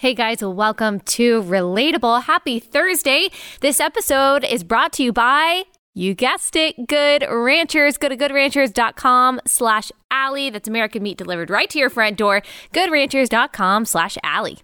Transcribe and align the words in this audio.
Hey 0.00 0.14
guys, 0.14 0.42
welcome 0.42 1.00
to 1.00 1.42
Relatable. 1.42 2.22
Happy 2.22 2.58
Thursday. 2.58 3.28
This 3.60 3.80
episode 3.80 4.44
is 4.44 4.64
brought 4.64 4.94
to 4.94 5.02
you 5.02 5.12
by, 5.12 5.64
you 5.92 6.14
guessed 6.14 6.56
it, 6.56 6.86
Good 6.88 7.20
Ranchers. 7.20 7.98
Go 7.98 8.08
to 8.08 8.16
goodranchers.com 8.16 9.42
slash 9.46 9.92
Allie. 10.10 10.48
That's 10.48 10.66
American 10.66 11.02
meat 11.02 11.18
delivered 11.18 11.50
right 11.50 11.68
to 11.68 11.78
your 11.78 11.90
front 11.90 12.16
door. 12.16 12.40
Goodranchers.com 12.72 13.84
slash 13.84 14.16
Allie. 14.24 14.60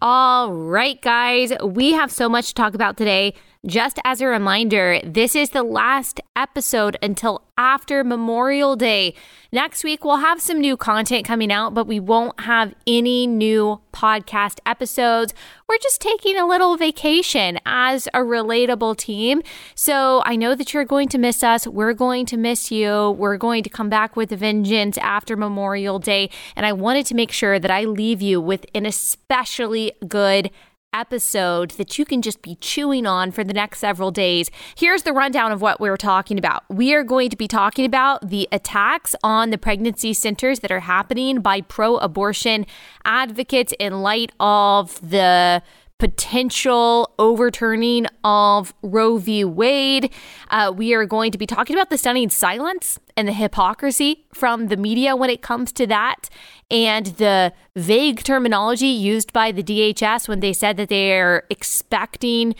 All 0.00 0.52
right, 0.52 1.02
guys, 1.02 1.52
we 1.60 1.92
have 1.94 2.12
so 2.12 2.28
much 2.28 2.48
to 2.48 2.54
talk 2.54 2.74
about 2.74 2.96
today. 2.96 3.34
Just 3.66 3.98
as 4.04 4.20
a 4.20 4.26
reminder, 4.26 5.00
this 5.02 5.34
is 5.34 5.50
the 5.50 5.62
last 5.62 6.20
episode 6.36 6.98
until 7.02 7.46
after 7.56 8.04
Memorial 8.04 8.76
Day. 8.76 9.14
Next 9.52 9.82
week, 9.82 10.04
we'll 10.04 10.18
have 10.18 10.42
some 10.42 10.60
new 10.60 10.76
content 10.76 11.24
coming 11.24 11.50
out, 11.50 11.72
but 11.72 11.86
we 11.86 11.98
won't 11.98 12.40
have 12.40 12.74
any 12.86 13.26
new 13.26 13.80
podcast 13.90 14.58
episodes. 14.66 15.32
We're 15.66 15.78
just 15.78 16.02
taking 16.02 16.36
a 16.36 16.46
little 16.46 16.76
vacation 16.76 17.58
as 17.64 18.06
a 18.08 18.18
relatable 18.18 18.98
team. 18.98 19.42
So 19.74 20.22
I 20.26 20.36
know 20.36 20.54
that 20.54 20.74
you're 20.74 20.84
going 20.84 21.08
to 21.08 21.18
miss 21.18 21.42
us. 21.42 21.66
We're 21.66 21.94
going 21.94 22.26
to 22.26 22.36
miss 22.36 22.70
you. 22.70 23.12
We're 23.12 23.38
going 23.38 23.62
to 23.62 23.70
come 23.70 23.88
back 23.88 24.14
with 24.14 24.30
a 24.30 24.36
vengeance 24.36 24.98
after 24.98 25.38
Memorial 25.38 25.98
Day. 25.98 26.28
And 26.54 26.66
I 26.66 26.72
wanted 26.72 27.06
to 27.06 27.14
make 27.14 27.32
sure 27.32 27.58
that 27.58 27.70
I 27.70 27.84
leave 27.84 28.20
you 28.20 28.42
with 28.42 28.66
an 28.74 28.84
especially 28.84 29.92
good 30.06 30.50
episode 30.94 31.72
that 31.72 31.98
you 31.98 32.06
can 32.06 32.22
just 32.22 32.40
be 32.40 32.54
chewing 32.56 33.04
on 33.06 33.30
for 33.32 33.44
the 33.44 33.52
next 33.52 33.80
several 33.80 34.10
days. 34.10 34.50
Here's 34.78 35.02
the 35.02 35.12
rundown 35.12 35.52
of 35.52 35.60
what 35.60 35.80
we're 35.80 35.98
talking 35.98 36.38
about. 36.38 36.62
We 36.70 36.94
are 36.94 37.02
going 37.02 37.28
to 37.30 37.36
be 37.36 37.48
talking 37.48 37.84
about 37.84 38.30
the 38.30 38.48
attacks 38.50 39.14
on 39.22 39.50
the 39.50 39.58
pregnancy 39.58 40.14
centers 40.14 40.60
that 40.60 40.70
are 40.70 40.80
happening 40.80 41.40
by 41.40 41.60
pro 41.60 41.96
abortion 41.96 42.64
advocates 43.04 43.74
in 43.78 44.00
light 44.00 44.32
of 44.40 44.98
the 45.06 45.62
potential 45.98 47.14
overturning 47.18 48.06
of 48.24 48.74
Roe 48.82 49.18
v. 49.18 49.44
Wade. 49.44 50.10
Uh, 50.50 50.72
we 50.74 50.92
are 50.94 51.06
going 51.06 51.32
to 51.32 51.38
be 51.38 51.46
talking 51.46 51.76
about 51.76 51.90
the 51.90 51.98
stunning 51.98 52.30
silence 52.30 52.98
and 53.16 53.28
the 53.28 53.32
hypocrisy 53.32 54.26
from 54.32 54.68
the 54.68 54.76
media 54.76 55.14
when 55.14 55.30
it 55.30 55.42
comes 55.42 55.72
to 55.72 55.86
that, 55.86 56.28
and 56.70 57.06
the 57.06 57.52
vague 57.76 58.22
terminology 58.24 58.86
used 58.86 59.32
by 59.32 59.52
the 59.52 59.62
DHS 59.62 60.28
when 60.28 60.40
they 60.40 60.52
said 60.52 60.76
that 60.76 60.88
they 60.88 61.12
are 61.12 61.44
expecting 61.50 62.54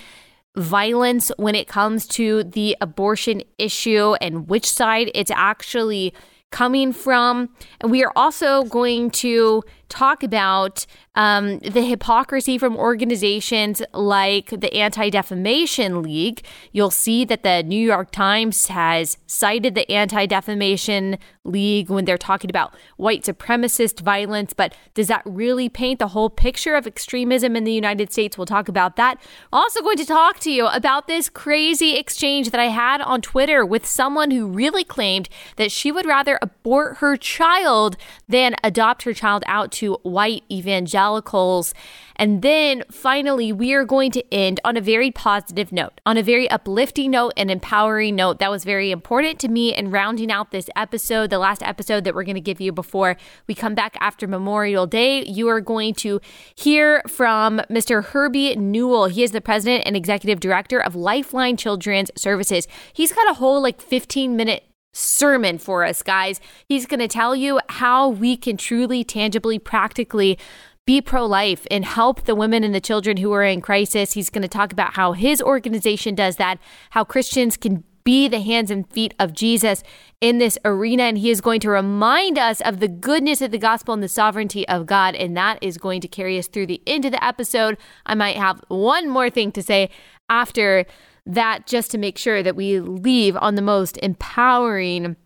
violence 0.57 1.33
when 1.37 1.55
it 1.55 1.67
comes 1.67 2.07
to 2.07 2.45
the 2.45 2.77
abortion 2.81 3.43
issue 3.59 4.15
and 4.21 4.49
which 4.49 4.71
side 4.71 5.11
it's 5.15 5.33
actually 5.33 6.15
coming 6.51 6.93
from. 6.93 7.49
And 7.81 7.91
we 7.91 8.05
are 8.05 8.13
also 8.15 8.63
going 8.63 9.11
to 9.11 9.65
talk 9.89 10.23
about 10.23 10.87
um, 11.15 11.59
the 11.61 11.83
hypocrisy 11.83 12.59
from 12.59 12.77
organizations 12.77 13.83
like 13.93 14.49
the 14.51 14.73
Anti 14.75 15.11
Defamation 15.11 16.03
League. 16.03 16.45
You'll 16.73 16.91
see 16.91 17.25
that 17.25 17.43
the 17.43 17.63
New 17.63 17.81
York 17.81 18.11
Times 18.11 18.67
has 18.69 19.19
cited 19.27 19.75
the 19.75 19.91
Anti 19.91 20.27
Defamation 20.27 21.19
League 21.45 21.91
when 21.91 22.05
they're 22.05 22.19
talking 22.19 22.51
about 22.51 22.75
white 22.97 23.23
supremacist 23.23 24.01
violence, 24.01 24.53
but 24.53 24.75
does 24.95 25.09
that 25.09 25.23
really 25.25 25.69
paint 25.69 25.99
the 25.99 26.09
whole 26.09 26.31
picture 26.31 26.75
of 26.75 26.87
extremism 26.87 27.55
in 27.55 27.65
the 27.65 27.73
United 27.73 28.13
States? 28.13 28.39
We'll 28.39 28.47
talk 28.47 28.69
about 28.69 28.97
that. 28.97 29.21
Also, 29.53 29.83
going 29.83 29.97
to 29.99 30.07
talk 30.07 30.39
to 30.41 30.51
you 30.51 30.67
about 30.67 31.07
this 31.07 31.29
crazy 31.29 31.97
exchange 31.97 32.51
that 32.51 32.61
I 32.61 32.69
had 32.69 33.01
on 33.03 33.21
Twitter 33.21 33.65
with 33.65 33.85
someone 33.85 34.31
who 34.31 34.47
really 34.47 34.85
claimed 34.85 35.29
that 35.57 35.71
she 35.71 35.93
would 35.93 36.07
rather 36.07 36.39
abort 36.41 36.99
her 36.99 37.17
child 37.17 37.97
than 38.29 38.57
adopt 38.65 39.03
her 39.03 39.13
child 39.13 39.45
out 39.47 39.71
to 39.73 39.84
white 40.03 40.45
evangelicals. 40.51 41.75
And 42.17 42.43
then 42.43 42.85
finally, 42.91 43.53
we 43.53 43.73
are 43.73 43.85
going 43.85 44.11
to 44.13 44.35
end 44.35 44.61
on 44.65 44.77
a 44.77 44.81
very 44.81 45.11
positive 45.11 45.73
note, 45.73 46.01
on 46.07 46.17
a 46.17 46.23
very 46.23 46.49
uplifting 46.49 47.11
note 47.11 47.33
and 47.37 47.51
empowering 47.51 48.17
note. 48.17 48.39
That 48.39 48.51
was 48.51 48.65
very 48.65 48.91
important 48.91 49.39
to 49.41 49.49
me 49.49 49.75
in 49.75 49.91
rounding 49.91 50.31
out 50.31 50.51
this 50.51 50.71
episode, 50.77 51.31
the 51.31 51.39
last 51.39 51.63
episode 51.63 52.05
that 52.05 52.15
we're 52.15 52.25
going 52.25 52.37
to 52.37 52.41
give 52.41 52.61
you 52.61 52.73
before 52.73 53.17
we 53.49 53.55
come 53.55 53.75
back 53.75 53.97
after 54.01 54.29
Memorial 54.29 54.87
Day. 54.87 55.25
You 55.25 55.49
are 55.49 55.61
going 55.61 55.95
to 55.95 56.21
hear 56.55 57.03
from 57.09 57.61
Mr. 57.71 58.05
Herbie 58.05 58.55
Newell. 58.57 59.07
He 59.07 59.23
is 59.23 59.33
the 59.33 59.41
president 59.41 59.85
and 59.87 59.97
executive 59.97 60.41
director 60.41 60.79
of 60.79 60.95
Lifeline 60.95 61.57
Children's 61.57 62.11
Services. 62.17 62.69
He's 62.93 63.13
got 63.13 63.31
a 63.31 63.35
whole 63.35 63.61
like 63.61 63.81
15 63.81 64.37
minute 64.37 64.65
sermon 64.95 65.59
for 65.59 65.85
us, 65.85 66.03
guys. 66.03 66.41
He's 66.67 66.87
going 66.87 67.01
to 67.01 67.09
tell 67.09 67.37
you 67.37 67.61
how 67.69 68.09
we 68.09 68.37
can 68.37 68.57
truly, 68.57 69.05
tangibly, 69.05 69.59
practically 69.59 70.39
be 70.87 71.01
pro 71.01 71.27
life 71.27 71.67
and 71.71 71.85
help 71.85 72.25
the 72.25 72.35
women 72.35 72.63
and 72.63 72.75
the 72.75 72.81
children 72.81 73.17
who 73.19 73.33
are 73.33 73.45
in 73.45 73.61
crisis. 73.61 74.13
He's 74.13 74.31
going 74.31 74.43
to 74.43 74.49
talk 74.49 74.73
about 74.73 74.95
how 74.95 75.13
his 75.13 75.43
organization 75.43 76.15
does 76.15 76.37
that, 76.37 76.59
how 76.91 77.05
Christians 77.05 77.57
can 77.57 77.85
be 78.05 78.29
the 78.29 78.41
hands 78.41 78.71
and 78.71 78.91
feet 78.93 79.15
of 79.19 79.33
Jesus 79.33 79.83
in 80.21 80.37
this 80.37 80.59
arena. 80.65 81.05
And 81.05 81.19
he 81.19 81.31
is 81.31 81.41
going 81.41 81.61
to 81.61 81.71
remind 81.71 82.39
us 82.39 82.61
of 82.61 82.81
the 82.81 82.89
goodness 82.89 83.41
of 83.41 83.51
the 83.51 83.59
gospel 83.59 83.95
and 83.95 84.03
the 84.03 84.09
sovereignty 84.09 84.69
of 84.69 84.85
God. 84.85 85.15
And 85.15 85.35
that 85.37 85.59
is 85.63 85.79
going 85.79 86.03
to 86.03 86.09
carry 86.09 86.39
us 86.39 86.47
through 86.47 86.67
the 86.67 86.83
end 86.87 87.07
of 87.07 87.13
the 87.13 87.25
episode. 87.25 87.79
I 88.05 88.15
might 88.15 88.37
have 88.37 88.63
one 88.69 89.09
more 89.09 89.31
thing 89.31 89.53
to 89.53 89.63
say 89.63 89.89
after 90.29 90.85
that 91.27 91.67
just 91.67 91.91
to 91.93 91.99
make 91.99 92.19
sure 92.19 92.43
that 92.43 92.57
we 92.57 92.81
leave 92.81 93.37
on 93.37 93.55
the 93.55 93.63
most 93.63 93.97
empowering 93.99 95.17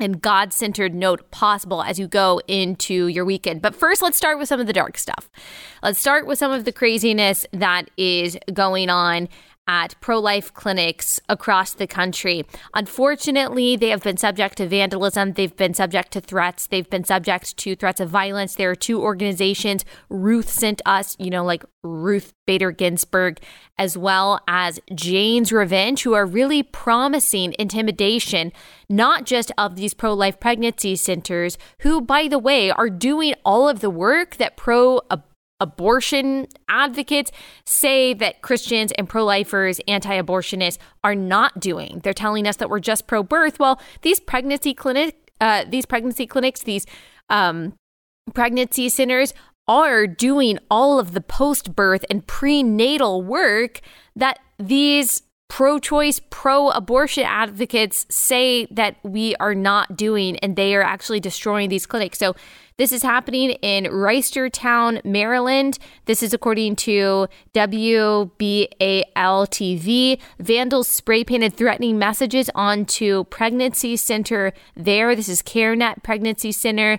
and 0.00 0.22
God 0.22 0.52
centered 0.52 0.94
note 0.94 1.30
possible 1.30 1.82
as 1.82 1.98
you 1.98 2.08
go 2.08 2.40
into 2.48 3.06
your 3.06 3.24
weekend. 3.24 3.60
But 3.60 3.74
first, 3.74 4.00
let's 4.00 4.16
start 4.16 4.38
with 4.38 4.48
some 4.48 4.58
of 4.58 4.66
the 4.66 4.72
dark 4.72 4.96
stuff. 4.96 5.30
Let's 5.82 5.98
start 5.98 6.26
with 6.26 6.38
some 6.38 6.50
of 6.50 6.64
the 6.64 6.72
craziness 6.72 7.46
that 7.52 7.90
is 7.96 8.38
going 8.52 8.88
on 8.88 9.28
at 9.70 9.94
pro 10.00 10.18
life 10.18 10.52
clinics 10.52 11.20
across 11.28 11.74
the 11.74 11.86
country. 11.86 12.44
Unfortunately, 12.74 13.76
they 13.76 13.90
have 13.90 14.02
been 14.02 14.16
subject 14.16 14.56
to 14.56 14.66
vandalism, 14.66 15.34
they've 15.34 15.56
been 15.56 15.74
subject 15.74 16.10
to 16.10 16.20
threats, 16.20 16.66
they've 16.66 16.90
been 16.90 17.04
subject 17.04 17.56
to 17.56 17.76
threats 17.76 18.00
of 18.00 18.10
violence. 18.10 18.56
There 18.56 18.70
are 18.70 18.74
two 18.74 19.00
organizations 19.00 19.84
Ruth 20.08 20.50
sent 20.50 20.82
us, 20.84 21.14
you 21.20 21.30
know, 21.30 21.44
like 21.44 21.64
Ruth 21.84 22.32
Bader 22.48 22.72
Ginsburg, 22.72 23.38
as 23.78 23.96
well 23.96 24.40
as 24.48 24.80
Jane's 24.92 25.52
Revenge, 25.52 26.02
who 26.02 26.14
are 26.14 26.26
really 26.26 26.64
promising 26.64 27.54
intimidation, 27.56 28.52
not 28.88 29.24
just 29.24 29.52
of 29.56 29.76
these 29.76 29.94
pro 29.94 30.12
life 30.14 30.40
pregnancy 30.40 30.96
centers, 30.96 31.56
who, 31.82 32.00
by 32.00 32.26
the 32.26 32.40
way, 32.40 32.72
are 32.72 32.90
doing 32.90 33.34
all 33.44 33.68
of 33.68 33.78
the 33.78 33.88
work 33.88 34.36
that 34.38 34.56
pro 34.56 35.00
abortion 35.08 35.29
advocates 35.60 37.30
say 37.64 38.14
that 38.14 38.42
Christians 38.42 38.92
and 38.92 39.08
pro 39.08 39.24
lifers, 39.24 39.80
anti 39.86 40.20
abortionists 40.20 40.78
are 41.04 41.14
not 41.14 41.60
doing. 41.60 42.00
They're 42.02 42.12
telling 42.12 42.46
us 42.46 42.56
that 42.56 42.70
we're 42.70 42.80
just 42.80 43.06
pro 43.06 43.22
birth. 43.22 43.58
Well, 43.58 43.80
these 44.02 44.20
pregnancy 44.20 44.74
clinic, 44.74 45.32
uh, 45.40 45.64
these 45.68 45.86
pregnancy 45.86 46.26
clinics, 46.26 46.62
these 46.62 46.86
um, 47.28 47.74
pregnancy 48.34 48.88
centers 48.88 49.32
are 49.68 50.06
doing 50.06 50.58
all 50.70 50.98
of 50.98 51.12
the 51.12 51.20
post 51.20 51.76
birth 51.76 52.04
and 52.10 52.26
prenatal 52.26 53.22
work 53.22 53.80
that 54.16 54.40
these 54.58 55.22
pro 55.50 55.78
choice, 55.80 56.20
pro 56.30 56.70
abortion 56.70 57.24
advocates 57.26 58.06
say 58.08 58.66
that 58.70 58.96
we 59.02 59.34
are 59.36 59.54
not 59.54 59.96
doing, 59.96 60.38
and 60.38 60.56
they 60.56 60.74
are 60.74 60.82
actually 60.82 61.20
destroying 61.20 61.68
these 61.68 61.84
clinics. 61.84 62.18
So, 62.18 62.34
this 62.78 62.92
is 62.92 63.02
happening 63.02 63.50
in 63.60 63.84
Reisterstown, 63.84 65.04
Maryland. 65.04 65.78
This 66.06 66.22
is 66.22 66.32
according 66.32 66.76
to 66.76 67.28
WBAL 67.52 68.30
TV. 68.38 70.18
Vandals 70.38 70.88
spray 70.88 71.22
painted 71.22 71.52
threatening 71.54 71.98
messages 71.98 72.48
onto 72.54 73.24
pregnancy 73.24 73.96
center 73.98 74.54
there. 74.76 75.14
This 75.14 75.28
is 75.28 75.42
CareNet 75.42 76.02
Pregnancy 76.02 76.52
Center. 76.52 76.98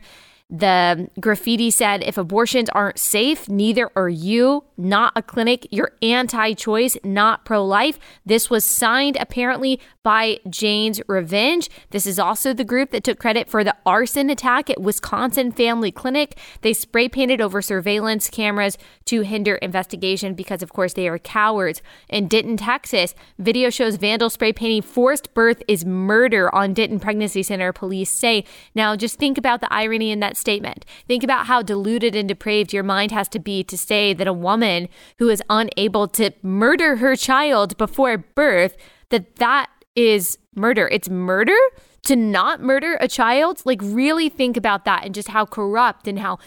The 0.52 1.10
graffiti 1.20 1.72
said, 1.72 2.04
if 2.04 2.18
abortions 2.18 2.70
aren't 2.70 3.00
safe, 3.00 3.48
neither 3.48 3.90
are 3.96 4.10
you. 4.10 4.66
Not 4.82 5.14
a 5.16 5.22
clinic. 5.22 5.68
You're 5.70 5.92
anti 6.02 6.54
choice, 6.54 6.98
not 7.04 7.46
pro 7.46 7.64
life. 7.64 8.00
This 8.26 8.50
was 8.50 8.66
signed 8.66 9.16
apparently 9.20 9.80
by 10.02 10.40
Jane's 10.50 11.00
Revenge. 11.08 11.70
This 11.92 12.08
is 12.08 12.18
also 12.18 12.52
the 12.52 12.64
group 12.64 12.90
that 12.90 13.04
took 13.04 13.20
credit 13.20 13.48
for 13.48 13.64
the 13.64 13.76
arson 13.86 14.32
attack 14.32 14.72
at 14.72 14.82
Wisconsin 14.82 15.52
Family 15.52 15.92
Clinic. 15.92 16.36
They 16.62 16.74
spray 16.74 17.08
painted 17.08 17.42
over 17.42 17.62
surveillance 17.62 18.28
cameras 18.28 18.76
to 19.06 19.22
hinder 19.22 19.54
investigation 19.58 20.34
because, 20.34 20.64
of 20.64 20.74
course, 20.74 20.94
they 20.94 21.08
are 21.08 21.20
cowards. 21.20 21.84
In 22.10 22.28
Denton, 22.28 22.58
Texas, 22.58 23.14
video 23.38 23.70
shows 23.70 23.98
vandal 23.98 24.32
spray 24.32 24.52
painting 24.52 24.82
forced 24.82 25.32
birth 25.36 25.62
is 25.68 25.86
murder 25.86 26.54
on 26.56 26.74
Denton 26.74 27.00
Pregnancy 27.00 27.44
Center, 27.44 27.72
police 27.72 28.10
say. 28.10 28.46
Now, 28.74 28.96
just 28.96 29.20
think 29.20 29.38
about 29.38 29.62
the 29.62 29.72
irony 29.72 30.10
in 30.10 30.22
that 30.22 30.38
statement. 30.38 30.86
Think 31.08 31.24
about 31.24 31.46
how 31.46 31.62
deluded 31.62 32.16
and 32.16 32.28
depraved 32.28 32.74
your 32.74 32.82
mind 32.82 33.12
has 33.12 33.28
to 33.30 33.40
be 33.40 33.64
to 33.66 33.78
say 33.78 34.16
that 34.16 34.28
a 34.28 34.34
woman 34.34 34.71
who 35.20 35.30
is 35.30 35.42
unable 35.50 36.08
to 36.10 36.32
murder 36.42 36.98
her 36.98 37.16
child 37.16 37.78
before 37.78 38.18
birth, 38.18 38.76
that 39.10 39.36
that 39.38 39.70
is 39.96 40.38
murder. 40.56 40.88
It's 40.88 41.10
murder 41.10 41.58
to 42.04 42.16
not 42.16 42.62
murder 42.62 42.98
a 43.00 43.08
child. 43.08 43.62
Like, 43.66 43.80
really 43.82 44.30
think 44.30 44.58
about 44.58 44.86
that 44.86 45.06
and 45.06 45.14
just 45.14 45.30
how 45.30 45.46
corrupt 45.46 46.08
and 46.08 46.20
how 46.20 46.40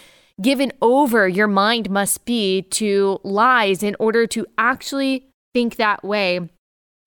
given 0.43 0.73
over 0.83 1.29
your 1.29 1.47
mind 1.47 1.91
must 1.91 2.25
be 2.25 2.63
to 2.63 3.21
lies 3.23 3.83
in 3.83 3.95
order 4.01 4.27
to 4.27 4.47
actually 4.59 5.29
think 5.53 5.77
that 5.77 6.03
way 6.05 6.51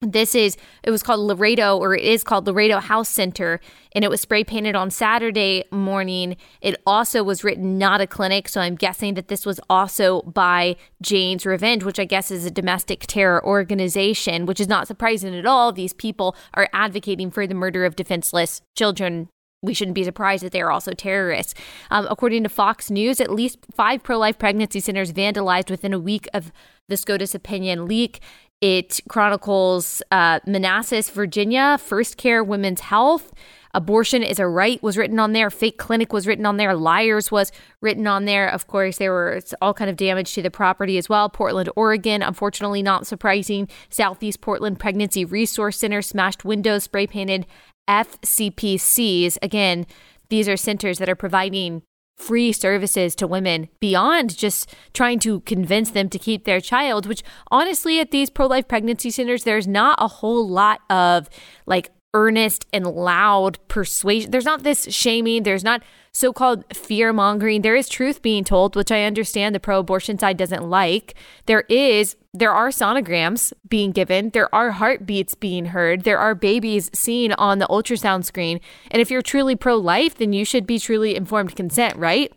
this 0.02 0.36
is 0.36 0.58
it 0.84 0.92
was 0.92 1.02
called 1.02 1.22
Loreto 1.22 1.76
or 1.76 1.96
it 1.96 2.04
is 2.04 2.24
called 2.24 2.46
Loreto 2.46 2.80
House 2.80 3.10
Center 3.10 3.60
and 3.94 4.06
it 4.06 4.10
was 4.10 4.22
spray 4.22 4.44
painted 4.44 4.76
on 4.76 4.92
Saturday 4.92 5.64
morning. 5.72 6.38
It 6.62 6.80
also 6.86 7.24
was 7.24 7.44
written 7.44 7.80
not 7.80 8.00
a 8.00 8.06
clinic, 8.06 8.48
so 8.48 8.62
I'm 8.62 8.76
guessing 8.76 9.16
that 9.16 9.28
this 9.28 9.44
was 9.44 9.60
also 9.70 10.22
by 10.22 10.76
Jane's 11.02 11.48
Revenge, 11.48 11.84
which 11.84 12.00
I 12.00 12.06
guess 12.06 12.30
is 12.30 12.46
a 12.46 12.52
domestic 12.52 13.08
terror 13.08 13.44
organization, 13.44 14.46
which 14.46 14.60
is 14.60 14.68
not 14.68 14.88
surprising 14.88 15.36
at 15.36 15.48
all. 15.48 15.72
These 15.72 15.94
people 15.94 16.36
are 16.54 16.70
advocating 16.74 17.32
for 17.32 17.48
the 17.48 17.56
murder 17.56 17.84
of 17.84 17.96
defenseless 17.96 18.62
children 18.76 19.30
we 19.64 19.74
shouldn't 19.74 19.96
be 19.96 20.04
surprised 20.04 20.44
that 20.44 20.52
they 20.52 20.62
are 20.62 20.72
also 20.72 20.92
terrorists. 20.92 21.56
Um, 21.90 22.08
according 22.10 22.44
to 22.44 22.50
Fox 22.50 22.92
News, 22.92 23.20
at 23.20 23.32
least 23.32 23.58
five 23.74 24.04
pro 24.04 24.18
life 24.18 24.38
pregnancy 24.38 24.80
centers 24.80 25.12
vandalized 25.12 25.72
within 25.72 25.94
a 25.94 26.00
week 26.00 26.28
of 26.34 26.52
the 26.90 26.98
SCOTUS 26.98 27.34
opinion 27.34 27.88
leak. 27.88 28.22
It 28.62 29.00
chronicles 29.07 30.01
uh, 30.12 30.39
Manassas, 30.48 31.09
Virginia, 31.09 31.77
First 31.77 32.18
Care 32.18 32.44
Women's 32.44 32.81
Health. 32.81 33.31
Abortion 33.74 34.24
is 34.24 34.39
a 34.39 34.48
right 34.48 34.81
was 34.81 34.98
written 34.98 35.19
on 35.19 35.33
there. 35.33 35.51
Fake 35.51 35.77
clinic 35.77 36.12
was 36.12 36.25
written 36.25 36.48
on 36.48 36.57
there. 36.57 36.74
Liars 36.74 37.31
was 37.31 37.51
written 37.81 38.07
on 38.07 38.25
there. 38.25 38.48
Of 38.48 38.65
course, 38.65 38.98
there 38.98 39.13
was 39.13 39.54
all 39.62 39.75
kind 39.75 39.89
of 39.89 39.98
damage 39.98 40.33
to 40.33 40.42
the 40.42 40.50
property 40.50 40.98
as 40.98 41.07
well. 41.07 41.30
Portland, 41.30 41.69
Oregon, 41.75 42.24
unfortunately, 42.24 42.81
not 42.81 43.06
surprising. 43.06 43.68
Southeast 43.89 44.42
Portland 44.42 44.80
Pregnancy 44.80 45.24
Resource 45.25 45.77
Center 45.77 46.01
smashed 46.01 46.44
windows, 46.44 46.86
spray 46.86 47.06
painted 47.06 47.45
FCPCs. 47.88 49.38
Again, 49.44 49.86
these 50.30 50.50
are 50.50 50.57
centers 50.57 50.98
that 50.98 51.10
are 51.10 51.15
providing 51.15 51.83
free 52.18 52.52
services 52.52 53.16
to 53.16 53.28
women 53.28 53.69
beyond 53.80 54.36
just 54.36 54.74
trying 54.94 55.19
to 55.19 55.40
convince 55.42 55.92
them 55.92 56.10
to 56.10 56.19
keep 56.19 56.46
their 56.46 56.60
child, 56.60 57.06
which 57.06 57.24
honestly, 57.52 58.00
at 58.00 58.12
these 58.12 58.30
pro 58.30 58.48
life 58.48 58.68
pregnancy 58.68 59.12
centers, 59.12 59.44
there's 59.44 59.68
not 59.68 59.98
a 60.02 60.08
whole 60.08 60.48
lot 60.48 60.81
of 60.90 61.30
like 61.66 61.92
earnest 62.13 62.65
and 62.74 62.86
loud 62.86 63.59
persuasion. 63.68 64.31
There's 64.31 64.45
not 64.45 64.63
this 64.63 64.86
shaming. 64.94 65.44
There's 65.44 65.63
not 65.63 65.83
so 66.12 66.33
called 66.33 66.63
fear 66.74 67.13
mongering. 67.13 67.62
There 67.62 67.75
is 67.75 67.88
truth 67.88 68.21
being 68.21 68.44
told, 68.44 68.75
which 68.75 68.92
I 68.92 69.04
understand 69.04 69.54
the 69.54 69.59
pro 69.59 69.80
abortion 69.80 70.18
side 70.18 70.38
doesn't 70.38 70.68
like. 70.68 71.15
There 71.45 71.63
is, 71.69 72.15
there 72.33 72.51
are 72.51 72.69
sonograms 72.69 73.54
being 73.69 73.92
given. 73.92 74.31
There 74.31 74.54
are 74.54 74.71
heartbeats 74.71 75.36
being 75.36 75.65
heard. 75.65 76.04
There 76.04 76.18
are 76.18 76.33
babies 76.33 76.89
seen 76.94 77.33
on 77.33 77.59
the 77.59 77.68
ultrasound 77.68 78.25
screen. 78.25 78.60
And 78.89 79.01
if 79.01 79.12
you're 79.12 79.21
truly 79.21 79.56
pro 79.56 79.75
life, 79.75 80.15
then 80.15 80.33
you 80.33 80.44
should 80.44 80.65
be 80.65 80.80
truly 80.80 81.15
informed 81.15 81.56
consent, 81.56 81.98
right? 81.98 82.31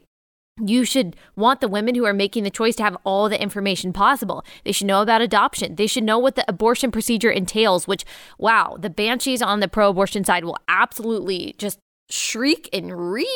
You 0.58 0.84
should 0.84 1.16
want 1.36 1.60
the 1.60 1.68
women 1.68 1.94
who 1.94 2.04
are 2.04 2.12
making 2.12 2.44
the 2.44 2.50
choice 2.50 2.76
to 2.76 2.82
have 2.82 2.96
all 3.04 3.28
the 3.28 3.40
information 3.40 3.92
possible. 3.92 4.44
They 4.64 4.72
should 4.72 4.86
know 4.86 5.02
about 5.02 5.22
adoption. 5.22 5.76
They 5.76 5.86
should 5.86 6.04
know 6.04 6.18
what 6.18 6.34
the 6.34 6.44
abortion 6.48 6.90
procedure 6.90 7.30
entails, 7.30 7.86
which, 7.86 8.04
wow, 8.38 8.76
the 8.78 8.90
banshees 8.90 9.42
on 9.42 9.60
the 9.60 9.68
pro 9.68 9.90
abortion 9.90 10.24
side 10.24 10.44
will 10.44 10.58
absolutely 10.68 11.54
just 11.58 11.78
shriek 12.10 12.68
and 12.72 13.12
ree 13.12 13.28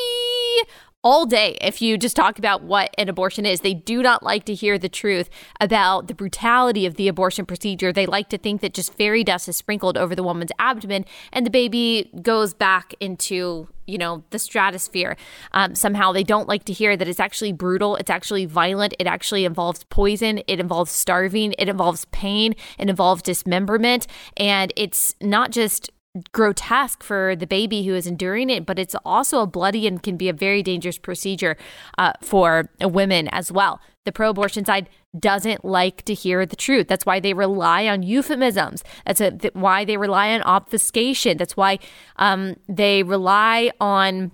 all 1.05 1.27
day 1.27 1.55
if 1.61 1.83
you 1.83 1.99
just 1.99 2.15
talk 2.15 2.39
about 2.39 2.63
what 2.63 2.93
an 2.97 3.07
abortion 3.07 3.45
is. 3.45 3.61
They 3.61 3.75
do 3.75 4.01
not 4.01 4.23
like 4.23 4.43
to 4.45 4.55
hear 4.55 4.79
the 4.79 4.89
truth 4.89 5.29
about 5.61 6.07
the 6.07 6.15
brutality 6.15 6.87
of 6.87 6.95
the 6.95 7.07
abortion 7.07 7.45
procedure. 7.45 7.93
They 7.93 8.07
like 8.07 8.27
to 8.29 8.39
think 8.39 8.61
that 8.61 8.73
just 8.73 8.91
fairy 8.91 9.23
dust 9.23 9.47
is 9.47 9.55
sprinkled 9.55 9.97
over 9.97 10.15
the 10.15 10.23
woman's 10.23 10.51
abdomen 10.57 11.05
and 11.31 11.45
the 11.45 11.51
baby 11.51 12.09
goes 12.23 12.55
back 12.55 12.95
into, 12.99 13.67
you 13.85 13.99
know, 13.99 14.23
the 14.31 14.39
stratosphere. 14.39 15.15
Um, 15.51 15.75
somehow 15.75 16.11
they 16.11 16.23
don't 16.23 16.47
like 16.47 16.65
to 16.65 16.73
hear 16.73 16.97
that 16.97 17.07
it's 17.07 17.19
actually 17.19 17.51
brutal, 17.51 17.97
it's 17.97 18.09
actually 18.09 18.47
violent, 18.47 18.95
it 18.97 19.05
actually 19.05 19.45
involves 19.45 19.83
poison, 19.83 20.41
it 20.47 20.59
involves 20.59 20.89
starving, 20.91 21.53
it 21.59 21.69
involves 21.69 22.05
pain, 22.05 22.55
it 22.79 22.89
involves 22.89 23.21
dismemberment, 23.21 24.07
and 24.37 24.73
it's 24.75 25.15
not 25.21 25.51
just 25.51 25.91
grotesque 26.31 27.03
for 27.03 27.35
the 27.35 27.47
baby 27.47 27.85
who 27.85 27.95
is 27.95 28.07
enduring 28.07 28.49
it, 28.49 28.65
but 28.65 28.79
it's 28.79 28.95
also 29.05 29.41
a 29.41 29.47
bloody 29.47 29.87
and 29.87 30.01
can 30.01 30.17
be 30.17 30.29
a 30.29 30.33
very 30.33 30.63
dangerous 30.63 30.97
procedure 30.97 31.57
uh, 31.97 32.13
for 32.21 32.69
women 32.81 33.27
as 33.29 33.51
well. 33.51 33.79
The 34.05 34.11
pro 34.11 34.29
abortion 34.29 34.65
side 34.65 34.89
doesn't 35.17 35.65
like 35.65 36.03
to 36.05 36.13
hear 36.13 36.45
the 36.45 36.55
truth. 36.55 36.87
That's 36.87 37.05
why 37.05 37.19
they 37.19 37.33
rely 37.33 37.87
on 37.87 38.03
euphemisms. 38.03 38.83
That's 39.05 39.21
a, 39.21 39.31
th- 39.31 39.53
why 39.53 39.83
they 39.83 39.97
rely 39.97 40.33
on 40.33 40.41
obfuscation. 40.43 41.37
That's 41.37 41.57
why 41.57 41.79
um, 42.17 42.55
they 42.69 43.03
rely 43.03 43.71
on 43.79 44.31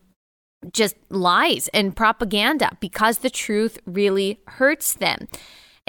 just 0.74 0.96
lies 1.10 1.70
and 1.70 1.96
propaganda 1.96 2.78
because 2.80 3.20
the 3.20 3.30
truth 3.30 3.80
really 3.86 4.40
hurts 4.48 4.94
them. 4.94 5.28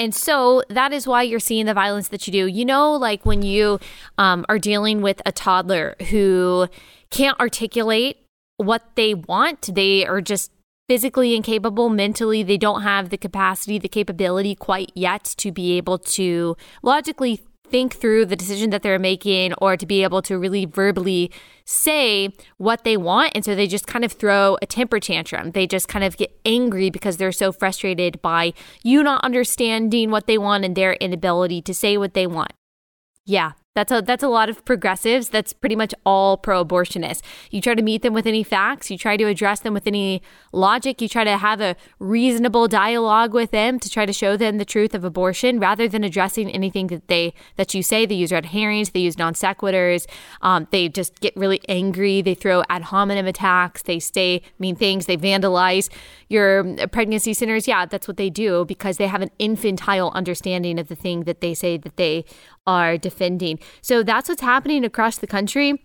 And 0.02 0.12
so 0.12 0.64
that 0.68 0.92
is 0.92 1.06
why 1.06 1.22
you're 1.22 1.38
seeing 1.38 1.66
the 1.66 1.74
violence 1.74 2.08
that 2.08 2.26
you 2.26 2.32
do. 2.32 2.48
You 2.48 2.64
know, 2.64 2.96
like 2.96 3.24
when 3.24 3.42
you 3.42 3.78
um, 4.18 4.44
are 4.48 4.58
dealing 4.58 5.00
with 5.00 5.22
a 5.24 5.30
toddler 5.30 5.94
who 6.10 6.66
can't 7.10 7.38
articulate 7.38 8.16
what 8.56 8.82
they 8.96 9.14
want, 9.14 9.72
they 9.76 10.04
are 10.04 10.20
just 10.20 10.50
physically 10.88 11.36
incapable, 11.36 11.88
mentally, 11.88 12.42
they 12.42 12.56
don't 12.56 12.82
have 12.82 13.10
the 13.10 13.16
capacity, 13.16 13.78
the 13.78 13.88
capability 13.88 14.56
quite 14.56 14.90
yet 14.96 15.22
to 15.36 15.52
be 15.52 15.76
able 15.76 15.98
to 15.98 16.56
logically 16.82 17.40
think 17.72 17.94
through 17.94 18.26
the 18.26 18.36
decision 18.36 18.70
that 18.70 18.82
they're 18.82 18.98
making 18.98 19.54
or 19.54 19.76
to 19.76 19.86
be 19.86 20.02
able 20.04 20.20
to 20.22 20.38
really 20.38 20.66
verbally 20.66 21.32
say 21.64 22.28
what 22.58 22.84
they 22.84 22.98
want. 22.98 23.32
And 23.34 23.44
so 23.44 23.54
they 23.54 23.66
just 23.66 23.86
kind 23.86 24.04
of 24.04 24.12
throw 24.12 24.58
a 24.60 24.66
temper 24.66 25.00
tantrum. 25.00 25.52
They 25.52 25.66
just 25.66 25.88
kind 25.88 26.04
of 26.04 26.18
get 26.18 26.38
angry 26.44 26.90
because 26.90 27.16
they're 27.16 27.32
so 27.32 27.50
frustrated 27.50 28.20
by 28.20 28.52
you 28.84 29.02
not 29.02 29.24
understanding 29.24 30.10
what 30.10 30.26
they 30.26 30.36
want 30.36 30.64
and 30.66 30.76
their 30.76 30.92
inability 30.94 31.62
to 31.62 31.74
say 31.74 31.96
what 31.96 32.12
they 32.12 32.26
want. 32.26 32.52
Yeah, 33.24 33.52
that's 33.74 33.90
a 33.90 34.02
that's 34.02 34.22
a 34.22 34.28
lot 34.28 34.50
of 34.50 34.64
progressives. 34.66 35.30
That's 35.30 35.54
pretty 35.54 35.76
much 35.76 35.94
all 36.04 36.36
pro-abortionists. 36.36 37.22
You 37.50 37.62
try 37.62 37.74
to 37.74 37.82
meet 37.82 38.02
them 38.02 38.12
with 38.12 38.26
any 38.26 38.42
facts, 38.42 38.90
you 38.90 38.98
try 38.98 39.16
to 39.16 39.24
address 39.24 39.60
them 39.60 39.72
with 39.72 39.86
any 39.86 40.20
logic, 40.52 41.00
you 41.00 41.08
try 41.08 41.24
to 41.24 41.38
have 41.38 41.60
a 41.60 41.74
reasonable 41.98 42.68
dialogue 42.68 43.32
with 43.32 43.50
them 43.50 43.80
to 43.80 43.88
try 43.88 44.04
to 44.04 44.12
show 44.12 44.36
them 44.36 44.58
the 44.58 44.66
truth 44.66 44.94
of 44.94 45.04
abortion 45.04 45.58
rather 45.58 45.88
than 45.88 46.04
addressing 46.04 46.50
anything 46.50 46.88
that 46.88 47.08
they 47.08 47.32
that 47.56 47.72
you 47.72 47.82
say. 47.82 48.04
They 48.04 48.14
use 48.14 48.30
red 48.30 48.46
herrings, 48.46 48.90
they 48.90 49.00
use 49.00 49.16
non 49.16 49.32
sequiturs, 49.32 50.06
um, 50.42 50.68
they 50.70 50.90
just 50.90 51.20
get 51.20 51.34
really 51.34 51.60
angry, 51.66 52.20
they 52.20 52.34
throw 52.34 52.62
ad 52.68 52.82
hominem 52.82 53.26
attacks, 53.26 53.82
they 53.82 54.00
say 54.00 54.42
mean 54.58 54.76
things, 54.76 55.06
they 55.06 55.16
vandalize 55.16 55.88
your 56.28 56.76
pregnancy 56.88 57.32
centers. 57.32 57.66
Yeah, 57.66 57.86
that's 57.86 58.06
what 58.06 58.18
they 58.18 58.28
do 58.28 58.66
because 58.66 58.98
they 58.98 59.06
have 59.06 59.22
an 59.22 59.30
infantile 59.38 60.10
understanding 60.14 60.78
of 60.78 60.88
the 60.88 60.94
thing 60.94 61.24
that 61.24 61.40
they 61.40 61.54
say 61.54 61.78
that 61.78 61.96
they 61.96 62.26
are 62.66 62.96
defending. 62.96 63.58
So 63.80 64.02
that's 64.02 64.28
what's 64.28 64.42
happening 64.42 64.84
across 64.84 65.18
the 65.18 65.26
country. 65.26 65.84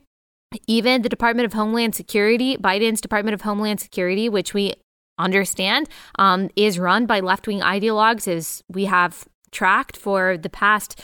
Even 0.66 1.02
the 1.02 1.10
Department 1.10 1.46
of 1.46 1.54
Homeland 1.54 1.96
Security, 1.96 2.58
Biden's 2.58 3.02
Department 3.02 3.34
of 3.34 3.42
Homeland 3.42 3.80
Security, 3.82 4.30
which 4.30 4.54
we 4.54 4.74
understand 5.20 5.90
um, 6.18 6.50
is 6.56 6.80
run 6.80 7.06
by 7.06 7.20
left 7.20 7.48
wing 7.48 7.60
ideologues, 7.62 8.28
as 8.28 8.64
we 8.70 8.86
have 8.86 9.28
tracked 9.52 9.98
for 9.98 10.38
the 10.38 10.50
past 10.50 11.02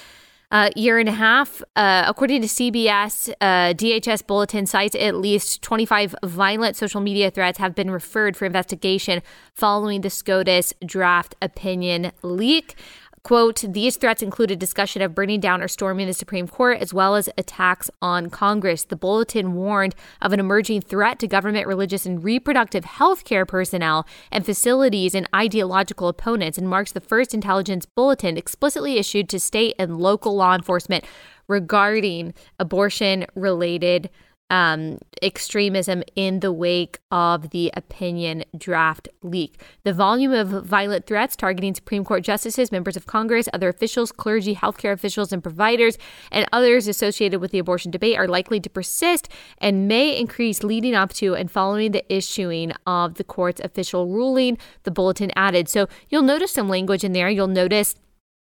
uh, 0.54 0.70
year 0.76 1.00
and 1.00 1.10
a 1.10 1.14
half. 1.14 1.64
Uh, 1.76 2.06
according 2.08 2.42
to 2.42 2.48
CBS, 2.48 3.34
uh, 3.42 3.74
DHS 3.74 4.26
bulletin 4.26 4.68
cites 4.68 4.96
at 4.96 5.16
least 5.16 5.64
25 5.64 6.16
violent 6.24 6.76
social 6.76 7.02
media 7.02 7.32
threats 7.32 7.58
have 7.58 7.74
been 7.74 7.90
referred 7.90 8.38
for 8.38 8.46
investigation 8.46 9.22
following 9.56 10.02
the 10.02 10.12
SCOTUS 10.12 10.74
draft 10.86 11.36
opinion 11.42 12.12
leak. 12.22 12.76
Quote, 13.24 13.64
these 13.66 13.96
threats 13.96 14.22
included 14.22 14.60
discussion 14.60 15.02
of 15.02 15.16
burning 15.16 15.40
down 15.40 15.62
or 15.62 15.70
storming 15.70 16.08
the 16.08 16.14
Supreme 16.14 16.46
Court, 16.46 16.80
as 16.80 16.94
well 16.94 17.16
as 17.16 17.30
attacks 17.38 17.90
on 18.02 18.30
Congress. 18.30 18.84
The 18.84 18.98
bulletin 18.98 19.54
warned 19.54 19.96
of 20.22 20.34
an 20.34 20.42
emerging 20.42 20.82
threat 20.82 21.20
to 21.20 21.28
government, 21.28 21.66
religious, 21.66 22.06
and 22.06 22.22
reproductive 22.22 22.84
health 22.84 23.24
care 23.24 23.46
personnel 23.46 24.06
and 24.30 24.46
facilities 24.46 25.16
and 25.16 25.30
ideological 25.34 26.10
opponents, 26.10 26.58
and 26.58 26.68
marks 26.68 26.92
the 26.92 27.00
first 27.00 27.34
intelligence 27.34 27.86
bulletin 27.86 28.38
explicitly 28.38 28.98
issued 28.98 29.30
to 29.30 29.40
state 29.40 29.76
and 29.80 30.00
local 30.00 30.36
law 30.36 30.54
enforcement 30.54 31.06
regarding 31.48 32.34
abortion 32.60 33.26
related 33.36 34.10
um, 34.50 35.00
extremism 35.22 36.04
in 36.16 36.42
the 36.42 36.52
wake 36.52 37.00
of 37.12 37.50
the 37.50 37.72
opinion 37.76 38.44
draft 38.58 39.10
leak. 39.22 39.62
The 39.84 39.94
volume 39.94 40.32
of 40.32 40.50
violent 40.66 41.08
threats 41.08 41.36
targeting 41.36 41.74
Supreme 41.74 42.04
Court 42.04 42.24
justices, 42.24 42.72
members 42.72 42.96
of 42.96 43.06
Congress, 43.06 43.50
other 43.54 43.70
officials, 43.70 44.12
clergy, 44.12 44.56
healthcare 44.56 44.92
officials, 44.92 45.34
and 45.34 45.42
providers, 45.42 45.98
and 46.32 46.46
others 46.52 46.88
associated 46.88 47.40
with 47.40 47.52
the 47.52 47.60
abortion 47.60 47.90
debate 47.90 48.18
are 48.18 48.28
likely 48.28 48.60
to 48.60 48.70
persist 48.70 49.30
and 49.58 49.88
may 49.88 50.18
increase 50.18 50.64
leading 50.64 50.94
up 50.94 51.14
to 51.14 51.36
and 51.36 51.50
following 51.50 51.92
the 51.92 52.14
issuing 52.14 52.74
of 52.86 53.16
the 53.16 53.24
court's 53.24 53.62
official 53.62 54.08
ruling, 54.08 54.58
the 54.84 54.92
bulletin 54.92 55.32
added. 55.36 55.68
So 55.70 55.88
you'll 56.10 56.22
notice 56.22 56.52
some 56.52 56.70
language 56.70 57.04
in 57.04 57.14
there. 57.14 57.30
You'll 57.30 57.48
notice 57.48 57.96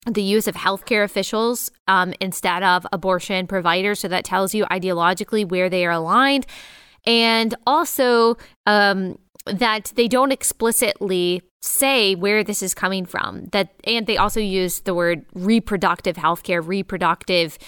the 0.06 0.22
use 0.22 0.46
of 0.46 0.54
healthcare 0.54 1.04
officials 1.04 1.70
um, 1.88 2.14
instead 2.20 2.62
of 2.62 2.86
abortion 2.92 3.46
providers. 3.46 4.00
So 4.00 4.08
that 4.08 4.24
tells 4.24 4.54
you 4.54 4.64
ideologically 4.66 5.48
where 5.48 5.68
they 5.68 5.86
are 5.86 5.92
aligned. 5.92 6.46
And 7.06 7.54
also 7.66 8.36
um, 8.66 9.18
that 9.46 9.92
they 9.94 10.08
don't 10.08 10.32
explicitly 10.32 11.42
say 11.60 12.14
where 12.14 12.44
this 12.44 12.62
is 12.62 12.74
coming 12.74 13.06
from. 13.06 13.46
That 13.46 13.74
and 13.84 14.06
they 14.06 14.16
also 14.16 14.40
use 14.40 14.80
the 14.80 14.94
word 14.94 15.24
reproductive 15.34 16.16
healthcare, 16.16 16.66
reproductive 16.66 17.58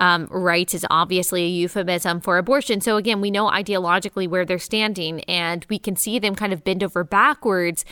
um, 0.00 0.26
rights 0.30 0.74
is 0.74 0.84
obviously 0.90 1.44
a 1.44 1.48
euphemism 1.48 2.20
for 2.20 2.36
abortion. 2.36 2.80
So 2.80 2.96
again, 2.96 3.20
we 3.20 3.30
know 3.30 3.48
ideologically 3.48 4.28
where 4.28 4.44
they're 4.44 4.58
standing, 4.58 5.20
and 5.24 5.64
we 5.68 5.78
can 5.78 5.94
see 5.94 6.18
them 6.18 6.34
kind 6.34 6.52
of 6.52 6.64
bend 6.64 6.82
over 6.82 7.04
backwards 7.04 7.84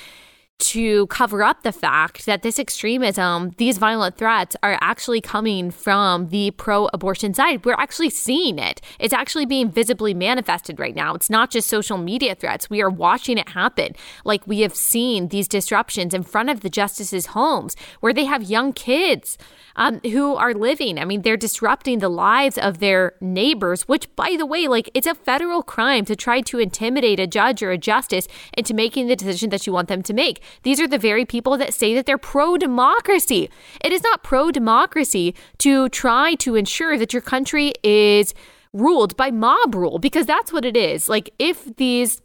to 0.60 1.06
cover 1.08 1.42
up 1.42 1.62
the 1.62 1.72
fact 1.72 2.26
that 2.26 2.42
this 2.42 2.58
extremism, 2.58 3.50
these 3.56 3.78
violent 3.78 4.16
threats 4.16 4.56
are 4.62 4.78
actually 4.80 5.20
coming 5.20 5.70
from 5.70 6.28
the 6.28 6.50
pro 6.52 6.88
abortion 6.92 7.34
side. 7.34 7.64
We're 7.64 7.74
actually 7.74 8.10
seeing 8.10 8.58
it. 8.58 8.80
It's 8.98 9.14
actually 9.14 9.46
being 9.46 9.70
visibly 9.70 10.14
manifested 10.14 10.78
right 10.78 10.94
now. 10.94 11.14
It's 11.14 11.30
not 11.30 11.50
just 11.50 11.68
social 11.68 11.98
media 11.98 12.34
threats. 12.34 12.70
We 12.70 12.82
are 12.82 12.90
watching 12.90 13.38
it 13.38 13.50
happen. 13.50 13.94
Like 14.24 14.46
we 14.46 14.60
have 14.60 14.74
seen 14.74 15.28
these 15.28 15.48
disruptions 15.48 16.14
in 16.14 16.22
front 16.22 16.50
of 16.50 16.60
the 16.60 16.70
justices' 16.70 17.26
homes 17.26 17.74
where 18.00 18.12
they 18.12 18.24
have 18.24 18.42
young 18.42 18.72
kids 18.72 19.38
um, 19.76 20.00
who 20.00 20.36
are 20.36 20.54
living. 20.54 20.98
I 20.98 21.04
mean, 21.04 21.22
they're 21.22 21.36
disrupting 21.36 21.98
the 21.98 22.08
lives 22.08 22.58
of 22.58 22.78
their 22.78 23.14
neighbors, 23.20 23.88
which, 23.88 24.14
by 24.16 24.36
the 24.36 24.46
way, 24.46 24.68
like 24.68 24.90
it's 24.94 25.06
a 25.06 25.14
federal 25.14 25.62
crime 25.62 26.04
to 26.04 26.16
try 26.16 26.40
to 26.42 26.58
intimidate 26.58 27.20
a 27.20 27.26
judge 27.26 27.62
or 27.62 27.70
a 27.70 27.78
justice 27.78 28.28
into 28.56 28.74
making 28.74 29.06
the 29.06 29.16
decision 29.16 29.50
that 29.50 29.66
you 29.66 29.72
want 29.72 29.88
them 29.88 30.02
to 30.02 30.12
make. 30.12 30.42
These 30.62 30.80
are 30.80 30.88
the 30.88 30.98
very 30.98 31.24
people 31.24 31.56
that 31.58 31.74
say 31.74 31.94
that 31.94 32.06
they're 32.06 32.18
pro 32.18 32.56
democracy. 32.56 33.50
It 33.84 33.92
is 33.92 34.02
not 34.02 34.22
pro 34.22 34.50
democracy 34.50 35.34
to 35.58 35.88
try 35.88 36.34
to 36.36 36.54
ensure 36.54 36.98
that 36.98 37.12
your 37.12 37.22
country 37.22 37.72
is 37.82 38.34
ruled 38.72 39.16
by 39.16 39.30
mob 39.30 39.74
rule 39.74 39.98
because 39.98 40.26
that's 40.26 40.52
what 40.52 40.64
it 40.64 40.76
is. 40.76 41.08
Like, 41.08 41.30
if 41.38 41.76
these 41.76 42.22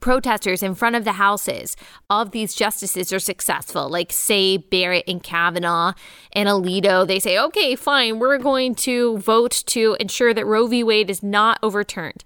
protesters 0.00 0.62
in 0.62 0.74
front 0.74 0.96
of 0.96 1.04
the 1.04 1.12
houses 1.12 1.76
of 2.10 2.30
these 2.30 2.54
justices 2.54 3.12
are 3.12 3.18
successful, 3.18 3.88
like 3.88 4.12
say 4.12 4.56
Barrett 4.56 5.04
and 5.08 5.22
Kavanaugh 5.22 5.92
and 6.32 6.48
Alito, 6.48 7.06
they 7.06 7.18
say, 7.18 7.38
okay, 7.38 7.74
fine, 7.74 8.18
we're 8.18 8.38
going 8.38 8.74
to 8.76 9.18
vote 9.18 9.62
to 9.66 9.96
ensure 9.98 10.34
that 10.34 10.46
Roe 10.46 10.66
v. 10.66 10.84
Wade 10.84 11.10
is 11.10 11.22
not 11.22 11.58
overturned. 11.62 12.22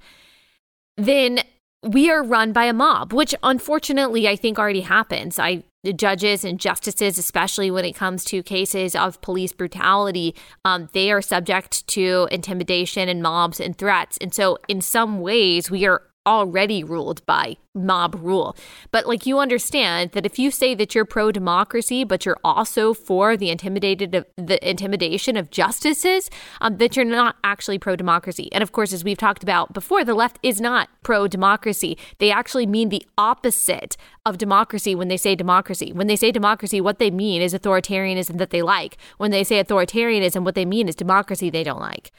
Then 0.97 1.41
we 1.83 2.11
are 2.11 2.23
run 2.23 2.53
by 2.53 2.65
a 2.65 2.73
mob, 2.73 3.13
which 3.13 3.35
unfortunately 3.43 4.29
I 4.29 4.37
think 4.37 4.59
already 4.59 4.83
happens. 4.83 5.39
I 5.39 5.65
judges 5.97 6.45
and 6.45 6.61
justices, 6.61 7.19
especially 7.19 7.69
when 7.69 7.85
it 7.85 7.95
comes 7.95 8.25
to 8.27 8.41
cases 8.41 8.95
of 8.95 9.21
police 9.21 9.53
brutality, 9.53 10.33
um, 10.65 10.89
they 10.93 11.11
are 11.11 11.21
subject 11.21 11.85
to 11.89 12.29
intimidation 12.31 13.09
and 13.09 13.21
mobs 13.21 13.59
and 13.59 13.77
threats. 13.77 14.17
And 14.21 14.33
so, 14.33 14.59
in 14.69 14.81
some 14.81 15.21
ways, 15.21 15.73
we 15.73 15.85
are 15.87 16.03
already 16.27 16.85
ruled 16.85 17.25
by 17.27 17.57
mob 17.75 18.15
rule. 18.21 18.57
But 18.91 19.07
like 19.07 19.27
you 19.27 19.39
understand 19.39 20.13
that 20.13 20.27
if 20.27 20.39
you 20.39 20.51
say 20.51 20.75
that 20.75 20.95
you're 20.95 21.05
pro 21.05 21.33
democracy, 21.33 22.05
but 22.05 22.25
you're 22.25 22.39
also 22.45 22.93
for 22.95 23.37
the 23.37 23.51
intimidated 23.51 24.15
of, 24.15 24.27
the 24.37 24.69
intimidation 24.69 25.37
of 25.37 25.51
justices, 25.51 26.31
um, 26.61 26.77
that 26.77 26.97
you're 26.97 27.05
not 27.05 27.37
actually 27.43 27.79
pro 27.79 27.97
democracy. 27.97 28.49
And 28.53 28.63
of 28.63 28.73
course, 28.73 28.93
as 28.93 29.05
we've 29.05 29.19
talked 29.19 29.43
about 29.43 29.73
before, 29.73 30.05
the 30.05 30.15
left 30.15 30.39
is 30.43 30.61
not 30.61 30.89
pro 31.03 31.27
democracy. 31.27 31.97
They 32.19 32.31
actually 32.31 32.67
mean 32.67 32.91
the 32.91 33.07
opposite 33.17 33.97
of 34.27 34.39
democracy 34.39 34.95
when 34.95 35.09
they 35.09 35.17
say 35.17 35.35
democracy. 35.35 35.93
When 35.93 36.07
they 36.07 36.17
say 36.17 36.31
democracy, 36.31 36.81
what 36.81 36.99
they 36.99 37.11
mean 37.11 37.43
is 37.43 37.55
authoritarianism 37.55 38.39
that 38.39 38.51
they 38.51 38.63
like. 38.63 38.97
When 39.17 39.31
they 39.31 39.45
say 39.45 39.63
authoritarianism, 39.63 40.45
what 40.45 40.55
they 40.55 40.65
mean 40.65 40.89
is 40.89 40.95
democracy 40.95 41.51
they 41.51 41.65
don't 41.65 41.81
like. 41.81 42.13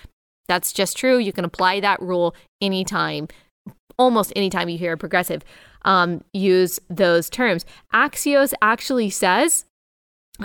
That's 0.48 0.74
just 0.74 0.98
true. 0.98 1.18
You 1.18 1.32
can 1.32 1.46
apply 1.46 1.80
that 1.80 2.02
rule 2.02 2.36
anytime 2.62 3.28
almost 3.98 4.34
anytime 4.36 4.70
you 4.70 4.78
hear 4.78 4.94
a 4.94 4.98
progressive 4.98 5.44
um, 5.84 6.24
use 6.34 6.80
those 6.90 7.30
terms. 7.30 7.66
Axios 7.94 8.54
actually 8.62 9.10
says 9.10 9.66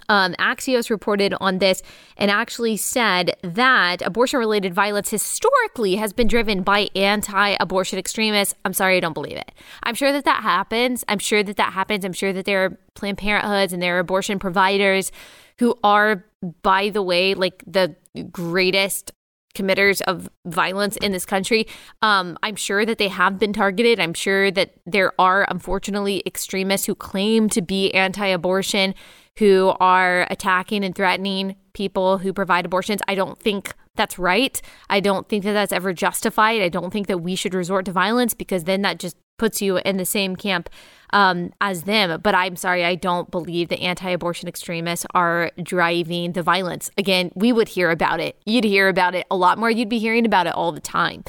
um, 0.09 0.35
Axios 0.35 0.91
reported 0.91 1.35
on 1.41 1.59
this 1.59 1.83
and 2.19 2.31
actually 2.31 2.77
said 2.77 3.37
that 3.43 4.03
abortion 4.03 4.39
related 4.39 4.75
violence 4.75 5.11
historically 5.11 5.97
has 5.97 6.13
been 6.13 6.29
driven 6.29 6.63
by 6.63 6.89
anti 6.95 7.57
abortion 7.59 7.99
extremists. 7.99 8.55
I'm 8.65 8.75
sorry, 8.75 8.99
I 8.99 9.01
don't 9.01 9.15
believe 9.15 9.39
it. 9.39 9.51
I'm 9.83 9.95
sure 9.95 10.13
that 10.13 10.25
that 10.25 10.43
happens. 10.43 11.05
I'm 11.09 11.19
sure 11.19 11.43
that 11.43 11.57
that 11.57 11.73
happens. 11.73 12.05
I'm 12.05 12.13
sure 12.13 12.33
that 12.33 12.45
there 12.45 12.65
are 12.67 12.79
Planned 12.95 13.19
Parenthoods 13.19 13.73
and 13.73 13.83
there 13.83 13.97
are 13.97 14.01
abortion 14.01 14.39
providers 14.39 15.11
who 15.59 15.75
are, 15.83 16.25
by 16.63 16.91
the 16.91 17.03
way, 17.03 17.35
like 17.35 17.65
the 17.67 17.97
greatest 18.31 19.13
committers 19.59 20.01
of 20.03 20.31
violence 20.47 20.97
in 20.99 21.11
this 21.11 21.27
country. 21.27 21.67
Um, 22.01 22.39
I'm 22.45 22.55
sure 22.55 22.87
that 22.87 22.99
they 22.99 23.09
have 23.09 23.39
been 23.41 23.53
targeted. 23.53 23.99
I'm 23.99 24.15
sure 24.15 24.53
that 24.53 24.75
there 24.87 25.13
are, 25.21 25.45
unfortunately, 25.51 26.23
extremists 26.25 26.87
who 26.87 26.95
claim 26.95 27.49
to 27.51 27.61
be 27.61 27.93
anti 27.93 28.27
abortion 28.29 28.95
who 29.39 29.75
are 29.81 30.27
attacking 30.31 30.85
and 30.85 30.95
threatening 30.95 31.57
people 31.73 32.19
who 32.19 32.33
provide 32.33 32.65
abortions. 32.65 33.01
I 33.09 33.17
don't 33.17 33.39
think 33.39 33.75
that's 33.97 34.17
right. 34.19 34.61
I 34.89 35.01
don't 35.01 35.29
think 35.29 35.43
that 35.43 35.55
that's 35.55 35.73
ever 35.73 35.93
justified. 35.93 36.63
I 36.63 36.69
don't 36.69 36.93
think 36.93 37.09
that 37.09 37.19
we 37.19 37.35
should 37.35 37.53
resort 37.53 37.85
to 37.87 37.93
violence 37.93 38.33
because 38.33 38.63
then 38.65 38.83
that 38.83 39.01
just 39.01 39.17
puts 39.39 39.63
you 39.63 39.79
in 39.79 39.97
the 39.97 40.05
same 40.05 40.37
camp 40.37 40.69
um, 41.11 41.53
as 41.61 41.85
them. 41.85 42.21
But 42.21 42.35
I'm 42.35 42.57
sorry, 42.57 42.85
I 42.85 42.95
don't 42.95 43.31
believe 43.31 43.69
the 43.69 43.81
anti 43.81 44.11
abortion 44.11 44.49
extremists 44.49 45.07
are 45.15 45.51
driving 45.63 46.33
the 46.33 46.43
violence. 46.43 46.91
Again, 46.99 47.31
we 47.35 47.53
would 47.53 47.69
hear 47.69 47.91
about 47.91 48.21
it. 48.21 48.37
You'd 48.45 48.65
hear 48.65 48.89
about 48.89 49.15
it 49.15 49.27
a 49.31 49.37
lot 49.37 49.59
more. 49.59 49.71
You'd 49.71 49.89
be 49.89 49.99
hearing 49.99 50.27
about 50.27 50.47
it 50.47 50.55
all 50.55 50.73
the 50.73 50.81
time. 50.81 51.25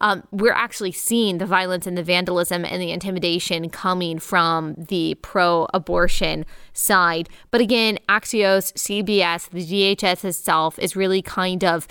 Um, 0.00 0.24
we're 0.30 0.52
actually 0.52 0.92
seeing 0.92 1.38
the 1.38 1.46
violence 1.46 1.86
and 1.86 1.96
the 1.96 2.02
vandalism 2.02 2.64
and 2.64 2.82
the 2.82 2.90
intimidation 2.90 3.70
coming 3.70 4.18
from 4.18 4.74
the 4.74 5.14
pro 5.22 5.66
abortion 5.72 6.44
side. 6.72 7.28
But 7.50 7.60
again, 7.60 7.98
Axios, 8.08 8.72
CBS, 8.74 9.48
the 9.48 9.64
DHS 9.64 10.24
itself 10.24 10.78
is 10.78 10.94
really 10.94 11.22
kind 11.22 11.64
of 11.64 11.88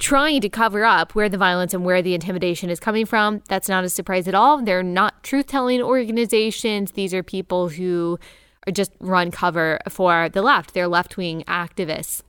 trying 0.00 0.40
to 0.40 0.48
cover 0.48 0.84
up 0.84 1.14
where 1.14 1.28
the 1.28 1.38
violence 1.38 1.74
and 1.74 1.84
where 1.84 2.02
the 2.02 2.14
intimidation 2.14 2.70
is 2.70 2.80
coming 2.80 3.06
from. 3.06 3.42
That's 3.48 3.68
not 3.68 3.84
a 3.84 3.88
surprise 3.88 4.26
at 4.26 4.34
all. 4.34 4.62
They're 4.62 4.82
not 4.82 5.22
truth 5.22 5.46
telling 5.46 5.80
organizations. 5.80 6.92
These 6.92 7.14
are 7.14 7.22
people 7.22 7.68
who 7.68 8.18
are 8.66 8.72
just 8.72 8.92
run 8.98 9.30
cover 9.30 9.78
for 9.88 10.28
the 10.30 10.42
left. 10.42 10.74
They're 10.74 10.88
left 10.88 11.16
wing 11.16 11.44
activists. 11.46 12.22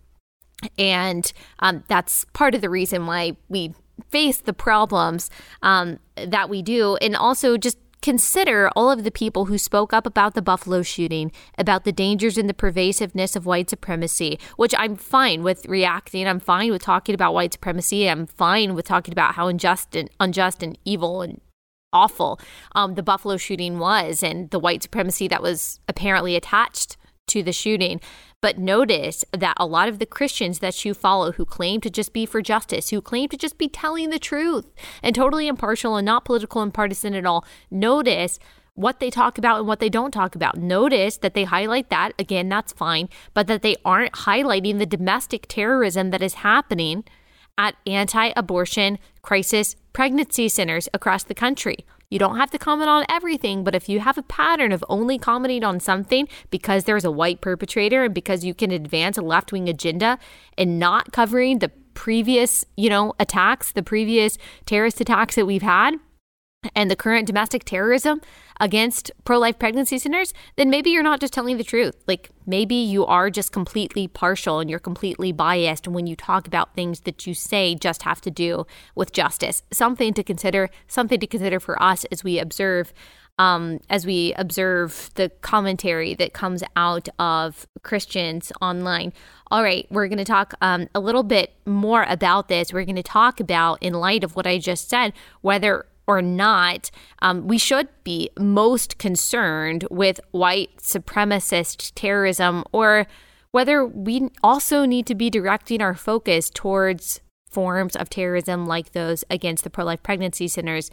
And 0.77 1.31
um, 1.59 1.83
that's 1.87 2.25
part 2.33 2.53
of 2.53 2.61
the 2.61 2.69
reason 2.69 3.07
why 3.07 3.37
we 3.49 3.73
face 4.09 4.39
the 4.39 4.53
problems 4.53 5.29
um, 5.63 5.99
that 6.15 6.49
we 6.49 6.61
do. 6.61 6.97
And 6.97 7.15
also 7.15 7.57
just 7.57 7.77
Consider 8.01 8.69
all 8.75 8.89
of 8.89 9.03
the 9.03 9.11
people 9.11 9.45
who 9.45 9.59
spoke 9.59 9.93
up 9.93 10.07
about 10.07 10.33
the 10.33 10.41
Buffalo 10.41 10.81
shooting, 10.81 11.31
about 11.57 11.83
the 11.83 11.91
dangers 11.91 12.37
and 12.37 12.49
the 12.49 12.53
pervasiveness 12.53 13.35
of 13.35 13.45
white 13.45 13.69
supremacy, 13.69 14.39
which 14.57 14.73
I'm 14.77 14.95
fine 14.95 15.43
with 15.43 15.67
reacting. 15.67 16.27
I'm 16.27 16.39
fine 16.39 16.71
with 16.71 16.81
talking 16.81 17.13
about 17.13 17.35
white 17.35 17.53
supremacy. 17.53 18.09
I'm 18.09 18.25
fine 18.25 18.73
with 18.73 18.85
talking 18.85 19.11
about 19.11 19.35
how 19.35 19.47
unjust 19.47 19.95
and 19.95 20.09
unjust 20.19 20.63
and 20.63 20.77
evil 20.83 21.21
and 21.21 21.41
awful 21.93 22.39
um, 22.73 22.95
the 22.95 23.03
Buffalo 23.03 23.37
shooting 23.37 23.77
was 23.77 24.23
and 24.23 24.49
the 24.49 24.59
white 24.59 24.81
supremacy 24.81 25.27
that 25.27 25.41
was 25.41 25.79
apparently 25.87 26.35
attached 26.35 26.97
to 27.27 27.43
the 27.43 27.53
shooting. 27.53 28.01
But 28.41 28.57
notice 28.57 29.23
that 29.31 29.53
a 29.57 29.67
lot 29.67 29.87
of 29.87 29.99
the 29.99 30.05
Christians 30.07 30.59
that 30.59 30.83
you 30.83 30.95
follow 30.95 31.31
who 31.33 31.45
claim 31.45 31.79
to 31.81 31.91
just 31.91 32.11
be 32.11 32.25
for 32.25 32.41
justice, 32.41 32.89
who 32.89 32.99
claim 32.99 33.29
to 33.29 33.37
just 33.37 33.59
be 33.59 33.67
telling 33.67 34.09
the 34.09 34.17
truth 34.17 34.65
and 35.03 35.15
totally 35.15 35.47
impartial 35.47 35.95
and 35.95 36.05
not 36.05 36.25
political 36.25 36.61
and 36.61 36.73
partisan 36.73 37.13
at 37.13 37.25
all, 37.25 37.45
notice 37.69 38.39
what 38.73 38.99
they 38.99 39.11
talk 39.11 39.37
about 39.37 39.59
and 39.59 39.67
what 39.67 39.79
they 39.79 39.89
don't 39.89 40.11
talk 40.11 40.33
about. 40.33 40.57
Notice 40.57 41.17
that 41.17 41.35
they 41.35 41.43
highlight 41.43 41.89
that. 41.89 42.13
Again, 42.17 42.49
that's 42.49 42.73
fine, 42.73 43.09
but 43.35 43.45
that 43.45 43.61
they 43.61 43.75
aren't 43.85 44.13
highlighting 44.13 44.79
the 44.79 44.85
domestic 44.85 45.45
terrorism 45.47 46.09
that 46.09 46.23
is 46.23 46.35
happening 46.35 47.03
at 47.57 47.75
anti 47.85 48.31
abortion 48.35 48.97
crisis 49.21 49.75
pregnancy 49.93 50.49
centers 50.49 50.89
across 50.93 51.23
the 51.23 51.35
country. 51.35 51.85
You 52.11 52.19
don't 52.19 52.35
have 52.35 52.51
to 52.51 52.59
comment 52.59 52.89
on 52.89 53.05
everything, 53.09 53.63
but 53.63 53.73
if 53.73 53.87
you 53.87 54.01
have 54.01 54.17
a 54.17 54.23
pattern 54.23 54.73
of 54.73 54.83
only 54.89 55.17
commenting 55.17 55.63
on 55.63 55.79
something 55.79 56.27
because 56.51 56.83
there's 56.83 57.05
a 57.05 57.09
white 57.09 57.39
perpetrator 57.39 58.03
and 58.03 58.13
because 58.13 58.43
you 58.43 58.53
can 58.53 58.69
advance 58.69 59.17
a 59.17 59.21
left 59.21 59.53
wing 59.53 59.69
agenda 59.69 60.19
and 60.57 60.77
not 60.77 61.13
covering 61.13 61.59
the 61.59 61.71
previous, 61.93 62.65
you 62.75 62.89
know, 62.89 63.13
attacks, 63.17 63.71
the 63.71 63.81
previous 63.81 64.37
terrorist 64.65 64.99
attacks 64.99 65.35
that 65.35 65.45
we've 65.45 65.61
had, 65.61 65.95
and 66.75 66.91
the 66.91 66.95
current 66.95 67.25
domestic 67.27 67.63
terrorism 67.63 68.21
against 68.59 69.11
pro 69.23 69.39
life 69.39 69.57
pregnancy 69.57 69.97
centers, 69.97 70.33
then 70.57 70.69
maybe 70.69 70.91
you're 70.91 71.03
not 71.03 71.19
just 71.19 71.33
telling 71.33 71.57
the 71.57 71.63
truth. 71.63 71.95
Like 72.07 72.29
maybe 72.45 72.75
you 72.75 73.05
are 73.05 73.29
just 73.29 73.51
completely 73.51 74.07
partial 74.07 74.59
and 74.59 74.69
you're 74.69 74.79
completely 74.79 75.31
biased 75.31 75.87
when 75.87 76.05
you 76.05 76.15
talk 76.15 76.47
about 76.47 76.75
things 76.75 77.01
that 77.01 77.25
you 77.25 77.33
say 77.33 77.75
just 77.75 78.03
have 78.03 78.21
to 78.21 78.31
do 78.31 78.65
with 78.95 79.11
justice. 79.11 79.63
Something 79.71 80.13
to 80.13 80.23
consider, 80.23 80.69
something 80.87 81.19
to 81.19 81.27
consider 81.27 81.59
for 81.59 81.81
us 81.81 82.05
as 82.11 82.23
we 82.23 82.39
observe 82.39 82.93
um, 83.39 83.79
as 83.89 84.05
we 84.05 84.33
observe 84.35 85.09
the 85.15 85.29
commentary 85.41 86.13
that 86.15 86.33
comes 86.33 86.63
out 86.75 87.09
of 87.17 87.65
Christians 87.81 88.51
online. 88.61 89.13
All 89.49 89.63
right, 89.63 89.87
we're 89.89 90.07
going 90.07 90.19
to 90.19 90.25
talk 90.25 90.53
um, 90.61 90.87
a 90.93 90.99
little 90.99 91.23
bit 91.23 91.51
more 91.65 92.05
about 92.07 92.49
this. 92.49 92.71
We're 92.71 92.85
going 92.85 92.97
to 92.97 93.03
talk 93.03 93.39
about, 93.39 93.81
in 93.81 93.93
light 93.93 94.23
of 94.23 94.35
what 94.35 94.45
I 94.45 94.59
just 94.59 94.89
said, 94.89 95.13
whether 95.41 95.85
or 96.07 96.21
not 96.21 96.91
um, 97.19 97.47
we 97.47 97.57
should 97.57 97.87
be 98.03 98.29
most 98.39 98.97
concerned 98.97 99.85
with 99.89 100.19
white 100.31 100.77
supremacist 100.77 101.91
terrorism 101.95 102.63
or 102.71 103.07
whether 103.51 103.85
we 103.85 104.29
also 104.43 104.85
need 104.85 105.05
to 105.05 105.15
be 105.15 105.29
directing 105.29 105.81
our 105.81 105.95
focus 105.95 106.49
towards 106.49 107.19
forms 107.49 107.95
of 107.95 108.09
terrorism 108.09 108.65
like 108.65 108.93
those 108.93 109.23
against 109.29 109.63
the 109.63 109.69
pro 109.69 109.83
life 109.83 110.01
pregnancy 110.01 110.47
centers 110.47 110.89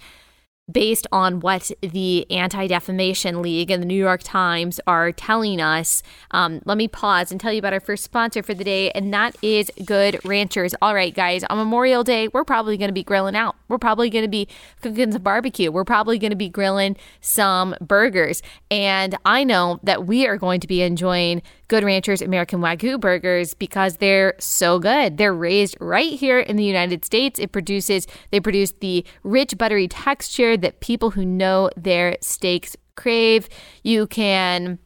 based 0.70 1.06
on 1.12 1.40
what 1.40 1.70
the 1.80 2.30
Anti 2.30 2.66
Defamation 2.66 3.42
League 3.42 3.70
and 3.70 3.82
the 3.82 3.86
New 3.86 3.94
York 3.94 4.22
Times 4.22 4.80
are 4.86 5.12
telling 5.12 5.60
us. 5.60 6.02
Um, 6.30 6.60
let 6.64 6.76
me 6.76 6.88
pause 6.88 7.30
and 7.30 7.40
tell 7.40 7.52
you 7.52 7.58
about 7.58 7.72
our 7.72 7.80
first 7.80 8.04
sponsor 8.04 8.42
for 8.42 8.54
the 8.54 8.64
day, 8.64 8.90
and 8.90 9.12
that 9.14 9.36
is 9.42 9.70
Good 9.84 10.20
Ranchers. 10.24 10.74
All 10.82 10.94
right, 10.94 11.14
guys, 11.14 11.44
on 11.44 11.58
Memorial 11.58 12.04
Day, 12.04 12.28
we're 12.28 12.44
probably 12.44 12.76
going 12.76 12.88
to 12.88 12.94
be 12.94 13.04
grilling 13.04 13.36
out. 13.36 13.56
We're 13.68 13.78
probably 13.78 14.10
going 14.10 14.24
to 14.24 14.28
be 14.28 14.48
cooking 14.82 15.12
some 15.12 15.22
barbecue. 15.22 15.70
We're 15.70 15.84
probably 15.84 16.18
going 16.18 16.30
to 16.30 16.36
be 16.36 16.48
grilling 16.48 16.96
some 17.20 17.74
burgers. 17.80 18.42
And 18.70 19.16
I 19.24 19.44
know 19.44 19.80
that 19.82 20.06
we 20.06 20.26
are 20.26 20.36
going 20.36 20.60
to 20.60 20.66
be 20.66 20.82
enjoying 20.82 21.42
Good 21.68 21.84
Ranchers 21.84 22.22
American 22.22 22.60
Wagyu 22.60 22.98
burgers 22.98 23.52
because 23.52 23.98
they're 23.98 24.34
so 24.38 24.78
good. 24.78 25.18
They're 25.18 25.34
raised 25.34 25.76
right 25.80 26.12
here 26.12 26.38
in 26.38 26.56
the 26.56 26.64
United 26.64 27.04
States. 27.04 27.38
It 27.38 27.52
produces 27.52 28.06
they 28.30 28.40
produce 28.40 28.72
the 28.72 29.04
rich 29.22 29.56
buttery 29.58 29.86
texture 29.86 30.56
that 30.62 30.80
people 30.80 31.12
who 31.12 31.24
know 31.24 31.70
their 31.76 32.16
steaks 32.20 32.76
crave. 32.96 33.48
You 33.82 34.06
can 34.06 34.78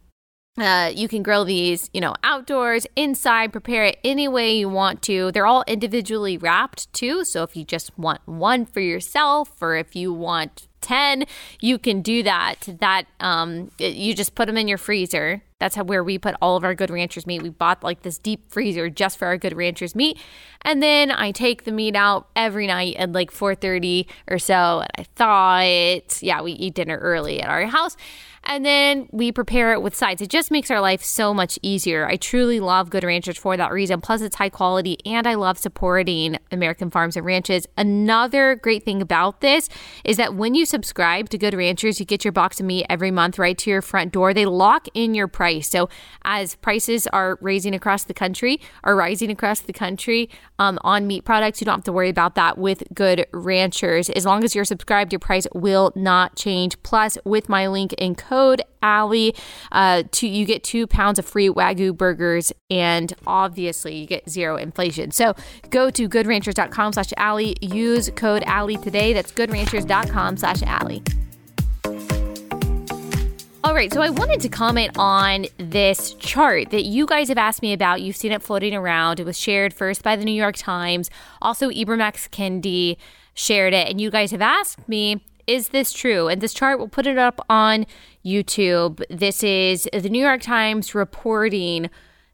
uh, 0.58 0.92
you 0.94 1.08
can 1.08 1.22
grill 1.22 1.46
these, 1.46 1.88
you 1.94 2.00
know, 2.00 2.14
outdoors, 2.22 2.86
inside, 2.94 3.52
prepare 3.52 3.84
it 3.84 3.98
any 4.04 4.28
way 4.28 4.54
you 4.54 4.68
want 4.68 5.00
to. 5.00 5.32
They're 5.32 5.46
all 5.46 5.64
individually 5.66 6.36
wrapped 6.36 6.92
too. 6.92 7.24
So 7.24 7.42
if 7.42 7.56
you 7.56 7.64
just 7.64 7.98
want 7.98 8.20
one 8.26 8.66
for 8.66 8.80
yourself 8.80 9.50
or 9.62 9.76
if 9.76 9.96
you 9.96 10.12
want 10.12 10.68
10 10.82 11.24
you 11.60 11.78
can 11.78 12.02
do 12.02 12.22
that 12.24 12.56
that 12.80 13.04
um, 13.20 13.70
you 13.78 14.14
just 14.14 14.34
put 14.34 14.46
them 14.46 14.56
in 14.56 14.68
your 14.68 14.78
freezer 14.78 15.42
that's 15.62 15.76
how 15.76 15.84
where 15.84 16.02
we 16.02 16.18
put 16.18 16.34
all 16.42 16.56
of 16.56 16.64
our 16.64 16.74
good 16.74 16.90
ranchers 16.90 17.24
meat. 17.24 17.40
We 17.40 17.48
bought 17.48 17.84
like 17.84 18.02
this 18.02 18.18
deep 18.18 18.50
freezer 18.50 18.90
just 18.90 19.16
for 19.16 19.26
our 19.26 19.38
good 19.38 19.56
ranchers 19.56 19.94
meat. 19.94 20.18
And 20.62 20.82
then 20.82 21.12
i 21.12 21.30
take 21.30 21.62
the 21.62 21.70
meat 21.70 21.94
out 21.94 22.28
every 22.34 22.66
night 22.66 22.96
at 22.96 23.12
like 23.12 23.30
4.30 23.30 24.06
or 24.28 24.40
so. 24.40 24.80
And 24.80 24.90
i 24.98 25.04
thaw 25.14 25.60
it. 25.62 26.20
Yeah 26.20 26.42
we 26.42 26.52
eat 26.54 26.74
dinner 26.74 26.98
early 26.98 27.40
at 27.40 27.48
our 27.48 27.64
house 27.66 27.96
and 28.44 28.64
then 28.64 29.08
we 29.12 29.32
prepare 29.32 29.72
it 29.72 29.82
with 29.82 29.94
sides. 29.94 30.20
It 30.20 30.28
just 30.28 30.50
makes 30.50 30.70
our 30.70 30.80
life 30.80 31.02
so 31.02 31.32
much 31.32 31.58
easier. 31.62 32.06
I 32.06 32.16
truly 32.16 32.60
love 32.60 32.90
Good 32.90 33.04
Ranchers 33.04 33.38
for 33.38 33.56
that 33.56 33.72
reason. 33.72 34.00
Plus, 34.00 34.20
it's 34.20 34.36
high 34.36 34.48
quality, 34.48 34.98
and 35.06 35.26
I 35.26 35.34
love 35.34 35.58
supporting 35.58 36.38
American 36.50 36.90
farms 36.90 37.16
and 37.16 37.24
ranches. 37.24 37.66
Another 37.78 38.56
great 38.56 38.84
thing 38.84 39.00
about 39.00 39.40
this 39.40 39.68
is 40.04 40.16
that 40.16 40.34
when 40.34 40.54
you 40.54 40.66
subscribe 40.66 41.28
to 41.30 41.38
Good 41.38 41.54
Ranchers, 41.54 42.00
you 42.00 42.06
get 42.06 42.24
your 42.24 42.32
box 42.32 42.60
of 42.60 42.66
meat 42.66 42.86
every 42.90 43.10
month 43.10 43.38
right 43.38 43.56
to 43.58 43.70
your 43.70 43.82
front 43.82 44.12
door. 44.12 44.34
They 44.34 44.46
lock 44.46 44.88
in 44.94 45.14
your 45.14 45.28
price. 45.28 45.68
So, 45.70 45.88
as 46.24 46.56
prices 46.56 47.06
are 47.08 47.38
raising 47.40 47.74
across 47.74 48.04
the 48.04 48.14
country, 48.14 48.60
are 48.84 48.96
rising 48.96 49.30
across 49.30 49.60
the 49.60 49.72
country 49.72 50.28
um, 50.58 50.78
on 50.82 51.06
meat 51.06 51.24
products, 51.24 51.60
you 51.60 51.64
don't 51.64 51.76
have 51.76 51.84
to 51.84 51.92
worry 51.92 52.08
about 52.08 52.34
that 52.34 52.58
with 52.58 52.84
Good 52.94 53.26
Ranchers. 53.32 54.10
As 54.10 54.24
long 54.24 54.44
as 54.44 54.54
you're 54.54 54.64
subscribed, 54.64 55.12
your 55.12 55.20
price 55.20 55.46
will 55.54 55.92
not 55.94 56.36
change. 56.36 56.80
Plus, 56.82 57.18
with 57.24 57.48
my 57.48 57.66
link 57.66 57.94
and 57.98 58.16
code, 58.16 58.31
code 58.32 58.62
Allie. 58.82 59.34
Uh, 59.70 60.04
to 60.12 60.26
you 60.26 60.46
get 60.46 60.64
two 60.64 60.86
pounds 60.86 61.18
of 61.18 61.26
free 61.26 61.48
Wagyu 61.48 61.94
burgers, 61.96 62.50
and 62.70 63.12
obviously 63.26 63.94
you 63.96 64.06
get 64.06 64.28
zero 64.28 64.56
inflation. 64.56 65.10
So 65.10 65.34
go 65.68 65.90
to 65.90 66.08
goodranchers.com 66.08 66.94
slash 66.94 67.12
Allie. 67.18 67.56
Use 67.60 68.10
code 68.16 68.42
Allie 68.46 68.78
today. 68.78 69.12
That's 69.12 69.32
goodranchers.com 69.32 70.38
slash 70.38 70.62
Allie. 70.62 71.02
All 73.64 73.74
right, 73.74 73.92
so 73.92 74.00
I 74.00 74.10
wanted 74.10 74.40
to 74.40 74.48
comment 74.48 74.92
on 74.98 75.46
this 75.58 76.14
chart 76.14 76.70
that 76.70 76.84
you 76.84 77.06
guys 77.06 77.28
have 77.28 77.38
asked 77.38 77.62
me 77.62 77.72
about. 77.72 78.00
You've 78.00 78.16
seen 78.16 78.32
it 78.32 78.42
floating 78.42 78.74
around. 78.74 79.20
It 79.20 79.26
was 79.26 79.38
shared 79.38 79.72
first 79.72 80.02
by 80.02 80.16
the 80.16 80.24
New 80.24 80.32
York 80.32 80.56
Times. 80.56 81.10
Also, 81.40 81.70
Ibram 81.70 82.00
X. 82.00 82.26
Kendi 82.28 82.96
shared 83.34 83.72
it, 83.72 83.88
and 83.88 84.00
you 84.00 84.10
guys 84.10 84.30
have 84.32 84.42
asked 84.42 84.88
me 84.88 85.24
is 85.46 85.68
this 85.68 85.92
true? 85.92 86.28
And 86.28 86.40
this 86.40 86.54
chart, 86.54 86.78
we'll 86.78 86.88
put 86.88 87.06
it 87.06 87.18
up 87.18 87.44
on 87.48 87.86
YouTube. 88.24 89.02
This 89.10 89.42
is 89.42 89.88
the 89.92 90.08
New 90.08 90.22
York 90.22 90.42
Times 90.42 90.94
reporting 90.94 91.90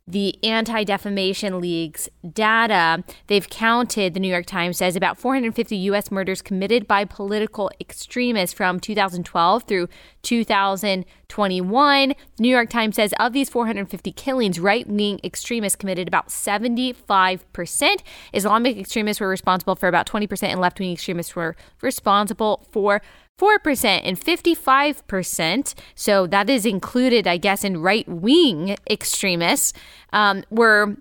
the 0.08 0.42
Anti 0.42 0.84
Defamation 0.84 1.60
League's 1.60 2.08
data, 2.32 3.04
they've 3.26 3.48
counted, 3.50 4.14
the 4.14 4.20
New 4.20 4.28
York 4.28 4.46
Times 4.46 4.78
says, 4.78 4.96
about 4.96 5.18
450 5.18 5.76
U.S. 5.76 6.10
murders 6.10 6.40
committed 6.40 6.88
by 6.88 7.04
political 7.04 7.70
extremists 7.78 8.54
from 8.54 8.80
2012 8.80 9.64
through 9.64 9.88
2021. 10.22 12.08
The 12.08 12.16
New 12.38 12.48
York 12.48 12.70
Times 12.70 12.96
says 12.96 13.12
of 13.20 13.34
these 13.34 13.50
450 13.50 14.10
killings, 14.12 14.58
right 14.58 14.88
wing 14.88 15.20
extremists 15.22 15.76
committed 15.76 16.08
about 16.08 16.28
75%. 16.28 17.96
Islamic 18.32 18.78
extremists 18.78 19.20
were 19.20 19.28
responsible 19.28 19.76
for 19.76 19.88
about 19.88 20.06
20%, 20.06 20.42
and 20.44 20.58
left 20.58 20.80
wing 20.80 20.92
extremists 20.92 21.36
were 21.36 21.54
responsible 21.82 22.66
for 22.72 23.02
4% 23.38 24.00
and 24.04 24.20
55%, 24.20 25.74
so 25.94 26.26
that 26.26 26.50
is 26.50 26.66
included, 26.66 27.26
I 27.26 27.36
guess, 27.36 27.64
in 27.64 27.80
right 27.80 28.08
wing 28.08 28.76
extremists, 28.90 29.72
um, 30.12 30.42
were 30.50 30.96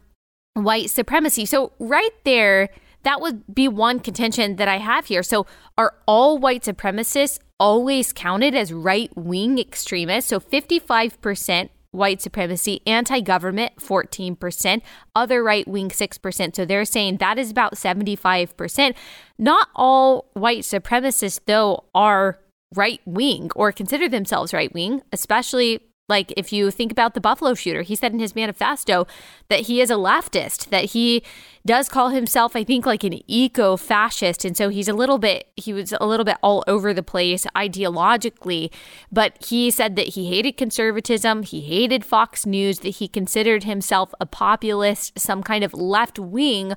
white 0.53 0.89
supremacy. 0.89 1.45
So, 1.45 1.71
right 1.79 2.13
there, 2.23 2.69
that 3.03 3.21
would 3.21 3.55
be 3.55 3.67
one 3.67 3.99
contention 3.99 4.57
that 4.57 4.67
I 4.67 4.77
have 4.77 5.07
here. 5.07 5.23
So, 5.23 5.47
are 5.77 5.95
all 6.07 6.37
white 6.37 6.63
supremacists 6.63 7.39
always 7.59 8.13
counted 8.13 8.53
as 8.53 8.71
right 8.71 9.15
wing 9.15 9.57
extremists? 9.57 10.29
So, 10.29 10.39
55% 10.39 11.69
white 11.97 12.21
supremacy, 12.21 12.81
anti 12.87 13.19
government 13.21 13.75
14%, 13.77 14.81
other 15.15 15.43
right 15.43 15.67
wing 15.67 15.89
6%. 15.89 16.55
So 16.55 16.65
they're 16.65 16.85
saying 16.85 17.17
that 17.17 17.37
is 17.37 17.51
about 17.51 17.75
75%. 17.75 18.95
Not 19.37 19.67
all 19.75 20.29
white 20.33 20.63
supremacists, 20.63 21.41
though, 21.45 21.85
are 21.93 22.39
right 22.75 23.01
wing 23.05 23.49
or 23.55 23.71
consider 23.71 24.07
themselves 24.07 24.53
right 24.53 24.73
wing, 24.73 25.01
especially 25.11 25.81
like 26.09 26.33
if 26.37 26.53
you 26.53 26.71
think 26.71 26.91
about 26.91 27.13
the 27.13 27.21
Buffalo 27.21 27.53
shooter, 27.53 27.81
he 27.81 27.95
said 27.95 28.13
in 28.13 28.19
his 28.19 28.35
manifesto 28.35 29.05
that 29.49 29.61
he 29.61 29.81
is 29.81 29.91
a 29.91 29.95
leftist, 29.95 30.69
that 30.69 30.85
he 30.85 31.21
does 31.65 31.89
call 31.89 32.09
himself, 32.09 32.55
I 32.55 32.63
think, 32.63 32.85
like 32.85 33.03
an 33.03 33.19
eco 33.27 33.75
fascist. 33.75 34.45
And 34.45 34.55
so 34.55 34.69
he's 34.69 34.87
a 34.87 34.93
little 34.93 35.17
bit, 35.17 35.49
he 35.57 35.73
was 35.73 35.93
a 35.99 36.05
little 36.05 36.23
bit 36.23 36.37
all 36.41 36.63
over 36.65 36.93
the 36.93 37.03
place 37.03 37.45
ideologically. 37.55 38.71
But 39.11 39.43
he 39.45 39.69
said 39.69 39.97
that 39.97 40.09
he 40.09 40.29
hated 40.29 40.55
conservatism, 40.55 41.43
he 41.43 41.61
hated 41.61 42.05
Fox 42.05 42.45
News, 42.45 42.79
that 42.79 42.89
he 42.89 43.09
considered 43.09 43.65
himself 43.65 44.13
a 44.21 44.25
populist, 44.25 45.19
some 45.19 45.43
kind 45.43 45.63
of 45.63 45.73
left 45.73 46.17
wing 46.17 46.73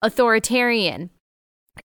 authoritarian. 0.00 1.10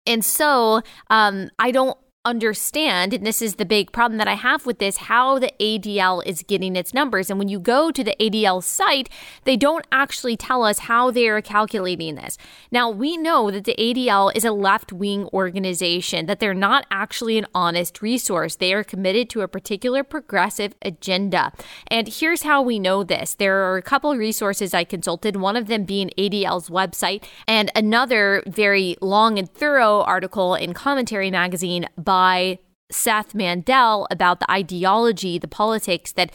And 0.07 0.23
so 0.23 0.81
um, 1.09 1.49
I 1.59 1.71
don't 1.71 1.97
understand, 2.25 3.13
and 3.13 3.25
this 3.25 3.41
is 3.41 3.55
the 3.55 3.65
big 3.65 3.91
problem 3.91 4.17
that 4.17 4.27
I 4.27 4.33
have 4.33 4.65
with 4.65 4.79
this, 4.79 4.97
how 4.97 5.39
the 5.39 5.53
ADL 5.59 6.25
is 6.25 6.43
getting 6.43 6.75
its 6.75 6.93
numbers. 6.93 7.29
And 7.29 7.37
when 7.37 7.47
you 7.47 7.59
go 7.59 7.91
to 7.91 8.03
the 8.03 8.15
ADL 8.19 8.63
site, 8.63 9.09
they 9.43 9.55
don't 9.55 9.85
actually 9.91 10.35
tell 10.35 10.63
us 10.63 10.79
how 10.79 11.11
they 11.11 11.29
are 11.29 11.41
calculating 11.41 12.15
this. 12.15 12.37
Now, 12.71 12.89
we 12.89 13.15
know 13.15 13.51
that 13.51 13.65
the 13.65 13.75
ADL 13.77 14.35
is 14.35 14.43
a 14.43 14.51
left 14.51 14.91
wing 14.91 15.29
organization, 15.31 16.25
that 16.25 16.39
they're 16.39 16.53
not 16.53 16.87
actually 16.89 17.37
an 17.37 17.45
honest 17.53 18.01
resource. 18.01 18.55
They 18.55 18.73
are 18.73 18.83
committed 18.83 19.29
to 19.29 19.41
a 19.41 19.47
particular 19.47 20.03
progressive 20.03 20.73
agenda. 20.81 21.53
And 21.87 22.07
here's 22.07 22.41
how 22.41 22.61
we 22.61 22.79
know 22.79 23.03
this 23.03 23.35
there 23.35 23.71
are 23.71 23.77
a 23.77 23.81
couple 23.81 24.15
resources 24.17 24.73
I 24.73 24.83
consulted, 24.83 25.35
one 25.35 25.55
of 25.55 25.67
them 25.67 25.83
being 25.83 26.09
ADL's 26.17 26.69
website, 26.69 27.23
and 27.47 27.71
another 27.75 28.41
very 28.47 28.97
long 29.01 29.37
and 29.37 29.49
thorough 29.53 30.01
article 30.01 30.55
in 30.55 30.73
Commentary 30.73 31.29
Magazine 31.29 31.85
by 31.97 32.14
by 32.15 32.59
Seth 32.89 33.35
Mandel 33.35 34.07
about 34.09 34.39
the 34.39 34.49
ideology, 34.49 35.37
the 35.37 35.49
politics 35.49 36.13
that 36.13 36.31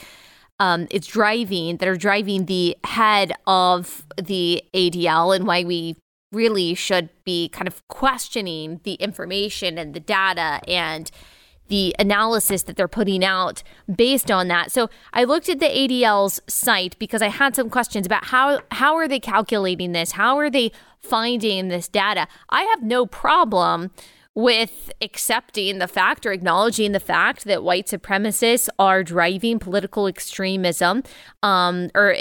um, 0.58 0.86
is 0.90 1.06
driving, 1.06 1.78
that 1.78 1.88
are 1.88 1.96
driving 1.96 2.44
the 2.44 2.76
head 2.84 3.32
of 3.46 4.04
the 4.22 4.62
ADL 4.74 5.34
and 5.34 5.46
why 5.46 5.64
we 5.64 5.96
really 6.32 6.74
should 6.74 7.08
be 7.24 7.48
kind 7.48 7.66
of 7.66 7.88
questioning 7.88 8.80
the 8.82 8.94
information 8.94 9.78
and 9.78 9.94
the 9.94 10.00
data 10.00 10.60
and 10.68 11.10
the 11.68 11.96
analysis 11.98 12.64
that 12.64 12.76
they're 12.76 12.86
putting 12.86 13.24
out 13.24 13.62
based 13.96 14.30
on 14.30 14.48
that. 14.48 14.70
So 14.70 14.90
I 15.14 15.24
looked 15.24 15.48
at 15.48 15.60
the 15.60 15.66
ADL's 15.66 16.42
site 16.46 16.98
because 16.98 17.22
I 17.22 17.28
had 17.28 17.56
some 17.56 17.70
questions 17.70 18.04
about 18.04 18.26
how 18.26 18.60
how 18.70 18.96
are 18.96 19.08
they 19.08 19.20
calculating 19.20 19.92
this? 19.92 20.12
How 20.12 20.36
are 20.36 20.50
they 20.50 20.72
finding 20.98 21.68
this 21.68 21.88
data? 21.88 22.28
I 22.50 22.64
have 22.64 22.82
no 22.82 23.06
problem 23.06 23.92
with 24.40 24.90
accepting 25.00 25.78
the 25.78 25.88
fact 25.88 26.24
or 26.24 26.32
acknowledging 26.32 26.92
the 26.92 27.00
fact 27.00 27.44
that 27.44 27.62
white 27.62 27.86
supremacists 27.86 28.68
are 28.78 29.02
driving 29.02 29.58
political 29.58 30.06
extremism 30.06 31.02
um, 31.42 31.90
or 31.94 32.14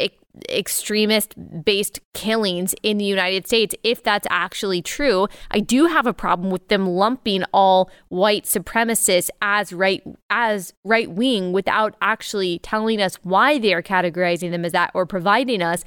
extremist 0.50 1.34
based 1.64 2.00
killings 2.14 2.76
in 2.84 2.98
the 2.98 3.06
United 3.06 3.48
States, 3.48 3.76
if 3.84 4.04
that's 4.04 4.28
actually 4.30 4.82
true, 4.82 5.28
I 5.52 5.60
do 5.60 5.86
have 5.86 6.06
a 6.06 6.14
problem 6.14 6.52
with 6.52 6.68
them 6.68 6.88
lumping 6.88 7.44
all 7.54 7.90
white 8.10 8.46
supremacists 8.46 9.30
as 9.42 9.74
right 9.74 10.04
as 10.30 10.74
right 10.84 11.10
wing 11.10 11.52
without 11.52 11.96
actually 12.02 12.60
telling 12.60 13.02
us 13.02 13.16
why 13.24 13.58
they 13.58 13.74
are 13.74 13.84
categorizing 13.84 14.52
them 14.52 14.66
as 14.66 14.72
that 14.74 14.92
or 14.94 15.06
providing 15.06 15.62
us 15.62 15.84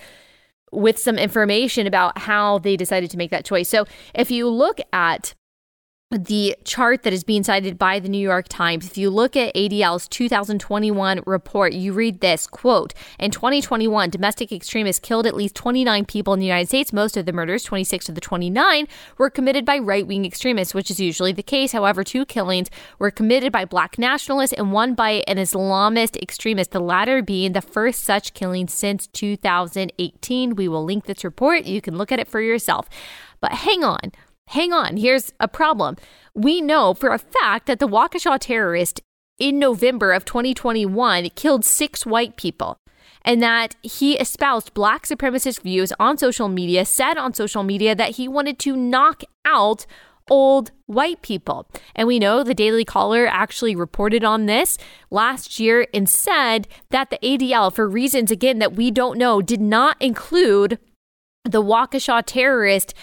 with 0.72 0.98
some 0.98 1.18
information 1.18 1.86
about 1.86 2.16
how 2.18 2.58
they 2.58 2.76
decided 2.76 3.10
to 3.10 3.18
make 3.18 3.30
that 3.30 3.44
choice. 3.44 3.68
So 3.68 3.84
if 4.14 4.30
you 4.30 4.48
look 4.48 4.80
at 4.92 5.34
the 6.12 6.56
chart 6.64 7.02
that 7.02 7.12
is 7.12 7.24
being 7.24 7.42
cited 7.42 7.78
by 7.78 7.98
the 7.98 8.08
New 8.08 8.18
York 8.18 8.46
Times, 8.48 8.86
if 8.86 8.98
you 8.98 9.08
look 9.08 9.36
at 9.36 9.54
ADL's 9.54 10.08
2021 10.08 11.22
report, 11.26 11.72
you 11.72 11.92
read 11.92 12.20
this 12.20 12.46
quote 12.46 12.92
In 13.18 13.30
2021, 13.30 14.10
domestic 14.10 14.52
extremists 14.52 15.00
killed 15.00 15.26
at 15.26 15.34
least 15.34 15.54
29 15.54 16.04
people 16.04 16.34
in 16.34 16.40
the 16.40 16.46
United 16.46 16.68
States. 16.68 16.92
Most 16.92 17.16
of 17.16 17.24
the 17.24 17.32
murders, 17.32 17.64
26 17.64 18.10
of 18.10 18.14
the 18.14 18.20
29, 18.20 18.86
were 19.16 19.30
committed 19.30 19.64
by 19.64 19.78
right 19.78 20.06
wing 20.06 20.24
extremists, 20.24 20.74
which 20.74 20.90
is 20.90 21.00
usually 21.00 21.32
the 21.32 21.42
case. 21.42 21.72
However, 21.72 22.04
two 22.04 22.26
killings 22.26 22.68
were 22.98 23.10
committed 23.10 23.50
by 23.50 23.64
black 23.64 23.98
nationalists 23.98 24.52
and 24.52 24.72
one 24.72 24.94
by 24.94 25.24
an 25.26 25.38
Islamist 25.38 26.20
extremist, 26.20 26.72
the 26.72 26.80
latter 26.80 27.22
being 27.22 27.52
the 27.52 27.62
first 27.62 28.04
such 28.04 28.34
killing 28.34 28.68
since 28.68 29.06
2018. 29.06 30.56
We 30.56 30.68
will 30.68 30.84
link 30.84 31.06
this 31.06 31.24
report. 31.24 31.64
You 31.64 31.80
can 31.80 31.96
look 31.96 32.12
at 32.12 32.20
it 32.20 32.28
for 32.28 32.40
yourself. 32.40 32.88
But 33.40 33.52
hang 33.52 33.82
on 33.82 34.12
hang 34.52 34.72
on, 34.72 34.98
here's 34.98 35.32
a 35.40 35.48
problem. 35.48 35.96
We 36.34 36.60
know 36.60 36.94
for 36.94 37.10
a 37.10 37.18
fact 37.18 37.66
that 37.66 37.78
the 37.78 37.88
Waukesha 37.88 38.38
terrorist 38.38 39.00
in 39.38 39.58
November 39.58 40.12
of 40.12 40.24
2021 40.24 41.30
killed 41.30 41.64
six 41.64 42.04
white 42.04 42.36
people 42.36 42.76
and 43.24 43.42
that 43.42 43.76
he 43.82 44.18
espoused 44.18 44.74
black 44.74 45.06
supremacist 45.06 45.62
views 45.62 45.92
on 45.98 46.18
social 46.18 46.48
media, 46.48 46.84
said 46.84 47.16
on 47.16 47.32
social 47.32 47.62
media 47.62 47.94
that 47.94 48.16
he 48.16 48.28
wanted 48.28 48.58
to 48.58 48.76
knock 48.76 49.22
out 49.44 49.86
old 50.28 50.70
white 50.86 51.22
people. 51.22 51.66
And 51.94 52.06
we 52.06 52.18
know 52.18 52.44
the 52.44 52.54
Daily 52.54 52.84
Caller 52.84 53.26
actually 53.26 53.74
reported 53.74 54.22
on 54.22 54.46
this 54.46 54.76
last 55.10 55.58
year 55.60 55.86
and 55.94 56.08
said 56.08 56.68
that 56.90 57.10
the 57.10 57.18
ADL, 57.22 57.74
for 57.74 57.88
reasons 57.88 58.30
again 58.30 58.58
that 58.58 58.74
we 58.74 58.90
don't 58.90 59.18
know, 59.18 59.40
did 59.40 59.60
not 59.60 60.00
include 60.00 60.78
the 61.44 61.62
Waukesha 61.62 62.22
terrorist 62.26 62.94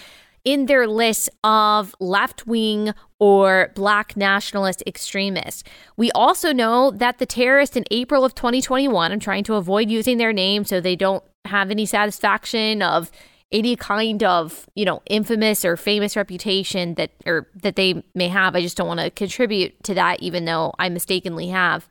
in 0.44 0.66
their 0.66 0.86
list 0.86 1.30
of 1.44 1.94
left 2.00 2.46
wing 2.46 2.92
or 3.18 3.72
black 3.74 4.16
nationalist 4.16 4.82
extremists. 4.86 5.62
We 5.96 6.10
also 6.12 6.52
know 6.52 6.90
that 6.90 7.18
the 7.18 7.26
terrorists 7.26 7.76
in 7.76 7.84
April 7.90 8.24
of 8.24 8.34
2021, 8.34 9.12
I'm 9.12 9.20
trying 9.20 9.44
to 9.44 9.54
avoid 9.54 9.90
using 9.90 10.18
their 10.18 10.32
name 10.32 10.64
so 10.64 10.80
they 10.80 10.96
don't 10.96 11.22
have 11.44 11.70
any 11.70 11.86
satisfaction 11.86 12.82
of 12.82 13.10
any 13.52 13.74
kind 13.74 14.22
of, 14.22 14.68
you 14.74 14.84
know, 14.84 15.02
infamous 15.06 15.64
or 15.64 15.76
famous 15.76 16.16
reputation 16.16 16.94
that 16.94 17.10
or 17.26 17.48
that 17.54 17.76
they 17.76 18.02
may 18.14 18.28
have. 18.28 18.54
I 18.54 18.60
just 18.60 18.76
don't 18.76 18.86
want 18.86 19.00
to 19.00 19.10
contribute 19.10 19.82
to 19.84 19.94
that 19.94 20.22
even 20.22 20.44
though 20.44 20.72
I 20.78 20.88
mistakenly 20.88 21.48
have 21.48 21.88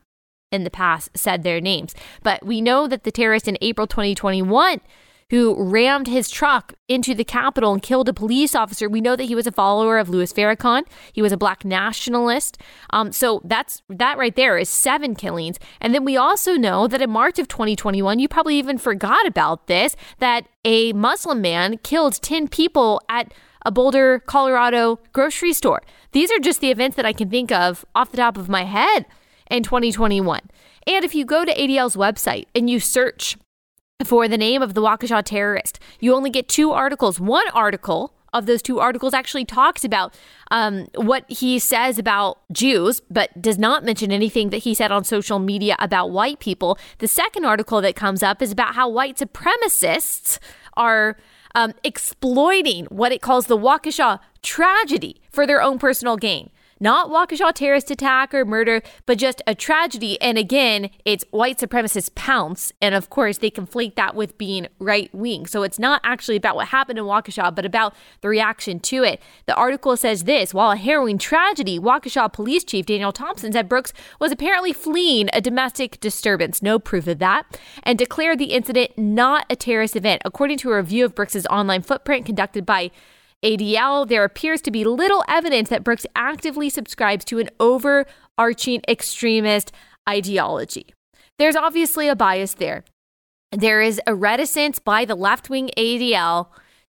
in 0.51 0.63
the 0.63 0.69
past 0.69 1.09
said 1.15 1.43
their 1.43 1.61
names. 1.61 1.93
But 2.23 2.45
we 2.45 2.61
know 2.61 2.87
that 2.87 3.03
the 3.03 3.11
terrorists 3.11 3.47
in 3.47 3.57
April 3.61 3.87
2021 3.87 4.81
who 5.29 5.55
rammed 5.61 6.07
his 6.07 6.29
truck 6.29 6.73
into 6.87 7.13
the 7.13 7.23
Capitol 7.23 7.73
and 7.73 7.81
killed 7.81 8.09
a 8.09 8.13
police 8.13 8.55
officer. 8.55 8.89
We 8.89 9.01
know 9.01 9.15
that 9.15 9.25
he 9.25 9.35
was 9.35 9.45
a 9.45 9.51
follower 9.51 9.97
of 9.97 10.09
Louis 10.09 10.31
Farrakhan. 10.33 10.83
He 11.13 11.21
was 11.21 11.31
a 11.31 11.37
black 11.37 11.63
nationalist. 11.63 12.57
Um, 12.89 13.11
so 13.11 13.41
that's 13.43 13.83
that 13.89 14.17
right 14.17 14.35
there 14.35 14.57
is 14.57 14.69
seven 14.69 15.15
killings. 15.15 15.59
And 15.79 15.93
then 15.93 16.03
we 16.03 16.17
also 16.17 16.53
know 16.53 16.87
that 16.87 17.01
in 17.01 17.09
March 17.11 17.37
of 17.37 17.47
2021, 17.47 18.19
you 18.19 18.27
probably 18.27 18.57
even 18.57 18.77
forgot 18.77 19.27
about 19.27 19.67
this, 19.67 19.95
that 20.17 20.47
a 20.65 20.93
Muslim 20.93 21.41
man 21.41 21.77
killed 21.77 22.21
10 22.21 22.47
people 22.47 23.01
at 23.07 23.33
a 23.65 23.71
Boulder, 23.71 24.19
Colorado 24.19 24.99
grocery 25.13 25.53
store. 25.53 25.83
These 26.11 26.31
are 26.31 26.39
just 26.39 26.61
the 26.61 26.71
events 26.71 26.95
that 26.95 27.05
I 27.05 27.13
can 27.13 27.29
think 27.29 27.51
of 27.51 27.85
off 27.93 28.11
the 28.11 28.17
top 28.17 28.37
of 28.37 28.49
my 28.49 28.63
head 28.63 29.05
in 29.51 29.63
2021. 29.63 30.41
And 30.87 31.05
if 31.05 31.13
you 31.13 31.25
go 31.25 31.45
to 31.45 31.53
ADL's 31.53 31.95
website 31.95 32.45
and 32.55 32.69
you 32.69 32.79
search 32.79 33.37
for 34.05 34.27
the 34.29 34.37
name 34.37 34.61
of 34.61 34.73
the 34.73 34.81
Waukesha 34.81 35.23
terrorist. 35.25 35.79
You 35.99 36.15
only 36.15 36.29
get 36.29 36.47
two 36.47 36.71
articles. 36.71 37.19
One 37.19 37.47
article 37.49 38.13
of 38.31 38.45
those 38.45 38.61
two 38.61 38.79
articles 38.79 39.13
actually 39.13 39.43
talks 39.43 39.83
about 39.83 40.13
um, 40.51 40.87
what 40.95 41.29
he 41.29 41.59
says 41.59 41.97
about 41.97 42.39
Jews, 42.51 43.01
but 43.09 43.41
does 43.41 43.57
not 43.57 43.83
mention 43.83 44.11
anything 44.11 44.51
that 44.51 44.59
he 44.59 44.73
said 44.73 44.91
on 44.91 45.03
social 45.03 45.39
media 45.39 45.75
about 45.79 46.11
white 46.11 46.39
people. 46.39 46.77
The 46.99 47.07
second 47.07 47.43
article 47.43 47.81
that 47.81 47.95
comes 47.95 48.23
up 48.23 48.41
is 48.41 48.51
about 48.51 48.75
how 48.75 48.87
white 48.87 49.17
supremacists 49.17 50.39
are 50.77 51.17
um, 51.55 51.73
exploiting 51.83 52.85
what 52.85 53.11
it 53.11 53.21
calls 53.21 53.47
the 53.47 53.57
Waukesha 53.57 54.19
tragedy 54.41 55.21
for 55.29 55.45
their 55.45 55.61
own 55.61 55.77
personal 55.77 56.15
gain 56.15 56.51
not 56.79 57.09
Waukesha 57.09 57.53
terrorist 57.53 57.91
attack 57.91 58.33
or 58.33 58.45
murder, 58.45 58.81
but 59.05 59.17
just 59.17 59.41
a 59.45 59.55
tragedy. 59.55 60.19
And 60.21 60.37
again, 60.37 60.89
it's 61.05 61.25
white 61.31 61.57
supremacist 61.57 62.15
pounce. 62.15 62.71
And 62.81 62.95
of 62.95 63.09
course, 63.09 63.37
they 63.39 63.51
conflate 63.51 63.95
that 63.95 64.15
with 64.15 64.37
being 64.37 64.67
right 64.79 65.13
wing. 65.13 65.45
So 65.45 65.63
it's 65.63 65.79
not 65.79 66.01
actually 66.03 66.37
about 66.37 66.55
what 66.55 66.69
happened 66.69 66.99
in 66.99 67.05
Waukesha, 67.05 67.53
but 67.53 67.65
about 67.65 67.93
the 68.21 68.29
reaction 68.29 68.79
to 68.81 69.03
it. 69.03 69.21
The 69.45 69.55
article 69.55 69.97
says 69.97 70.23
this 70.23 70.53
while 70.53 70.71
a 70.71 70.77
harrowing 70.77 71.17
tragedy, 71.17 71.79
Waukesha 71.79 72.31
Police 72.31 72.63
Chief 72.63 72.85
Daniel 72.85 73.11
Thompson 73.11 73.51
said 73.51 73.69
Brooks 73.69 73.93
was 74.19 74.31
apparently 74.31 74.73
fleeing 74.73 75.29
a 75.33 75.41
domestic 75.41 75.99
disturbance, 75.99 76.61
no 76.61 76.79
proof 76.79 77.07
of 77.07 77.19
that, 77.19 77.59
and 77.83 77.97
declared 77.97 78.39
the 78.39 78.53
incident 78.53 78.97
not 78.97 79.45
a 79.49 79.55
terrorist 79.55 79.95
event. 79.95 80.21
According 80.25 80.57
to 80.59 80.71
a 80.71 80.77
review 80.77 81.05
of 81.05 81.15
Brooks's 81.15 81.45
online 81.47 81.81
footprint 81.81 82.25
conducted 82.25 82.65
by 82.65 82.91
ADL, 83.43 84.07
there 84.07 84.23
appears 84.23 84.61
to 84.63 84.71
be 84.71 84.83
little 84.83 85.23
evidence 85.27 85.69
that 85.69 85.83
Brooks 85.83 86.05
actively 86.15 86.69
subscribes 86.69 87.23
to 87.25 87.39
an 87.39 87.49
overarching 87.59 88.81
extremist 88.87 89.71
ideology. 90.07 90.87
There's 91.37 91.55
obviously 91.55 92.09
a 92.09 92.15
bias 92.15 92.55
there. 92.55 92.83
There 93.51 93.81
is 93.81 94.01
a 94.05 94.13
reticence 94.13 94.79
by 94.79 95.05
the 95.05 95.15
left 95.15 95.49
wing 95.49 95.71
ADL 95.77 96.47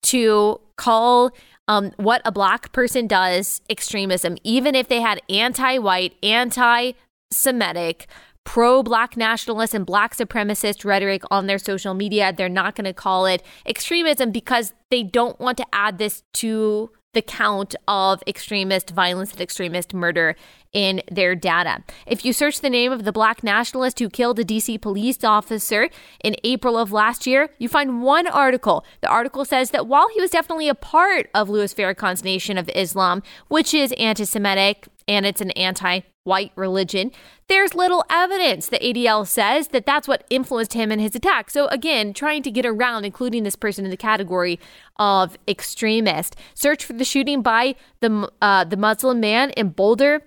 to 0.04 0.60
call 0.76 1.32
um, 1.68 1.92
what 1.96 2.22
a 2.24 2.30
black 2.30 2.72
person 2.72 3.06
does 3.06 3.60
extremism, 3.68 4.36
even 4.44 4.74
if 4.74 4.88
they 4.88 5.00
had 5.00 5.20
anti 5.28 5.78
white, 5.78 6.14
anti 6.22 6.92
Semitic, 7.32 8.06
pro 8.46 8.82
black 8.82 9.16
nationalist 9.16 9.74
and 9.74 9.84
black 9.84 10.16
supremacist 10.16 10.84
rhetoric 10.84 11.22
on 11.30 11.46
their 11.46 11.58
social 11.58 11.92
media. 11.92 12.32
They're 12.34 12.48
not 12.48 12.76
going 12.76 12.86
to 12.86 12.94
call 12.94 13.26
it 13.26 13.42
extremism 13.66 14.30
because 14.30 14.72
they 14.90 15.02
don't 15.02 15.38
want 15.38 15.58
to 15.58 15.66
add 15.72 15.98
this 15.98 16.22
to 16.34 16.90
the 17.12 17.22
count 17.22 17.74
of 17.88 18.22
extremist 18.26 18.90
violence 18.90 19.32
and 19.32 19.40
extremist 19.40 19.92
murder 19.94 20.36
in 20.72 21.02
their 21.10 21.34
data. 21.34 21.82
If 22.06 22.24
you 22.24 22.32
search 22.32 22.60
the 22.60 22.70
name 22.70 22.92
of 22.92 23.04
the 23.04 23.12
black 23.12 23.42
nationalist 23.42 23.98
who 23.98 24.08
killed 24.08 24.38
a 24.38 24.44
DC 24.44 24.80
police 24.80 25.24
officer 25.24 25.88
in 26.22 26.36
April 26.44 26.76
of 26.76 26.92
last 26.92 27.26
year, 27.26 27.48
you 27.58 27.68
find 27.68 28.02
one 28.02 28.26
article. 28.26 28.84
The 29.00 29.08
article 29.08 29.44
says 29.44 29.70
that 29.70 29.86
while 29.86 30.08
he 30.10 30.20
was 30.20 30.30
definitely 30.30 30.68
a 30.68 30.74
part 30.74 31.30
of 31.34 31.48
Louis 31.48 31.72
Farrakhan's 31.74 32.22
Nation 32.22 32.58
of 32.58 32.70
Islam, 32.74 33.22
which 33.48 33.74
is 33.74 33.92
anti 33.92 34.24
Semitic 34.24 34.86
and 35.08 35.24
it's 35.24 35.40
an 35.40 35.52
anti 35.52 36.00
white 36.26 36.52
religion, 36.56 37.12
there's 37.48 37.74
little 37.74 38.04
evidence, 38.10 38.68
the 38.68 38.78
ADL 38.78 39.26
says, 39.26 39.68
that 39.68 39.86
that's 39.86 40.08
what 40.08 40.24
influenced 40.28 40.72
him 40.72 40.90
in 40.90 40.98
his 40.98 41.14
attack. 41.14 41.50
So, 41.50 41.68
again, 41.68 42.12
trying 42.12 42.42
to 42.42 42.50
get 42.50 42.66
around 42.66 43.04
including 43.04 43.44
this 43.44 43.56
person 43.56 43.84
in 43.84 43.90
the 43.90 43.96
category 43.96 44.58
of 44.96 45.38
extremist. 45.46 46.36
Search 46.54 46.84
for 46.84 46.92
the 46.92 47.04
shooting 47.04 47.42
by 47.42 47.76
the, 48.00 48.30
uh, 48.42 48.64
the 48.64 48.76
Muslim 48.76 49.20
man 49.20 49.50
in 49.50 49.70
Boulder 49.70 50.22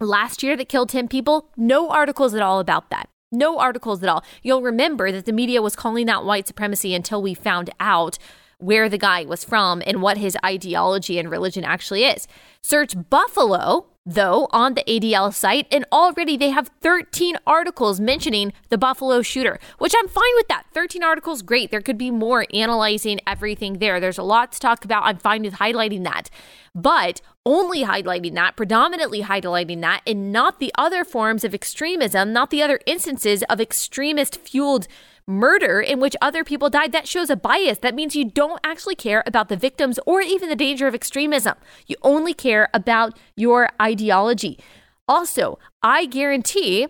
last 0.00 0.42
year 0.42 0.56
that 0.56 0.68
killed 0.68 0.88
10 0.88 1.08
people. 1.08 1.50
No 1.56 1.90
articles 1.90 2.34
at 2.34 2.42
all 2.42 2.60
about 2.60 2.90
that. 2.90 3.08
No 3.30 3.58
articles 3.58 4.02
at 4.02 4.08
all. 4.08 4.24
You'll 4.42 4.62
remember 4.62 5.10
that 5.12 5.26
the 5.26 5.32
media 5.32 5.60
was 5.60 5.76
calling 5.76 6.06
that 6.06 6.24
white 6.24 6.46
supremacy 6.46 6.94
until 6.94 7.20
we 7.20 7.34
found 7.34 7.70
out 7.80 8.18
where 8.58 8.88
the 8.88 8.98
guy 8.98 9.24
was 9.24 9.44
from 9.44 9.82
and 9.86 10.00
what 10.00 10.16
his 10.16 10.36
ideology 10.44 11.18
and 11.18 11.30
religion 11.30 11.64
actually 11.64 12.04
is. 12.04 12.26
Search 12.62 12.94
Buffalo 13.10 13.86
though, 14.06 14.48
on 14.50 14.74
the 14.74 14.84
ADL 14.84 15.32
site, 15.32 15.66
and 15.70 15.84
already 15.90 16.36
they 16.36 16.50
have 16.50 16.70
13 16.80 17.36
articles 17.46 18.00
mentioning 18.00 18.52
the 18.68 18.78
Buffalo 18.78 19.22
shooter, 19.22 19.58
which 19.78 19.94
I'm 19.96 20.08
fine 20.08 20.34
with 20.36 20.48
that. 20.48 20.66
13 20.72 21.02
articles, 21.02 21.42
great. 21.42 21.70
There 21.70 21.80
could 21.80 21.98
be 21.98 22.10
more 22.10 22.46
analyzing 22.52 23.20
everything 23.26 23.78
there. 23.78 24.00
There's 24.00 24.18
a 24.18 24.22
lot 24.22 24.52
to 24.52 24.60
talk 24.60 24.84
about. 24.84 25.04
I'm 25.04 25.18
fine 25.18 25.42
with 25.42 25.54
highlighting 25.54 26.04
that. 26.04 26.28
But 26.74 27.20
only 27.46 27.84
highlighting 27.84 28.34
that, 28.34 28.56
predominantly 28.56 29.22
highlighting 29.22 29.80
that, 29.82 30.02
and 30.06 30.32
not 30.32 30.58
the 30.58 30.72
other 30.76 31.04
forms 31.04 31.44
of 31.44 31.54
extremism, 31.54 32.32
not 32.32 32.50
the 32.50 32.62
other 32.62 32.80
instances 32.86 33.42
of 33.44 33.60
extremist 33.60 34.36
fueled 34.36 34.88
murder 35.26 35.80
in 35.80 36.00
which 36.00 36.16
other 36.20 36.44
people 36.44 36.70
died, 36.70 36.92
that 36.92 37.08
shows 37.08 37.30
a 37.30 37.36
bias. 37.36 37.78
That 37.78 37.94
means 37.94 38.16
you 38.16 38.24
don't 38.24 38.60
actually 38.64 38.94
care 38.94 39.22
about 39.26 39.48
the 39.48 39.56
victims 39.56 39.98
or 40.06 40.20
even 40.20 40.48
the 40.48 40.56
danger 40.56 40.86
of 40.86 40.94
extremism. 40.94 41.54
You 41.86 41.96
only 42.02 42.34
care 42.34 42.68
about 42.74 43.18
your 43.36 43.70
ideology. 43.80 44.58
Also, 45.06 45.58
I 45.82 46.06
guarantee 46.06 46.88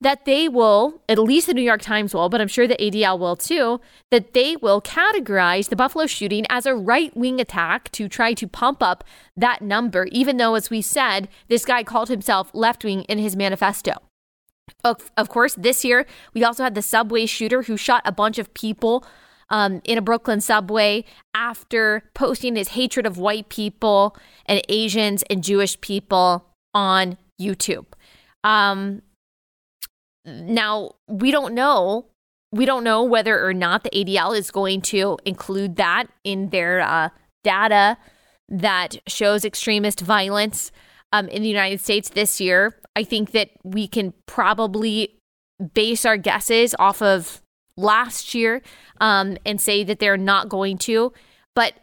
that 0.00 0.24
they 0.24 0.48
will, 0.48 1.02
at 1.08 1.18
least 1.18 1.48
the 1.48 1.54
New 1.54 1.62
York 1.62 1.82
Times 1.82 2.14
will, 2.14 2.28
but 2.28 2.40
I'm 2.40 2.48
sure 2.48 2.68
the 2.68 2.76
ADL 2.76 3.18
will 3.18 3.34
too, 3.34 3.80
that 4.10 4.32
they 4.32 4.54
will 4.56 4.80
categorize 4.80 5.68
the 5.68 5.76
Buffalo 5.76 6.06
shooting 6.06 6.46
as 6.48 6.66
a 6.66 6.74
right 6.74 7.16
wing 7.16 7.40
attack 7.40 7.90
to 7.92 8.08
try 8.08 8.32
to 8.34 8.46
pump 8.46 8.82
up 8.82 9.02
that 9.36 9.60
number, 9.60 10.06
even 10.12 10.36
though, 10.36 10.54
as 10.54 10.70
we 10.70 10.82
said, 10.82 11.28
this 11.48 11.64
guy 11.64 11.82
called 11.82 12.08
himself 12.08 12.50
left 12.54 12.84
wing 12.84 13.02
in 13.02 13.18
his 13.18 13.34
manifesto. 13.34 14.07
Of, 14.84 15.10
of 15.16 15.28
course, 15.28 15.54
this 15.54 15.84
year, 15.84 16.06
we 16.34 16.44
also 16.44 16.62
had 16.62 16.74
the 16.74 16.82
subway 16.82 17.26
shooter 17.26 17.62
who 17.62 17.76
shot 17.76 18.02
a 18.04 18.12
bunch 18.12 18.38
of 18.38 18.52
people 18.54 19.04
um, 19.50 19.80
in 19.84 19.98
a 19.98 20.02
Brooklyn 20.02 20.40
subway 20.40 21.04
after 21.34 22.02
posting 22.14 22.56
his 22.56 22.68
hatred 22.68 23.06
of 23.06 23.18
white 23.18 23.48
people 23.48 24.16
and 24.46 24.62
Asians 24.68 25.22
and 25.30 25.42
Jewish 25.42 25.80
people 25.80 26.44
on 26.74 27.16
YouTube. 27.40 27.86
Um, 28.44 29.02
now, 30.24 30.92
we 31.06 31.30
don't 31.30 31.54
know. 31.54 32.06
We 32.52 32.64
don't 32.64 32.84
know 32.84 33.02
whether 33.02 33.44
or 33.44 33.54
not 33.54 33.84
the 33.84 33.90
ADL 33.90 34.36
is 34.36 34.50
going 34.50 34.82
to 34.82 35.18
include 35.24 35.76
that 35.76 36.06
in 36.24 36.50
their 36.50 36.80
uh, 36.80 37.10
data 37.44 37.98
that 38.48 38.96
shows 39.06 39.44
extremist 39.44 40.00
violence 40.00 40.72
um, 41.12 41.28
in 41.28 41.42
the 41.42 41.48
United 41.48 41.80
States 41.80 42.10
this 42.10 42.40
year. 42.40 42.74
I 42.98 43.04
think 43.04 43.30
that 43.30 43.50
we 43.62 43.86
can 43.86 44.12
probably 44.26 45.20
base 45.72 46.04
our 46.04 46.16
guesses 46.16 46.74
off 46.80 47.00
of 47.00 47.40
last 47.76 48.34
year 48.34 48.60
um, 49.00 49.36
and 49.46 49.60
say 49.60 49.84
that 49.84 50.00
they're 50.00 50.16
not 50.16 50.48
going 50.48 50.78
to. 50.78 51.12
But 51.54 51.74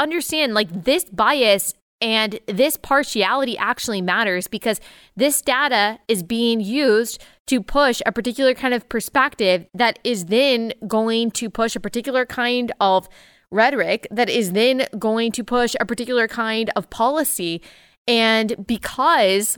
understand, 0.00 0.52
like, 0.52 0.84
this 0.84 1.04
bias 1.04 1.74
and 2.00 2.40
this 2.48 2.76
partiality 2.76 3.56
actually 3.56 4.02
matters 4.02 4.48
because 4.48 4.80
this 5.14 5.40
data 5.42 6.00
is 6.08 6.24
being 6.24 6.60
used 6.60 7.22
to 7.46 7.62
push 7.62 8.02
a 8.04 8.10
particular 8.10 8.52
kind 8.52 8.74
of 8.74 8.88
perspective 8.88 9.66
that 9.74 10.00
is 10.02 10.24
then 10.26 10.72
going 10.88 11.30
to 11.30 11.48
push 11.50 11.76
a 11.76 11.80
particular 11.80 12.26
kind 12.26 12.72
of 12.80 13.08
rhetoric 13.52 14.08
that 14.10 14.28
is 14.28 14.50
then 14.50 14.86
going 14.98 15.30
to 15.30 15.44
push 15.44 15.76
a 15.78 15.86
particular 15.86 16.26
kind 16.26 16.70
of 16.74 16.90
policy. 16.90 17.62
And 18.08 18.66
because 18.66 19.56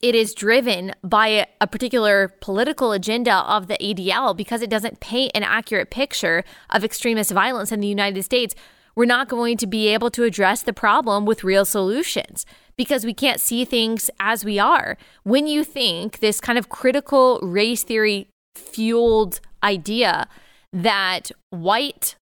it 0.00 0.14
is 0.14 0.34
driven 0.34 0.92
by 1.02 1.46
a 1.60 1.66
particular 1.66 2.28
political 2.40 2.92
agenda 2.92 3.34
of 3.34 3.66
the 3.66 3.76
ADL, 3.78 4.36
because 4.36 4.62
it 4.62 4.70
doesn't 4.70 5.00
paint 5.00 5.32
an 5.34 5.42
accurate 5.42 5.90
picture 5.90 6.44
of 6.70 6.84
extremist 6.84 7.30
violence 7.32 7.70
in 7.70 7.80
the 7.80 7.88
United 7.88 8.22
States, 8.22 8.54
we're 8.96 9.04
not 9.04 9.28
going 9.28 9.56
to 9.56 9.66
be 9.66 9.88
able 9.88 10.10
to 10.10 10.24
address 10.24 10.62
the 10.62 10.72
problem 10.72 11.24
with 11.24 11.44
real 11.44 11.64
solutions 11.64 12.46
because 12.76 13.04
we 13.04 13.12
can't 13.12 13.40
see 13.40 13.64
things 13.64 14.10
as 14.20 14.44
we 14.44 14.58
are. 14.58 14.96
When 15.24 15.46
you 15.46 15.64
think 15.64 16.20
this 16.20 16.40
kind 16.40 16.58
of 16.58 16.68
critical 16.68 17.40
race 17.42 17.82
theory 17.82 18.28
fueled 18.54 19.40
idea 19.62 20.28
that 20.72 21.30
white 21.50 22.16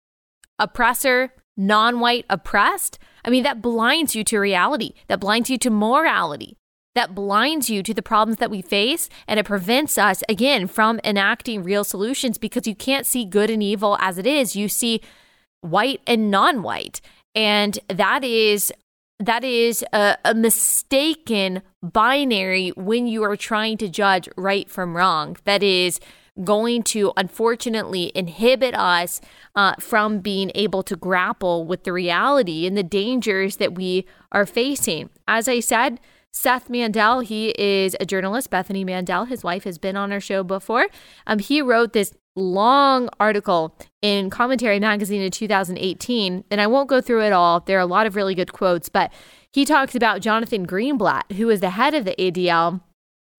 oppressor, 0.59 1.33
non 1.57 1.99
white 1.99 2.25
oppressed, 2.29 2.97
I 3.23 3.29
mean, 3.29 3.43
that 3.43 3.61
blinds 3.61 4.15
you 4.15 4.23
to 4.25 4.39
reality, 4.39 4.93
that 5.07 5.19
blinds 5.19 5.49
you 5.49 5.57
to 5.59 5.69
morality, 5.69 6.57
that 6.95 7.15
blinds 7.15 7.69
you 7.69 7.83
to 7.83 7.93
the 7.93 8.01
problems 8.01 8.37
that 8.39 8.51
we 8.51 8.61
face, 8.61 9.09
and 9.27 9.39
it 9.39 9.45
prevents 9.45 9.97
us, 9.97 10.23
again, 10.27 10.67
from 10.67 10.99
enacting 11.03 11.63
real 11.63 11.83
solutions 11.83 12.37
because 12.37 12.67
you 12.67 12.75
can't 12.75 13.05
see 13.05 13.25
good 13.25 13.49
and 13.49 13.63
evil 13.63 13.97
as 13.99 14.17
it 14.17 14.27
is. 14.27 14.55
You 14.55 14.67
see 14.67 15.01
white 15.61 16.01
and 16.05 16.29
non-white. 16.29 17.01
And 17.33 17.79
that 17.87 18.23
is 18.23 18.73
that 19.19 19.43
is 19.43 19.85
a, 19.93 20.17
a, 20.25 20.33
mistaken 20.33 21.61
binary 21.83 22.69
when 22.69 23.05
you 23.05 23.23
are 23.23 23.37
trying 23.37 23.77
to 23.77 23.87
judge 23.87 24.27
right 24.35 24.67
from 24.67 24.97
wrong. 24.97 25.37
That 25.45 25.61
is 25.61 25.99
going 26.43 26.81
to 26.81 27.13
unfortunately 27.15 28.11
inhibit 28.15 28.73
us 28.73 29.21
uh, 29.55 29.75
from 29.79 30.21
being 30.21 30.51
able 30.55 30.81
to 30.81 30.95
grapple 30.95 31.65
with 31.65 31.83
the 31.83 31.93
reality 31.93 32.65
and 32.65 32.75
the 32.75 32.83
dangers 32.83 33.57
that 33.57 33.75
we 33.75 34.07
are 34.31 34.45
facing. 34.45 35.11
As 35.27 35.47
i 35.47 35.59
said 35.59 35.99
Seth 36.31 36.69
Mandel, 36.69 37.19
he 37.19 37.53
is 37.57 37.95
a 37.99 38.05
journalist. 38.05 38.49
Bethany 38.49 38.85
Mandel, 38.85 39.25
his 39.25 39.43
wife, 39.43 39.65
has 39.65 39.77
been 39.77 39.97
on 39.97 40.11
our 40.11 40.19
show 40.19 40.43
before. 40.43 40.87
Um, 41.27 41.39
he 41.39 41.61
wrote 41.61 41.93
this 41.93 42.13
long 42.35 43.09
article 43.19 43.77
in 44.01 44.29
Commentary 44.29 44.79
Magazine 44.79 45.21
in 45.21 45.31
2018, 45.31 46.45
and 46.49 46.61
I 46.61 46.67
won't 46.67 46.89
go 46.89 47.01
through 47.01 47.23
it 47.23 47.33
all. 47.33 47.59
There 47.59 47.77
are 47.77 47.81
a 47.81 47.85
lot 47.85 48.05
of 48.07 48.15
really 48.15 48.33
good 48.33 48.53
quotes, 48.53 48.87
but 48.87 49.11
he 49.51 49.65
talks 49.65 49.93
about 49.93 50.21
Jonathan 50.21 50.65
Greenblatt, 50.65 51.33
who 51.33 51.49
is 51.49 51.59
the 51.59 51.71
head 51.71 51.93
of 51.93 52.05
the 52.05 52.15
ADL. 52.17 52.81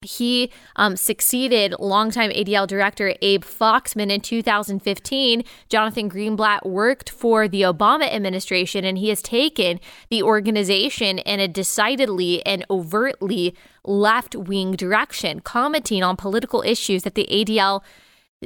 He 0.05 0.51
um, 0.77 0.97
succeeded 0.97 1.75
longtime 1.79 2.31
ADL 2.31 2.67
director 2.67 3.15
Abe 3.23 3.45
Foxman 3.45 4.11
in 4.11 4.21
2015. 4.21 5.45
Jonathan 5.69 6.11
Greenblatt 6.11 6.67
worked 6.67 7.11
for 7.11 7.49
the 7.49 7.63
Obama 7.63 8.13
administration, 8.13 8.85
and 8.85 8.99
he 8.99 9.09
has 9.09 9.23
taken 9.23 9.81
the 10.11 10.23
organization 10.23 11.19
in 11.19 11.41
a 11.41 11.49
decidedly 11.49 12.45
and 12.45 12.65
overtly 12.71 13.55
left 13.85 14.37
wing 14.37 14.73
direction, 14.73 15.41
commenting 15.41 16.03
on 16.03 16.17
political 16.17 16.63
issues 16.63 17.03
that 17.03 17.15
the 17.15 17.27
ADL 17.31 17.83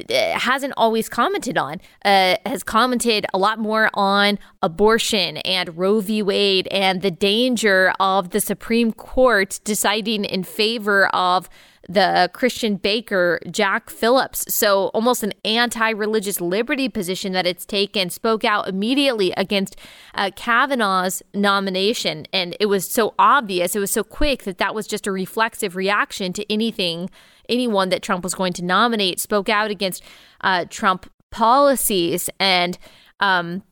hasn't 0.09 0.73
always 0.77 1.09
commented 1.09 1.57
on, 1.57 1.81
uh, 2.05 2.35
has 2.45 2.63
commented 2.63 3.25
a 3.33 3.37
lot 3.37 3.59
more 3.59 3.89
on 3.93 4.39
abortion 4.61 5.37
and 5.37 5.77
Roe 5.77 6.01
v. 6.01 6.21
Wade 6.21 6.67
and 6.69 7.01
the 7.01 7.11
danger 7.11 7.93
of 7.99 8.29
the 8.29 8.39
Supreme 8.39 8.91
Court 8.93 9.59
deciding 9.63 10.25
in 10.25 10.43
favor 10.43 11.07
of 11.07 11.49
the 11.89 12.29
Christian 12.33 12.75
baker, 12.75 13.39
Jack 13.49 13.89
Phillips. 13.89 14.53
So, 14.53 14.87
almost 14.87 15.23
an 15.23 15.33
anti 15.45 15.89
religious 15.89 16.41
liberty 16.41 16.89
position 16.89 17.31
that 17.33 17.47
it's 17.47 17.65
taken, 17.65 18.09
spoke 18.09 18.43
out 18.43 18.67
immediately 18.67 19.31
against 19.37 19.77
uh, 20.15 20.31
Kavanaugh's 20.35 21.23
nomination. 21.33 22.27
And 22.33 22.55
it 22.59 22.65
was 22.65 22.89
so 22.89 23.13
obvious, 23.17 23.75
it 23.75 23.79
was 23.79 23.91
so 23.91 24.03
quick 24.03 24.43
that 24.43 24.57
that 24.57 24.75
was 24.75 24.87
just 24.87 25.07
a 25.07 25.11
reflexive 25.11 25.75
reaction 25.75 26.33
to 26.33 26.51
anything 26.51 27.09
anyone 27.49 27.89
that 27.89 28.01
Trump 28.01 28.23
was 28.23 28.33
going 28.33 28.51
to 28.53 28.63
nominate 28.63 29.19
spoke 29.21 29.47
out 29.47 29.71
against 29.71 30.03
uh, 30.41 30.65
Trump 30.69 31.09
policies 31.31 32.29
and 32.39 32.77
um, 33.19 33.63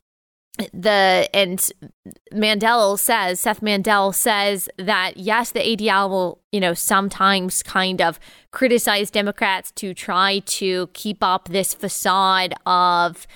the 0.72 1.28
and 1.34 1.70
Mandel 2.32 2.96
says 2.96 3.40
Seth 3.40 3.62
Mandel 3.62 4.12
says 4.12 4.68
that 4.78 5.16
yes, 5.16 5.52
the 5.52 5.60
ADL 5.60 6.08
will 6.08 6.40
you 6.52 6.60
know 6.60 6.74
sometimes 6.74 7.62
kind 7.62 8.00
of 8.00 8.18
criticize 8.50 9.10
Democrats 9.10 9.70
to 9.72 9.94
try 9.94 10.40
to 10.46 10.88
keep 10.94 11.22
up 11.22 11.48
this 11.48 11.74
facade 11.74 12.54
of 12.64 13.26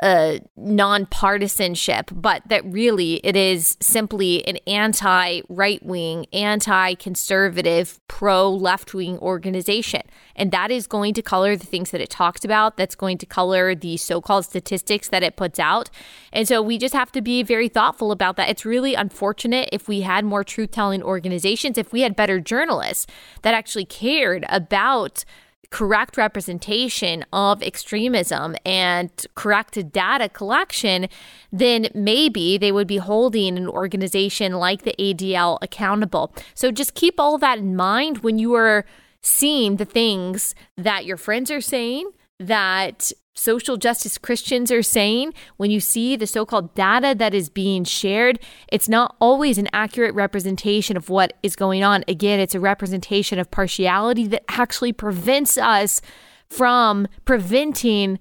uh, 0.00 0.38
nonpartisanship, 0.56 2.08
but 2.12 2.42
that 2.48 2.64
really 2.64 3.14
it 3.24 3.34
is 3.34 3.76
simply 3.80 4.46
an 4.46 4.58
anti 4.66 5.40
right 5.48 5.84
wing, 5.84 6.26
anti 6.32 6.94
conservative, 6.94 8.00
pro 8.06 8.50
left 8.50 8.94
wing 8.94 9.18
organization. 9.18 10.02
And 10.36 10.52
that 10.52 10.70
is 10.70 10.86
going 10.86 11.14
to 11.14 11.22
color 11.22 11.56
the 11.56 11.66
things 11.66 11.90
that 11.90 12.00
it 12.00 12.10
talks 12.10 12.44
about. 12.44 12.76
That's 12.76 12.94
going 12.94 13.18
to 13.18 13.26
color 13.26 13.74
the 13.74 13.96
so 13.96 14.20
called 14.20 14.44
statistics 14.44 15.08
that 15.08 15.22
it 15.24 15.36
puts 15.36 15.58
out. 15.58 15.90
And 16.32 16.46
so 16.46 16.62
we 16.62 16.78
just 16.78 16.94
have 16.94 17.10
to 17.12 17.20
be 17.20 17.42
very 17.42 17.68
thoughtful 17.68 18.12
about 18.12 18.36
that. 18.36 18.48
It's 18.48 18.64
really 18.64 18.94
unfortunate 18.94 19.68
if 19.72 19.88
we 19.88 20.02
had 20.02 20.24
more 20.24 20.44
truth 20.44 20.70
telling 20.70 21.02
organizations, 21.02 21.76
if 21.76 21.92
we 21.92 22.02
had 22.02 22.14
better 22.14 22.38
journalists 22.38 23.06
that 23.42 23.54
actually 23.54 23.84
cared 23.84 24.44
about 24.48 25.24
correct 25.70 26.16
representation 26.16 27.24
of 27.32 27.62
extremism 27.62 28.56
and 28.64 29.10
correct 29.34 29.92
data 29.92 30.28
collection, 30.28 31.08
then 31.52 31.88
maybe 31.94 32.56
they 32.56 32.72
would 32.72 32.86
be 32.86 32.96
holding 32.96 33.58
an 33.58 33.68
organization 33.68 34.52
like 34.54 34.82
the 34.82 34.94
ADL 34.98 35.58
accountable. 35.60 36.32
So 36.54 36.70
just 36.70 36.94
keep 36.94 37.20
all 37.20 37.38
that 37.38 37.58
in 37.58 37.76
mind 37.76 38.18
when 38.18 38.38
you 38.38 38.54
are 38.54 38.86
seeing 39.20 39.76
the 39.76 39.84
things 39.84 40.54
that 40.76 41.04
your 41.04 41.16
friends 41.16 41.50
are 41.50 41.60
saying, 41.60 42.10
that 42.38 43.12
social 43.34 43.76
justice 43.76 44.18
Christians 44.18 44.72
are 44.72 44.82
saying, 44.82 45.32
when 45.56 45.70
you 45.70 45.80
see 45.80 46.16
the 46.16 46.26
so 46.26 46.44
called 46.44 46.74
data 46.74 47.14
that 47.16 47.34
is 47.34 47.48
being 47.48 47.84
shared, 47.84 48.40
it's 48.70 48.88
not 48.88 49.16
always 49.20 49.58
an 49.58 49.68
accurate 49.72 50.14
representation 50.14 50.96
of 50.96 51.08
what 51.08 51.34
is 51.42 51.54
going 51.54 51.84
on. 51.84 52.04
Again, 52.08 52.40
it's 52.40 52.54
a 52.54 52.60
representation 52.60 53.38
of 53.38 53.50
partiality 53.50 54.26
that 54.28 54.44
actually 54.48 54.92
prevents 54.92 55.56
us 55.56 56.00
from 56.48 57.06
preventing 57.24 58.18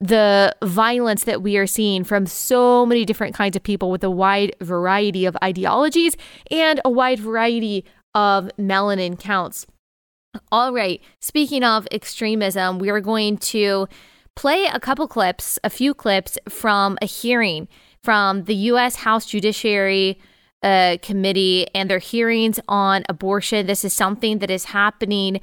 the 0.00 0.54
violence 0.64 1.24
that 1.24 1.42
we 1.42 1.56
are 1.58 1.66
seeing 1.66 2.04
from 2.04 2.24
so 2.24 2.86
many 2.86 3.04
different 3.04 3.34
kinds 3.34 3.56
of 3.56 3.62
people 3.62 3.90
with 3.90 4.02
a 4.02 4.10
wide 4.10 4.54
variety 4.60 5.26
of 5.26 5.36
ideologies 5.42 6.16
and 6.50 6.80
a 6.84 6.90
wide 6.90 7.18
variety 7.18 7.84
of 8.14 8.50
melanin 8.58 9.18
counts. 9.18 9.66
All 10.52 10.72
right, 10.72 11.00
speaking 11.18 11.64
of 11.64 11.88
extremism, 11.90 12.78
we 12.78 12.88
are 12.90 13.00
going 13.00 13.36
to 13.38 13.88
play 14.36 14.66
a 14.66 14.78
couple 14.78 15.08
clips, 15.08 15.58
a 15.64 15.70
few 15.70 15.92
clips 15.92 16.38
from 16.48 16.98
a 17.02 17.06
hearing 17.06 17.68
from 18.02 18.44
the 18.44 18.54
U.S. 18.54 18.96
House 18.96 19.26
Judiciary 19.26 20.20
uh, 20.62 20.98
Committee 21.02 21.66
and 21.74 21.90
their 21.90 21.98
hearings 21.98 22.60
on 22.68 23.02
abortion. 23.08 23.66
This 23.66 23.84
is 23.84 23.92
something 23.92 24.38
that 24.38 24.50
is 24.50 24.66
happening 24.66 25.40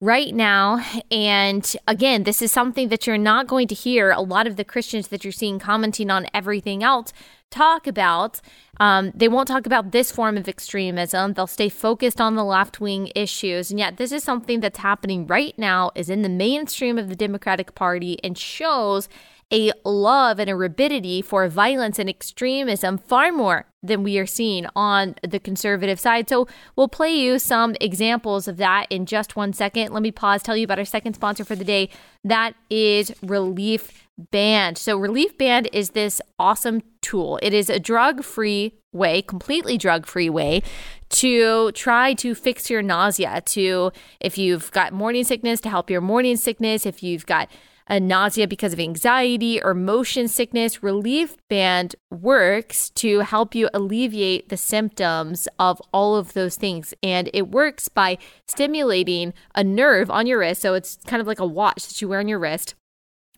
right 0.00 0.34
now. 0.34 0.84
And 1.10 1.76
again, 1.86 2.24
this 2.24 2.40
is 2.40 2.50
something 2.50 2.88
that 2.88 3.06
you're 3.06 3.18
not 3.18 3.46
going 3.46 3.68
to 3.68 3.74
hear 3.74 4.10
a 4.10 4.20
lot 4.20 4.46
of 4.46 4.56
the 4.56 4.64
Christians 4.64 5.08
that 5.08 5.24
you're 5.24 5.32
seeing 5.32 5.58
commenting 5.58 6.10
on 6.10 6.26
everything 6.32 6.82
else 6.82 7.12
talk 7.50 7.86
about. 7.86 8.40
Um, 8.78 9.12
they 9.14 9.28
won't 9.28 9.48
talk 9.48 9.66
about 9.66 9.92
this 9.92 10.10
form 10.10 10.38
of 10.38 10.48
extremism. 10.48 11.34
They'll 11.34 11.46
stay 11.46 11.68
focused 11.68 12.20
on 12.20 12.34
the 12.34 12.44
left 12.44 12.80
wing 12.80 13.10
issues. 13.14 13.70
And 13.70 13.78
yet, 13.78 13.98
this 13.98 14.12
is 14.12 14.24
something 14.24 14.60
that's 14.60 14.78
happening 14.78 15.26
right 15.26 15.58
now, 15.58 15.90
is 15.94 16.08
in 16.08 16.22
the 16.22 16.28
mainstream 16.28 16.96
of 16.96 17.08
the 17.08 17.16
Democratic 17.16 17.74
Party, 17.74 18.18
and 18.24 18.38
shows 18.38 19.08
a 19.52 19.72
love 19.84 20.38
and 20.38 20.48
a 20.48 20.54
rabidity 20.54 21.22
for 21.22 21.48
violence 21.48 21.98
and 21.98 22.08
extremism 22.08 22.98
far 22.98 23.32
more 23.32 23.66
than 23.82 24.02
we 24.02 24.18
are 24.18 24.26
seeing 24.26 24.66
on 24.76 25.16
the 25.26 25.40
conservative 25.40 25.98
side. 25.98 26.28
So 26.28 26.46
we'll 26.76 26.88
play 26.88 27.14
you 27.14 27.38
some 27.38 27.74
examples 27.80 28.46
of 28.46 28.58
that 28.58 28.86
in 28.90 29.06
just 29.06 29.36
one 29.36 29.52
second. 29.52 29.92
Let 29.92 30.02
me 30.02 30.12
pause, 30.12 30.42
tell 30.42 30.56
you 30.56 30.64
about 30.64 30.78
our 30.78 30.84
second 30.84 31.14
sponsor 31.14 31.44
for 31.44 31.56
the 31.56 31.64
day. 31.64 31.88
That 32.22 32.54
is 32.68 33.12
Relief 33.22 34.06
Band. 34.30 34.76
So 34.76 34.98
Relief 34.98 35.36
Band 35.38 35.68
is 35.72 35.90
this 35.90 36.20
awesome 36.38 36.82
tool. 37.00 37.38
It 37.42 37.54
is 37.54 37.70
a 37.70 37.80
drug-free 37.80 38.74
way, 38.92 39.22
completely 39.22 39.78
drug-free 39.78 40.28
way 40.30 40.62
to 41.08 41.72
try 41.72 42.12
to 42.14 42.34
fix 42.34 42.68
your 42.68 42.82
nausea, 42.82 43.40
to 43.46 43.92
if 44.20 44.36
you've 44.36 44.70
got 44.72 44.92
morning 44.92 45.24
sickness 45.24 45.60
to 45.62 45.70
help 45.70 45.90
your 45.90 46.00
morning 46.00 46.36
sickness, 46.36 46.84
if 46.84 47.02
you've 47.02 47.24
got 47.24 47.48
a 47.90 47.98
nausea 47.98 48.46
because 48.46 48.72
of 48.72 48.78
anxiety 48.78 49.60
or 49.60 49.74
motion 49.74 50.28
sickness, 50.28 50.80
Relief 50.80 51.36
Band 51.48 51.96
works 52.08 52.88
to 52.90 53.18
help 53.18 53.52
you 53.52 53.68
alleviate 53.74 54.48
the 54.48 54.56
symptoms 54.56 55.48
of 55.58 55.82
all 55.92 56.14
of 56.14 56.32
those 56.32 56.54
things. 56.54 56.94
And 57.02 57.28
it 57.34 57.50
works 57.50 57.88
by 57.88 58.16
stimulating 58.46 59.34
a 59.56 59.64
nerve 59.64 60.08
on 60.08 60.28
your 60.28 60.38
wrist. 60.38 60.62
So 60.62 60.74
it's 60.74 60.98
kind 61.06 61.20
of 61.20 61.26
like 61.26 61.40
a 61.40 61.46
watch 61.46 61.88
that 61.88 62.00
you 62.00 62.08
wear 62.08 62.20
on 62.20 62.28
your 62.28 62.38
wrist, 62.38 62.76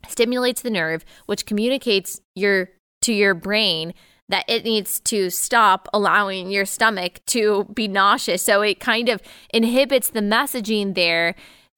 stimulates 0.06 0.60
the 0.60 0.70
nerve, 0.70 1.02
which 1.24 1.46
communicates 1.46 2.20
your 2.34 2.68
to 3.00 3.14
your 3.14 3.34
brain 3.34 3.94
that 4.28 4.44
it 4.48 4.64
needs 4.64 5.00
to 5.00 5.30
stop 5.30 5.88
allowing 5.92 6.50
your 6.50 6.64
stomach 6.64 7.20
to 7.26 7.64
be 7.74 7.88
nauseous. 7.88 8.42
So 8.42 8.60
it 8.60 8.80
kind 8.80 9.08
of 9.08 9.20
inhibits 9.52 10.10
the 10.10 10.20
messaging 10.20 10.94
there 10.94 11.34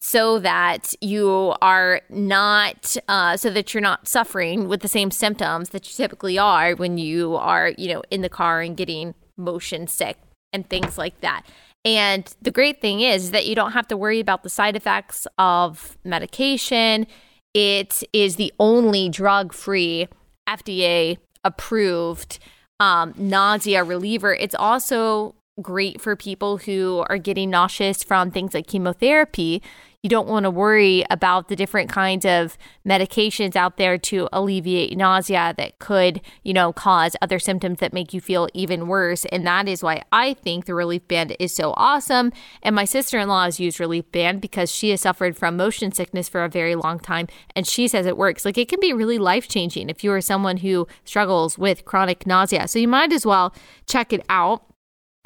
so 0.07 0.39
that 0.39 0.95
you 1.01 1.55
are 1.63 2.03
not 2.11 2.95
uh, 3.09 3.39
so 3.39 3.49
that 3.49 3.73
you're 3.73 3.81
not 3.81 4.07
suffering 4.07 4.69
with 4.69 4.83
the 4.83 4.89
same 4.89 5.11
symptoms 5.11 5.71
that 5.71 5.89
you 5.89 5.95
typically 5.97 6.37
are 6.37 6.75
when 6.75 6.99
you 6.99 7.37
are 7.37 7.73
you 7.79 7.89
know 7.89 8.03
in 8.11 8.21
the 8.21 8.29
car 8.29 8.61
and 8.61 8.77
getting 8.77 9.15
motion 9.39 9.87
sick 9.87 10.19
and 10.53 10.69
things 10.69 10.99
like 10.99 11.19
that. 11.23 11.47
And 11.87 12.31
the 12.43 12.51
great 12.51 12.83
thing 12.83 13.01
is 13.01 13.31
that 13.31 13.47
you 13.47 13.55
don't 13.55 13.73
have 13.73 13.89
to 13.89 13.97
worry 13.97 14.21
about 14.21 14.43
the 14.43 14.51
side 14.51 14.77
effects 14.77 15.27
of 15.39 15.97
medication. 16.05 17.07
It 17.55 18.03
is 18.13 18.37
the 18.37 18.53
only 18.61 19.09
drug 19.09 19.55
free 19.55 20.09
fda 20.47 21.17
approved 21.45 22.41
um, 22.79 23.15
nausea 23.17 23.83
reliever. 23.83 24.35
It's 24.35 24.55
also 24.55 25.35
great 25.63 25.99
for 25.99 26.15
people 26.15 26.59
who 26.59 27.05
are 27.09 27.17
getting 27.17 27.49
nauseous 27.49 28.03
from 28.03 28.31
things 28.31 28.53
like 28.53 28.67
chemotherapy 28.67 29.63
you 30.05 30.11
don't 30.11 30.29
want 30.29 30.45
to 30.45 30.51
worry 30.51 31.03
about 31.09 31.49
the 31.49 31.57
different 31.57 31.89
kinds 31.89 32.27
of 32.27 32.59
medications 32.87 33.57
out 33.57 33.79
there 33.79 33.97
to 33.97 34.29
alleviate 34.35 34.95
nausea 34.99 35.55
that 35.57 35.79
could, 35.79 36.21
you 36.43 36.53
know, 36.53 36.75
cause 36.75 37.17
other 37.23 37.39
symptoms 37.39 37.79
that 37.79 37.95
make 37.95 38.13
you 38.13 38.21
feel 38.21 38.47
even 38.53 38.87
worse. 38.87 39.25
And 39.33 39.47
that 39.47 39.67
is 39.67 39.83
why 39.83 40.03
I 40.13 40.35
think 40.35 40.67
the 40.67 40.75
Relief 40.75 41.09
Band 41.09 41.35
is 41.41 41.55
so 41.55 41.73
awesome. 41.79 42.33
And 42.63 42.77
my 42.77 42.85
sister 42.85 43.19
in 43.19 43.29
law 43.29 43.45
has 43.45 43.59
used 43.59 43.81
Relief 43.81 44.13
Band 44.13 44.43
because 44.43 44.71
she 44.71 44.91
has 44.91 45.01
suffered 45.01 45.39
from 45.39 45.57
motion 45.57 45.91
sickness 45.91 46.29
for 46.29 46.45
a 46.45 46.51
very 46.51 46.75
long 46.75 47.01
time. 47.01 47.27
And 47.57 47.67
she 47.67 47.89
says 47.89 48.05
it 48.05 48.19
works. 48.19 48.45
Like 48.45 48.59
it 48.59 48.69
can 48.69 48.81
be 48.81 48.93
really 48.93 49.17
life 49.17 49.49
changing 49.49 49.89
if 49.89 50.05
you 50.05 50.13
are 50.13 50.21
someone 50.21 50.59
who 50.59 50.87
struggles 51.07 51.57
with 51.57 51.87
chronic 51.87 52.27
nausea. 52.27 52.69
So 52.69 52.79
you 52.79 52.89
might 52.89 53.11
as 53.11 53.25
well 53.25 53.55
check 53.87 54.13
it 54.13 54.23
out 54.29 54.67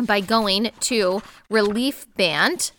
by 0.05 0.21
going 0.21 0.71
to 0.79 1.21
Relief 1.51 2.07
Band 2.15 2.71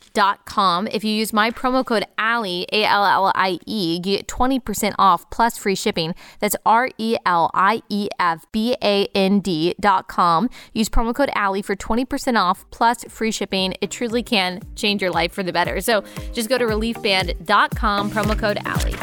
com. 0.46 0.88
If 0.88 1.04
you 1.04 1.12
use 1.12 1.34
my 1.34 1.52
promo 1.52 1.86
code 1.86 2.06
Allie, 2.18 2.66
A 2.72 2.84
L 2.84 3.06
L 3.06 3.32
I 3.36 3.60
E, 3.66 3.96
you 3.96 4.00
get 4.00 4.28
20% 4.28 4.94
off 4.98 5.30
plus 5.30 5.58
free 5.58 5.76
shipping. 5.76 6.16
That's 6.40 6.56
R 6.66 6.90
E 6.98 7.18
L 7.26 7.50
I 7.54 7.82
E 7.90 8.10
F 8.20 8.46
B 8.52 8.76
A 8.84 9.08
N 9.16 9.40
D.com. 9.40 10.50
Use 10.74 10.90
promo 10.90 11.14
code 11.14 11.32
Allie 11.36 11.62
for 11.62 11.76
20% 11.76 12.40
off 12.40 12.70
plus 12.72 13.04
free 13.06 13.32
shipping. 13.32 13.76
It 13.82 13.92
truly 13.92 14.24
can 14.24 14.62
change 14.76 15.02
your 15.02 15.12
life 15.12 15.32
for 15.32 15.44
the 15.44 15.54
better. 15.54 15.82
So 15.82 16.04
just 16.34 16.50
go 16.50 16.58
to 16.58 16.66
reliefband.com, 16.66 18.12
promo 18.12 18.38
code 18.38 18.60
Allie. 18.66 18.96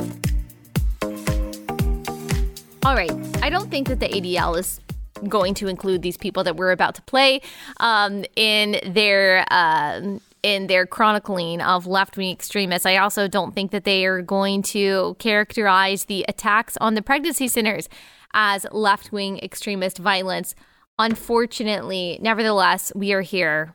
All 2.84 2.94
right. 2.94 3.10
I 3.42 3.50
don't 3.50 3.68
think 3.68 3.88
that 3.88 3.98
the 3.98 4.08
ADL 4.08 4.56
is 4.58 4.80
going 5.28 5.54
to 5.54 5.66
include 5.66 6.02
these 6.02 6.16
people 6.16 6.44
that 6.44 6.56
we're 6.56 6.70
about 6.70 6.94
to 6.96 7.02
play 7.02 7.40
um, 7.78 8.24
in 8.36 8.78
their 8.84 9.44
uh, 9.50 10.18
in 10.46 10.68
their 10.68 10.87
chronicling 10.87 11.61
of 11.61 11.88
left 11.88 12.16
wing 12.16 12.30
extremists. 12.30 12.87
I 12.87 12.98
also 12.98 13.26
don't 13.26 13.52
think 13.52 13.72
that 13.72 13.82
they 13.82 14.06
are 14.06 14.22
going 14.22 14.62
to 14.62 15.16
characterize 15.18 16.04
the 16.04 16.24
attacks 16.28 16.76
on 16.80 16.94
the 16.94 17.02
pregnancy 17.02 17.48
centers 17.48 17.88
as 18.32 18.64
left 18.70 19.11
wing 19.11 19.40
extremist 19.40 19.98
violence. 19.98 20.54
Unfortunately, 21.00 22.20
nevertheless, 22.22 22.92
we 22.94 23.12
are 23.12 23.22
here, 23.22 23.74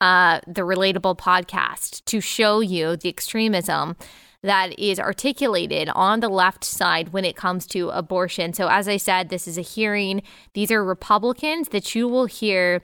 uh, 0.00 0.40
the 0.46 0.62
Relatable 0.62 1.18
podcast, 1.18 2.02
to 2.06 2.22
show 2.22 2.60
you 2.60 2.96
the 2.96 3.10
extremism 3.10 3.94
that 4.42 4.78
is 4.78 4.98
articulated 4.98 5.90
on 5.90 6.20
the 6.20 6.30
left 6.30 6.64
side 6.64 7.12
when 7.12 7.26
it 7.26 7.36
comes 7.36 7.66
to 7.66 7.90
abortion. 7.90 8.54
So, 8.54 8.68
as 8.68 8.88
I 8.88 8.96
said, 8.96 9.28
this 9.28 9.46
is 9.46 9.58
a 9.58 9.62
hearing. 9.62 10.22
These 10.54 10.70
are 10.70 10.82
Republicans 10.82 11.68
that 11.68 11.94
you 11.94 12.08
will 12.08 12.26
hear 12.26 12.82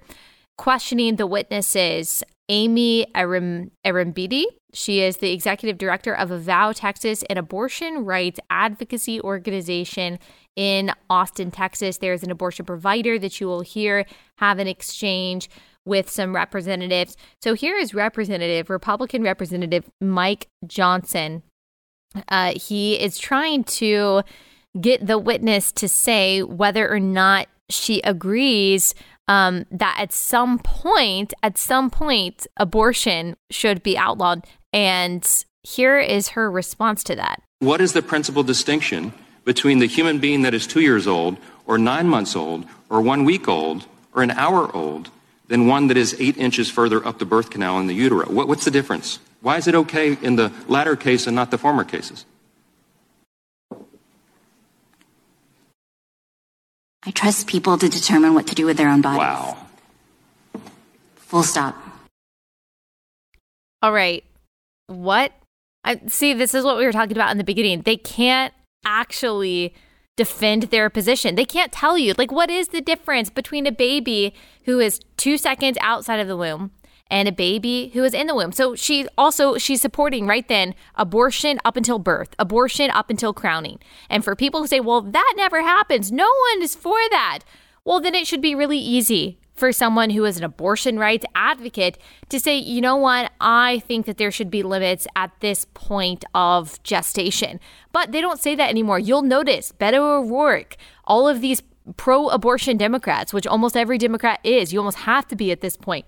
questioning 0.58 1.16
the 1.16 1.26
witnesses 1.26 2.22
Amy 2.48 3.06
Arrambide. 3.14 4.44
She 4.74 5.00
is 5.00 5.18
the 5.18 5.32
executive 5.32 5.78
director 5.78 6.14
of 6.14 6.30
Avow 6.30 6.72
Texas, 6.72 7.22
an 7.28 7.38
abortion 7.38 8.04
rights 8.04 8.40
advocacy 8.50 9.20
organization 9.20 10.18
in 10.56 10.92
Austin, 11.10 11.50
Texas. 11.50 11.98
There's 11.98 12.22
an 12.22 12.30
abortion 12.30 12.64
provider 12.64 13.18
that 13.18 13.40
you 13.40 13.46
will 13.46 13.60
hear 13.60 14.06
have 14.38 14.58
an 14.58 14.68
exchange 14.68 15.50
with 15.84 16.08
some 16.08 16.34
representatives. 16.34 17.16
So 17.42 17.54
here 17.54 17.76
is 17.76 17.94
Representative, 17.94 18.70
Republican 18.70 19.22
Representative 19.22 19.90
Mike 20.00 20.48
Johnson. 20.66 21.42
Uh, 22.28 22.52
he 22.56 22.94
is 22.94 23.18
trying 23.18 23.64
to 23.64 24.22
get 24.80 25.06
the 25.06 25.18
witness 25.18 25.72
to 25.72 25.88
say 25.88 26.42
whether 26.42 26.90
or 26.90 27.00
not 27.00 27.48
she 27.68 28.00
agrees 28.02 28.94
um, 29.32 29.64
that 29.70 29.96
at 29.98 30.12
some 30.12 30.58
point, 30.58 31.32
at 31.42 31.56
some 31.56 31.88
point, 31.88 32.46
abortion 32.58 33.34
should 33.50 33.82
be 33.82 33.96
outlawed. 33.96 34.44
And 34.74 35.26
here 35.62 35.98
is 35.98 36.28
her 36.28 36.50
response 36.50 37.02
to 37.04 37.16
that. 37.16 37.40
What 37.60 37.80
is 37.80 37.94
the 37.94 38.02
principal 38.02 38.42
distinction 38.42 39.14
between 39.46 39.78
the 39.78 39.86
human 39.86 40.18
being 40.18 40.42
that 40.42 40.52
is 40.52 40.66
two 40.66 40.80
years 40.80 41.06
old, 41.06 41.38
or 41.64 41.78
nine 41.78 42.08
months 42.08 42.36
old, 42.36 42.66
or 42.90 43.00
one 43.00 43.24
week 43.24 43.48
old, 43.48 43.86
or 44.14 44.22
an 44.22 44.32
hour 44.32 44.70
old, 44.76 45.10
than 45.48 45.66
one 45.66 45.86
that 45.86 45.96
is 45.96 46.14
eight 46.20 46.36
inches 46.36 46.68
further 46.70 47.04
up 47.06 47.18
the 47.18 47.24
birth 47.24 47.48
canal 47.48 47.78
in 47.80 47.86
the 47.86 47.94
utero? 47.94 48.26
What, 48.30 48.48
what's 48.48 48.66
the 48.66 48.70
difference? 48.70 49.18
Why 49.40 49.56
is 49.56 49.66
it 49.66 49.74
okay 49.74 50.18
in 50.20 50.36
the 50.36 50.52
latter 50.68 50.94
case 50.94 51.26
and 51.26 51.34
not 51.34 51.50
the 51.50 51.58
former 51.58 51.84
cases? 51.84 52.26
I 57.04 57.10
trust 57.10 57.46
people 57.46 57.78
to 57.78 57.88
determine 57.88 58.34
what 58.34 58.46
to 58.48 58.54
do 58.54 58.66
with 58.66 58.76
their 58.76 58.88
own 58.88 59.00
bodies. 59.00 59.18
Wow. 59.18 59.56
Full 61.16 61.42
stop. 61.42 61.76
All 63.80 63.92
right. 63.92 64.22
What? 64.86 65.32
I, 65.84 66.00
see, 66.06 66.32
this 66.32 66.54
is 66.54 66.64
what 66.64 66.76
we 66.76 66.84
were 66.84 66.92
talking 66.92 67.16
about 67.16 67.32
in 67.32 67.38
the 67.38 67.44
beginning. 67.44 67.82
They 67.82 67.96
can't 67.96 68.54
actually 68.84 69.74
defend 70.16 70.64
their 70.64 70.90
position. 70.90 71.34
They 71.34 71.44
can't 71.44 71.72
tell 71.72 71.98
you, 71.98 72.14
like, 72.16 72.30
what 72.30 72.50
is 72.50 72.68
the 72.68 72.80
difference 72.80 73.30
between 73.30 73.66
a 73.66 73.72
baby 73.72 74.34
who 74.64 74.78
is 74.78 75.00
two 75.16 75.36
seconds 75.36 75.78
outside 75.80 76.20
of 76.20 76.28
the 76.28 76.36
womb 76.36 76.70
and 77.12 77.28
a 77.28 77.32
baby 77.32 77.90
who 77.92 78.02
is 78.02 78.14
in 78.14 78.26
the 78.26 78.34
womb. 78.34 78.52
So 78.52 78.74
she 78.74 79.06
also 79.18 79.58
she's 79.58 79.82
supporting 79.82 80.26
right 80.26 80.48
then 80.48 80.74
abortion 80.96 81.60
up 81.64 81.76
until 81.76 81.98
birth, 81.98 82.34
abortion 82.38 82.90
up 82.90 83.10
until 83.10 83.34
crowning. 83.34 83.78
And 84.08 84.24
for 84.24 84.34
people 84.34 84.60
who 84.60 84.66
say, 84.66 84.80
"Well, 84.80 85.02
that 85.02 85.34
never 85.36 85.62
happens. 85.62 86.10
No 86.10 86.28
one 86.50 86.62
is 86.62 86.74
for 86.74 86.98
that." 87.10 87.40
Well, 87.84 88.00
then 88.00 88.14
it 88.14 88.26
should 88.26 88.40
be 88.40 88.54
really 88.54 88.78
easy 88.78 89.38
for 89.54 89.72
someone 89.72 90.10
who 90.10 90.24
is 90.24 90.38
an 90.38 90.44
abortion 90.44 90.98
rights 90.98 91.26
advocate 91.34 91.98
to 92.30 92.40
say, 92.40 92.56
you 92.56 92.80
know 92.80 92.96
what, 92.96 93.30
I 93.40 93.80
think 93.80 94.06
that 94.06 94.16
there 94.16 94.30
should 94.30 94.50
be 94.50 94.62
limits 94.62 95.06
at 95.14 95.30
this 95.40 95.66
point 95.74 96.24
of 96.34 96.82
gestation. 96.82 97.60
But 97.92 98.12
they 98.12 98.20
don't 98.20 98.40
say 98.40 98.54
that 98.54 98.70
anymore. 98.70 98.98
You'll 98.98 99.22
notice 99.22 99.72
Beto 99.78 99.98
O'Rourke, 99.98 100.76
all 101.04 101.28
of 101.28 101.40
these 101.40 101.62
pro 101.96 102.28
abortion 102.28 102.76
Democrats, 102.76 103.34
which 103.34 103.46
almost 103.46 103.76
every 103.76 103.98
Democrat 103.98 104.40
is, 104.42 104.72
you 104.72 104.78
almost 104.78 104.98
have 104.98 105.26
to 105.28 105.36
be 105.36 105.52
at 105.52 105.60
this 105.60 105.76
point. 105.76 106.06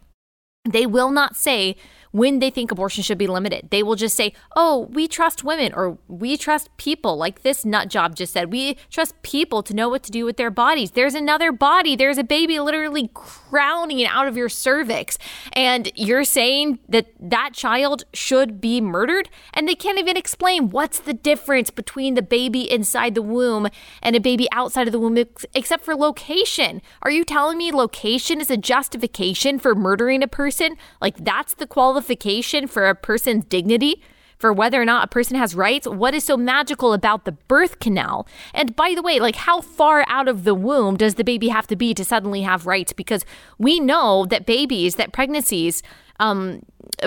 They 0.65 0.87
will 0.87 1.11
not 1.11 1.37
say 1.37 1.77
when 2.15 2.39
they 2.39 2.49
think 2.49 2.71
abortion 2.71 3.03
should 3.03 3.19
be 3.19 3.27
limited. 3.27 3.67
They 3.73 3.83
will 3.83 3.97
just 3.97 4.17
say, 4.17 4.35
oh, 4.55 4.87
we 4.93 5.09
trust 5.09 5.43
women 5.43 5.73
or 5.75 5.99
we 6.07 6.37
trust 6.37 6.69
people, 6.77 7.17
like 7.17 7.43
this 7.43 7.65
nut 7.65 7.89
job 7.89 8.15
just 8.15 8.33
said. 8.33 8.53
We 8.53 8.77
trust 8.89 9.21
people 9.23 9.65
to 9.65 9.75
know 9.75 9.89
what 9.89 10.05
to 10.05 10.13
do 10.13 10.25
with 10.25 10.37
their 10.37 10.53
bodies. 10.53 10.93
There's 10.93 11.17
another 11.17 11.51
body, 11.51 11.97
there's 11.97 12.17
a 12.17 12.23
baby 12.23 12.61
literally 12.61 13.11
crowning 13.15 14.07
out 14.07 14.29
of 14.29 14.37
your 14.37 14.49
cervix. 14.49 15.19
And 15.55 15.91
you're 15.97 16.23
saying 16.23 16.79
that 16.89 17.09
that 17.19 17.51
child 17.53 18.05
should 18.15 18.61
be 18.61 18.81
murdered? 18.81 19.29
And 19.53 19.67
they 19.67 19.75
can't 19.75 19.99
even 19.99 20.17
explain 20.17 20.71
what's 20.71 21.01
the 21.01 21.15
difference 21.15 21.71
between 21.71 22.15
the 22.15 22.23
baby 22.23 22.71
inside 22.71 23.17
the 23.17 23.23
womb 23.23 23.67
and 24.01 24.15
a 24.15 24.21
baby 24.21 24.47
outside 24.53 24.87
of 24.87 24.93
the 24.93 25.01
womb, 25.01 25.19
except 25.53 25.85
for 25.85 25.97
location. 25.97 26.81
Are 27.03 27.11
you 27.11 27.25
telling 27.25 27.59
me 27.59 27.73
location 27.73 28.41
is 28.41 28.53
a 28.53 28.57
justification 28.57 29.59
for 29.59 29.75
murdering 29.75 30.23
a 30.23 30.29
person? 30.29 30.77
Like 31.01 31.17
that's 31.25 31.55
the 31.55 31.67
qualification? 31.67 32.04
Qualification 32.05 32.67
for 32.67 32.87
a 32.87 32.95
person's 32.95 33.47
dignity, 33.47 34.03
for 34.37 34.53
whether 34.53 34.81
or 34.81 34.85
not 34.85 35.05
a 35.05 35.09
person 35.09 35.37
has 35.37 35.55
rights? 35.55 35.89
What 35.89 36.15
is 36.15 36.23
so 36.25 36.37
magical 36.37 36.93
about 36.93 37.25
the 37.25 37.33
birth 37.33 37.79
canal? 37.79 38.27
And 38.53 38.77
by 38.77 38.93
the 38.95 39.03
way, 39.03 39.21
like 39.21 39.37
how 39.37 39.63
far 39.63 40.05
out 40.09 40.29
of 40.29 40.45
the 40.45 40.55
womb 40.55 40.97
does 40.99 41.15
the 41.15 41.25
baby 41.25 41.49
have 41.49 41.67
to 41.69 41.77
be 41.77 41.95
to 41.95 42.05
suddenly 42.05 42.43
have 42.43 42.67
rights? 42.67 42.93
Because 42.93 43.25
we 43.59 43.81
know 43.81 44.27
that 44.27 44.45
babies, 44.45 44.97
that 44.97 45.13
pregnancies, 45.13 45.83
um, 46.21 46.61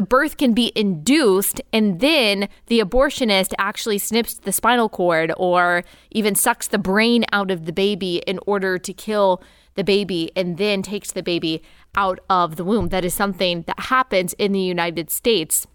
birth 0.09 0.37
can 0.37 0.53
be 0.53 0.71
induced, 0.75 1.61
and 1.71 1.99
then 1.99 2.49
the 2.65 2.79
abortionist 2.79 3.53
actually 3.59 3.99
snips 3.99 4.39
the 4.39 4.51
spinal 4.51 4.89
cord 4.89 5.31
or 5.37 5.83
even 6.09 6.33
sucks 6.33 6.67
the 6.67 6.79
brain 6.79 7.23
out 7.31 7.51
of 7.51 7.65
the 7.65 7.71
baby 7.71 8.23
in 8.25 8.39
order 8.47 8.79
to 8.79 8.93
kill 8.93 9.43
the 9.77 9.83
baby 9.83 10.31
and 10.35 10.57
then 10.57 10.81
takes 10.81 11.11
the 11.11 11.23
baby 11.23 11.63
out 11.95 12.19
of 12.29 12.57
the 12.57 12.65
womb. 12.65 12.89
That 12.89 13.05
is 13.05 13.13
something 13.13 13.61
that 13.67 13.79
happens 13.79 14.33
in 14.33 14.51
the 14.51 14.59
United 14.59 15.09
States 15.09 15.65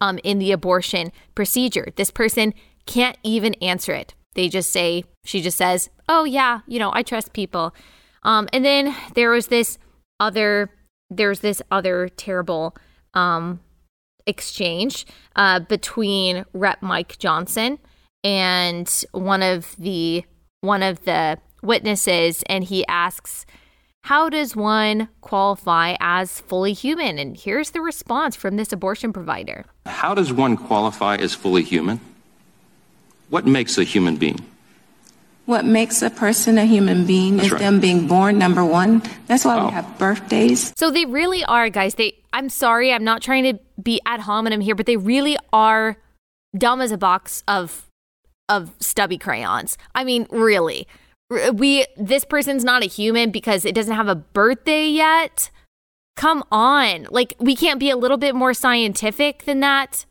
um, 0.00 0.18
in 0.24 0.38
the 0.38 0.52
abortion 0.52 1.12
procedure. 1.34 1.92
This 1.96 2.10
person 2.10 2.54
can't 2.86 3.18
even 3.22 3.52
answer 3.54 3.92
it. 3.92 4.14
They 4.34 4.48
just 4.48 4.70
say, 4.70 5.04
she 5.24 5.42
just 5.42 5.58
says, 5.58 5.90
oh, 6.08 6.24
yeah, 6.24 6.60
you 6.66 6.78
know, 6.78 6.90
I 6.94 7.02
trust 7.02 7.32
people. 7.32 7.74
Um, 8.22 8.48
and 8.52 8.64
then 8.64 8.94
there 9.14 9.30
was 9.30 9.48
this 9.48 9.78
other, 10.20 10.70
there's 11.10 11.40
this 11.40 11.60
other 11.70 12.08
terrible 12.08 12.76
um, 13.14 13.60
exchange 14.26 15.06
uh, 15.34 15.60
between 15.60 16.44
Rep 16.52 16.82
Mike 16.82 17.18
Johnson 17.18 17.78
and 18.22 19.04
one 19.12 19.42
of 19.42 19.76
the 19.76 20.24
one 20.62 20.82
of 20.82 21.04
the 21.04 21.38
witnesses, 21.62 22.42
and 22.46 22.64
he 22.64 22.86
asks 22.86 23.46
how 24.06 24.28
does 24.28 24.54
one 24.54 25.08
qualify 25.20 25.96
as 25.98 26.38
fully 26.38 26.72
human? 26.72 27.18
And 27.18 27.36
here's 27.36 27.72
the 27.72 27.80
response 27.80 28.36
from 28.36 28.54
this 28.54 28.72
abortion 28.72 29.12
provider 29.12 29.64
How 29.84 30.14
does 30.14 30.32
one 30.32 30.56
qualify 30.56 31.16
as 31.16 31.34
fully 31.34 31.64
human? 31.64 31.98
What 33.30 33.46
makes 33.46 33.78
a 33.78 33.82
human 33.82 34.14
being? 34.14 34.38
What 35.46 35.64
makes 35.64 36.02
a 36.02 36.10
person 36.10 36.56
a 36.56 36.64
human 36.64 37.04
being 37.04 37.38
That's 37.38 37.46
is 37.46 37.52
right. 37.54 37.60
them 37.60 37.80
being 37.80 38.06
born, 38.06 38.38
number 38.38 38.64
one. 38.64 39.02
That's 39.26 39.44
why 39.44 39.58
oh. 39.58 39.66
we 39.66 39.72
have 39.72 39.98
birthdays. 39.98 40.72
So 40.76 40.92
they 40.92 41.04
really 41.04 41.44
are, 41.44 41.68
guys. 41.68 41.96
They 41.96 42.14
I'm 42.32 42.48
sorry, 42.48 42.92
I'm 42.92 43.02
not 43.02 43.22
trying 43.22 43.42
to 43.42 43.58
be 43.82 44.00
ad 44.06 44.20
hominem 44.20 44.60
here, 44.60 44.76
but 44.76 44.86
they 44.86 44.96
really 44.96 45.36
are 45.52 45.96
dumb 46.56 46.80
as 46.80 46.92
a 46.92 46.98
box 46.98 47.42
of 47.48 47.90
of 48.48 48.70
stubby 48.78 49.18
crayons. 49.18 49.76
I 49.96 50.04
mean, 50.04 50.28
really 50.30 50.86
we 51.54 51.84
this 51.96 52.24
person's 52.24 52.64
not 52.64 52.82
a 52.82 52.86
human 52.86 53.30
because 53.30 53.64
it 53.64 53.74
doesn't 53.74 53.94
have 53.94 54.08
a 54.08 54.14
birthday 54.14 54.86
yet. 54.86 55.50
Come 56.16 56.44
on. 56.50 57.06
Like 57.10 57.34
we 57.38 57.56
can't 57.56 57.80
be 57.80 57.90
a 57.90 57.96
little 57.96 58.16
bit 58.16 58.34
more 58.34 58.54
scientific 58.54 59.44
than 59.44 59.60
that. 59.60 60.06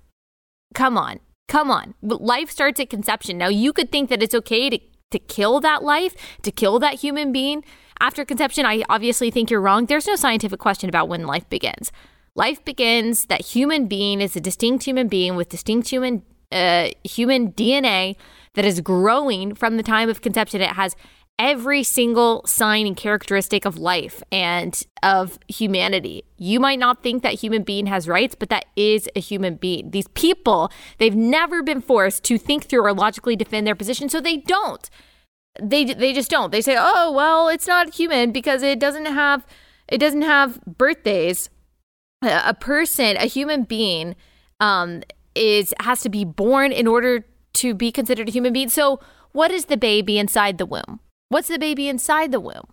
Come 0.73 0.97
on. 0.97 1.19
Come 1.47 1.71
on. 1.71 1.93
Life 2.01 2.49
starts 2.49 2.79
at 2.79 2.89
conception. 2.89 3.37
Now 3.37 3.47
you 3.47 3.71
could 3.73 3.91
think 3.91 4.09
that 4.09 4.21
it's 4.21 4.35
okay 4.35 4.69
to 4.69 4.79
to 5.11 5.19
kill 5.19 5.59
that 5.61 5.83
life, 5.83 6.15
to 6.41 6.51
kill 6.51 6.79
that 6.79 6.95
human 6.95 7.31
being 7.31 7.63
after 7.99 8.25
conception. 8.25 8.65
I 8.65 8.83
obviously 8.89 9.31
think 9.31 9.49
you're 9.49 9.61
wrong. 9.61 9.85
There's 9.85 10.07
no 10.07 10.15
scientific 10.15 10.59
question 10.59 10.89
about 10.89 11.07
when 11.07 11.25
life 11.25 11.47
begins. 11.49 11.91
Life 12.35 12.65
begins 12.65 13.27
that 13.27 13.41
human 13.41 13.87
being 13.87 14.19
is 14.19 14.35
a 14.35 14.41
distinct 14.41 14.83
human 14.83 15.07
being 15.07 15.35
with 15.35 15.47
distinct 15.47 15.87
human 15.87 16.23
uh, 16.51 16.89
human 17.03 17.51
DNA 17.53 18.15
that 18.55 18.65
is 18.65 18.81
growing 18.81 19.53
from 19.53 19.77
the 19.77 19.83
time 19.83 20.09
of 20.09 20.21
conception. 20.21 20.61
It 20.61 20.71
has 20.71 20.95
every 21.37 21.83
single 21.83 22.45
sign 22.45 22.87
and 22.87 22.95
characteristic 22.95 23.65
of 23.65 23.77
life 23.77 24.23
and 24.31 24.81
of 25.03 25.37
humanity. 25.47 26.23
You 26.37 26.59
might 26.59 26.79
not 26.79 27.03
think 27.03 27.23
that 27.23 27.33
human 27.33 27.63
being 27.63 27.87
has 27.87 28.07
rights, 28.07 28.35
but 28.35 28.49
that 28.49 28.65
is 28.75 29.09
a 29.15 29.19
human 29.19 29.55
being. 29.55 29.91
These 29.91 30.07
people, 30.09 30.71
they've 30.97 31.15
never 31.15 31.61
been 31.61 31.81
forced 31.81 32.23
to 32.25 32.37
think 32.37 32.65
through 32.65 32.85
or 32.85 32.93
logically 32.93 33.35
defend 33.35 33.67
their 33.67 33.75
position, 33.75 34.09
so 34.09 34.21
they 34.21 34.37
don't. 34.37 34.89
They 35.61 35.85
they 35.85 36.13
just 36.13 36.29
don't. 36.29 36.51
They 36.51 36.61
say, 36.61 36.75
"Oh, 36.77 37.11
well, 37.11 37.47
it's 37.47 37.67
not 37.67 37.93
human 37.93 38.31
because 38.31 38.61
it 38.61 38.79
doesn't 38.79 39.05
have 39.05 39.45
it 39.87 39.99
doesn't 39.99 40.23
have 40.23 40.59
birthdays." 40.65 41.49
A 42.21 42.53
person, 42.53 43.17
a 43.17 43.25
human 43.25 43.63
being 43.63 44.15
um 44.59 45.03
is 45.33 45.73
has 45.79 46.01
to 46.01 46.09
be 46.09 46.25
born 46.25 46.71
in 46.71 46.87
order 46.87 47.25
to 47.55 47.73
be 47.73 47.91
considered 47.91 48.29
a 48.29 48.31
human 48.31 48.53
being. 48.53 48.69
So, 48.69 48.99
what 49.31 49.51
is 49.51 49.65
the 49.65 49.77
baby 49.77 50.17
inside 50.17 50.57
the 50.57 50.65
womb? 50.65 50.99
What's 51.29 51.47
the 51.47 51.59
baby 51.59 51.87
inside 51.87 52.31
the 52.31 52.39
womb? 52.39 52.67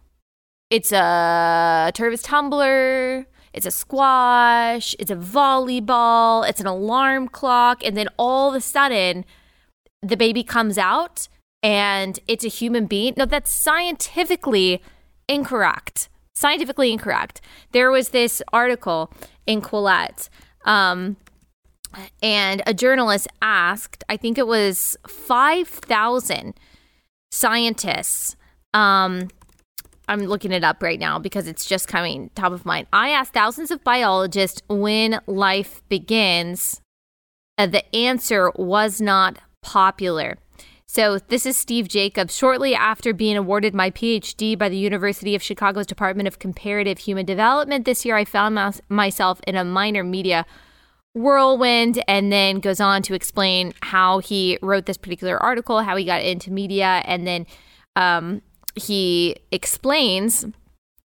It's 0.70 0.92
a 0.92 1.92
Tervis 1.94 2.22
tumbler, 2.22 3.26
it's 3.52 3.66
a 3.66 3.70
squash, 3.70 4.94
it's 4.98 5.10
a 5.10 5.16
volleyball, 5.16 6.48
it's 6.48 6.60
an 6.60 6.66
alarm 6.66 7.28
clock, 7.28 7.84
and 7.84 7.96
then 7.96 8.08
all 8.18 8.50
of 8.50 8.54
a 8.54 8.60
sudden 8.60 9.24
the 10.02 10.16
baby 10.16 10.42
comes 10.42 10.78
out 10.78 11.28
and 11.62 12.18
it's 12.26 12.44
a 12.44 12.48
human 12.48 12.86
being. 12.86 13.14
No, 13.16 13.24
that's 13.24 13.52
scientifically 13.52 14.82
incorrect. 15.28 16.08
Scientifically 16.34 16.92
incorrect. 16.92 17.40
There 17.72 17.90
was 17.90 18.08
this 18.08 18.42
article 18.52 19.12
in 19.46 19.60
Quillette 19.60 20.28
um, 20.64 21.16
and 22.22 22.62
a 22.66 22.74
journalist 22.74 23.28
asked, 23.40 24.04
I 24.08 24.16
think 24.16 24.38
it 24.38 24.46
was 24.46 24.96
5,000 25.06 26.54
scientists. 27.30 28.36
Um, 28.74 29.28
I'm 30.08 30.20
looking 30.20 30.52
it 30.52 30.64
up 30.64 30.82
right 30.82 30.98
now 30.98 31.18
because 31.18 31.46
it's 31.46 31.64
just 31.64 31.88
coming 31.88 32.30
top 32.34 32.52
of 32.52 32.66
mind. 32.66 32.86
I 32.92 33.10
asked 33.10 33.32
thousands 33.32 33.70
of 33.70 33.84
biologists 33.84 34.62
when 34.68 35.20
life 35.26 35.82
begins. 35.88 36.80
Uh, 37.56 37.66
the 37.66 37.94
answer 37.94 38.52
was 38.56 39.00
not 39.00 39.38
popular. 39.62 40.38
So, 40.86 41.18
this 41.18 41.46
is 41.46 41.56
Steve 41.56 41.88
Jacobs. 41.88 42.36
Shortly 42.36 42.74
after 42.74 43.14
being 43.14 43.38
awarded 43.38 43.74
my 43.74 43.90
PhD 43.90 44.58
by 44.58 44.68
the 44.68 44.76
University 44.76 45.34
of 45.34 45.42
Chicago's 45.42 45.86
Department 45.86 46.28
of 46.28 46.38
Comparative 46.38 46.98
Human 46.98 47.24
Development 47.24 47.86
this 47.86 48.04
year, 48.04 48.14
I 48.14 48.26
found 48.26 48.82
myself 48.90 49.40
in 49.46 49.56
a 49.56 49.64
minor 49.64 50.04
media 50.04 50.44
whirlwind 51.14 52.02
and 52.08 52.32
then 52.32 52.60
goes 52.60 52.80
on 52.80 53.02
to 53.02 53.14
explain 53.14 53.72
how 53.82 54.18
he 54.18 54.58
wrote 54.62 54.86
this 54.86 54.96
particular 54.96 55.36
article, 55.42 55.80
how 55.80 55.96
he 55.96 56.04
got 56.04 56.22
into 56.22 56.50
media, 56.50 57.02
and 57.04 57.26
then 57.26 57.46
um, 57.96 58.42
he 58.74 59.36
explains 59.50 60.46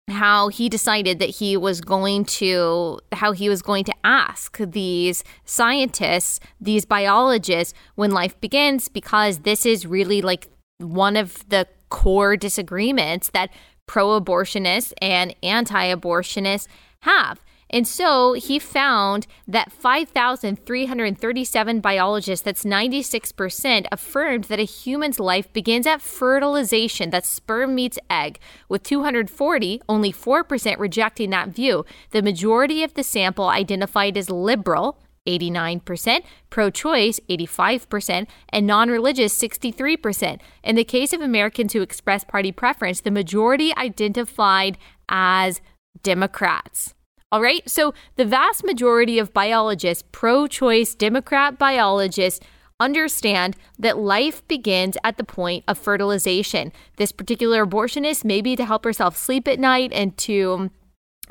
how 0.08 0.48
he 0.48 0.68
decided 0.68 1.18
that 1.18 1.30
he 1.30 1.56
was 1.56 1.80
going 1.80 2.26
to 2.26 2.98
how 3.12 3.32
he 3.32 3.48
was 3.48 3.62
going 3.62 3.84
to 3.84 3.94
ask 4.04 4.58
these 4.58 5.24
scientists 5.46 6.38
these 6.60 6.84
biologists 6.84 7.72
when 7.94 8.10
life 8.10 8.38
begins 8.38 8.88
because 8.88 9.38
this 9.40 9.64
is 9.64 9.86
really 9.86 10.20
like 10.20 10.48
one 10.76 11.16
of 11.16 11.48
the 11.48 11.66
core 11.88 12.36
disagreements 12.36 13.30
that 13.30 13.50
pro-abortionists 13.86 14.92
and 15.00 15.34
anti-abortionists 15.42 16.66
have 17.00 17.40
And 17.74 17.86
so 17.88 18.34
he 18.34 18.60
found 18.60 19.26
that 19.48 19.72
5,337 19.72 21.80
biologists, 21.80 22.44
that's 22.44 22.62
96%, 22.62 23.86
affirmed 23.90 24.44
that 24.44 24.60
a 24.60 24.62
human's 24.62 25.18
life 25.18 25.52
begins 25.52 25.84
at 25.84 26.00
fertilization, 26.00 27.10
that 27.10 27.26
sperm 27.26 27.74
meets 27.74 27.98
egg, 28.08 28.38
with 28.68 28.84
240, 28.84 29.82
only 29.88 30.12
4% 30.12 30.78
rejecting 30.78 31.30
that 31.30 31.48
view. 31.48 31.84
The 32.10 32.22
majority 32.22 32.84
of 32.84 32.94
the 32.94 33.02
sample 33.02 33.48
identified 33.48 34.16
as 34.16 34.30
liberal, 34.30 35.00
89%, 35.26 36.22
pro 36.50 36.70
choice, 36.70 37.18
85%, 37.28 38.28
and 38.50 38.68
non 38.68 38.88
religious, 38.88 39.36
63%. 39.36 40.38
In 40.62 40.76
the 40.76 40.84
case 40.84 41.12
of 41.12 41.20
Americans 41.20 41.72
who 41.72 41.82
express 41.82 42.22
party 42.22 42.52
preference, 42.52 43.00
the 43.00 43.10
majority 43.10 43.74
identified 43.76 44.78
as 45.08 45.60
Democrats. 46.04 46.94
All 47.34 47.42
right, 47.42 47.68
so 47.68 47.94
the 48.14 48.24
vast 48.24 48.62
majority 48.62 49.18
of 49.18 49.32
biologists, 49.32 50.04
pro 50.12 50.46
choice 50.46 50.94
Democrat 50.94 51.58
biologists, 51.58 52.38
understand 52.78 53.56
that 53.76 53.98
life 53.98 54.46
begins 54.46 54.96
at 55.02 55.16
the 55.16 55.24
point 55.24 55.64
of 55.66 55.76
fertilization. 55.76 56.72
This 56.96 57.10
particular 57.10 57.66
abortionist 57.66 58.24
may 58.24 58.40
be 58.40 58.54
to 58.54 58.64
help 58.64 58.84
herself 58.84 59.16
sleep 59.16 59.48
at 59.48 59.58
night 59.58 59.92
and 59.92 60.16
to 60.18 60.70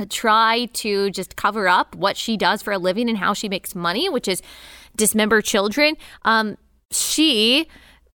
try 0.09 0.65
to 0.73 1.09
just 1.09 1.37
cover 1.37 1.69
up 1.69 1.95
what 1.95 2.17
she 2.17 2.35
does 2.35 2.61
for 2.61 2.73
a 2.73 2.77
living 2.77 3.07
and 3.07 3.19
how 3.19 3.33
she 3.33 3.47
makes 3.47 3.73
money, 3.73 4.09
which 4.09 4.27
is 4.27 4.41
dismember 4.97 5.41
children. 5.41 5.95
Um, 6.23 6.57
she 6.91 7.69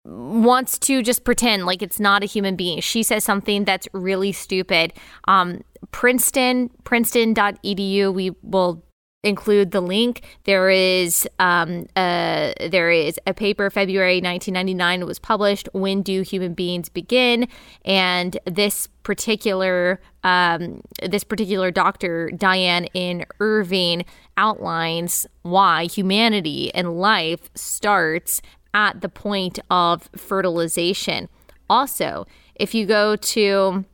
wants 0.04 0.78
to 0.78 1.02
just 1.02 1.24
pretend 1.24 1.64
like 1.64 1.82
it's 1.82 1.98
not 1.98 2.22
a 2.22 2.26
human 2.26 2.56
being. 2.56 2.80
She 2.80 3.02
says 3.02 3.24
something 3.24 3.64
that's 3.64 3.88
really 3.92 4.32
stupid. 4.32 4.92
Um, 5.26 5.62
Princeton, 5.90 6.70
princeton.edu, 6.84 8.12
we 8.12 8.30
will 8.42 8.84
include 9.22 9.70
the 9.70 9.80
link. 9.80 10.22
There 10.44 10.68
is 10.70 11.26
um, 11.38 11.86
a, 11.96 12.54
there 12.70 12.90
is 12.90 13.18
a 13.26 13.32
paper 13.32 13.70
February 13.70 14.16
1999 14.16 15.00
it 15.00 15.06
was 15.06 15.18
published. 15.18 15.68
When 15.72 16.02
do 16.02 16.22
human 16.22 16.54
beings 16.54 16.88
begin? 16.88 17.48
And 17.84 18.38
this 18.44 18.88
particular 19.02 20.00
um, 20.22 20.82
this 21.02 21.24
particular 21.24 21.70
doctor 21.70 22.30
Dianne 22.34 22.88
N. 22.94 23.24
Irving 23.40 24.04
outlines 24.36 25.26
why 25.42 25.84
humanity 25.84 26.74
and 26.74 26.98
life 26.98 27.50
starts 27.54 28.40
at 28.74 29.00
the 29.00 29.08
point 29.08 29.58
of 29.70 30.10
fertilization. 30.16 31.28
Also, 31.70 32.26
if 32.56 32.74
you 32.74 32.84
go 32.84 33.16
to 33.16 33.84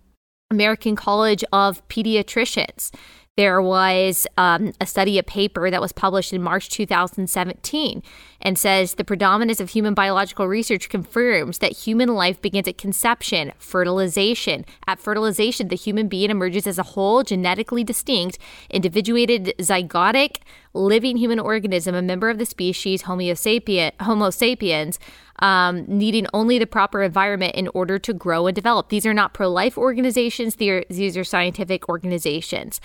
American 0.50 0.96
College 0.96 1.44
of 1.52 1.86
Pediatricians, 1.88 2.90
there 3.36 3.62
was 3.62 4.26
um, 4.36 4.72
a 4.80 4.86
study, 4.86 5.16
a 5.16 5.22
paper 5.22 5.70
that 5.70 5.80
was 5.80 5.92
published 5.92 6.32
in 6.32 6.42
March 6.42 6.68
2017 6.68 8.02
and 8.42 8.58
says 8.58 8.94
the 8.94 9.04
predominance 9.04 9.60
of 9.60 9.70
human 9.70 9.94
biological 9.94 10.46
research 10.46 10.88
confirms 10.88 11.58
that 11.58 11.72
human 11.72 12.10
life 12.10 12.42
begins 12.42 12.68
at 12.68 12.76
conception, 12.76 13.52
fertilization. 13.58 14.66
At 14.86 14.98
fertilization, 14.98 15.68
the 15.68 15.76
human 15.76 16.08
being 16.08 16.30
emerges 16.30 16.66
as 16.66 16.78
a 16.78 16.82
whole, 16.82 17.22
genetically 17.22 17.84
distinct, 17.84 18.38
individuated, 18.68 19.54
zygotic, 19.58 20.38
living 20.74 21.16
human 21.16 21.38
organism, 21.38 21.94
a 21.94 22.02
member 22.02 22.30
of 22.30 22.38
the 22.38 22.46
species 22.46 23.02
Homo, 23.02 23.22
sapien, 23.22 23.92
Homo 24.02 24.30
sapiens, 24.30 24.98
um, 25.38 25.84
needing 25.86 26.26
only 26.34 26.58
the 26.58 26.66
proper 26.66 27.02
environment 27.02 27.54
in 27.54 27.68
order 27.68 27.98
to 28.00 28.12
grow 28.12 28.46
and 28.46 28.54
develop. 28.54 28.88
These 28.90 29.06
are 29.06 29.14
not 29.14 29.34
pro 29.34 29.48
life 29.48 29.78
organizations, 29.78 30.56
these 30.56 31.16
are 31.16 31.24
scientific 31.24 31.88
organizations. 31.88 32.80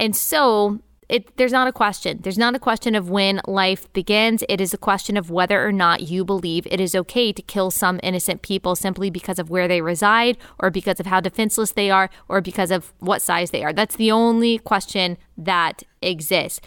And 0.00 0.16
so 0.16 0.80
it, 1.10 1.36
there's 1.36 1.52
not 1.52 1.68
a 1.68 1.72
question. 1.72 2.20
There's 2.22 2.38
not 2.38 2.54
a 2.54 2.58
question 2.58 2.94
of 2.94 3.10
when 3.10 3.40
life 3.46 3.92
begins. 3.92 4.42
It 4.48 4.60
is 4.60 4.72
a 4.72 4.78
question 4.78 5.16
of 5.16 5.28
whether 5.28 5.66
or 5.66 5.72
not 5.72 6.02
you 6.02 6.24
believe 6.24 6.66
it 6.70 6.80
is 6.80 6.94
okay 6.94 7.32
to 7.32 7.42
kill 7.42 7.70
some 7.70 8.00
innocent 8.02 8.42
people 8.42 8.76
simply 8.76 9.10
because 9.10 9.38
of 9.38 9.50
where 9.50 9.68
they 9.68 9.82
reside, 9.82 10.38
or 10.58 10.70
because 10.70 11.00
of 11.00 11.06
how 11.06 11.20
defenseless 11.20 11.72
they 11.72 11.90
are, 11.90 12.08
or 12.28 12.40
because 12.40 12.70
of 12.70 12.94
what 13.00 13.20
size 13.20 13.50
they 13.50 13.62
are. 13.62 13.72
That's 13.72 13.96
the 13.96 14.10
only 14.10 14.58
question 14.58 15.18
that 15.36 15.82
exists. 16.00 16.60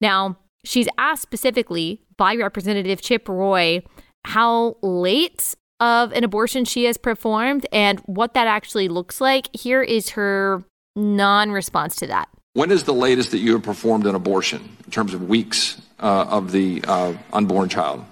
Now, 0.00 0.36
she's 0.64 0.88
asked 0.98 1.22
specifically 1.22 2.02
by 2.16 2.36
Representative 2.36 3.00
Chip 3.00 3.26
Roy 3.28 3.82
how 4.26 4.76
late 4.82 5.54
of 5.80 6.12
an 6.12 6.24
abortion 6.24 6.64
she 6.64 6.84
has 6.84 6.98
performed 6.98 7.66
and 7.72 8.00
what 8.00 8.34
that 8.34 8.46
actually 8.46 8.88
looks 8.88 9.20
like. 9.20 9.48
Here 9.56 9.82
is 9.82 10.10
her 10.10 10.62
non 10.94 11.50
response 11.52 11.96
to 11.96 12.06
that. 12.08 12.28
When 12.58 12.72
is 12.72 12.82
the 12.82 12.92
latest 12.92 13.30
that 13.30 13.38
you 13.38 13.52
have 13.52 13.62
performed 13.62 14.04
an 14.04 14.16
abortion 14.16 14.76
in 14.84 14.90
terms 14.90 15.14
of 15.14 15.28
weeks 15.28 15.80
uh, 16.00 16.26
of 16.28 16.50
the 16.50 16.82
uh, 16.88 17.14
unborn 17.32 17.68
child? 17.68 18.04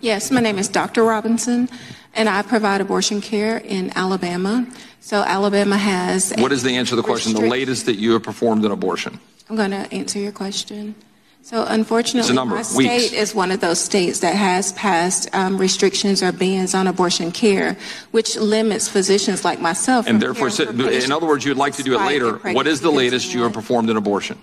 Yes, 0.00 0.30
my 0.30 0.40
name 0.40 0.58
is 0.58 0.66
Dr. 0.66 1.04
Robinson, 1.04 1.68
and 2.14 2.26
I 2.26 2.40
provide 2.40 2.80
abortion 2.80 3.20
care 3.20 3.58
in 3.58 3.92
Alabama. 3.94 4.66
So 5.00 5.22
Alabama 5.22 5.76
has. 5.76 6.32
What 6.38 6.52
is 6.52 6.62
the 6.62 6.74
answer 6.76 6.90
to 6.90 6.96
the 6.96 7.02
question? 7.02 7.34
The 7.34 7.40
latest 7.40 7.84
that 7.84 7.96
you 7.96 8.12
have 8.12 8.22
performed 8.22 8.64
an 8.64 8.70
abortion? 8.70 9.20
I'm 9.50 9.56
going 9.56 9.72
to 9.72 9.92
answer 9.92 10.18
your 10.18 10.32
question. 10.32 10.94
So 11.42 11.64
unfortunately, 11.66 12.34
my 12.34 12.62
state 12.62 13.12
is 13.12 13.34
one 13.34 13.50
of 13.50 13.60
those 13.60 13.80
states 13.80 14.20
that 14.20 14.36
has 14.36 14.72
passed 14.74 15.28
um, 15.34 15.58
restrictions 15.58 16.22
or 16.22 16.32
bans 16.32 16.74
on 16.74 16.86
abortion 16.86 17.32
care, 17.32 17.76
which 18.10 18.36
limits 18.36 18.88
physicians 18.88 19.44
like 19.44 19.60
myself. 19.60 20.06
And 20.06 20.20
therefore, 20.20 20.48
in 20.48 21.10
other 21.10 21.26
words, 21.26 21.44
you'd 21.44 21.56
like 21.56 21.74
to 21.74 21.82
do 21.82 21.94
it 21.94 22.02
later. 22.02 22.36
What 22.52 22.66
is 22.66 22.80
the 22.80 22.92
latest 22.92 23.34
you 23.34 23.42
have 23.42 23.52
performed 23.52 23.90
an 23.90 23.96
abortion? 23.96 24.38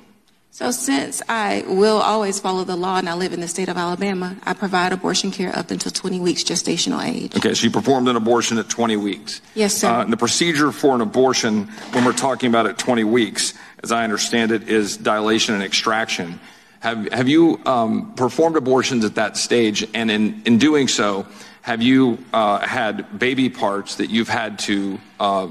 So 0.58 0.72
since 0.72 1.22
I 1.30 1.64
will 1.68 1.98
always 1.98 2.40
follow 2.40 2.64
the 2.64 2.76
law 2.76 2.98
and 2.98 3.08
I 3.08 3.14
live 3.14 3.32
in 3.32 3.42
the 3.42 3.48
state 3.48 3.70
of 3.70 3.78
Alabama, 3.78 4.36
I 4.44 4.54
provide 4.54 4.92
abortion 4.92 5.30
care 5.30 5.56
up 5.56 5.70
until 5.70 5.92
20 5.92 6.20
weeks 6.20 6.44
gestational 6.44 7.08
age. 7.08 7.36
Okay, 7.36 7.54
so 7.54 7.66
you 7.66 7.70
performed 7.70 8.08
an 8.08 8.16
abortion 8.16 8.58
at 8.58 8.68
20 8.68 8.98
weeks. 8.98 9.40
Yes, 9.54 9.76
sir. 9.76 9.88
Uh, 9.88 10.06
the 10.06 10.18
procedure 10.18 10.72
for 10.72 10.96
an 10.96 11.02
abortion, 11.02 11.68
when 11.92 12.06
we're 12.06 12.12
talking 12.14 12.50
about 12.50 12.66
at 12.66 12.80
20 12.80 13.04
weeks, 13.04 13.54
as 13.84 13.92
I 13.92 14.04
understand 14.04 14.52
it, 14.52 14.68
is 14.68 14.98
dilation 14.98 15.54
and 15.54 15.64
extraction. 15.64 16.40
Have, 16.80 17.12
have 17.12 17.28
you 17.28 17.60
um, 17.66 18.14
performed 18.14 18.56
abortions 18.56 19.04
at 19.04 19.16
that 19.16 19.38
stage? 19.38 19.88
And 19.94 20.12
in, 20.12 20.42
in 20.46 20.58
doing 20.58 20.88
so, 20.88 21.26
have 21.62 21.82
you 21.82 22.18
uh, 22.34 22.60
had 22.60 23.20
baby 23.20 23.50
parts 23.50 23.96
that 23.96 24.10
you've 24.10 24.30
had 24.30 24.60
to 24.60 25.00
uh, 25.20 25.48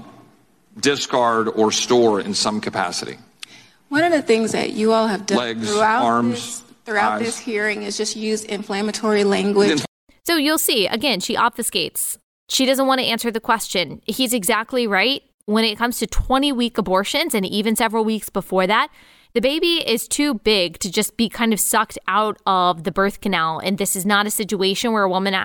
discard 0.80 1.48
or 1.48 1.72
store 1.72 2.20
in 2.20 2.34
some 2.34 2.60
capacity? 2.60 3.18
One 3.88 4.04
of 4.04 4.12
the 4.12 4.22
things 4.22 4.52
that 4.52 4.70
you 4.70 4.92
all 4.92 5.06
have 5.06 5.26
done 5.26 5.38
Legs, 5.38 5.68
throughout, 5.68 6.04
arms, 6.04 6.34
this, 6.34 6.74
throughout 6.84 7.18
this 7.20 7.38
hearing 7.38 7.82
is 7.82 7.96
just 7.96 8.16
use 8.16 8.44
inflammatory 8.44 9.24
language. 9.24 9.84
So 10.24 10.36
you'll 10.36 10.58
see, 10.58 10.86
again, 10.86 11.20
she 11.20 11.36
obfuscates. 11.36 12.18
She 12.48 12.66
doesn't 12.66 12.86
want 12.86 13.00
to 13.00 13.06
answer 13.06 13.30
the 13.30 13.40
question. 13.40 14.00
He's 14.06 14.32
exactly 14.32 14.86
right. 14.86 15.22
When 15.44 15.64
it 15.64 15.78
comes 15.78 15.98
to 15.98 16.06
20 16.08 16.50
week 16.52 16.78
abortions 16.78 17.32
and 17.32 17.46
even 17.46 17.76
several 17.76 18.04
weeks 18.04 18.28
before 18.28 18.66
that, 18.66 18.88
the 19.36 19.42
baby 19.42 19.86
is 19.86 20.08
too 20.08 20.32
big 20.32 20.78
to 20.78 20.90
just 20.90 21.18
be 21.18 21.28
kind 21.28 21.52
of 21.52 21.60
sucked 21.60 21.98
out 22.08 22.38
of 22.46 22.84
the 22.84 22.90
birth 22.90 23.20
canal. 23.20 23.58
And 23.58 23.76
this 23.76 23.94
is 23.94 24.06
not 24.06 24.26
a 24.26 24.30
situation 24.30 24.92
where 24.92 25.02
a 25.02 25.10
woman 25.10 25.36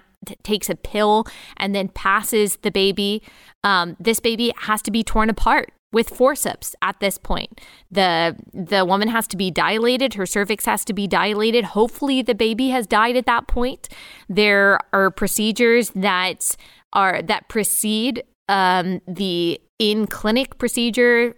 takes 0.44 0.70
a 0.70 0.76
pill 0.76 1.26
and 1.58 1.76
then 1.76 1.90
passes 1.90 2.56
the 2.62 2.72
baby. 2.72 3.22
Um, 3.66 3.98
this 4.00 4.22
baby 4.22 4.54
has 4.60 4.82
to 4.84 4.92
be 4.92 5.04
torn 5.04 5.30
apart 5.30 5.74
with 5.92 6.08
forceps 6.08 6.74
at 6.82 7.02
this 7.02 7.18
point. 7.18 7.60
The 7.92 8.38
the 8.54 8.86
woman 8.86 9.10
has 9.10 9.28
to 9.28 9.36
be 9.36 9.52
dilated, 9.52 10.14
her 10.14 10.26
cervix 10.26 10.64
has 10.64 10.86
to 10.86 10.94
be 10.94 11.06
dilated. 11.06 11.66
Hopefully 11.66 12.22
the 12.22 12.34
baby 12.34 12.70
has 12.70 12.88
died 12.88 13.18
at 13.18 13.26
that 13.26 13.48
point. 13.50 13.90
There 14.30 14.80
are 14.94 15.12
procedures 15.12 15.90
that 15.96 16.56
are 16.94 17.22
that 17.24 17.50
precede 17.50 18.24
um, 18.48 19.02
the 19.06 19.60
in 19.80 20.08
clinic 20.08 20.58
procedure 20.60 21.36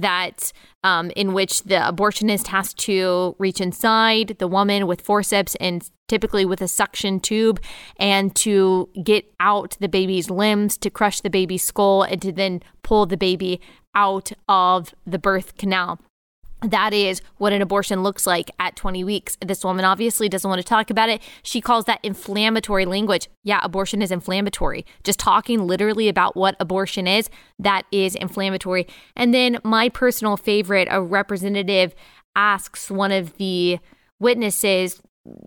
that 0.00 0.52
um, 0.84 1.10
in 1.16 1.32
which 1.32 1.64
the 1.64 1.76
abortionist 1.76 2.48
has 2.48 2.72
to 2.74 3.34
reach 3.38 3.60
inside 3.60 4.36
the 4.38 4.48
woman 4.48 4.86
with 4.86 5.00
forceps 5.00 5.54
and 5.56 5.90
typically 6.08 6.44
with 6.44 6.60
a 6.60 6.68
suction 6.68 7.18
tube 7.18 7.60
and 7.98 8.34
to 8.36 8.88
get 9.02 9.24
out 9.40 9.76
the 9.80 9.88
baby's 9.88 10.30
limbs 10.30 10.76
to 10.78 10.90
crush 10.90 11.20
the 11.20 11.30
baby's 11.30 11.64
skull 11.64 12.02
and 12.02 12.22
to 12.22 12.32
then 12.32 12.62
pull 12.82 13.06
the 13.06 13.16
baby 13.16 13.60
out 13.94 14.30
of 14.48 14.94
the 15.06 15.18
birth 15.18 15.56
canal 15.56 15.98
that 16.62 16.94
is 16.94 17.20
what 17.36 17.52
an 17.52 17.60
abortion 17.60 18.02
looks 18.02 18.26
like 18.26 18.50
at 18.58 18.76
20 18.76 19.04
weeks. 19.04 19.36
This 19.44 19.64
woman 19.64 19.84
obviously 19.84 20.28
doesn't 20.28 20.48
want 20.48 20.60
to 20.60 20.66
talk 20.66 20.90
about 20.90 21.08
it. 21.08 21.20
She 21.42 21.60
calls 21.60 21.84
that 21.84 22.00
inflammatory 22.02 22.86
language. 22.86 23.28
Yeah, 23.44 23.60
abortion 23.62 24.00
is 24.00 24.10
inflammatory. 24.10 24.86
Just 25.04 25.18
talking 25.18 25.66
literally 25.66 26.08
about 26.08 26.36
what 26.36 26.56
abortion 26.58 27.06
is, 27.06 27.28
that 27.58 27.82
is 27.92 28.14
inflammatory. 28.14 28.86
And 29.14 29.34
then 29.34 29.58
my 29.64 29.88
personal 29.88 30.36
favorite, 30.36 30.88
a 30.90 31.02
representative 31.02 31.94
asks 32.34 32.90
one 32.90 33.12
of 33.12 33.36
the 33.36 33.78
witnesses, 34.18 35.00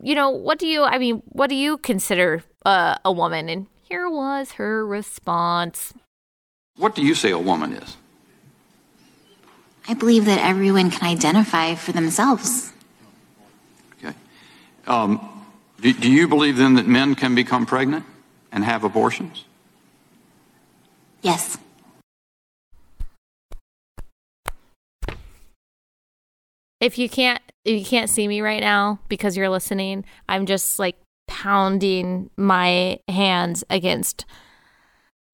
you 0.04 0.14
know, 0.14 0.30
what 0.30 0.60
do 0.60 0.68
you, 0.68 0.84
I 0.84 1.00
mean, 1.00 1.24
what 1.28 1.50
do 1.50 1.56
you 1.56 1.78
consider 1.78 2.44
uh, 2.66 2.98
a 3.04 3.12
woman? 3.12 3.50
And 3.50 3.68
here 3.82 4.10
was 4.10 4.54
her 4.54 4.86
response. 4.86 5.94
What 6.76 6.94
do 6.94 7.04
you 7.04 7.16
say 7.16 7.32
a 7.32 7.40
woman 7.40 7.74
is? 7.74 7.98
I 9.90 9.96
believe 9.96 10.26
that 10.26 10.38
everyone 10.38 10.92
can 10.92 11.04
identify 11.10 11.74
for 11.74 11.94
themselves. 11.94 12.72
Okay. 13.98 14.14
Um, 14.86 15.48
do, 15.82 15.92
do 15.92 16.12
you 16.12 16.28
believe 16.28 16.58
then 16.58 16.76
that 16.76 16.86
men 16.86 17.16
can 17.16 17.34
become 17.34 17.66
pregnant 17.66 18.06
and 18.52 18.64
have 18.64 18.84
abortions? 18.84 19.46
Yes. 21.24 21.58
If 26.80 27.00
you 27.00 27.10
can't 27.10 27.42
if 27.66 27.80
you 27.80 27.84
can't 27.84 28.12
see 28.12 28.28
me 28.28 28.42
right 28.42 28.62
now 28.62 29.00
because 29.10 29.36
you're 29.36 29.50
listening, 29.50 30.06
I'm 30.30 30.46
just 30.46 30.78
like 30.78 30.98
pounding 31.28 32.30
my 32.38 33.00
hands 33.08 33.64
against 33.72 34.28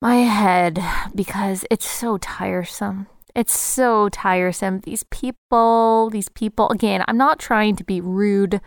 my 0.02 0.16
head 0.16 0.82
because 1.14 1.66
it's 1.70 1.90
so 1.90 2.18
tiresome. 2.18 3.08
It's 3.36 3.58
so 3.60 4.08
tiresome. 4.10 4.80
These 4.80 5.04
people, 5.04 6.10
these 6.10 6.30
people, 6.30 6.70
again, 6.70 7.04
I'm 7.08 7.18
not 7.18 7.38
trying 7.38 7.76
to 7.76 7.84
be 7.84 8.00
rude, 8.00 8.62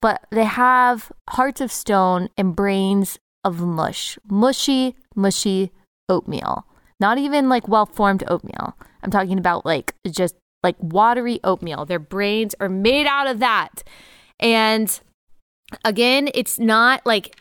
but 0.00 0.26
they 0.30 0.44
have 0.44 1.12
hearts 1.28 1.60
of 1.60 1.70
stone 1.70 2.28
and 2.38 2.56
brains 2.56 3.18
of 3.44 3.60
mush. 3.60 4.18
Mushy, 4.26 4.96
mushy 5.14 5.70
oatmeal. 6.08 6.66
Not 6.98 7.18
even 7.18 7.50
like 7.50 7.68
well 7.68 7.84
formed 7.84 8.24
oatmeal. 8.26 8.74
I'm 9.02 9.10
talking 9.10 9.38
about 9.38 9.66
like 9.66 9.94
just 10.10 10.34
like 10.62 10.76
watery 10.80 11.38
oatmeal. 11.44 11.84
Their 11.84 11.98
brains 11.98 12.54
are 12.60 12.70
made 12.70 13.06
out 13.06 13.26
of 13.26 13.38
that. 13.40 13.82
And 14.40 14.98
again, 15.84 16.30
it's 16.34 16.58
not 16.58 17.04
like 17.04 17.36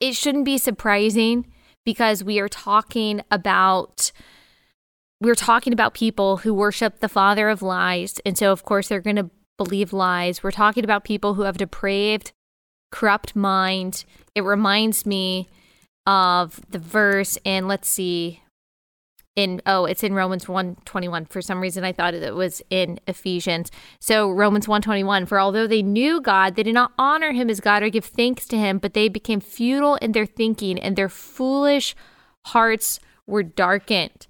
it 0.00 0.16
shouldn't 0.16 0.44
be 0.44 0.58
surprising 0.58 1.46
because 1.84 2.24
we 2.24 2.40
are 2.40 2.48
talking 2.48 3.22
about 3.30 4.10
we're 5.20 5.34
talking 5.34 5.72
about 5.72 5.94
people 5.94 6.38
who 6.38 6.54
worship 6.54 7.00
the 7.00 7.08
father 7.08 7.48
of 7.48 7.62
lies. 7.62 8.20
And 8.24 8.36
so 8.36 8.52
of 8.52 8.64
course 8.64 8.88
they're 8.88 9.00
going 9.00 9.16
to 9.16 9.30
believe 9.58 9.92
lies. 9.92 10.42
We're 10.42 10.50
talking 10.50 10.84
about 10.84 11.04
people 11.04 11.34
who 11.34 11.42
have 11.42 11.58
depraved, 11.58 12.32
corrupt 12.90 13.36
mind. 13.36 14.04
It 14.34 14.42
reminds 14.42 15.04
me 15.04 15.48
of 16.06 16.60
the 16.70 16.78
verse 16.78 17.36
and 17.44 17.68
let's 17.68 17.88
see 17.88 18.42
in 19.36 19.62
oh 19.64 19.84
it's 19.84 20.02
in 20.02 20.12
romans 20.12 20.48
121 20.48 21.24
for 21.26 21.40
some 21.40 21.60
reason 21.60 21.84
i 21.84 21.92
thought 21.92 22.14
it 22.14 22.34
was 22.34 22.60
in 22.68 22.98
ephesians 23.06 23.70
so 24.00 24.28
romans 24.28 24.66
121 24.66 25.24
for 25.26 25.38
although 25.38 25.68
they 25.68 25.82
knew 25.82 26.20
god 26.20 26.56
they 26.56 26.64
did 26.64 26.74
not 26.74 26.92
honor 26.98 27.30
him 27.30 27.48
as 27.48 27.60
god 27.60 27.82
or 27.82 27.88
give 27.90 28.04
thanks 28.04 28.46
to 28.46 28.56
him 28.56 28.78
but 28.78 28.92
they 28.94 29.08
became 29.08 29.40
futile 29.40 29.94
in 29.96 30.12
their 30.12 30.26
thinking 30.26 30.80
and 30.80 30.96
their 30.96 31.08
foolish 31.08 31.94
hearts 32.46 32.98
were 33.26 33.44
darkened 33.44 34.26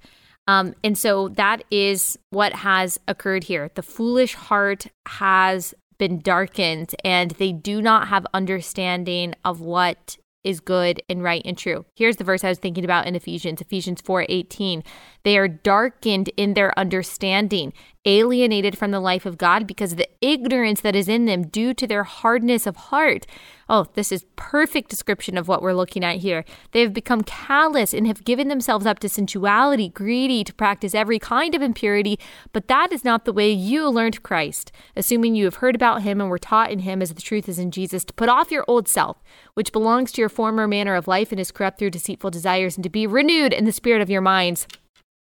um, 0.48 0.74
and 0.82 0.96
so 0.96 1.28
that 1.28 1.62
is 1.70 2.18
what 2.30 2.52
has 2.52 2.98
occurred 3.08 3.44
here 3.44 3.70
the 3.74 3.82
foolish 3.82 4.34
heart 4.34 4.86
has 5.06 5.74
been 5.98 6.18
darkened 6.18 6.94
and 7.04 7.32
they 7.32 7.52
do 7.52 7.82
not 7.82 8.08
have 8.08 8.26
understanding 8.32 9.34
of 9.44 9.60
what 9.60 10.16
is 10.44 10.60
good 10.60 11.02
and 11.08 11.22
right 11.22 11.42
and 11.44 11.56
true. 11.58 11.84
Here's 11.94 12.16
the 12.16 12.24
verse 12.24 12.44
I 12.44 12.48
was 12.48 12.58
thinking 12.58 12.84
about 12.84 13.06
in 13.06 13.14
Ephesians, 13.14 13.60
Ephesians 13.60 14.00
4:18. 14.00 14.82
They 15.22 15.36
are 15.36 15.48
darkened 15.48 16.30
in 16.36 16.54
their 16.54 16.76
understanding, 16.78 17.72
alienated 18.04 18.78
from 18.78 18.90
the 18.90 19.00
life 19.00 19.26
of 19.26 19.36
God 19.36 19.66
because 19.66 19.92
of 19.92 19.98
the 19.98 20.08
ignorance 20.20 20.80
that 20.80 20.96
is 20.96 21.08
in 21.08 21.26
them 21.26 21.46
due 21.46 21.74
to 21.74 21.86
their 21.86 22.04
hardness 22.04 22.66
of 22.66 22.76
heart. 22.76 23.26
Oh, 23.68 23.86
this 23.94 24.10
is 24.10 24.24
perfect 24.36 24.88
description 24.88 25.36
of 25.36 25.46
what 25.46 25.62
we're 25.62 25.74
looking 25.74 26.02
at 26.02 26.16
here. 26.16 26.44
They 26.72 26.80
have 26.80 26.94
become 26.94 27.22
callous 27.22 27.92
and 27.94 28.06
have 28.06 28.24
given 28.24 28.48
themselves 28.48 28.86
up 28.86 28.98
to 29.00 29.08
sensuality, 29.08 29.90
greedy 29.90 30.42
to 30.44 30.54
practice 30.54 30.94
every 30.94 31.18
kind 31.18 31.54
of 31.54 31.62
impurity, 31.62 32.18
but 32.52 32.68
that 32.68 32.90
is 32.90 33.04
not 33.04 33.26
the 33.26 33.32
way 33.32 33.50
you 33.50 33.88
learned 33.88 34.22
Christ. 34.22 34.72
Assuming 34.96 35.34
you 35.34 35.44
have 35.44 35.56
heard 35.56 35.74
about 35.74 36.02
him 36.02 36.20
and 36.20 36.30
were 36.30 36.38
taught 36.38 36.70
in 36.70 36.80
him 36.80 37.02
as 37.02 37.12
the 37.12 37.22
truth 37.22 37.48
is 37.48 37.58
in 37.58 37.70
Jesus, 37.70 38.04
to 38.06 38.14
put 38.14 38.28
off 38.28 38.50
your 38.50 38.64
old 38.66 38.88
self, 38.88 39.22
which 39.54 39.72
belongs 39.72 40.10
to 40.12 40.22
your 40.22 40.28
former 40.28 40.66
manner 40.66 40.94
of 40.94 41.06
life 41.06 41.30
and 41.30 41.40
is 41.40 41.52
corrupt 41.52 41.78
through 41.78 41.90
deceitful 41.90 42.30
desires, 42.30 42.76
and 42.76 42.82
to 42.82 42.90
be 42.90 43.06
renewed 43.06 43.52
in 43.52 43.66
the 43.66 43.72
spirit 43.72 44.02
of 44.02 44.10
your 44.10 44.22
minds, 44.22 44.66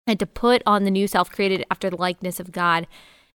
and 0.07 0.19
to 0.19 0.25
put 0.25 0.61
on 0.65 0.83
the 0.83 0.91
new 0.91 1.07
self 1.07 1.31
created 1.31 1.65
after 1.69 1.89
the 1.89 1.97
likeness 1.97 2.39
of 2.39 2.51
God 2.51 2.87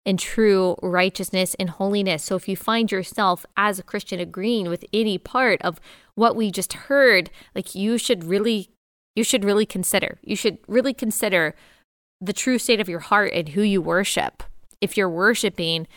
in 0.05 0.17
true 0.17 0.77
righteousness 0.83 1.55
and 1.59 1.71
holiness. 1.71 2.25
So 2.25 2.37
if 2.37 2.49
you 2.49 2.57
find 2.57 2.91
yourself 2.91 3.45
as 3.57 3.79
a 3.79 3.83
Christian 3.83 4.19
agreeing 4.19 4.69
with 4.69 4.85
any 4.93 5.19
part 5.19 5.61
of 5.63 5.81
what 6.15 6.37
we 6.37 6.51
just 6.51 6.73
heard, 6.73 7.31
like 7.55 7.75
you 7.75 7.99
should 7.99 8.25
really 8.25 8.71
you 9.17 9.25
should 9.25 9.45
really 9.45 9.67
consider. 9.67 10.19
You 10.23 10.37
should 10.37 10.59
really 10.69 10.95
consider 10.95 11.55
the 12.21 12.33
true 12.33 12.59
state 12.59 12.81
of 12.81 12.89
your 12.89 13.01
heart 13.01 13.33
and 13.35 13.51
who 13.51 13.63
you 13.63 13.83
worship. 13.83 14.43
If 14.81 14.97
you're 14.97 15.11
worshiping 15.11 15.89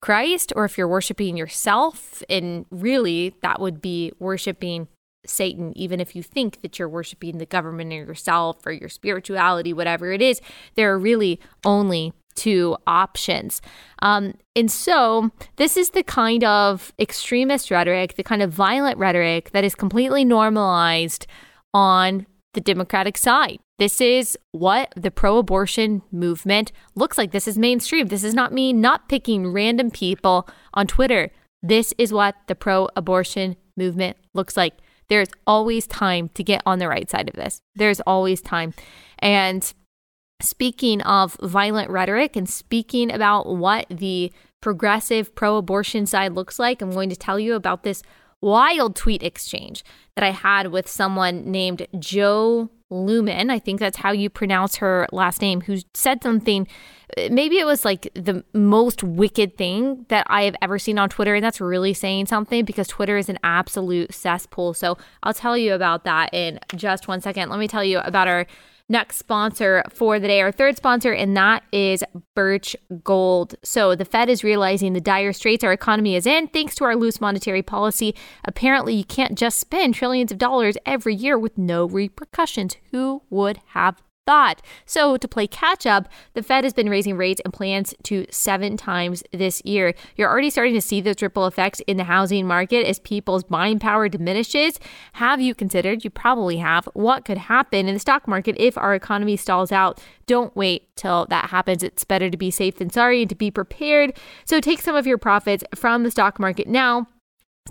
Christ 0.00 0.52
or 0.56 0.64
if 0.64 0.78
you're 0.78 0.88
worshiping 0.88 1.36
yourself, 1.36 2.22
and 2.28 2.66
really 2.70 3.36
that 3.42 3.60
would 3.60 3.80
be 3.80 4.12
worshiping 4.18 4.88
Satan, 5.26 5.72
even 5.76 6.00
if 6.00 6.16
you 6.16 6.22
think 6.22 6.62
that 6.62 6.78
you're 6.78 6.88
worshiping 6.88 7.38
the 7.38 7.46
government 7.46 7.92
or 7.92 7.96
yourself 7.96 8.66
or 8.66 8.72
your 8.72 8.88
spirituality, 8.88 9.72
whatever 9.72 10.12
it 10.12 10.20
is, 10.20 10.40
there 10.74 10.92
are 10.92 10.98
really 10.98 11.40
only 11.64 12.12
two 12.34 12.76
options. 12.86 13.60
Um, 14.00 14.34
and 14.56 14.70
so, 14.70 15.30
this 15.56 15.76
is 15.76 15.90
the 15.90 16.02
kind 16.02 16.44
of 16.44 16.92
extremist 16.98 17.70
rhetoric, 17.70 18.16
the 18.16 18.22
kind 18.22 18.42
of 18.42 18.52
violent 18.52 18.98
rhetoric 18.98 19.50
that 19.52 19.64
is 19.64 19.74
completely 19.74 20.24
normalized 20.24 21.26
on 21.74 22.26
the 22.54 22.60
Democratic 22.60 23.16
side. 23.16 23.58
This 23.78 24.00
is 24.00 24.38
what 24.52 24.92
the 24.96 25.10
pro 25.10 25.38
abortion 25.38 26.02
movement 26.12 26.70
looks 26.94 27.18
like. 27.18 27.32
This 27.32 27.48
is 27.48 27.58
mainstream. 27.58 28.08
This 28.08 28.24
is 28.24 28.34
not 28.34 28.52
me 28.52 28.72
not 28.72 29.08
picking 29.08 29.52
random 29.52 29.90
people 29.90 30.48
on 30.74 30.86
Twitter. 30.86 31.30
This 31.62 31.94
is 31.98 32.12
what 32.12 32.34
the 32.46 32.54
pro 32.54 32.88
abortion 32.94 33.56
movement 33.76 34.16
looks 34.34 34.56
like. 34.56 34.74
There's 35.12 35.28
always 35.46 35.86
time 35.86 36.30
to 36.30 36.42
get 36.42 36.62
on 36.64 36.78
the 36.78 36.88
right 36.88 37.10
side 37.10 37.28
of 37.28 37.34
this. 37.34 37.60
There's 37.74 38.00
always 38.00 38.40
time. 38.40 38.72
And 39.18 39.70
speaking 40.40 41.02
of 41.02 41.36
violent 41.42 41.90
rhetoric 41.90 42.34
and 42.34 42.48
speaking 42.48 43.12
about 43.12 43.54
what 43.54 43.84
the 43.90 44.32
progressive 44.62 45.34
pro 45.34 45.58
abortion 45.58 46.06
side 46.06 46.32
looks 46.32 46.58
like, 46.58 46.80
I'm 46.80 46.92
going 46.92 47.10
to 47.10 47.16
tell 47.16 47.38
you 47.38 47.56
about 47.56 47.82
this 47.82 48.02
wild 48.40 48.96
tweet 48.96 49.22
exchange 49.22 49.84
that 50.16 50.24
I 50.24 50.30
had 50.30 50.68
with 50.68 50.88
someone 50.88 51.44
named 51.44 51.86
Jo 51.98 52.70
Luehmann. 52.92 53.50
I 53.50 53.58
think 53.58 53.80
that's 53.80 53.98
how 53.98 54.12
you 54.12 54.30
pronounce 54.30 54.76
her 54.76 55.06
last 55.12 55.40
name, 55.40 55.62
who 55.62 55.78
said 55.94 56.22
something. 56.22 56.68
Uh, 57.16 57.28
maybe 57.30 57.58
it 57.58 57.66
was 57.66 57.84
like 57.84 58.08
the 58.14 58.44
most 58.52 59.02
wicked 59.02 59.56
thing 59.56 60.06
that 60.08 60.26
I 60.28 60.42
have 60.44 60.56
ever 60.62 60.78
seen 60.78 60.98
on 60.98 61.08
Twitter. 61.08 61.34
And 61.34 61.44
that's 61.44 61.60
really 61.60 61.94
saying 61.94 62.26
something 62.26 62.64
because 62.64 62.88
Twitter 62.88 63.16
is 63.16 63.28
an 63.28 63.38
absolute 63.42 64.14
cesspool. 64.14 64.74
So 64.74 64.98
I'll 65.22 65.34
tell 65.34 65.56
you 65.56 65.74
about 65.74 66.04
that 66.04 66.32
in 66.32 66.60
just 66.76 67.08
one 67.08 67.20
second. 67.20 67.48
Let 67.48 67.58
me 67.58 67.68
tell 67.68 67.84
you 67.84 67.98
about 68.00 68.28
our 68.28 68.46
next 68.92 69.16
sponsor 69.16 69.82
for 69.88 70.20
the 70.20 70.28
day, 70.28 70.40
our 70.40 70.52
third 70.52 70.76
sponsor, 70.76 71.12
and 71.12 71.36
that 71.36 71.64
is 71.72 72.04
Birch 72.36 72.76
Gold. 73.02 73.56
So 73.64 73.96
the 73.96 74.04
Fed 74.04 74.28
is 74.28 74.44
realizing 74.44 74.92
the 74.92 75.00
dire 75.00 75.32
straits 75.32 75.64
our 75.64 75.72
economy 75.72 76.14
is 76.14 76.26
in 76.26 76.46
thanks 76.48 76.74
to 76.76 76.84
our 76.84 76.94
loose 76.94 77.20
monetary 77.20 77.62
policy. 77.62 78.14
Apparently, 78.44 78.94
you 78.94 79.04
can't 79.04 79.36
just 79.36 79.58
spend 79.58 79.94
trillions 79.94 80.30
of 80.30 80.38
dollars 80.38 80.76
every 80.86 81.14
year 81.14 81.38
with 81.38 81.56
no 81.58 81.86
repercussions. 81.86 82.76
Who 82.92 83.22
would 83.30 83.58
have 83.68 84.02
thought. 84.26 84.62
So, 84.86 85.16
to 85.16 85.28
play 85.28 85.46
catch 85.46 85.86
up, 85.86 86.08
the 86.34 86.42
Fed 86.42 86.64
has 86.64 86.72
been 86.72 86.88
raising 86.88 87.16
rates 87.16 87.40
and 87.44 87.52
plans 87.52 87.94
to 88.04 88.26
seven 88.30 88.76
times 88.76 89.22
this 89.32 89.62
year. 89.64 89.94
You're 90.16 90.30
already 90.30 90.50
starting 90.50 90.74
to 90.74 90.80
see 90.80 91.00
those 91.00 91.20
ripple 91.20 91.46
effects 91.46 91.80
in 91.86 91.96
the 91.96 92.04
housing 92.04 92.46
market 92.46 92.86
as 92.86 92.98
people's 92.98 93.44
buying 93.44 93.78
power 93.78 94.08
diminishes. 94.08 94.78
Have 95.14 95.40
you 95.40 95.54
considered, 95.54 96.04
you 96.04 96.10
probably 96.10 96.58
have, 96.58 96.88
what 96.94 97.24
could 97.24 97.38
happen 97.38 97.88
in 97.88 97.94
the 97.94 98.00
stock 98.00 98.28
market 98.28 98.56
if 98.58 98.78
our 98.78 98.94
economy 98.94 99.36
stalls 99.36 99.72
out? 99.72 100.00
Don't 100.26 100.54
wait 100.56 100.94
till 100.96 101.26
that 101.26 101.50
happens. 101.50 101.82
It's 101.82 102.04
better 102.04 102.30
to 102.30 102.36
be 102.36 102.50
safe 102.50 102.76
than 102.76 102.90
sorry 102.90 103.22
and 103.22 103.28
to 103.28 103.34
be 103.34 103.50
prepared. 103.50 104.16
So, 104.44 104.60
take 104.60 104.80
some 104.80 104.96
of 104.96 105.06
your 105.06 105.18
profits 105.18 105.64
from 105.74 106.04
the 106.04 106.10
stock 106.10 106.38
market 106.38 106.68
now 106.68 107.08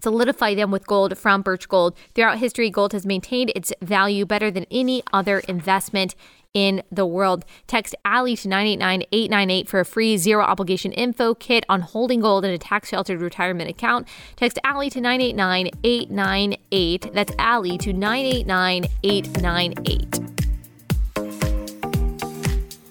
solidify 0.02 0.56
them 0.56 0.72
with 0.72 0.88
gold 0.88 1.18
from 1.18 1.42
Birch 1.42 1.68
Gold. 1.68 1.96
Throughout 2.16 2.38
history, 2.38 2.70
gold 2.70 2.94
has 2.94 3.06
maintained 3.06 3.52
its 3.56 3.74
value 3.82 4.26
better 4.26 4.50
than 4.50 4.66
any 4.72 5.04
other 5.12 5.40
investment 5.40 6.16
in 6.54 6.84
the 6.92 7.06
world. 7.06 7.46
Text 7.68 7.96
Allie 8.06 8.36
to 8.38 8.48
989-898 8.48 9.68
for 9.68 9.80
a 9.80 9.86
free 9.86 10.18
zero 10.18 10.44
obligation 10.44 10.92
info 10.92 11.34
kit 11.34 11.66
on 11.70 11.82
holding 11.82 12.22
gold 12.22 12.46
in 12.46 12.52
a 12.52 12.58
tax 12.58 12.90
sheltered 12.90 13.22
retirement 13.22 13.70
account. 13.70 14.08
Text 14.36 14.58
Allie 14.64 14.90
to 14.90 15.00
989-898. 15.00 17.14
That's 17.14 17.32
Allie 17.38 17.78
to 17.78 17.94
989-898. 17.94 20.28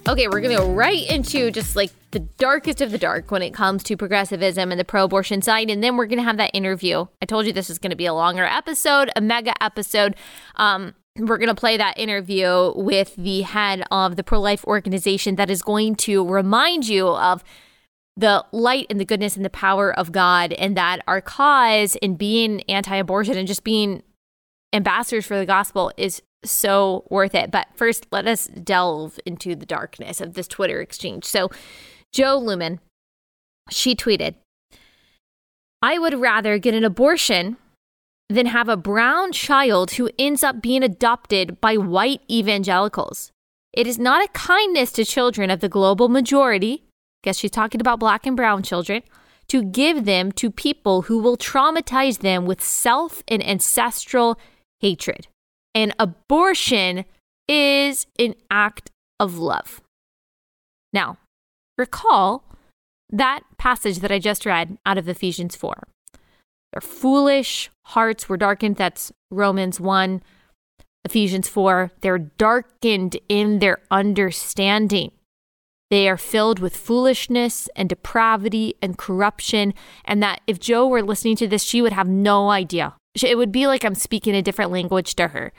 Okay, 0.08 0.26
we're 0.26 0.40
going 0.40 0.56
to 0.56 0.62
go 0.62 0.72
right 0.72 1.08
into 1.08 1.52
just 1.52 1.76
like 1.76 1.92
the 2.11 2.18
darkest 2.18 2.80
of 2.80 2.90
the 2.90 2.98
dark 2.98 3.30
when 3.30 3.42
it 3.42 3.54
comes 3.54 3.84
to 3.84 3.96
progressivism 3.96 4.72
and 4.72 4.80
the 4.80 4.84
pro 4.84 5.04
abortion 5.04 5.40
side. 5.40 5.70
And 5.70 5.84
then 5.84 5.96
we're 5.96 6.06
going 6.06 6.18
to 6.18 6.24
have 6.24 6.38
that 6.38 6.50
interview. 6.52 7.06
I 7.22 7.26
told 7.26 7.46
you 7.46 7.52
this 7.52 7.70
is 7.70 7.78
going 7.78 7.90
to 7.90 7.96
be 7.96 8.06
a 8.06 8.14
longer 8.14 8.44
episode, 8.44 9.12
a 9.14 9.20
mega 9.20 9.52
episode. 9.62 10.16
Um, 10.56 10.96
we're 11.16 11.38
going 11.38 11.48
to 11.48 11.54
play 11.54 11.76
that 11.76 11.98
interview 11.98 12.72
with 12.76 13.14
the 13.16 13.42
head 13.42 13.82
of 13.90 14.16
the 14.16 14.22
pro 14.24 14.40
life 14.40 14.64
organization 14.64 15.36
that 15.36 15.50
is 15.50 15.62
going 15.62 15.96
to 15.96 16.26
remind 16.26 16.88
you 16.88 17.08
of 17.08 17.42
the 18.16 18.44
light 18.52 18.86
and 18.90 19.00
the 19.00 19.04
goodness 19.04 19.36
and 19.36 19.44
the 19.44 19.50
power 19.50 19.92
of 19.96 20.12
God, 20.12 20.52
and 20.52 20.76
that 20.76 21.00
our 21.06 21.20
cause 21.20 21.96
in 21.96 22.16
being 22.16 22.61
anti 22.62 22.96
abortion 22.96 23.36
and 23.36 23.48
just 23.48 23.64
being 23.64 24.02
ambassadors 24.72 25.26
for 25.26 25.38
the 25.38 25.46
gospel 25.46 25.92
is 25.96 26.22
so 26.44 27.04
worth 27.11 27.34
it. 27.34 27.50
But 27.50 27.68
first, 27.74 28.06
let 28.11 28.26
us 28.26 28.46
delve 28.46 29.18
into 29.26 29.54
the 29.54 29.66
darkness 29.66 30.20
of 30.20 30.34
this 30.34 30.48
Twitter 30.48 30.80
exchange. 30.80 31.24
So, 31.24 31.50
Jo 32.12 32.38
Luehmann, 32.38 32.78
she 33.70 33.94
tweeted, 33.94 34.34
I 35.82 35.98
would 35.98 36.14
rather 36.14 36.58
get 36.58 36.74
an 36.74 36.84
abortion 36.84 37.56
than 38.31 38.47
have 38.47 38.68
a 38.68 38.76
brown 38.76 39.33
child 39.33 39.93
who 39.93 40.09
ends 40.18 40.45
up 40.45 40.62
being 40.62 40.85
adopted 40.85 41.61
by 41.61 41.76
white 41.76 42.22
evangelicals. 42.31 43.33
It 43.72 43.89
is 43.89 43.99
not 43.99 44.24
a 44.24 44.28
kindness 44.28 44.93
to 44.93 45.05
children 45.05 45.51
of 45.51 45.61
the 45.61 45.68
global 45.68 46.09
majority, 46.09 46.85
guess 47.24 47.39
she's 47.39 47.51
talking 47.51 47.81
about 47.81 47.99
black 47.99 48.26
and 48.26 48.37
brown 48.37 48.62
children, 48.62 49.03
to 49.49 49.64
give 49.64 50.05
them 50.05 50.31
to 50.33 50.51
people 50.51 51.03
who 51.03 51.18
will 51.18 51.37
traumatize 51.37 52.20
them 52.20 52.47
with 52.47 52.62
self 52.62 53.24
and 53.26 53.45
ancestral 53.45 54.39
hatred. 54.78 55.26
And 55.74 55.93
abortion 55.99 57.05
is 57.49 58.07
an 58.18 58.37
act 58.49 58.91
of 59.18 59.39
love. 59.39 59.81
Now, 60.93 61.18
recall 61.76 62.45
that 63.11 63.41
passage 63.59 63.99
that 63.99 64.12
I 64.12 64.20
just 64.20 64.47
read 64.47 64.78
out 64.87 64.99
of 64.99 65.09
Ephesians 65.09 65.57
4. 65.57 65.83
Their 66.73 66.81
foolish 66.81 67.71
hearts 67.87 68.29
were 68.29 68.37
darkened. 68.37 68.77
That's 68.77 69.12
Romans 69.31 69.81
1, 69.81 70.23
Ephesians 71.05 71.49
4. 71.49 71.93
They're 72.01 72.18
darkened 72.18 73.16
in 73.29 73.59
their 73.59 73.79
understanding. 73.91 75.12
They 75.91 76.09
are 76.09 76.16
filled 76.16 76.61
with 76.61 76.77
foolishness 76.77 77.68
and 77.75 77.89
depravity 77.89 78.75
and 78.81 78.97
corruption. 78.97 79.75
And 80.05 80.23
that 80.23 80.41
if 80.47 80.61
Jo 80.61 80.87
were 80.87 81.03
listening 81.03 81.37
to 81.37 81.49
this, 81.49 81.64
she 81.64 81.83
would 81.83 81.93
have 81.93 82.09
no 82.09 82.51
idea. 82.51 82.95
It 83.21 83.37
would 83.37 83.51
be 83.51 83.66
like 83.66 83.85
I'm 83.85 83.97
speaking 83.97 84.37
a 84.37 84.43
different 84.43 84.71
language 84.71 85.16
to 85.16 85.29
her. 85.29 85.53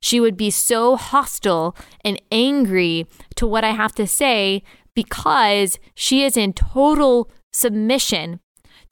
She 0.00 0.20
would 0.20 0.36
be 0.36 0.50
so 0.50 0.96
hostile 0.96 1.76
and 2.04 2.20
angry 2.30 3.06
to 3.36 3.46
what 3.46 3.64
I 3.64 3.70
have 3.70 3.94
to 3.96 4.06
say 4.06 4.62
because 4.94 5.78
she 5.94 6.22
is 6.24 6.36
in 6.36 6.52
total 6.52 7.30
submission 7.52 8.40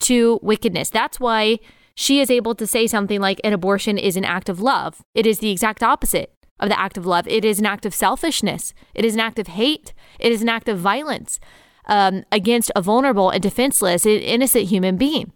to 0.00 0.38
wickedness. 0.42 0.90
That's 0.90 1.20
why 1.20 1.58
she 1.94 2.20
is 2.20 2.30
able 2.30 2.54
to 2.54 2.66
say 2.66 2.86
something 2.86 3.20
like 3.20 3.40
an 3.44 3.52
abortion 3.52 3.98
is 3.98 4.16
an 4.16 4.24
act 4.24 4.48
of 4.48 4.60
love. 4.60 5.02
It 5.14 5.26
is 5.26 5.38
the 5.38 5.50
exact 5.50 5.82
opposite 5.82 6.32
of 6.58 6.68
the 6.68 6.78
act 6.78 6.96
of 6.96 7.06
love. 7.06 7.26
It 7.26 7.44
is 7.44 7.58
an 7.58 7.66
act 7.66 7.86
of 7.86 7.94
selfishness. 7.94 8.74
It 8.94 9.04
is 9.04 9.14
an 9.14 9.20
act 9.20 9.38
of 9.38 9.48
hate. 9.48 9.92
It 10.18 10.32
is 10.32 10.42
an 10.42 10.48
act 10.48 10.68
of 10.68 10.78
violence 10.78 11.40
um, 11.86 12.24
against 12.30 12.70
a 12.76 12.82
vulnerable 12.82 13.30
and 13.30 13.42
defenseless, 13.42 14.04
and 14.06 14.20
innocent 14.20 14.68
human 14.68 14.96
being. 14.96 15.32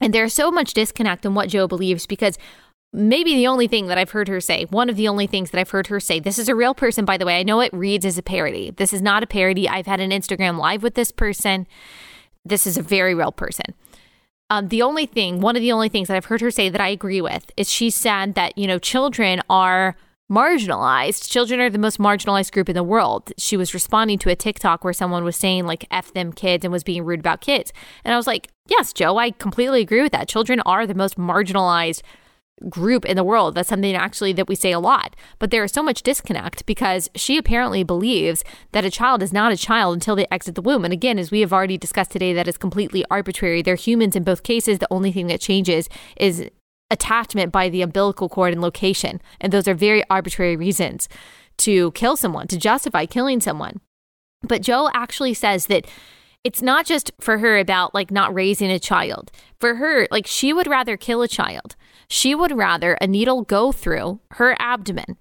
And 0.00 0.12
there's 0.12 0.32
so 0.32 0.50
much 0.50 0.74
disconnect 0.74 1.24
in 1.24 1.34
what 1.34 1.48
Jo 1.48 1.68
believes 1.68 2.06
because 2.06 2.38
maybe 2.92 3.34
the 3.34 3.46
only 3.46 3.68
thing 3.68 3.86
that 3.86 3.98
I've 3.98 4.10
heard 4.10 4.28
her 4.28 4.40
say, 4.40 4.64
one 4.70 4.88
of 4.88 4.96
the 4.96 5.08
only 5.08 5.26
things 5.26 5.50
that 5.50 5.60
I've 5.60 5.70
heard 5.70 5.86
her 5.88 6.00
say, 6.00 6.18
this 6.18 6.38
is 6.38 6.48
a 6.48 6.54
real 6.54 6.74
person, 6.74 7.04
by 7.04 7.16
the 7.16 7.26
way. 7.26 7.38
I 7.38 7.42
know 7.42 7.60
it 7.60 7.72
reads 7.72 8.04
as 8.04 8.18
a 8.18 8.22
parody. 8.22 8.70
This 8.70 8.92
is 8.92 9.02
not 9.02 9.22
a 9.22 9.26
parody. 9.26 9.68
I've 9.68 9.86
had 9.86 10.00
an 10.00 10.10
Instagram 10.10 10.58
live 10.58 10.82
with 10.82 10.94
this 10.94 11.12
person. 11.12 11.66
This 12.44 12.66
is 12.66 12.76
a 12.76 12.82
very 12.82 13.14
real 13.14 13.32
person. 13.32 13.74
Um, 14.52 14.68
the 14.68 14.82
only 14.82 15.06
thing, 15.06 15.40
one 15.40 15.56
of 15.56 15.62
the 15.62 15.72
only 15.72 15.88
things 15.88 16.08
that 16.08 16.16
I've 16.18 16.26
heard 16.26 16.42
her 16.42 16.50
say 16.50 16.68
that 16.68 16.80
I 16.80 16.88
agree 16.88 17.22
with 17.22 17.50
is 17.56 17.70
she 17.70 17.88
said 17.88 18.34
that, 18.34 18.58
you 18.58 18.66
know, 18.66 18.78
children 18.78 19.40
are 19.48 19.96
marginalized. 20.30 21.30
Children 21.30 21.58
are 21.60 21.70
the 21.70 21.78
most 21.78 21.98
marginalized 21.98 22.52
group 22.52 22.68
in 22.68 22.74
the 22.74 22.82
world. 22.82 23.32
She 23.38 23.56
was 23.56 23.72
responding 23.72 24.18
to 24.18 24.28
a 24.28 24.36
TikTok 24.36 24.84
where 24.84 24.92
someone 24.92 25.24
was 25.24 25.36
saying, 25.36 25.64
like, 25.64 25.86
F 25.90 26.12
them 26.12 26.34
kids 26.34 26.66
and 26.66 26.72
was 26.72 26.84
being 26.84 27.02
rude 27.02 27.20
about 27.20 27.40
kids. 27.40 27.72
And 28.04 28.12
I 28.12 28.18
was 28.18 28.26
like, 28.26 28.50
yes, 28.68 28.92
Jo, 28.92 29.16
I 29.16 29.30
completely 29.30 29.80
agree 29.80 30.02
with 30.02 30.12
that. 30.12 30.28
Children 30.28 30.60
are 30.66 30.86
the 30.86 30.94
most 30.94 31.16
marginalized 31.16 32.02
group 32.68 33.04
in 33.04 33.16
the 33.16 33.24
world. 33.24 33.54
That's 33.54 33.68
something 33.68 33.94
actually 33.94 34.32
that 34.34 34.48
we 34.48 34.54
say 34.54 34.72
a 34.72 34.80
lot. 34.80 35.16
But 35.38 35.50
there 35.50 35.64
is 35.64 35.72
so 35.72 35.82
much 35.82 36.02
disconnect 36.02 36.66
because 36.66 37.08
she 37.14 37.36
apparently 37.36 37.82
believes 37.82 38.44
that 38.72 38.84
a 38.84 38.90
child 38.90 39.22
is 39.22 39.32
not 39.32 39.52
a 39.52 39.56
child 39.56 39.94
until 39.94 40.16
they 40.16 40.26
exit 40.30 40.54
the 40.54 40.62
womb. 40.62 40.84
And 40.84 40.92
again, 40.92 41.18
as 41.18 41.30
we 41.30 41.40
have 41.40 41.52
already 41.52 41.78
discussed 41.78 42.10
today, 42.10 42.32
that 42.32 42.48
is 42.48 42.56
completely 42.56 43.04
arbitrary. 43.10 43.62
They're 43.62 43.74
humans 43.74 44.16
in 44.16 44.24
both 44.24 44.42
cases. 44.42 44.78
The 44.78 44.92
only 44.92 45.12
thing 45.12 45.26
that 45.28 45.40
changes 45.40 45.88
is 46.16 46.48
attachment 46.90 47.50
by 47.52 47.68
the 47.68 47.82
umbilical 47.82 48.28
cord 48.28 48.52
and 48.52 48.62
location. 48.62 49.20
And 49.40 49.52
those 49.52 49.66
are 49.66 49.74
very 49.74 50.04
arbitrary 50.10 50.56
reasons 50.56 51.08
to 51.58 51.90
kill 51.92 52.16
someone, 52.16 52.46
to 52.48 52.56
justify 52.56 53.06
killing 53.06 53.40
someone. 53.40 53.80
But 54.42 54.62
Jo 54.62 54.90
actually 54.94 55.34
says 55.34 55.66
that 55.66 55.86
it's 56.44 56.62
not 56.62 56.86
just 56.86 57.12
for 57.20 57.38
her 57.38 57.58
about 57.58 57.94
like 57.94 58.10
not 58.10 58.34
raising 58.34 58.70
a 58.70 58.78
child. 58.78 59.30
For 59.60 59.76
her, 59.76 60.08
like 60.10 60.26
she 60.26 60.52
would 60.52 60.66
rather 60.66 60.96
kill 60.96 61.22
a 61.22 61.28
child 61.28 61.76
she 62.12 62.34
would 62.34 62.52
rather 62.52 62.92
a 63.00 63.06
needle 63.06 63.40
go 63.40 63.72
through 63.72 64.20
her 64.32 64.54
abdomen 64.58 65.16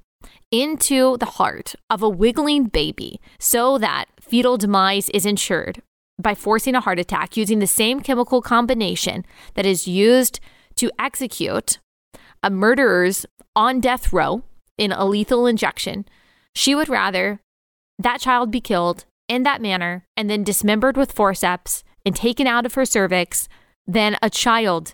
into 0.52 1.16
the 1.20 1.26
heart 1.26 1.74
of 1.90 2.04
a 2.04 2.10
wiggling 2.10 2.66
baby 2.66 3.22
so 3.40 3.78
that 3.78 4.06
fetal 4.20 4.58
demise 4.58 5.10
is 5.12 5.26
ensured 5.26 5.82
by 6.22 6.36
forcing 6.36 6.76
a 6.76 6.82
heart 6.82 7.00
attack 7.00 7.38
using 7.38 7.60
the 7.60 7.66
same 7.66 8.02
chemical 8.02 8.42
combination 8.42 9.26
that 9.54 9.66
is 9.66 9.88
used 9.88 10.42
to 10.76 10.92
execute 11.00 11.80
a 12.44 12.50
murderer's 12.50 13.26
on 13.56 13.80
death 13.80 14.12
row 14.12 14.44
in 14.78 14.92
a 14.92 15.06
lethal 15.06 15.48
injection. 15.48 16.06
She 16.54 16.76
would 16.76 16.90
rather 16.90 17.40
that 17.98 18.20
child 18.20 18.52
be 18.52 18.60
killed 18.60 19.06
in 19.32 19.44
that 19.44 19.62
manner 19.62 20.06
and 20.18 20.30
then 20.30 20.44
dismembered 20.44 20.98
with 20.98 21.14
forceps 21.14 21.86
and 22.06 22.14
taken 22.14 22.48
out 22.48 22.66
of 22.66 22.74
her 22.74 22.84
cervix 22.86 23.48
than 23.88 24.18
a 24.22 24.30
child 24.30 24.94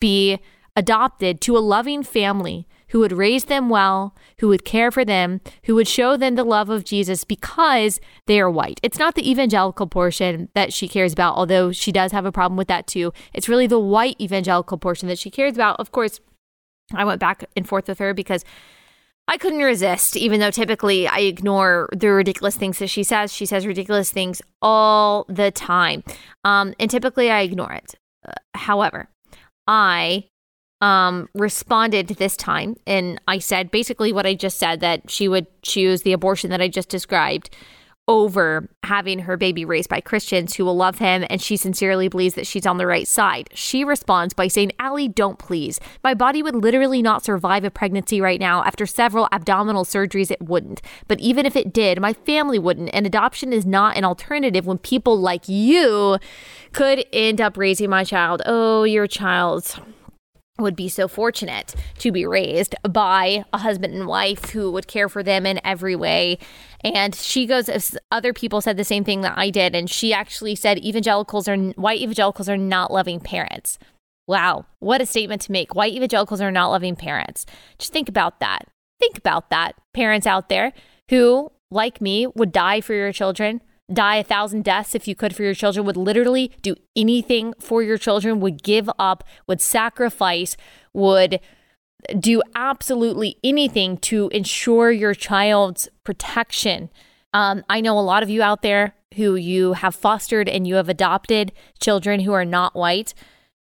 be 0.00 0.40
adopted 0.74 1.42
to 1.42 1.56
a 1.56 1.60
loving 1.60 2.02
family 2.02 2.66
who 2.90 3.00
would 3.00 3.12
raise 3.12 3.44
them 3.44 3.68
well, 3.68 4.14
who 4.38 4.48
would 4.48 4.64
care 4.64 4.90
for 4.90 5.04
them, 5.04 5.42
who 5.64 5.74
would 5.74 5.88
show 5.88 6.16
them 6.16 6.36
the 6.36 6.44
love 6.44 6.70
of 6.70 6.84
Jesus 6.84 7.24
because 7.24 8.00
they 8.26 8.40
are 8.40 8.50
white. 8.50 8.80
It's 8.82 8.98
not 8.98 9.14
the 9.14 9.28
evangelical 9.28 9.86
portion 9.86 10.48
that 10.54 10.72
she 10.72 10.88
cares 10.88 11.12
about, 11.12 11.36
although 11.36 11.70
she 11.70 11.92
does 11.92 12.12
have 12.12 12.24
a 12.24 12.32
problem 12.32 12.56
with 12.56 12.68
that 12.68 12.86
too. 12.86 13.12
It's 13.34 13.48
really 13.48 13.66
the 13.66 13.78
white 13.78 14.18
evangelical 14.18 14.78
portion 14.78 15.08
that 15.08 15.18
she 15.18 15.30
cares 15.30 15.54
about. 15.54 15.78
Of 15.80 15.92
course, 15.92 16.20
I 16.94 17.04
went 17.04 17.20
back 17.20 17.44
and 17.54 17.68
forth 17.68 17.88
with 17.88 17.98
her 17.98 18.14
because 18.14 18.42
I 19.28 19.38
couldn't 19.38 19.58
resist, 19.60 20.16
even 20.16 20.38
though 20.40 20.50
typically 20.50 21.08
I 21.08 21.18
ignore 21.18 21.88
the 21.92 22.08
ridiculous 22.08 22.56
things 22.56 22.78
that 22.78 22.88
she 22.88 23.02
says. 23.02 23.32
She 23.32 23.44
says 23.44 23.66
ridiculous 23.66 24.12
things 24.12 24.40
all 24.62 25.26
the 25.28 25.50
time. 25.50 26.04
Um, 26.44 26.74
and 26.78 26.90
typically 26.90 27.30
I 27.30 27.40
ignore 27.40 27.72
it. 27.72 27.94
Uh, 28.26 28.32
however, 28.54 29.08
I 29.66 30.28
um, 30.80 31.28
responded 31.34 32.08
this 32.08 32.36
time, 32.36 32.76
and 32.86 33.20
I 33.26 33.38
said 33.38 33.70
basically 33.70 34.12
what 34.12 34.26
I 34.26 34.34
just 34.34 34.58
said 34.58 34.80
that 34.80 35.10
she 35.10 35.26
would 35.26 35.46
choose 35.62 36.02
the 36.02 36.12
abortion 36.12 36.50
that 36.50 36.60
I 36.60 36.68
just 36.68 36.88
described 36.88 37.50
over 38.08 38.68
having 38.84 39.20
her 39.20 39.36
baby 39.36 39.64
raised 39.64 39.88
by 39.88 40.00
Christians 40.00 40.54
who 40.54 40.64
will 40.64 40.76
love 40.76 40.98
him 40.98 41.24
and 41.28 41.42
she 41.42 41.56
sincerely 41.56 42.08
believes 42.08 42.34
that 42.34 42.46
she's 42.46 42.66
on 42.66 42.78
the 42.78 42.86
right 42.86 43.08
side. 43.08 43.48
She 43.52 43.84
responds 43.84 44.32
by 44.32 44.46
saying, 44.46 44.72
Allie, 44.78 45.08
don't 45.08 45.38
please. 45.38 45.80
My 46.04 46.14
body 46.14 46.42
would 46.42 46.54
literally 46.54 47.02
not 47.02 47.24
survive 47.24 47.64
a 47.64 47.70
pregnancy 47.70 48.20
right 48.20 48.38
now. 48.38 48.62
After 48.62 48.86
several 48.86 49.28
abdominal 49.32 49.84
surgeries, 49.84 50.30
it 50.30 50.42
wouldn't. 50.42 50.80
But 51.08 51.18
even 51.20 51.46
if 51.46 51.56
it 51.56 51.72
did, 51.72 52.00
my 52.00 52.12
family 52.12 52.58
wouldn't. 52.58 52.90
And 52.92 53.06
adoption 53.06 53.52
is 53.52 53.66
not 53.66 53.96
an 53.96 54.04
alternative 54.04 54.66
when 54.66 54.78
people 54.78 55.18
like 55.18 55.48
you 55.48 56.18
could 56.72 57.04
end 57.12 57.40
up 57.40 57.56
raising 57.56 57.90
my 57.90 58.04
child. 58.04 58.40
Oh, 58.46 58.84
your 58.84 59.08
child 59.08 59.80
would 60.58 60.76
be 60.76 60.88
so 60.88 61.06
fortunate 61.08 61.74
to 61.98 62.10
be 62.10 62.26
raised 62.26 62.74
by 62.88 63.44
a 63.52 63.58
husband 63.58 63.94
and 63.94 64.06
wife 64.06 64.50
who 64.50 64.70
would 64.70 64.86
care 64.86 65.08
for 65.08 65.22
them 65.22 65.46
in 65.46 65.60
every 65.64 65.94
way. 65.94 66.38
And 66.82 67.14
she 67.14 67.46
goes, 67.46 67.68
other 68.10 68.32
people 68.32 68.60
said 68.60 68.76
the 68.76 68.84
same 68.84 69.04
thing 69.04 69.20
that 69.20 69.36
I 69.36 69.50
did. 69.50 69.74
And 69.74 69.90
she 69.90 70.12
actually 70.12 70.54
said 70.54 70.78
evangelicals 70.78 71.48
are, 71.48 71.56
white 71.56 72.00
evangelicals 72.00 72.48
are 72.48 72.56
not 72.56 72.92
loving 72.92 73.20
parents. 73.20 73.78
Wow, 74.26 74.66
what 74.80 75.00
a 75.00 75.06
statement 75.06 75.42
to 75.42 75.52
make. 75.52 75.74
White 75.74 75.94
evangelicals 75.94 76.40
are 76.40 76.50
not 76.50 76.68
loving 76.68 76.96
parents. 76.96 77.46
Just 77.78 77.92
think 77.92 78.08
about 78.08 78.40
that. 78.40 78.66
Think 78.98 79.18
about 79.18 79.50
that, 79.50 79.76
parents 79.94 80.26
out 80.26 80.48
there 80.48 80.72
who, 81.10 81.52
like 81.70 82.00
me, 82.00 82.26
would 82.34 82.50
die 82.50 82.80
for 82.80 82.94
your 82.94 83.12
children, 83.12 83.60
die 83.92 84.16
a 84.16 84.24
thousand 84.24 84.64
deaths 84.64 84.94
if 84.94 85.06
you 85.06 85.14
could 85.14 85.34
for 85.34 85.42
your 85.42 85.54
children, 85.54 85.86
would 85.86 85.96
literally 85.96 86.52
do 86.62 86.74
anything 86.94 87.54
for 87.60 87.82
your 87.82 87.98
children, 87.98 88.40
would 88.40 88.62
give 88.62 88.90
up, 88.98 89.24
would 89.46 89.60
sacrifice, 89.60 90.56
would 90.92 91.40
do 92.18 92.42
absolutely 92.54 93.38
anything 93.42 93.96
to 93.98 94.28
ensure 94.28 94.90
your 94.90 95.14
child's 95.14 95.88
protection. 96.04 96.90
Um, 97.32 97.64
I 97.68 97.80
know 97.80 97.98
a 97.98 98.00
lot 98.00 98.22
of 98.22 98.30
you 98.30 98.42
out 98.42 98.62
there 98.62 98.94
who 99.16 99.34
you 99.34 99.74
have 99.74 99.94
fostered 99.94 100.48
and 100.48 100.66
you 100.66 100.74
have 100.76 100.88
adopted 100.88 101.52
children 101.80 102.20
who 102.20 102.32
are 102.32 102.44
not 102.44 102.74
white. 102.74 103.14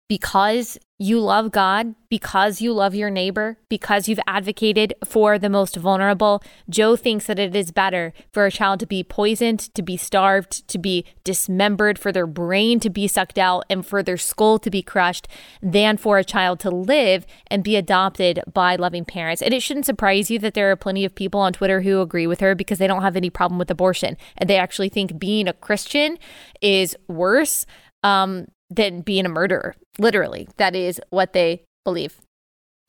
Because 0.10 0.78
you 0.97 1.22
love 1.22 1.51
God, 1.51 1.95
because 2.10 2.60
you 2.60 2.74
love 2.74 2.93
your 2.93 3.10
neighbor, 3.10 3.57
because 3.70 4.10
you've 4.10 4.20
advocated 4.28 4.93
for 5.05 5.39
the 5.39 5.49
most 5.49 5.78
vulnerable, 5.78 6.43
Jo 6.68 6.97
thinks 6.97 7.28
that 7.28 7.39
it 7.39 7.55
is 7.55 7.72
better 7.72 8.12
for 8.34 8.45
a 8.45 8.51
child 8.51 8.82
to 8.82 8.86
be 8.88 9.01
poisoned, 9.01 9.74
to 9.76 9.82
be 9.82 9.95
starved, 9.95 10.68
to 10.68 10.78
be 10.78 11.05
dismembered, 11.24 11.97
for 11.97 12.12
their 12.12 12.28
brain 12.28 12.82
to 12.82 12.89
be 12.89 13.07
sucked 13.07 13.38
out, 13.38 13.64
and 13.70 13.86
for 13.86 14.03
their 14.03 14.18
skull 14.18 14.60
to 14.60 14.70
be 14.70 14.82
crushed 14.82 15.28
than 15.62 15.95
for 15.95 16.18
a 16.18 16.24
child 16.24 16.60
to 16.60 16.72
live 16.72 17.26
and 17.47 17.64
be 17.64 17.78
adopted 17.78 18.41
by 18.51 18.76
loving 18.76 19.05
parents. 19.05 19.41
And 19.41 19.53
it 19.53 19.62
shouldn't 19.62 19.86
surprise 19.86 20.30
you 20.30 20.39
that 20.39 20.53
there 20.53 20.70
are 20.72 20.76
plenty 20.76 21.05
of 21.05 21.16
people 21.16 21.39
on 21.39 21.53
Twitter 21.53 21.82
who 21.82 22.01
agree 22.01 22.28
with 22.28 22.41
her 22.41 22.55
because 22.55 22.80
they 22.80 22.88
don't 22.88 23.03
have 23.03 23.16
any 23.16 23.30
problem 23.30 23.57
with 23.57 23.72
abortion. 23.72 24.18
And 24.38 24.49
they 24.49 24.57
actually 24.57 24.89
think 24.89 25.18
being 25.18 25.47
a 25.47 25.53
Christian 25.53 26.18
is 26.62 26.97
worse. 27.07 27.66
Um, 28.03 28.47
than 28.70 29.01
being 29.01 29.26
a 29.26 29.30
murderer. 29.30 29.76
Literally, 29.97 30.47
that 30.57 30.76
is 30.76 31.01
what 31.09 31.34
they 31.34 31.63
believe. 31.84 32.22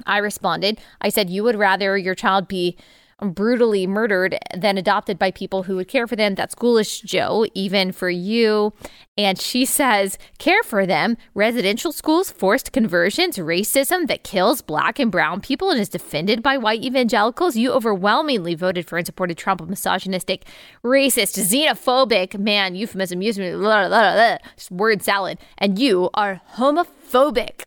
I 0.07 0.19
responded, 0.19 0.81
I 1.01 1.09
said, 1.09 1.31
You 1.31 1.45
would 1.45 1.57
rather 1.57 1.97
your 1.97 2.15
child 2.15 2.49
be 2.49 2.77
brutally 3.23 3.87
murdered 3.87 4.39
then 4.57 4.79
adopted 4.79 5.19
by 5.19 5.31
people 5.31 5.65
who 5.65 5.77
would 5.77 5.89
care 5.89 6.07
for 6.07 6.17
them. 6.17 6.35
That's 6.35 6.55
ghoulish, 6.55 7.01
Jo, 7.03 7.47
even 7.55 7.93
for 7.93 8.11
you. 8.11 8.73
And 9.19 9.39
she 9.39 9.65
says, 9.67 10.17
care 10.39 10.63
for 10.63 10.87
them, 10.87 11.17
residential 11.35 11.93
schools, 11.93 12.31
forced 12.31 12.73
conversions, 12.73 13.37
racism 13.37 14.07
that 14.07 14.25
kills 14.25 14.63
black 14.63 14.99
and 14.99 15.13
brown 15.13 15.41
people 15.41 15.71
and 15.71 15.79
is 15.79 15.91
defended 15.91 16.43
by 16.43 16.57
white 16.57 16.83
evangelicals. 16.83 17.57
You 17.57 17.73
overwhelmingly 17.73 18.55
voted 18.55 18.87
for 18.87 18.97
and 18.97 19.07
supported 19.07 19.37
Trump, 19.37 19.61
a 19.61 19.67
misogynistic, 19.67 20.47
racist, 20.83 21.39
xenophobic 21.39 22.39
man, 22.39 22.75
euphemism, 22.75 23.21
euphemism, 23.21 23.61
blah, 23.61 23.89
blah, 23.89 24.13
blah, 24.15 24.39
word 24.71 25.03
salad. 25.03 25.39
And 25.59 25.79
you 25.79 26.09
are 26.15 26.41
homophobic, 26.55 26.87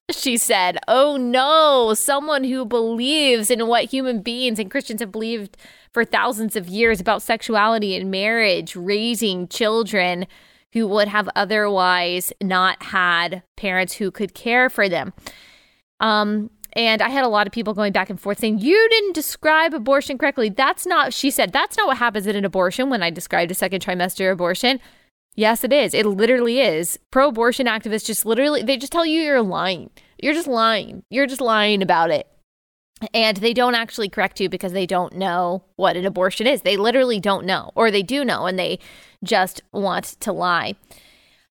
she 0.09 0.37
said. 0.37 0.77
Oh 0.87 1.17
no, 1.17 1.93
someone 1.93 2.43
who 2.43 2.65
believes 2.65 3.51
in 3.51 3.67
what 3.67 3.85
human 3.85 4.21
beings 4.21 4.59
and 4.59 4.71
Christians 4.71 5.01
have 5.01 5.11
believed 5.11 5.57
for 5.93 6.05
thousands 6.05 6.55
of 6.55 6.67
years 6.67 6.99
about 6.99 7.21
sexuality 7.21 7.95
and 7.95 8.09
marriage, 8.09 8.75
raising 8.75 9.47
children 9.47 10.25
who 10.73 10.87
would 10.87 11.07
have 11.07 11.29
otherwise 11.35 12.33
not 12.41 12.81
had 12.83 13.43
parents 13.55 13.93
who 13.93 14.09
could 14.09 14.33
care 14.33 14.69
for 14.69 14.89
them. 14.89 15.13
Um, 15.99 16.49
and 16.75 17.01
I 17.01 17.09
had 17.09 17.23
a 17.23 17.29
lot 17.29 17.45
of 17.45 17.53
people 17.53 17.75
going 17.75 17.93
back 17.93 18.09
and 18.09 18.19
forth 18.19 18.39
saying, 18.39 18.59
You 18.59 18.87
didn't 18.89 19.13
describe 19.13 19.73
abortion 19.73 20.17
correctly. 20.17 20.49
That's 20.49 20.85
not, 20.85 21.13
she 21.13 21.29
said, 21.29 21.53
that's 21.53 21.77
not 21.77 21.87
what 21.87 21.97
happens 21.97 22.25
in 22.25 22.35
an 22.35 22.45
abortion 22.45 22.89
when 22.89 23.03
I 23.03 23.11
described 23.11 23.51
a 23.51 23.55
second 23.55 23.83
trimester 23.83 24.31
abortion. 24.31 24.79
Yes, 25.35 25.63
it 25.63 25.73
is. 25.73 25.93
It 25.93 26.05
literally 26.05 26.59
is. 26.59 26.99
Pro 27.11 27.29
abortion 27.29 27.65
activists 27.65 28.05
just 28.05 28.25
literally, 28.25 28.61
they 28.61 28.77
just 28.77 28.91
tell 28.91 29.05
you 29.05 29.21
you're 29.21 29.41
lying. 29.41 29.89
You're 30.21 30.33
just 30.33 30.47
lying. 30.47 31.03
You're 31.09 31.25
just 31.25 31.41
lying 31.41 31.81
about 31.81 32.11
it. 32.11 32.27
And 33.13 33.37
they 33.37 33.53
don't 33.53 33.75
actually 33.75 34.09
correct 34.09 34.39
you 34.39 34.47
because 34.47 34.71
they 34.71 34.85
don't 34.85 35.15
know 35.15 35.63
what 35.75 35.97
an 35.97 36.05
abortion 36.05 36.47
is. 36.47 36.61
They 36.61 36.77
literally 36.77 37.19
don't 37.19 37.45
know, 37.45 37.71
or 37.75 37.91
they 37.91 38.03
do 38.03 38.23
know 38.23 38.45
and 38.45 38.57
they 38.57 38.79
just 39.23 39.61
want 39.73 40.05
to 40.21 40.31
lie. 40.31 40.75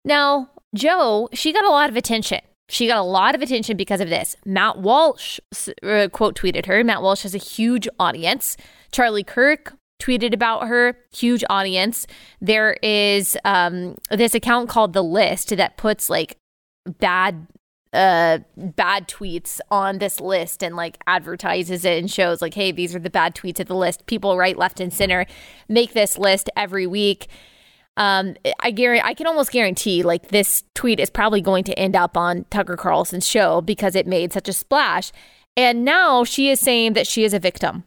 Now, 0.05 0.51
Jo, 0.75 1.29
she 1.33 1.53
got 1.53 1.65
a 1.65 1.71
lot 1.71 1.91
of 1.91 1.97
attention. 1.97 2.41
She 2.69 2.87
got 2.87 2.99
a 2.99 3.03
lot 3.03 3.35
of 3.35 3.43
attention 3.43 3.77
because 3.77 4.01
of 4.01 4.09
this. 4.09 4.35
Matt 4.47 4.79
Walsh 4.79 5.41
uh, 5.83 6.09
quote 6.11 6.37
tweeted 6.37 6.65
her. 6.67 6.83
Matt 6.83 7.03
Walsh 7.03 7.23
has 7.23 7.35
a 7.35 7.39
huge 7.39 7.87
audience. 7.99 8.57
Charlie 8.93 9.25
Kirk 9.25 9.75
tweeted 10.03 10.35
about 10.35 10.67
her, 10.67 10.97
huge 11.15 11.45
audience. 11.49 12.07
There 12.41 12.77
is 12.83 13.37
um, 13.45 13.97
this 14.11 14.35
account 14.35 14.69
called 14.69 14.93
The 14.93 15.03
List 15.03 15.57
that 15.57 15.77
puts 15.77 16.11
like 16.11 16.39
bad 16.99 17.47
uh 17.93 18.39
bad 18.57 19.07
tweets 19.07 19.61
on 19.71 19.99
this 19.99 20.19
list 20.19 20.65
and 20.65 20.75
like 20.75 20.97
advertises 21.07 21.85
it 21.85 21.99
and 21.99 22.11
shows 22.11 22.41
like 22.41 22.55
hey 22.55 22.73
these 22.73 22.95
are 22.95 22.99
the 22.99 23.11
bad 23.11 23.35
tweets 23.35 23.61
of 23.61 23.67
the 23.67 23.77
list. 23.77 24.07
People 24.07 24.39
right 24.39 24.57
left 24.57 24.81
and 24.81 24.93
center 24.93 25.27
make 25.69 25.93
this 25.93 26.17
list 26.17 26.49
every 26.57 26.87
week. 26.87 27.29
Um 27.99 28.35
i 28.61 28.71
guarantee 28.71 29.07
i 29.07 29.13
can 29.13 29.27
almost 29.27 29.53
guarantee 29.53 30.03
like 30.03 30.29
this 30.29 30.65
tweet 30.75 31.01
is 31.01 31.11
probably 31.11 31.43
going 31.43 31.65
to 31.65 31.79
end 31.79 31.95
up 31.95 32.17
on 32.17 32.47
tucker 32.49 32.77
carlson's 32.77 33.29
show 33.29 33.61
because 33.61 33.95
it 33.95 34.07
made 34.07 34.33
such 34.33 34.49
a 34.49 34.55
splash. 34.55 35.13
And 35.55 35.85
now 35.85 36.25
she 36.25 36.49
is 36.49 36.61
saying 36.61 36.95
that 36.95 37.07
she 37.07 37.25
is 37.25 37.35
a 37.35 37.39
victim 37.39 37.85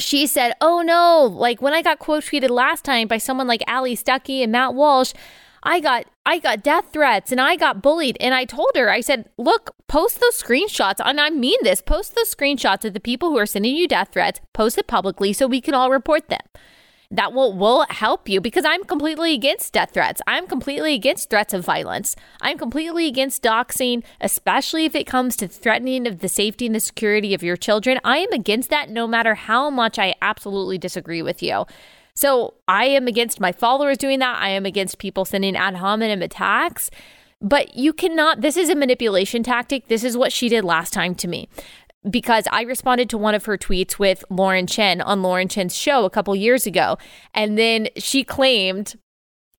she 0.00 0.26
said 0.26 0.52
oh 0.60 0.82
no 0.82 1.24
like 1.24 1.60
when 1.62 1.72
i 1.72 1.82
got 1.82 1.98
quote 1.98 2.24
tweeted 2.24 2.50
last 2.50 2.84
time 2.84 3.06
by 3.06 3.18
someone 3.18 3.46
like 3.46 3.62
Allie 3.66 3.96
Stuckey 3.96 4.42
and 4.42 4.52
matt 4.52 4.74
walsh 4.74 5.12
I 5.62 5.80
got 5.80 6.06
I 6.24 6.38
got 6.38 6.62
death 6.62 6.86
threats 6.92 7.30
and 7.32 7.40
I 7.40 7.56
got 7.56 7.82
bullied 7.82 8.16
and 8.20 8.34
I 8.34 8.44
told 8.44 8.70
her 8.76 8.90
I 8.90 9.00
said, 9.00 9.28
"Look, 9.36 9.74
post 9.88 10.20
those 10.20 10.40
screenshots 10.40 11.00
and 11.04 11.20
I 11.20 11.30
mean 11.30 11.58
this. 11.62 11.82
Post 11.82 12.14
those 12.14 12.34
screenshots 12.34 12.84
of 12.84 12.94
the 12.94 13.00
people 13.00 13.30
who 13.30 13.38
are 13.38 13.46
sending 13.46 13.76
you 13.76 13.86
death 13.86 14.08
threats. 14.12 14.40
Post 14.52 14.78
it 14.78 14.86
publicly 14.86 15.32
so 15.32 15.46
we 15.46 15.60
can 15.60 15.74
all 15.74 15.90
report 15.90 16.28
them." 16.28 16.40
That 17.12 17.32
will 17.32 17.52
will 17.52 17.86
help 17.90 18.28
you 18.28 18.40
because 18.40 18.64
I'm 18.64 18.84
completely 18.84 19.34
against 19.34 19.72
death 19.72 19.90
threats. 19.92 20.22
I'm 20.28 20.46
completely 20.46 20.94
against 20.94 21.28
threats 21.28 21.52
of 21.52 21.64
violence. 21.64 22.14
I'm 22.40 22.56
completely 22.56 23.08
against 23.08 23.42
doxing, 23.42 24.04
especially 24.20 24.84
if 24.84 24.94
it 24.94 25.08
comes 25.08 25.36
to 25.36 25.48
threatening 25.48 26.06
of 26.06 26.20
the 26.20 26.28
safety 26.28 26.66
and 26.66 26.74
the 26.74 26.80
security 26.80 27.34
of 27.34 27.42
your 27.42 27.56
children. 27.56 27.98
I 28.04 28.18
am 28.18 28.32
against 28.32 28.70
that 28.70 28.90
no 28.90 29.08
matter 29.08 29.34
how 29.34 29.70
much 29.70 29.98
I 29.98 30.14
absolutely 30.22 30.78
disagree 30.78 31.20
with 31.20 31.42
you. 31.42 31.66
So 32.14 32.54
I 32.68 32.84
am 32.84 33.08
against 33.08 33.40
my 33.40 33.50
followers 33.50 33.98
doing 33.98 34.20
that. 34.20 34.40
I 34.40 34.50
am 34.50 34.64
against 34.64 34.98
people 34.98 35.24
sending 35.24 35.56
ad 35.56 35.76
hominem 35.76 36.22
attacks. 36.22 36.90
But 37.42 37.74
you 37.74 37.94
cannot, 37.94 38.42
this 38.42 38.58
is 38.58 38.68
a 38.68 38.74
manipulation 38.74 39.42
tactic. 39.42 39.88
This 39.88 40.04
is 40.04 40.14
what 40.14 40.30
she 40.30 40.50
did 40.50 40.62
last 40.62 40.92
time 40.92 41.14
to 41.16 41.26
me 41.26 41.48
because 42.08 42.44
I 42.50 42.62
responded 42.62 43.10
to 43.10 43.18
one 43.18 43.34
of 43.34 43.44
her 43.44 43.58
tweets 43.58 43.98
with 43.98 44.24
Lauren 44.30 44.66
Chen 44.66 45.00
on 45.00 45.22
Lauren 45.22 45.48
Chen's 45.48 45.76
show 45.76 46.04
a 46.04 46.10
couple 46.10 46.34
years 46.34 46.66
ago. 46.66 46.96
And 47.34 47.58
then 47.58 47.88
she 47.96 48.24
claimed 48.24 48.94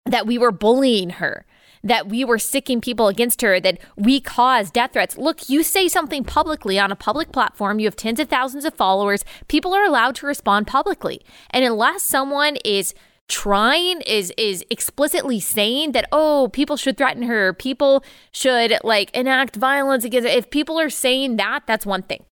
that 0.06 0.26
we 0.26 0.38
were 0.38 0.52
bullying 0.52 1.12
her 1.12 1.46
that 1.84 2.08
we 2.08 2.24
were 2.24 2.40
sicking 2.40 2.82
people 2.82 3.08
against 3.08 3.42
her, 3.42 3.60
that 3.60 3.80
we 3.96 4.22
caused 4.22 4.74
death 4.74 4.94
threats. 4.94 5.18
Look, 5.18 5.50
you 5.50 5.64
say 5.64 5.88
something 5.88 6.24
publicly 6.24 6.80
on 6.80 6.92
a 6.92 6.96
public 6.96 7.32
platform, 7.32 7.80
you 7.80 7.88
have 7.88 7.96
tens 7.96 8.20
of 8.20 8.30
thousands 8.30 8.66
of 8.66 8.74
followers, 8.74 9.26
people 9.48 9.74
are 9.74 9.84
allowed 9.84 10.16
to 10.16 10.28
respond 10.28 10.68
publicly. 10.68 11.22
And 11.50 11.66
unless 11.66 12.04
someone 12.04 12.58
is 12.58 12.94
trying 13.28 14.02
is 14.02 14.34
is 14.38 14.66
explicitly 14.70 15.40
saying 15.40 15.94
that 15.94 16.06
oh 16.12 16.50
people 16.52 16.76
should 16.76 16.98
threaten 16.98 17.24
her 17.24 17.54
people 17.54 18.04
should 18.34 18.78
like 18.84 19.10
enact 19.16 19.56
violence 19.56 20.04
against 20.04 20.28
her. 20.28 20.36
if 20.38 20.50
people 20.50 20.78
are 20.78 20.90
saying 20.90 21.38
that 21.38 21.62
that's 21.66 21.86
one 21.86 22.02
thing 22.02 22.26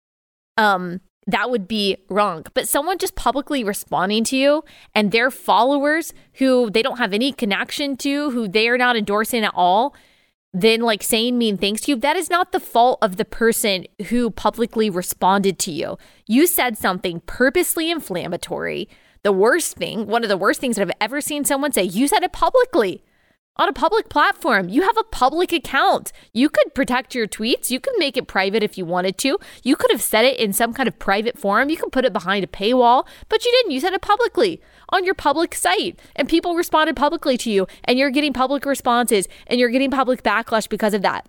um 0.60 1.02
that 1.28 1.52
would 1.52 1.68
be 1.68 1.98
wrong. 2.10 2.46
But 2.54 2.68
someone 2.68 2.98
just 2.98 3.16
publicly 3.16 3.64
responding 3.64 4.24
to 4.26 4.38
you 4.38 4.64
and 4.96 5.12
their 5.12 5.30
followers 5.30 6.12
who 6.34 6.72
they 6.72 6.82
don't 6.82 6.98
have 6.98 7.14
any 7.14 7.32
connection 7.32 7.98
to, 7.98 8.32
who 8.32 8.48
they 8.48 8.68
are 8.68 8.78
not 8.80 8.96
endorsing 8.96 9.44
at 9.44 9.54
all, 9.56 9.96
then 10.54 10.82
like 10.82 11.04
saying 11.04 11.38
mean 11.38 11.58
things 11.58 11.82
to 11.82 11.92
you, 11.92 11.98
that 11.98 12.16
is 12.16 12.32
not 12.32 12.52
the 12.52 12.60
fault 12.60 12.98
of 13.04 13.18
the 13.18 13.26
person 13.26 13.86
who 14.08 14.32
publicly 14.32 14.90
responded 14.90 15.60
to 15.60 15.72
you. 15.72 15.98
You 16.26 16.48
said 16.48 16.78
something 16.78 17.22
purposely 17.28 17.92
inflammatory. 17.92 18.90
The 19.22 19.32
worst 19.32 19.78
thing, 19.78 20.08
one 20.08 20.24
of 20.24 20.30
the 20.30 20.38
worst 20.38 20.60
things 20.60 20.78
that 20.78 20.82
I've 20.82 20.96
ever 21.00 21.22
seen 21.22 21.46
someone 21.46 21.72
say, 21.72 21.84
you 21.84 22.08
said 22.08 22.24
it 22.24 22.34
publicly 22.34 23.04
on 23.60 23.68
a 23.68 23.74
public 23.74 24.08
platform. 24.08 24.70
You 24.70 24.84
have 24.84 24.98
a 24.98 25.04
public 25.04 25.52
account. 25.52 26.14
You 26.34 26.50
could 26.50 26.74
protect 26.74 27.14
your 27.14 27.28
tweets. 27.28 27.70
You 27.70 27.82
could 27.82 27.94
make 27.98 28.16
it 28.16 28.26
private 28.26 28.64
if 28.64 28.78
you 28.78 28.86
wanted 28.86 29.18
to. 29.20 29.38
You 29.64 29.76
could 29.76 29.92
have 29.92 30.02
said 30.02 30.24
it 30.24 30.40
in 30.40 30.54
some 30.54 30.74
kind 30.74 30.88
of 30.88 30.98
private 30.98 31.38
forum. 31.38 31.70
You 31.70 31.76
could 31.76 31.92
put 31.92 32.06
it 32.06 32.14
behind 32.14 32.46
a 32.46 32.48
paywall, 32.48 33.06
but 33.28 33.44
you 33.44 33.52
didn't. 33.52 33.74
You 33.74 33.82
said 33.82 33.94
it 33.94 34.02
publicly 34.02 34.62
on 34.90 35.04
your 35.04 35.14
public 35.14 35.54
site, 35.54 36.00
and 36.16 36.30
people 36.30 36.56
responded 36.56 36.96
publicly 36.96 37.38
to 37.38 37.52
you, 37.52 37.68
and 37.84 38.00
you're 38.00 38.10
getting 38.10 38.34
public 38.34 38.66
responses, 38.66 39.28
and 39.46 39.60
you're 39.60 39.70
getting 39.70 39.92
public 39.92 40.24
backlash 40.24 40.70
because 40.70 40.94
of 40.94 41.02
that. 41.02 41.28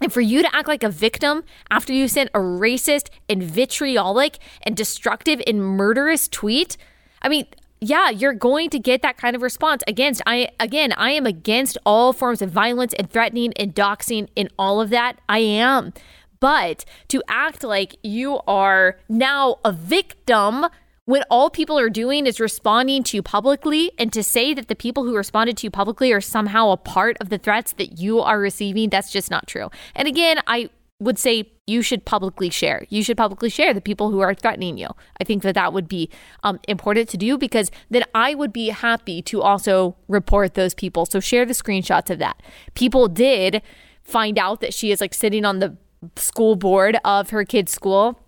And 0.00 0.12
for 0.12 0.22
you 0.22 0.42
to 0.42 0.56
act 0.56 0.68
like 0.68 0.82
a 0.82 0.88
victim 0.88 1.44
after 1.70 1.92
you 1.92 2.08
sent 2.08 2.30
a 2.34 2.38
racist 2.38 3.10
and 3.28 3.42
vitriolic 3.42 4.38
and 4.62 4.76
destructive 4.76 5.42
and 5.46 5.60
murderous 5.60 6.26
tweet, 6.26 6.76
I 7.22 7.28
mean, 7.28 7.46
yeah, 7.80 8.10
you're 8.10 8.32
going 8.32 8.70
to 8.70 8.78
get 8.78 9.02
that 9.02 9.16
kind 9.16 9.36
of 9.36 9.42
response 9.42 9.82
against 9.86 10.22
I 10.26 10.48
again, 10.58 10.92
I 10.96 11.10
am 11.12 11.26
against 11.26 11.78
all 11.84 12.12
forms 12.12 12.42
of 12.42 12.50
violence 12.50 12.94
and 12.94 13.10
threatening 13.10 13.52
and 13.56 13.74
doxing 13.74 14.28
and 14.36 14.48
all 14.58 14.80
of 14.80 14.90
that. 14.90 15.20
I 15.28 15.38
am. 15.38 15.92
But 16.40 16.84
to 17.08 17.22
act 17.28 17.64
like 17.64 17.96
you 18.02 18.40
are 18.46 18.98
now 19.08 19.56
a 19.64 19.72
victim 19.72 20.66
when 21.06 21.22
all 21.30 21.50
people 21.50 21.78
are 21.78 21.88
doing 21.88 22.26
is 22.26 22.40
responding 22.40 23.04
to 23.04 23.16
you 23.16 23.22
publicly 23.22 23.92
and 23.96 24.12
to 24.12 24.22
say 24.22 24.52
that 24.54 24.66
the 24.66 24.74
people 24.74 25.04
who 25.04 25.16
responded 25.16 25.56
to 25.58 25.66
you 25.66 25.70
publicly 25.70 26.12
are 26.12 26.20
somehow 26.20 26.70
a 26.70 26.76
part 26.76 27.16
of 27.20 27.28
the 27.28 27.38
threats 27.38 27.72
that 27.74 27.98
you 28.00 28.20
are 28.20 28.40
receiving, 28.40 28.90
that's 28.90 29.12
just 29.12 29.30
not 29.30 29.46
true. 29.46 29.70
And 29.94 30.08
again, 30.08 30.40
I 30.48 30.68
would 30.98 31.18
say 31.18 31.52
you 31.66 31.82
should 31.82 32.04
publicly 32.04 32.48
share. 32.48 32.86
You 32.88 33.02
should 33.02 33.16
publicly 33.16 33.50
share 33.50 33.74
the 33.74 33.80
people 33.80 34.10
who 34.10 34.20
are 34.20 34.34
threatening 34.34 34.78
you. 34.78 34.88
I 35.20 35.24
think 35.24 35.42
that 35.42 35.54
that 35.54 35.72
would 35.72 35.88
be 35.88 36.08
um, 36.42 36.58
important 36.68 37.08
to 37.10 37.16
do 37.18 37.36
because 37.36 37.70
then 37.90 38.04
I 38.14 38.34
would 38.34 38.52
be 38.52 38.70
happy 38.70 39.20
to 39.22 39.42
also 39.42 39.96
report 40.08 40.54
those 40.54 40.74
people. 40.74 41.04
So 41.04 41.20
share 41.20 41.44
the 41.44 41.52
screenshots 41.52 42.08
of 42.08 42.18
that. 42.20 42.42
People 42.74 43.08
did 43.08 43.60
find 44.02 44.38
out 44.38 44.60
that 44.60 44.72
she 44.72 44.90
is 44.90 45.00
like 45.00 45.12
sitting 45.12 45.44
on 45.44 45.58
the 45.58 45.76
school 46.16 46.56
board 46.56 46.98
of 47.04 47.30
her 47.30 47.44
kid's 47.44 47.72
school. 47.72 48.18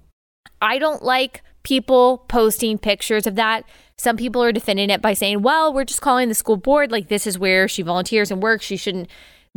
I 0.60 0.78
don't 0.78 1.02
like 1.02 1.42
people 1.62 2.24
posting 2.28 2.76
pictures 2.78 3.26
of 3.26 3.36
that. 3.36 3.64
Some 3.96 4.16
people 4.16 4.42
are 4.42 4.52
defending 4.52 4.90
it 4.90 5.00
by 5.00 5.14
saying, 5.14 5.42
well, 5.42 5.72
we're 5.72 5.84
just 5.84 6.00
calling 6.00 6.28
the 6.28 6.34
school 6.34 6.56
board. 6.56 6.90
Like, 6.90 7.08
this 7.08 7.26
is 7.26 7.38
where 7.38 7.66
she 7.66 7.82
volunteers 7.82 8.30
and 8.30 8.42
works. 8.42 8.64
She 8.64 8.76
shouldn't 8.76 9.08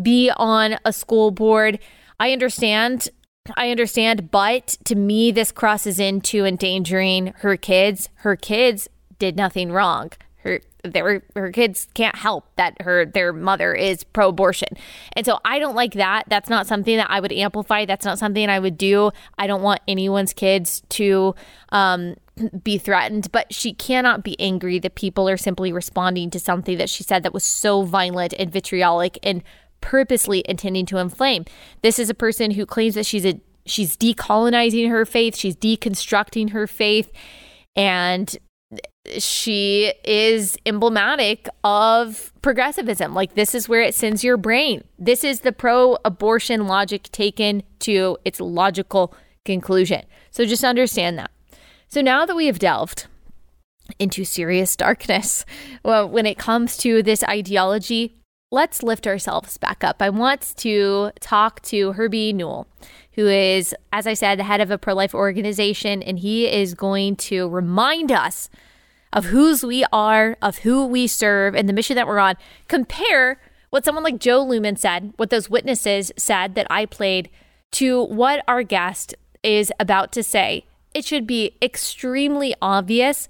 be 0.01 0.31
on 0.35 0.77
a 0.85 0.93
school 0.93 1.31
board. 1.31 1.79
I 2.21 2.33
understand. 2.33 3.09
I 3.57 3.71
understand. 3.71 4.29
But 4.29 4.77
to 4.83 4.93
me, 4.95 5.31
this 5.31 5.51
crosses 5.51 5.99
into 5.99 6.45
endangering 6.45 7.33
her 7.37 7.57
kids. 7.57 8.09
Her 8.17 8.35
kids 8.35 8.87
did 9.17 9.35
nothing 9.35 9.71
wrong. 9.71 10.11
Her 10.43 10.61
their 10.83 11.23
her 11.35 11.51
kids 11.51 11.87
can't 11.95 12.15
help 12.15 12.45
that 12.57 12.79
her 12.81 13.05
their 13.05 13.33
mother 13.33 13.73
is 13.73 14.03
pro-abortion. 14.03 14.69
And 15.13 15.25
so 15.25 15.39
I 15.43 15.57
don't 15.57 15.75
like 15.75 15.93
that. 15.93 16.25
That's 16.27 16.49
not 16.49 16.67
something 16.67 16.97
that 16.97 17.09
I 17.09 17.19
would 17.19 17.31
amplify. 17.31 17.85
That's 17.85 18.05
not 18.05 18.19
something 18.19 18.49
I 18.49 18.59
would 18.59 18.77
do. 18.77 19.11
I 19.39 19.47
don't 19.47 19.63
want 19.63 19.81
anyone's 19.87 20.33
kids 20.33 20.83
to 20.89 21.33
um, 21.69 22.15
be 22.63 22.77
threatened, 22.77 23.31
but 23.31 23.51
she 23.53 23.73
cannot 23.73 24.23
be 24.23 24.39
angry 24.39 24.77
that 24.79 24.93
people 24.93 25.27
are 25.27 25.37
simply 25.37 25.73
responding 25.73 26.29
to 26.31 26.39
something 26.39 26.77
that 26.77 26.89
she 26.89 27.03
said 27.03 27.23
that 27.23 27.33
was 27.33 27.43
so 27.43 27.81
violent 27.81 28.33
and 28.37 28.51
vitriolic 28.51 29.17
and 29.23 29.43
purposely 29.81 30.43
intending 30.47 30.85
to 30.87 30.97
inflame. 30.97 31.45
This 31.81 31.99
is 31.99 32.09
a 32.09 32.13
person 32.13 32.51
who 32.51 32.65
claims 32.65 32.95
that 32.95 33.05
she's 33.05 33.25
a 33.25 33.39
she's 33.65 33.97
decolonizing 33.97 34.89
her 34.89 35.05
faith, 35.05 35.35
she's 35.35 35.55
deconstructing 35.55 36.51
her 36.51 36.67
faith 36.67 37.11
and 37.75 38.37
she 39.17 39.93
is 40.03 40.57
emblematic 40.65 41.49
of 41.63 42.31
progressivism. 42.41 43.13
Like, 43.13 43.33
this 43.33 43.55
is 43.55 43.67
where 43.67 43.81
it 43.81 43.95
sends 43.95 44.23
your 44.23 44.37
brain. 44.37 44.83
This 44.99 45.23
is 45.23 45.41
the 45.41 45.51
pro 45.51 45.97
abortion 46.05 46.67
logic 46.67 47.03
taken 47.11 47.63
to 47.79 48.17
its 48.23 48.39
logical 48.39 49.13
conclusion. 49.43 50.03
So 50.29 50.45
just 50.45 50.63
understand 50.63 51.17
that. 51.17 51.31
So 51.87 52.01
now 52.01 52.25
that 52.25 52.35
we 52.35 52.45
have 52.45 52.59
delved 52.59 53.07
into 53.99 54.23
serious 54.23 54.75
darkness 54.75 55.45
well, 55.83 56.07
when 56.07 56.25
it 56.25 56.37
comes 56.37 56.77
to 56.77 57.03
this 57.03 57.23
ideology, 57.23 58.20
let's 58.51 58.83
lift 58.83 59.07
ourselves 59.07 59.57
back 59.57 59.83
up. 59.83 60.01
I 60.01 60.09
want 60.09 60.53
to 60.57 61.11
talk 61.21 61.61
to 61.63 61.93
Herbie 61.93 62.33
Newell, 62.33 62.67
who 63.13 63.27
is, 63.27 63.73
as 63.93 64.05
I 64.05 64.13
said, 64.13 64.37
the 64.37 64.43
head 64.43 64.59
of 64.59 64.69
a 64.69 64.77
pro 64.77 64.93
life 64.93 65.15
organization, 65.15 66.03
and 66.03 66.19
he 66.19 66.47
is 66.47 66.73
going 66.73 67.15
to 67.17 67.47
remind 67.47 68.11
us 68.11 68.49
of 69.13 69.25
whose 69.25 69.63
we 69.63 69.85
are, 69.91 70.37
of 70.41 70.59
who 70.59 70.85
we 70.85 71.07
serve, 71.07 71.55
and 71.55 71.67
the 71.67 71.73
mission 71.73 71.95
that 71.95 72.07
we're 72.07 72.19
on. 72.19 72.35
Compare 72.67 73.39
what 73.69 73.85
someone 73.85 74.03
like 74.03 74.19
Jo 74.19 74.45
Luehmann 74.45 74.77
said, 74.77 75.13
what 75.15 75.29
those 75.29 75.49
witnesses 75.49 76.11
said 76.17 76.55
that 76.55 76.67
I 76.69 76.85
played, 76.85 77.29
to 77.71 78.03
what 78.03 78.43
our 78.47 78.63
guest 78.63 79.15
is 79.43 79.71
about 79.79 80.11
to 80.11 80.23
say. 80.23 80.65
It 80.93 81.05
should 81.05 81.25
be 81.25 81.55
extremely 81.61 82.53
obvious 82.61 83.29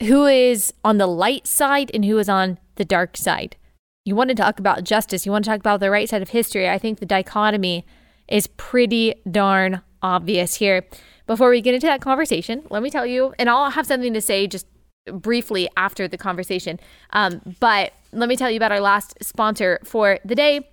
who 0.00 0.24
is 0.24 0.72
on 0.82 0.96
the 0.96 1.06
light 1.06 1.46
side 1.46 1.90
and 1.92 2.04
who 2.04 2.18
is 2.18 2.30
on 2.30 2.58
the 2.76 2.84
dark 2.84 3.16
side. 3.16 3.56
You 4.04 4.16
want 4.16 4.30
to 4.30 4.34
talk 4.34 4.58
about 4.58 4.84
justice, 4.84 5.24
you 5.24 5.32
want 5.32 5.44
to 5.44 5.50
talk 5.50 5.60
about 5.60 5.80
the 5.80 5.90
right 5.90 6.08
side 6.08 6.22
of 6.22 6.30
history. 6.30 6.68
I 6.68 6.78
think 6.78 6.98
the 6.98 7.06
dichotomy 7.06 7.86
is 8.28 8.46
pretty 8.46 9.14
darn 9.30 9.80
obvious 10.02 10.56
here. 10.56 10.84
Before 11.26 11.50
we 11.50 11.60
get 11.60 11.74
into 11.74 11.86
that 11.86 12.00
conversation, 12.00 12.64
let 12.68 12.82
me 12.82 12.90
tell 12.90 13.06
you, 13.06 13.32
and 13.38 13.48
I'll 13.48 13.70
have 13.70 13.86
something 13.86 14.12
to 14.14 14.20
say 14.20 14.48
just 14.48 14.66
briefly 15.06 15.68
after 15.76 16.08
the 16.08 16.18
conversation. 16.18 16.80
Um, 17.10 17.40
but 17.60 17.92
let 18.12 18.28
me 18.28 18.36
tell 18.36 18.50
you 18.50 18.56
about 18.56 18.72
our 18.72 18.80
last 18.80 19.14
sponsor 19.22 19.78
for 19.84 20.18
the 20.24 20.34
day. 20.34 20.68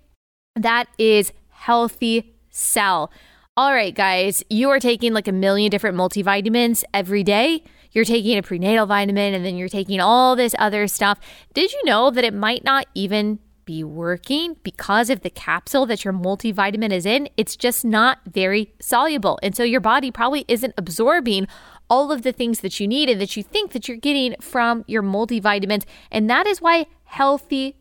That 0.56 0.88
is 0.98 1.32
Healthy 1.50 2.34
Cell. 2.50 3.12
All 3.56 3.74
right, 3.74 3.94
guys, 3.94 4.44
you 4.50 4.70
are 4.70 4.80
taking 4.80 5.14
like 5.14 5.28
a 5.28 5.32
million 5.32 5.70
different 5.70 5.98
multivitamins 5.98 6.84
every 6.94 7.24
day. 7.24 7.64
You're 7.92 8.06
taking 8.06 8.38
a 8.38 8.44
prenatal 8.44 8.86
vitamin 8.86 9.34
and 9.34 9.46
then 9.46 9.58
you're 9.58 9.70
taking 9.70 10.00
all 10.00 10.36
this 10.36 10.56
other 10.60 10.88
stuff. 10.88 11.20
Did 11.54 11.72
you 11.72 11.82
know 11.86 12.12
that 12.12 12.24
it 12.24 12.34
might 12.34 12.64
not 12.64 12.88
even 12.94 13.40
be 13.66 13.84
working 13.84 14.56
because 14.64 15.10
of 15.10 15.22
the 15.22 15.30
capsule 15.30 15.86
that 15.86 16.04
your 16.04 16.14
multivitamin 16.14 16.92
is 16.92 17.06
in? 17.06 17.30
It's 17.38 17.56
just 17.56 17.86
not 17.86 18.20
very 18.26 18.74
soluble. 18.80 19.40
And 19.44 19.56
so 19.56 19.64
your 19.64 19.82
body 19.82 20.12
probably 20.12 20.46
isn't 20.48 20.74
absorbing 20.78 21.48
all 21.90 22.12
of 22.12 22.22
the 22.22 22.32
things 22.32 22.60
that 22.60 22.80
you 22.80 22.88
need 22.88 23.10
and 23.10 23.20
that 23.20 23.36
you 23.36 23.44
think 23.44 23.72
that 23.72 23.88
you're 23.88 23.98
getting 23.98 24.36
from 24.40 24.86
your 24.88 25.04
multivitamins. 25.04 25.86
And 26.12 26.30
that 26.30 26.48
is 26.48 26.62
why 26.62 26.86
healthy 27.06 27.76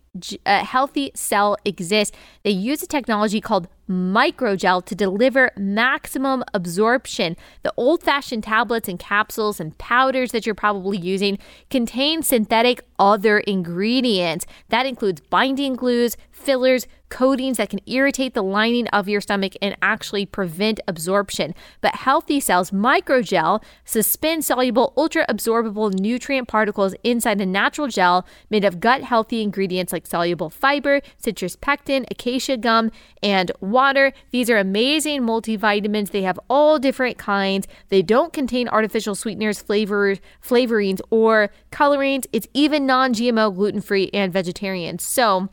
a 0.47 0.51
uh, 0.51 0.65
healthy 0.65 1.11
cell 1.15 1.57
exists. 1.65 2.17
They 2.43 2.51
use 2.51 2.83
a 2.83 2.87
technology 2.87 3.41
called 3.41 3.69
microgel 3.89 4.85
to 4.85 4.95
deliver 4.95 5.51
maximum 5.57 6.45
absorption. 6.53 7.37
The 7.63 7.73
old 7.77 8.03
fashioned 8.03 8.45
tablets 8.45 8.89
and 8.89 8.99
capsules 8.99 9.61
and 9.61 9.77
powders 9.79 10.33
that 10.33 10.45
you're 10.45 10.55
probably 10.55 10.99
using 10.99 11.39
contain 11.71 12.23
synthetic 12.23 12.83
other 12.99 13.39
ingredients. 13.39 14.47
That 14.69 14.87
includes 14.87 15.21
binding 15.21 15.75
glues, 15.75 16.17
fillers, 16.39 16.87
coatings 17.09 17.57
that 17.57 17.71
can 17.71 17.81
irritate 17.87 18.35
the 18.35 18.43
lining 18.43 18.87
of 18.89 19.09
your 19.09 19.21
stomach 19.21 19.55
and 19.63 19.77
actually 19.81 20.27
prevent 20.27 20.81
absorption. 20.87 21.55
But 21.81 21.97
Healthy 21.97 22.41
Cells 22.41 22.71
Microgel 22.71 23.63
suspends 23.85 24.47
soluble, 24.47 24.93
ultra 24.97 25.27
absorbable 25.27 25.93
nutrient 25.93 26.49
particles 26.49 26.95
inside 27.03 27.41
a 27.41 27.47
natural 27.47 27.89
gel 27.89 28.27
made 28.51 28.65
of 28.65 28.81
gut 28.81 29.03
healthy 29.03 29.43
ingredients 29.43 29.93
like 29.93 30.07
soluble 30.07 30.51
fiber, 30.51 31.01
citrus 31.19 31.57
pectin, 31.57 32.07
acacia 32.11 32.57
gum, 32.57 32.91
and 33.23 33.51
water. 33.61 34.13
These 34.31 34.51
are 34.51 34.59
amazing 34.59 35.23
multivitamins. 35.23 36.11
They 36.11 36.23
have 36.23 36.39
all 36.49 36.79
different 36.79 37.19
kinds. 37.19 37.67
They 37.89 38.03
don't 38.03 38.33
contain 38.33 38.69
artificial 38.69 39.15
sweeteners, 39.15 39.61
flavors, 39.61 40.19
flavorings, 40.45 41.01
or 41.11 41.51
colorings. 41.71 42.27
It's 42.33 42.49
even 42.55 42.87
non 42.87 43.15
GMO, 43.15 43.55
gluten 43.55 43.81
free, 43.81 44.11
and 44.13 44.33
vegetarian. 44.33 44.99
So, 44.99 45.49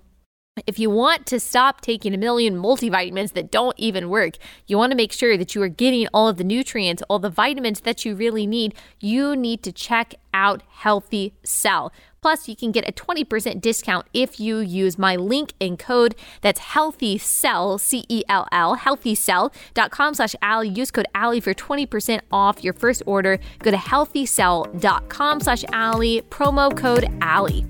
if 0.66 0.80
you 0.80 0.90
want 0.90 1.26
to 1.26 1.38
stop 1.38 1.82
taking 1.82 2.14
a 2.14 2.18
million 2.18 2.56
multivitamins 2.56 3.34
that 3.34 3.52
don't 3.52 3.78
even 3.78 4.10
work, 4.10 4.36
you 4.68 4.78
want 4.78 4.92
to 4.92 4.96
make 4.96 5.12
sure 5.12 5.36
that 5.36 5.54
you 5.54 5.62
are 5.62 5.68
getting 5.68 6.08
all 6.14 6.30
of 6.30 6.38
the 6.38 6.46
nutrients, 6.46 7.04
all 7.10 7.20
the 7.20 7.30
vitamins 7.30 7.82
that 7.82 8.06
you 8.06 8.16
really 8.16 8.48
need, 8.48 8.74
you 9.02 9.36
need 9.36 9.62
to 9.64 9.74
check 9.74 10.14
out 10.34 10.64
Healthy 10.70 11.34
Cell. 11.44 11.92
Plus, 12.22 12.48
you 12.48 12.56
can 12.56 12.72
get 12.72 12.88
a 12.88 12.94
20% 12.94 13.60
discount 13.60 14.08
if 14.14 14.40
you 14.40 14.60
use 14.60 14.98
my 14.98 15.18
link 15.18 15.54
and 15.60 15.78
code. 15.78 16.16
That's 16.40 16.60
Healthy 16.60 17.18
Cell, 17.18 17.78
C 17.78 18.06
E 18.08 18.24
L 18.30 18.48
L, 18.52 18.78
healthycell.com 18.78 20.14
slash 20.14 20.36
Allie. 20.42 20.70
Use 20.70 20.90
code 20.90 21.06
Allie 21.14 21.42
for 21.42 21.54
20% 21.54 22.22
off 22.32 22.64
your 22.64 22.74
first 22.74 23.04
order. 23.06 23.40
Go 23.60 23.72
to 23.72 23.78
healthycell.com 23.78 25.42
slash 25.42 25.66
Allie, 25.74 26.22
promo 26.30 26.76
code 26.76 27.10
Allie. 27.22 27.66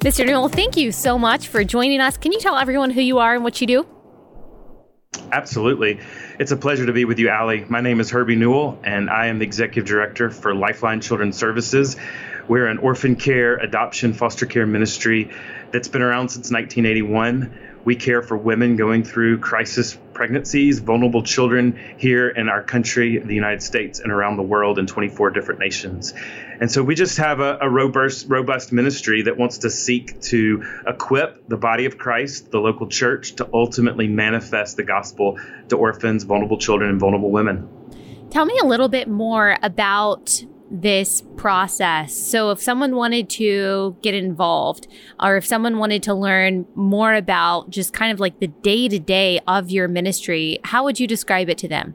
Mr. 0.00 0.24
Newell, 0.24 0.48
thank 0.48 0.76
you 0.76 0.92
so 0.92 1.18
much 1.18 1.48
for 1.48 1.64
joining 1.64 2.00
us. 2.00 2.16
Can 2.16 2.30
you 2.30 2.38
tell 2.38 2.56
everyone 2.56 2.90
who 2.90 3.00
you 3.00 3.18
are 3.18 3.34
and 3.34 3.42
what 3.42 3.60
you 3.60 3.66
do? 3.66 3.86
Absolutely. 5.32 5.98
It's 6.38 6.52
a 6.52 6.56
pleasure 6.56 6.86
to 6.86 6.92
be 6.92 7.04
with 7.04 7.18
you, 7.18 7.30
Allie. 7.30 7.64
My 7.68 7.80
name 7.80 7.98
is 7.98 8.08
Herbie 8.08 8.36
Newell, 8.36 8.78
and 8.84 9.10
I 9.10 9.26
am 9.26 9.40
the 9.40 9.44
Executive 9.44 9.86
Director 9.86 10.30
for 10.30 10.54
Lifeline 10.54 11.00
Children's 11.00 11.36
Services. 11.36 11.96
We're 12.46 12.68
an 12.68 12.78
orphan 12.78 13.16
care, 13.16 13.56
adoption, 13.56 14.12
foster 14.12 14.46
care 14.46 14.66
ministry 14.66 15.32
that's 15.72 15.88
been 15.88 16.02
around 16.02 16.28
since 16.28 16.52
1981. 16.52 17.82
We 17.84 17.96
care 17.96 18.22
for 18.22 18.36
women 18.36 18.76
going 18.76 19.02
through 19.02 19.38
crisis 19.38 19.98
pregnancies, 20.14 20.78
vulnerable 20.78 21.24
children 21.24 21.78
here 21.98 22.28
in 22.28 22.48
our 22.48 22.62
country, 22.62 23.18
the 23.18 23.34
United 23.34 23.62
States, 23.62 23.98
and 23.98 24.12
around 24.12 24.36
the 24.36 24.42
world 24.44 24.78
in 24.78 24.86
24 24.86 25.30
different 25.30 25.58
nations. 25.58 26.14
And 26.60 26.70
so 26.70 26.82
we 26.82 26.94
just 26.94 27.18
have 27.18 27.40
a, 27.40 27.58
a 27.60 27.70
robust, 27.70 28.26
robust 28.28 28.72
ministry 28.72 29.22
that 29.22 29.36
wants 29.36 29.58
to 29.58 29.70
seek 29.70 30.20
to 30.22 30.64
equip 30.86 31.48
the 31.48 31.56
body 31.56 31.84
of 31.84 31.98
Christ, 31.98 32.50
the 32.50 32.58
local 32.58 32.88
church, 32.88 33.36
to 33.36 33.48
ultimately 33.52 34.08
manifest 34.08 34.76
the 34.76 34.82
gospel 34.82 35.38
to 35.68 35.76
orphans, 35.76 36.24
vulnerable 36.24 36.58
children, 36.58 36.90
and 36.90 36.98
vulnerable 36.98 37.30
women. 37.30 37.68
Tell 38.30 38.44
me 38.44 38.58
a 38.60 38.66
little 38.66 38.88
bit 38.88 39.08
more 39.08 39.56
about 39.62 40.44
this 40.70 41.22
process. 41.36 42.14
So, 42.14 42.50
if 42.50 42.60
someone 42.60 42.94
wanted 42.94 43.30
to 43.30 43.96
get 44.02 44.14
involved, 44.14 44.86
or 45.18 45.36
if 45.36 45.46
someone 45.46 45.78
wanted 45.78 46.02
to 46.04 46.14
learn 46.14 46.66
more 46.74 47.14
about 47.14 47.70
just 47.70 47.92
kind 47.92 48.12
of 48.12 48.20
like 48.20 48.40
the 48.40 48.48
day 48.48 48.88
to 48.88 48.98
day 48.98 49.40
of 49.46 49.70
your 49.70 49.88
ministry, 49.88 50.58
how 50.64 50.84
would 50.84 51.00
you 51.00 51.06
describe 51.06 51.48
it 51.48 51.56
to 51.58 51.68
them? 51.68 51.94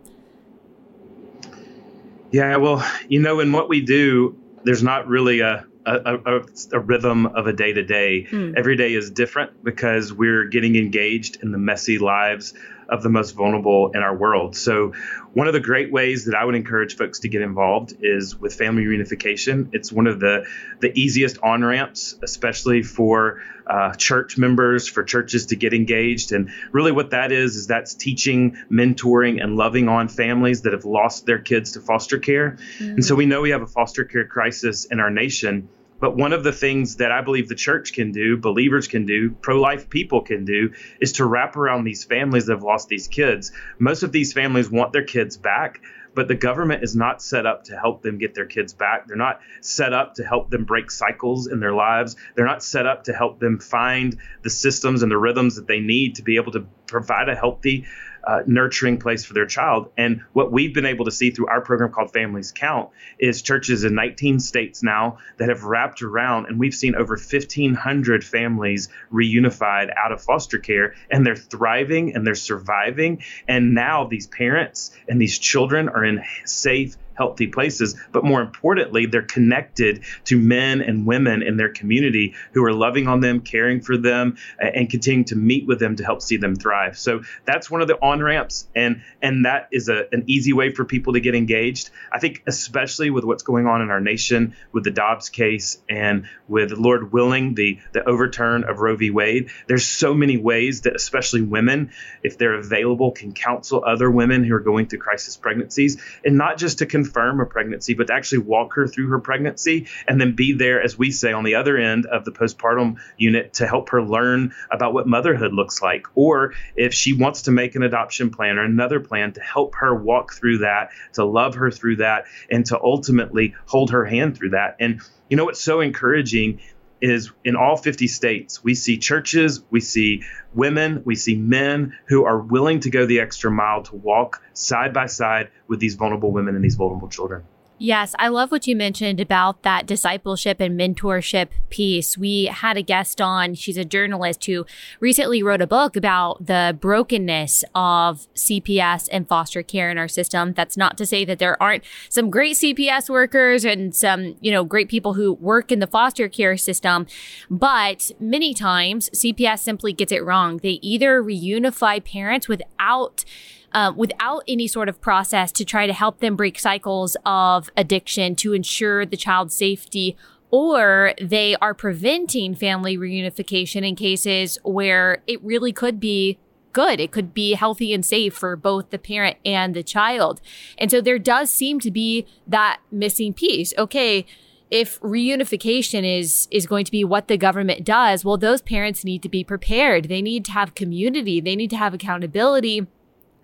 Yeah, 2.31 2.55
well, 2.57 2.83
you 3.07 3.19
know, 3.19 3.39
in 3.39 3.51
what 3.51 3.69
we 3.69 3.79
do, 3.81 4.35
there's 4.63 4.83
not 4.83 5.07
really 5.07 5.41
a 5.41 5.65
a, 5.85 6.15
a, 6.25 6.41
a, 6.71 6.79
rhythm 6.79 7.25
of 7.25 7.47
a 7.47 7.51
day 7.53 7.73
to 7.73 7.83
day. 7.83 8.25
Every 8.55 8.77
day 8.77 8.93
is 8.93 9.11
different 9.11 9.63
because 9.63 10.13
we're 10.13 10.45
getting 10.45 10.77
engaged 10.77 11.43
in 11.43 11.51
the 11.51 11.57
messy 11.57 11.99
lives 11.99 12.53
of 12.89 13.03
the 13.03 13.09
most 13.09 13.31
vulnerable 13.31 13.91
in 13.93 14.01
our 14.01 14.15
world. 14.15 14.55
So, 14.55 14.93
one 15.33 15.47
of 15.47 15.53
the 15.53 15.59
great 15.59 15.91
ways 15.91 16.25
that 16.25 16.35
I 16.35 16.45
would 16.45 16.55
encourage 16.55 16.95
folks 16.95 17.19
to 17.19 17.29
get 17.29 17.41
involved 17.41 17.95
is 18.01 18.35
with 18.39 18.53
family 18.53 18.83
reunification. 18.83 19.69
It's 19.73 19.91
one 19.91 20.07
of 20.07 20.19
the 20.19 20.45
the 20.79 20.97
easiest 20.97 21.37
on 21.39 21.63
ramps, 21.63 22.15
especially 22.21 22.83
for 22.83 23.41
uh, 23.67 23.93
church 23.95 24.37
members, 24.37 24.87
for 24.87 25.03
churches 25.03 25.47
to 25.47 25.55
get 25.55 25.73
engaged. 25.73 26.31
And 26.31 26.51
really, 26.71 26.91
what 26.91 27.11
that 27.11 27.31
is 27.31 27.55
is 27.55 27.67
that's 27.67 27.93
teaching, 27.93 28.57
mentoring, 28.71 29.41
and 29.43 29.55
loving 29.55 29.89
on 29.89 30.07
families 30.07 30.61
that 30.61 30.73
have 30.73 30.85
lost 30.85 31.25
their 31.25 31.39
kids 31.39 31.73
to 31.73 31.81
foster 31.81 32.19
care. 32.19 32.57
Mm-hmm. 32.79 32.85
And 32.85 33.05
so 33.05 33.15
we 33.15 33.25
know 33.25 33.41
we 33.41 33.51
have 33.51 33.61
a 33.61 33.67
foster 33.67 34.03
care 34.03 34.25
crisis 34.25 34.85
in 34.85 34.99
our 34.99 35.09
nation. 35.09 35.69
But 35.99 36.17
one 36.17 36.33
of 36.33 36.43
the 36.43 36.51
things 36.51 36.97
that 36.97 37.13
I 37.13 37.21
believe 37.21 37.47
the 37.47 37.55
church 37.55 37.93
can 37.93 38.11
do, 38.11 38.35
believers 38.35 38.89
can 38.89 39.05
do, 39.05 39.31
pro 39.31 39.57
life 39.61 39.89
people 39.89 40.21
can 40.21 40.43
do, 40.43 40.73
is 40.99 41.13
to 41.13 41.25
wrap 41.25 41.55
around 41.55 41.85
these 41.85 42.03
families 42.03 42.47
that 42.47 42.53
have 42.53 42.63
lost 42.63 42.89
these 42.89 43.07
kids. 43.07 43.53
Most 43.79 44.03
of 44.03 44.11
these 44.11 44.33
families 44.33 44.69
want 44.69 44.91
their 44.91 45.05
kids 45.05 45.37
back, 45.37 45.79
but 46.15 46.27
the 46.27 46.35
government 46.35 46.83
is 46.83 46.95
not 46.95 47.21
set 47.21 47.45
up 47.45 47.63
to 47.65 47.77
help 47.77 48.01
them 48.01 48.17
get 48.17 48.33
their 48.33 48.45
kids 48.45 48.73
back. 48.73 49.07
They're 49.07 49.17
not 49.17 49.39
set 49.61 49.93
up 49.93 50.15
to 50.15 50.23
help 50.23 50.49
them 50.49 50.65
break 50.65 50.91
cycles 50.91 51.47
in 51.47 51.59
their 51.59 51.73
lives. 51.73 52.15
They're 52.35 52.45
not 52.45 52.63
set 52.63 52.85
up 52.85 53.05
to 53.05 53.13
help 53.13 53.39
them 53.39 53.59
find 53.59 54.17
the 54.41 54.49
systems 54.49 55.03
and 55.03 55.11
the 55.11 55.17
rhythms 55.17 55.55
that 55.55 55.67
they 55.67 55.79
need 55.79 56.15
to 56.15 56.23
be 56.23 56.35
able 56.37 56.51
to 56.53 56.65
provide 56.87 57.29
a 57.29 57.35
healthy 57.35 57.85
uh, 58.23 58.39
nurturing 58.45 58.99
place 58.99 59.25
for 59.25 59.33
their 59.33 59.45
child. 59.45 59.91
And 59.97 60.21
what 60.33 60.51
we've 60.51 60.73
been 60.73 60.85
able 60.85 61.05
to 61.05 61.11
see 61.11 61.31
through 61.31 61.47
our 61.47 61.61
program 61.61 61.91
called 61.91 62.11
Families 62.11 62.51
Count 62.51 62.89
is 63.19 63.41
churches 63.41 63.83
in 63.83 63.95
19 63.95 64.39
states 64.39 64.83
now 64.83 65.17
that 65.37 65.49
have 65.49 65.63
wrapped 65.63 66.01
around, 66.01 66.47
and 66.47 66.59
we've 66.59 66.73
seen 66.73 66.95
over 66.95 67.15
1,500 67.15 68.23
families 68.23 68.89
reunified 69.11 69.89
out 69.95 70.11
of 70.11 70.21
foster 70.21 70.57
care, 70.57 70.95
and 71.09 71.25
they're 71.25 71.35
thriving 71.35 72.15
and 72.15 72.25
they're 72.25 72.35
surviving. 72.35 73.23
And 73.47 73.73
now 73.73 74.05
these 74.05 74.27
parents 74.27 74.91
and 75.07 75.21
these 75.21 75.37
children 75.37 75.89
are 75.89 76.05
in 76.05 76.23
safe, 76.45 76.97
healthy 77.15 77.47
places. 77.47 77.95
But 78.11 78.23
more 78.23 78.41
importantly, 78.41 79.05
they're 79.05 79.21
connected 79.21 80.03
to 80.25 80.37
men 80.37 80.81
and 80.81 81.05
women 81.05 81.43
in 81.43 81.57
their 81.57 81.69
community 81.69 82.35
who 82.53 82.63
are 82.63 82.73
loving 82.73 83.07
on 83.07 83.19
them, 83.19 83.41
caring 83.41 83.81
for 83.81 83.97
them, 83.97 84.37
and 84.59 84.89
continuing 84.89 85.25
to 85.25 85.35
meet 85.35 85.67
with 85.67 85.79
them 85.79 85.95
to 85.97 86.03
help 86.03 86.21
see 86.21 86.37
them 86.37 86.55
thrive. 86.55 86.97
So 86.97 87.21
that's 87.45 87.69
one 87.69 87.81
of 87.81 87.87
the 87.87 87.95
on 88.01 88.21
ramps, 88.21 88.67
and 88.75 89.01
and 89.21 89.45
that 89.45 89.67
is 89.71 89.89
a, 89.89 90.05
an 90.11 90.23
easy 90.27 90.53
way 90.53 90.71
for 90.71 90.85
people 90.85 91.13
to 91.13 91.19
get 91.19 91.35
engaged. 91.35 91.89
I 92.11 92.19
think 92.19 92.43
especially 92.47 93.09
with 93.09 93.23
what's 93.23 93.43
going 93.43 93.67
on 93.67 93.81
in 93.81 93.89
our 93.89 94.01
nation 94.01 94.55
with 94.71 94.83
the 94.83 94.91
Dobbs 94.91 95.29
case 95.29 95.81
and 95.89 96.27
with 96.47 96.71
Lord 96.71 97.11
willing 97.11 97.55
the 97.55 97.79
the 97.91 98.07
overturn 98.07 98.63
of 98.63 98.79
Roe 98.79 98.95
v. 98.95 99.09
Wade. 99.09 99.49
There's 99.67 99.85
so 99.85 100.13
many 100.13 100.37
ways 100.37 100.81
that 100.81 100.95
especially 100.95 101.41
women, 101.41 101.91
if 102.23 102.37
they're 102.37 102.55
available, 102.55 103.11
can 103.11 103.33
counsel 103.33 103.83
other 103.85 104.09
women 104.09 104.43
who 104.43 104.55
are 104.55 104.59
going 104.59 104.87
through 104.87 104.99
crisis 104.99 105.37
pregnancies, 105.37 106.01
and 106.23 106.37
not 106.37 106.57
just 106.57 106.79
to 106.79 106.85
confirm 107.03 107.39
a 107.39 107.45
pregnancy, 107.45 107.93
but 107.93 108.07
to 108.07 108.13
actually 108.13 108.39
walk 108.39 108.73
her 108.75 108.87
through 108.87 109.09
her 109.09 109.19
pregnancy 109.19 109.87
and 110.07 110.19
then 110.19 110.35
be 110.35 110.53
there, 110.53 110.81
as 110.81 110.97
we 110.97 111.11
say, 111.11 111.33
on 111.33 111.43
the 111.43 111.55
other 111.55 111.77
end 111.77 112.05
of 112.05 112.25
the 112.25 112.31
postpartum 112.31 112.95
unit 113.17 113.53
to 113.53 113.67
help 113.67 113.89
her 113.89 114.01
learn 114.01 114.53
about 114.71 114.93
what 114.93 115.07
motherhood 115.07 115.53
looks 115.53 115.81
like. 115.81 116.05
Or 116.15 116.53
if 116.75 116.93
she 116.93 117.13
wants 117.13 117.43
to 117.43 117.51
make 117.51 117.75
an 117.75 117.83
adoption 117.83 118.29
plan 118.29 118.57
or 118.57 118.63
another 118.63 118.99
plan 118.99 119.33
to 119.33 119.41
help 119.41 119.75
her 119.75 119.93
walk 119.93 120.33
through 120.33 120.59
that, 120.59 120.91
to 121.13 121.25
love 121.25 121.55
her 121.55 121.71
through 121.71 121.97
that, 121.97 122.25
and 122.49 122.65
to 122.67 122.79
ultimately 122.81 123.53
hold 123.65 123.91
her 123.91 124.05
hand 124.05 124.37
through 124.37 124.51
that. 124.51 124.77
And 124.79 125.01
you 125.29 125.37
know 125.37 125.45
what's 125.45 125.61
so 125.61 125.81
encouraging 125.81 126.61
is 127.03 127.31
in 127.43 127.55
all 127.55 127.75
50 127.75 128.07
states, 128.07 128.63
we 128.63 128.75
see 128.75 128.97
churches, 128.97 129.61
we 129.69 129.81
see 129.81 130.23
women, 130.53 131.01
we 131.05 131.15
see 131.15 131.35
men 131.35 131.97
who 132.05 132.23
are 132.25 132.39
willing 132.39 132.79
to 132.81 132.89
go 132.89 133.05
the 133.05 133.19
extra 133.19 133.51
mile 133.51 133.83
to 133.83 133.95
walk 133.95 134.41
side 134.53 134.93
by 134.93 135.07
side 135.07 135.49
with 135.67 135.79
these 135.79 135.95
vulnerable 135.95 136.31
women 136.31 136.55
and 136.55 136.63
these 136.63 136.75
vulnerable 136.75 137.09
children. 137.09 137.43
Yes, 137.79 138.13
I 138.19 138.29
love 138.29 138.51
what 138.51 138.67
you 138.67 138.75
mentioned 138.75 139.19
about 139.19 139.63
that 139.63 139.85
discipleship 139.87 140.61
and 140.61 140.79
mentorship 140.79 141.49
piece. 141.69 142.17
We 142.17 142.45
had 142.45 142.77
a 142.77 142.81
guest 142.81 143.19
on, 143.19 143.55
she's 143.55 143.77
a 143.77 143.83
journalist 143.83 144.45
who 144.45 144.65
recently 144.99 145.43
wrote 145.43 145.61
a 145.61 145.67
book 145.67 145.95
about 145.95 146.45
the 146.45 146.77
brokenness 146.79 147.65
of 147.73 148.27
CPS 148.35 149.09
and 149.11 149.27
foster 149.27 149.63
care 149.63 149.89
in 149.89 149.97
our 149.97 150.07
system. 150.07 150.53
That's 150.53 150.77
not 150.77 150.97
to 150.99 151.05
say 151.05 151.25
that 151.25 151.39
there 151.39 151.61
aren't 151.61 151.83
some 152.09 152.29
great 152.29 152.55
CPS 152.55 153.09
workers 153.09 153.65
and 153.65 153.93
some, 153.93 154.35
you 154.39 154.51
know, 154.51 154.63
great 154.63 154.87
people 154.87 155.15
who 155.15 155.33
work 155.33 155.71
in 155.71 155.79
the 155.79 155.87
foster 155.87 156.29
care 156.29 156.55
system, 156.55 157.07
but 157.49 158.11
many 158.19 158.53
times 158.53 159.09
CPS 159.09 159.59
simply 159.59 159.93
gets 159.93 160.11
it 160.11 160.23
wrong. 160.23 160.57
They 160.57 160.79
either 160.81 161.21
reunify 161.21 162.03
parents 162.03 162.47
without 162.47 163.25
uh, 163.73 163.91
without 163.95 164.43
any 164.47 164.67
sort 164.67 164.89
of 164.89 165.01
process 165.01 165.51
to 165.51 165.65
try 165.65 165.87
to 165.87 165.93
help 165.93 166.19
them 166.19 166.35
break 166.35 166.59
cycles 166.59 167.17
of 167.25 167.69
addiction 167.75 168.35
to 168.35 168.53
ensure 168.53 169.05
the 169.05 169.17
child's 169.17 169.55
safety 169.55 170.15
or 170.51 171.15
they 171.19 171.55
are 171.55 171.73
preventing 171.73 172.53
family 172.53 172.95
reunification 172.95 173.87
in 173.87 173.95
cases 173.95 174.59
where 174.63 175.23
it 175.25 175.43
really 175.43 175.73
could 175.73 175.99
be 175.99 176.37
good. 176.73 176.99
It 176.99 177.11
could 177.11 177.33
be 177.33 177.53
healthy 177.53 177.91
and 177.93 178.05
safe 178.05 178.35
for 178.35 178.55
both 178.55 178.91
the 178.91 178.99
parent 178.99 179.37
and 179.43 179.73
the 179.73 179.81
child. 179.81 180.41
And 180.77 180.91
so 180.91 181.01
there 181.01 181.17
does 181.17 181.49
seem 181.49 181.79
to 181.79 181.89
be 181.89 182.27
that 182.45 182.81
missing 182.91 183.33
piece. 183.33 183.73
Okay, 183.79 184.27
if 184.69 184.99
reunification 185.01 186.03
is 186.19 186.47
is 186.51 186.67
going 186.67 186.85
to 186.85 186.91
be 186.91 187.03
what 187.03 187.27
the 187.27 187.37
government 187.37 187.83
does, 187.83 188.23
well 188.25 188.37
those 188.37 188.61
parents 188.61 189.03
need 189.03 189.23
to 189.23 189.29
be 189.29 189.43
prepared. 189.43 190.05
They 190.05 190.21
need 190.21 190.45
to 190.45 190.51
have 190.51 190.75
community, 190.75 191.39
they 191.41 191.55
need 191.55 191.69
to 191.71 191.77
have 191.77 191.93
accountability 191.93 192.87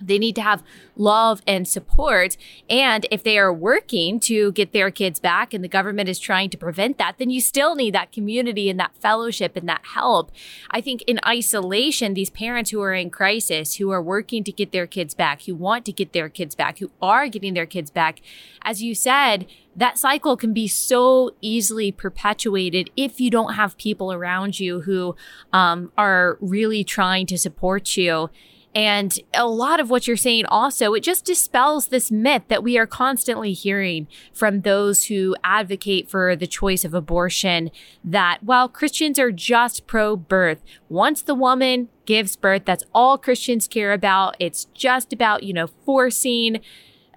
they 0.01 0.19
need 0.19 0.35
to 0.35 0.41
have 0.41 0.63
love 0.95 1.41
and 1.47 1.67
support. 1.67 2.37
And 2.69 3.05
if 3.11 3.23
they 3.23 3.37
are 3.37 3.53
working 3.53 4.19
to 4.21 4.51
get 4.51 4.73
their 4.73 4.91
kids 4.91 5.19
back 5.19 5.53
and 5.53 5.63
the 5.63 5.67
government 5.67 6.09
is 6.09 6.19
trying 6.19 6.49
to 6.51 6.57
prevent 6.57 6.97
that, 6.97 7.17
then 7.17 7.29
you 7.29 7.41
still 7.41 7.75
need 7.75 7.93
that 7.95 8.11
community 8.11 8.69
and 8.69 8.79
that 8.79 8.95
fellowship 8.99 9.55
and 9.55 9.67
that 9.69 9.85
help. 9.93 10.31
I 10.71 10.81
think 10.81 11.01
in 11.03 11.19
isolation, 11.25 12.13
these 12.13 12.29
parents 12.29 12.71
who 12.71 12.81
are 12.81 12.93
in 12.93 13.09
crisis, 13.09 13.75
who 13.75 13.91
are 13.91 14.01
working 14.01 14.43
to 14.43 14.51
get 14.51 14.71
their 14.71 14.87
kids 14.87 15.13
back, 15.13 15.43
who 15.43 15.55
want 15.55 15.85
to 15.85 15.91
get 15.91 16.13
their 16.13 16.29
kids 16.29 16.55
back, 16.55 16.79
who 16.79 16.91
are 17.01 17.27
getting 17.27 17.53
their 17.53 17.65
kids 17.65 17.91
back, 17.91 18.21
as 18.63 18.83
you 18.83 18.93
said, 18.93 19.47
that 19.75 19.97
cycle 19.97 20.35
can 20.35 20.53
be 20.53 20.67
so 20.67 21.31
easily 21.41 21.91
perpetuated 21.91 22.89
if 22.97 23.21
you 23.21 23.29
don't 23.29 23.53
have 23.53 23.77
people 23.77 24.11
around 24.11 24.59
you 24.59 24.81
who 24.81 25.15
um, 25.53 25.91
are 25.97 26.37
really 26.41 26.83
trying 26.83 27.25
to 27.27 27.37
support 27.37 27.95
you. 27.95 28.29
And 28.75 29.17
a 29.33 29.47
lot 29.47 29.79
of 29.79 29.89
what 29.89 30.07
you're 30.07 30.15
saying 30.15 30.45
also, 30.45 30.93
it 30.93 31.01
just 31.01 31.25
dispels 31.25 31.87
this 31.87 32.11
myth 32.11 32.43
that 32.49 32.63
we 32.63 32.77
are 32.77 32.85
constantly 32.85 33.53
hearing 33.53 34.07
from 34.31 34.61
those 34.61 35.05
who 35.05 35.35
advocate 35.43 36.09
for 36.09 36.35
the 36.35 36.45
choice 36.45 36.85
of 36.85 36.93
abortion 36.93 37.71
that, 38.03 38.43
while 38.43 38.69
Christians 38.69 39.17
are 39.17 39.31
just 39.31 39.87
pro 39.87 40.15
birth. 40.15 40.61
Once 40.87 41.21
the 41.23 41.33
woman 41.33 41.89
gives 42.05 42.35
birth, 42.35 42.63
that's 42.65 42.83
all 42.93 43.17
Christians 43.17 43.67
care 43.67 43.91
about. 43.91 44.35
It's 44.39 44.65
just 44.75 45.11
about, 45.13 45.41
you 45.43 45.53
know, 45.53 45.67
forcing 45.67 46.61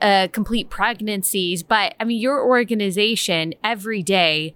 uh, 0.01 0.29
complete 0.33 0.71
pregnancies. 0.71 1.63
But 1.63 1.95
I 2.01 2.05
mean, 2.05 2.19
your 2.19 2.43
organization 2.43 3.55
every 3.63 4.03
day 4.03 4.55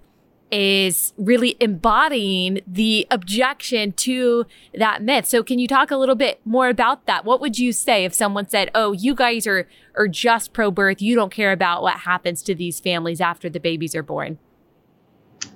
is 0.51 1.13
really 1.17 1.57
embodying 1.61 2.61
the 2.67 3.07
objection 3.11 3.93
to 3.93 4.47
that 4.75 5.03
myth. 5.03 5.27
So 5.27 5.43
can 5.43 5.59
you 5.59 5.67
talk 5.67 5.91
a 5.91 5.97
little 5.97 6.15
bit 6.15 6.41
more 6.45 6.69
about 6.69 7.07
that? 7.07 7.25
What 7.25 7.41
would 7.41 7.59
you 7.59 7.73
say 7.73 8.05
if 8.05 8.15
someone 8.15 8.49
said, 8.49 8.71
"Oh, 8.75 8.93
you 8.93 9.15
guys 9.15 9.47
are 9.47 9.69
are 9.97 10.09
just 10.09 10.53
pro 10.53 10.71
birth. 10.71 11.03
You 11.03 11.15
don't 11.15 11.33
care 11.33 11.53
about 11.53 11.83
what 11.83 12.01
happens 12.01 12.43
to 12.43 12.55
these 12.55 12.81
families 12.81 13.21
after 13.21 13.49
the 13.49 13.61
babies 13.61 13.95
are 13.95 14.03
born?" 14.03 14.39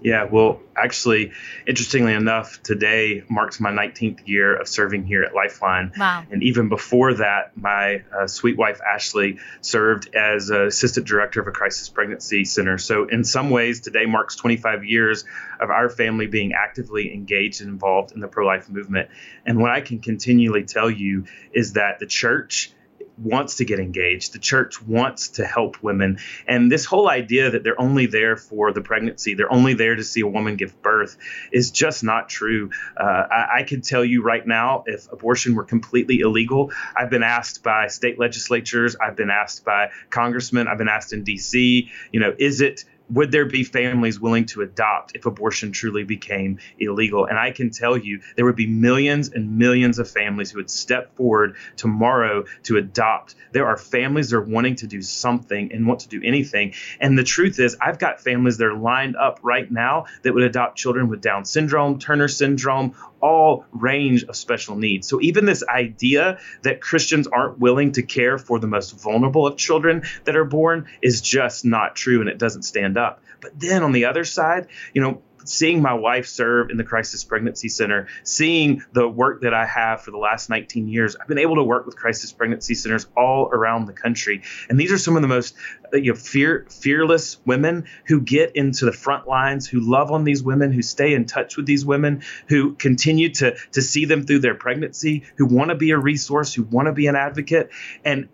Yeah, 0.03 0.25
well, 0.25 0.61
actually, 0.77 1.33
interestingly 1.67 2.15
enough, 2.15 2.63
today 2.63 3.23
marks 3.29 3.61
my 3.61 3.71
19th 3.71 4.27
year 4.27 4.57
of 4.57 4.67
serving 4.67 5.05
here 5.05 5.23
at 5.25 5.35
Lifeline. 5.35 5.93
Wow. 5.97 6.25
And 6.31 6.43
even 6.43 6.69
before 6.69 7.15
that, 7.15 7.57
my 7.57 8.03
uh, 8.17 8.27
sweet 8.27 8.57
wife, 8.57 8.81
Ashley, 8.81 9.39
served 9.61 10.15
as 10.15 10.49
assistant 10.51 11.07
director 11.07 11.41
of 11.41 11.49
a 11.49 11.51
crisis 11.51 11.89
pregnancy 11.89 12.45
center. 12.45 12.79
So, 12.79 13.05
in 13.05 13.25
some 13.25 13.51
ways, 13.51 13.81
today 13.81 14.07
marks 14.07 14.37
25 14.37 14.85
years 14.85 15.25
of 15.61 15.71
our 15.71 15.91
family 15.91 16.27
being 16.27 16.53
actively 16.55 17.13
engaged 17.13 17.61
and 17.61 17.69
involved 17.69 18.13
in 18.13 18.21
the 18.21 18.29
pro 18.29 18.47
life 18.47 18.69
movement. 18.69 19.11
And 19.45 19.61
what 19.61 19.71
I 19.71 19.83
can 19.83 20.01
continually 20.01 20.65
tell 20.65 20.91
you 20.91 21.27
is 21.53 21.75
that 21.75 21.99
the 21.99 22.07
church 22.07 22.73
wants 23.21 23.57
to 23.57 23.65
get 23.65 23.81
engaged. 23.81 24.33
The 24.33 24.39
church 24.39 24.83
wants 24.83 25.29
to 25.31 25.45
help 25.45 25.83
women. 25.83 26.19
And 26.47 26.71
this 26.71 26.85
whole 26.85 27.09
idea 27.09 27.51
that 27.51 27.63
they're 27.63 27.81
only 27.81 28.07
there 28.07 28.37
for 28.37 28.73
the 28.73 28.81
pregnancy, 28.81 29.35
they're 29.35 29.53
only 29.53 29.75
there 29.75 29.95
to 29.95 30.05
see 30.05 30.21
a 30.21 30.27
woman 30.27 30.57
give 30.57 30.81
birth, 30.83 31.17
is 31.53 31.71
just 31.71 32.03
not 32.03 32.29
true. 32.29 32.71
Uh, 32.97 33.27
I, 33.31 33.59
I 33.59 33.63
tell 33.83 34.05
you 34.05 34.23
right 34.23 34.47
now, 34.47 34.85
if 34.87 35.11
abortion 35.13 35.55
were 35.55 35.65
completely 35.65 36.21
illegal, 36.21 36.73
I've 36.97 37.11
been 37.11 37.23
asked 37.23 37.63
by 37.63 37.89
state 37.89 38.19
legislatures, 38.19 38.97
I've 38.97 39.17
been 39.17 39.31
asked 39.31 39.65
by 39.65 39.91
congressmen, 40.11 40.69
I've 40.69 40.79
been 40.79 40.89
asked 40.89 41.13
in 41.13 41.25
D.C., 41.25 41.91
you 42.13 42.21
know, 42.21 42.35
is 42.39 42.61
it 42.61 42.85
would 43.11 43.33
there 43.33 43.47
be 43.47 43.65
families 43.65 44.21
willing 44.21 44.47
to 44.47 44.63
adopt 44.63 45.17
if 45.17 45.27
abortion 45.27 45.73
truly 45.73 46.05
became 46.05 46.59
illegal? 46.79 47.27
And 47.27 47.39
I 47.39 47.51
can 47.51 47.71
tell 47.71 47.97
you, 47.97 48.21
there 48.37 48.45
would 48.45 48.57
be 48.57 48.67
millions 48.67 49.31
and 49.31 49.59
millions 49.59 49.99
of 49.99 50.11
families 50.11 50.51
who 50.51 50.59
would 50.59 50.71
step 50.71 51.17
forward 51.17 51.57
tomorrow 51.77 52.45
to 52.65 52.77
adopt. 52.77 53.35
There 53.53 53.67
are 53.67 53.77
families 53.77 54.31
that 54.31 54.37
are 54.37 54.43
wanting 54.43 54.77
to 54.77 54.87
do 54.87 55.03
something 55.03 55.73
and 55.73 55.87
want 55.87 56.01
to 56.01 56.09
do 56.09 56.21
anything. 56.23 56.75
And 57.01 57.19
the 57.19 57.25
truth 57.25 57.59
is, 57.59 57.77
I've 57.81 57.99
got 57.99 58.21
families 58.21 58.59
that 58.59 58.67
are 58.67 58.77
lined 58.77 59.17
up 59.17 59.41
right 59.43 59.71
now 59.71 60.07
that 60.23 60.33
would 60.33 60.43
adopt 60.43 60.79
children 60.79 61.09
with 61.09 61.21
Down 61.21 61.45
syndrome, 61.45 61.99
Turner 61.99 62.29
syndrome, 62.29 62.95
all 63.21 63.65
range 63.73 64.25
of 64.25 64.37
special 64.37 64.77
needs. 64.77 65.09
So 65.09 65.21
even 65.21 65.45
this 65.45 65.65
idea 65.67 66.39
that 66.63 66.81
Christians 66.81 67.27
aren't 67.27 67.59
willing 67.59 67.93
to 67.93 68.03
care 68.03 68.39
for 68.39 68.59
the 68.59 68.67
most 68.67 69.01
vulnerable 69.01 69.47
of 69.47 69.57
children 69.57 70.03
that 70.25 70.37
are 70.37 70.45
born 70.45 70.89
is 71.03 71.21
just 71.21 71.65
not 71.65 71.97
true 71.97 72.21
and 72.21 72.29
it 72.29 72.39
doesn't 72.39 72.63
stand 72.63 72.97
up. 72.97 73.23
But 73.41 73.59
then 73.59 73.83
on 73.83 73.93
the 73.93 74.05
other 74.05 74.25
side, 74.25 74.67
you 74.93 75.03
know, 75.03 75.23
seeing 75.45 75.83
my 75.83 75.95
wife 75.95 76.27
serve 76.27 76.71
in 76.71 76.77
the 76.77 76.85
crisis 76.85 77.25
pregnancy 77.25 77.69
center, 77.69 78.09
seeing 78.25 78.83
the 78.93 79.09
work 79.09 79.43
that 79.43 79.55
I 79.55 79.67
have 79.67 80.03
for 80.03 80.11
the 80.11 80.19
last 80.19 80.51
19 80.51 80.89
years, 80.89 81.17
I've 81.17 81.29
been 81.29 81.39
able 81.39 81.57
to 81.57 81.63
work 81.63 81.87
with 81.87 81.97
crisis 81.97 82.33
pregnancy 82.33 82.75
centers 82.75 83.07
all 83.17 83.49
around 83.53 83.87
the 83.87 83.93
country. 83.93 84.43
And 84.69 84.79
these 84.79 84.93
are 84.93 84.99
some 84.99 85.17
of 85.17 85.23
the 85.23 85.29
most 85.29 85.55
uh, 85.93 85.97
you 85.97 86.13
know, 86.13 86.17
fear, 86.17 86.67
fearless 86.71 87.39
women 87.45 87.87
who 88.07 88.21
get 88.21 88.55
into 88.57 88.85
the 88.85 88.93
front 88.93 89.27
lines, 89.29 89.67
who 89.67 89.81
love 89.81 90.11
on 90.11 90.25
these 90.25 90.43
women, 90.43 90.73
who 90.73 90.83
stay 90.83 91.15
in 91.15 91.27
touch 91.27 91.57
with 91.57 91.67
these 91.67 91.85
women, 91.85 92.23
who 92.49 92.75
continue 92.75 93.29
to, 93.35 93.57
to 93.73 93.83
see 93.83 94.05
them 94.05 94.25
through 94.25 94.41
their 94.41 94.55
pregnancy, 94.55 95.25
who 95.37 95.47
want 95.47 95.71
to 95.71 95.75
be 95.75 95.91
a 95.91 95.99
resource, 95.99 96.55
who 96.55 96.63
want 96.63 96.87
to 96.87 96.93
be 96.93 97.07
an 97.07 97.17
advocate. 97.17 97.71
And 98.05 98.29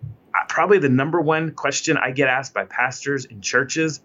probably 0.48 0.78
the 0.78 0.88
number 0.88 1.20
one 1.20 1.52
question 1.52 1.96
I 1.96 2.10
get 2.10 2.28
asked 2.28 2.54
by 2.54 2.64
pastors 2.64 3.24
in 3.24 3.40
churches 3.40 4.00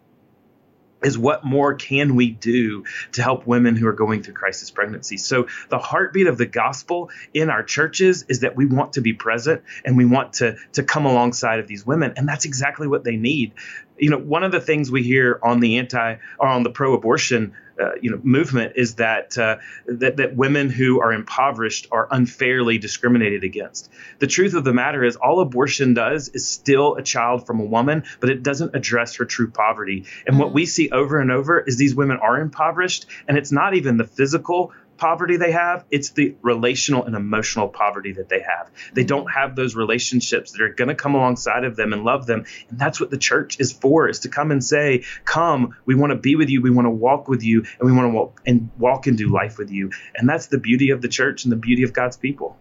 is 1.04 1.18
what 1.18 1.44
more 1.44 1.74
can 1.76 2.16
we 2.16 2.30
do 2.30 2.86
to 3.14 3.24
help 3.24 3.48
women 3.48 3.76
who 3.76 3.88
are 3.88 3.94
going 3.94 4.24
through 4.24 4.34
crisis 4.34 4.72
pregnancy? 4.72 5.18
So, 5.18 5.48
the 5.70 5.80
heartbeat 5.80 6.28
of 6.28 6.38
the 6.38 6.46
gospel 6.46 7.10
in 7.34 7.50
our 7.50 7.64
churches 7.64 8.26
is 8.28 8.42
that 8.42 8.56
we 8.56 8.66
want 8.66 8.94
to 8.94 9.02
be 9.02 9.14
present 9.14 9.64
and 9.84 9.98
we 9.98 10.06
want 10.06 10.34
to, 10.34 10.58
to 10.74 10.84
come 10.84 11.06
alongside 11.06 11.60
of 11.60 11.68
these 11.68 11.86
women. 11.86 12.14
And 12.18 12.28
that's 12.28 12.46
exactly 12.46 12.88
what 12.88 13.04
they 13.04 13.16
need. 13.16 13.54
You 14.02 14.10
know, 14.10 14.18
one 14.18 14.44
of 14.44 14.52
the 14.52 14.60
things 14.60 14.92
we 14.92 15.04
hear 15.04 15.40
on 15.44 15.60
the 15.60 15.78
anti 15.78 16.16
or 16.40 16.48
on 16.48 16.64
the 16.64 16.72
pro 16.72 16.94
abortion 16.94 17.54
uh, 17.82 17.92
you 18.02 18.12
know 18.12 18.20
movement 18.24 18.74
is 18.76 18.96
that, 18.96 19.38
uh, 19.38 19.58
that 19.88 20.18
that 20.18 20.36
women 20.36 20.70
who 20.70 21.02
are 21.02 21.14
impoverished 21.14 21.88
are 21.92 22.08
unfairly 22.12 22.78
discriminated 22.78 23.44
against. 23.44 23.90
The 24.20 24.28
truth 24.28 24.54
of 24.54 24.64
the 24.64 24.74
matter 24.74 25.04
is, 25.04 25.16
all 25.16 25.40
abortion 25.40 25.94
does 25.94 26.30
is 26.30 26.48
still 26.48 26.96
a 26.96 27.02
child 27.02 27.48
from 27.48 27.60
a 27.60 27.66
woman, 27.66 28.04
but 28.20 28.30
it 28.30 28.44
doesn't 28.44 28.76
address 28.76 29.16
her 29.16 29.26
true 29.26 29.50
poverty. 29.50 30.06
And 30.28 30.38
what 30.38 30.54
we 30.54 30.66
see 30.66 30.90
over 30.90 31.20
and 31.20 31.32
over 31.32 31.60
is 31.60 31.78
these 31.78 31.96
women 31.96 32.18
are 32.18 32.40
impoverished, 32.40 33.06
and 33.28 33.38
it's 33.38 33.52
not 33.52 33.76
even 33.76 33.98
the 33.98 34.04
physical 34.08 34.74
poverty 35.02 35.36
they 35.38 35.52
have, 35.52 35.84
it's 35.90 36.12
the 36.12 36.36
relational 36.44 37.04
and 37.06 37.16
emotional 37.16 37.68
poverty 37.68 38.14
that 38.14 38.30
they 38.30 38.40
have. 38.40 38.70
They 38.94 39.04
don't 39.04 39.26
mm-hmm. 39.26 39.40
have 39.40 39.56
those 39.56 39.76
relationships 39.76 40.52
that 40.52 40.62
are 40.62 40.70
going 40.70 40.90
to 40.90 40.96
come 40.96 41.16
alongside 41.16 41.64
of 41.64 41.76
them 41.76 41.92
and 41.92 42.04
love 42.04 42.28
them. 42.28 42.46
And 42.70 42.78
that's 42.78 43.02
what 43.02 43.10
the 43.10 43.18
church 43.18 43.60
is 43.60 43.72
for, 43.72 44.08
is 44.08 44.20
to 44.20 44.30
come 44.30 44.52
and 44.52 44.64
say, 44.64 45.04
"Come, 45.26 45.76
we 45.86 45.96
want 45.96 46.12
to 46.12 46.18
be 46.18 46.36
with 46.36 46.50
you, 46.50 46.62
we 46.62 46.70
want 46.70 46.86
to 46.86 46.92
walk 46.92 47.28
with 47.28 47.44
you, 47.44 47.66
and 47.80 47.90
we 47.90 47.92
want 47.92 48.12
to 48.12 48.16
walk 48.16 48.42
and 48.46 48.70
walk 48.78 49.08
and 49.08 49.18
do 49.18 49.28
life 49.34 49.58
with 49.58 49.72
you." 49.72 49.90
And 50.16 50.30
that's 50.30 50.48
the 50.48 50.60
beauty 50.60 50.92
of 50.92 51.02
the 51.02 51.08
church 51.08 51.46
and 51.46 51.52
the 51.52 51.58
beauty 51.58 51.82
of 51.82 51.94
God's 51.94 52.18
people. 52.18 52.56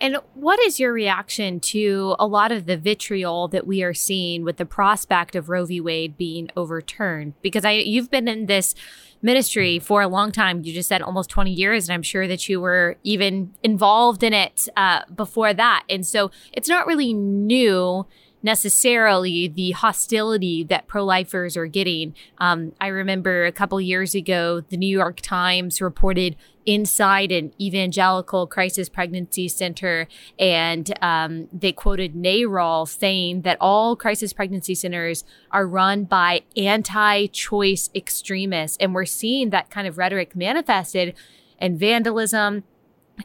And 0.00 0.16
what 0.34 0.58
is 0.60 0.80
your 0.80 0.92
reaction 0.92 1.60
to 1.60 2.16
a 2.18 2.26
lot 2.26 2.50
of 2.50 2.66
the 2.66 2.78
vitriol 2.78 3.48
that 3.48 3.66
we 3.66 3.82
are 3.82 3.94
seeing 3.94 4.44
with 4.44 4.56
the 4.56 4.64
prospect 4.64 5.36
of 5.36 5.50
Roe 5.50 5.66
v. 5.66 5.80
Wade 5.80 6.16
being 6.16 6.50
overturned? 6.56 7.34
Because 7.42 7.64
I 7.64 7.72
you've 7.72 8.10
been 8.10 8.26
in 8.26 8.46
this 8.46 8.74
ministry 9.22 9.78
for 9.78 10.02
a 10.02 10.08
long 10.08 10.32
time. 10.32 10.62
You 10.62 10.72
just 10.72 10.88
said 10.88 11.02
almost 11.02 11.30
20 11.30 11.52
years, 11.52 11.88
and 11.88 11.94
I'm 11.94 12.02
sure 12.02 12.26
that 12.26 12.48
you 12.48 12.60
were 12.60 12.96
even 13.02 13.54
involved 13.62 14.22
in 14.22 14.32
it 14.32 14.68
uh, 14.76 15.02
before 15.14 15.52
that. 15.54 15.84
And 15.88 16.06
so 16.06 16.30
it's 16.52 16.68
not 16.68 16.86
really 16.86 17.12
new 17.12 18.06
necessarily 18.42 19.48
the 19.48 19.72
hostility 19.72 20.64
that 20.64 20.86
pro 20.86 21.04
lifers 21.04 21.56
are 21.56 21.66
getting. 21.66 22.14
Um, 22.38 22.72
I 22.80 22.88
remember 22.88 23.44
a 23.44 23.52
couple 23.52 23.80
years 23.80 24.14
ago, 24.14 24.60
the 24.60 24.76
New 24.76 24.88
York 24.88 25.20
Times 25.20 25.80
reported 25.80 26.36
inside 26.66 27.32
an 27.32 27.52
evangelical 27.60 28.46
crisis 28.46 28.88
pregnancy 28.88 29.48
center, 29.48 30.06
and 30.38 30.92
um, 31.02 31.48
they 31.52 31.72
quoted 31.72 32.14
NARAL 32.14 32.88
saying 32.88 33.42
that 33.42 33.56
all 33.60 33.96
crisis 33.96 34.32
pregnancy 34.32 34.74
centers 34.74 35.24
are 35.50 35.66
run 35.66 36.04
by 36.04 36.42
anti 36.56 37.26
choice 37.28 37.90
extremists. 37.94 38.76
And 38.78 38.94
we're 38.94 39.04
seeing 39.04 39.50
that 39.50 39.70
kind 39.70 39.86
of 39.86 39.98
rhetoric 39.98 40.36
manifested 40.36 41.14
in 41.58 41.76
vandalism, 41.76 42.64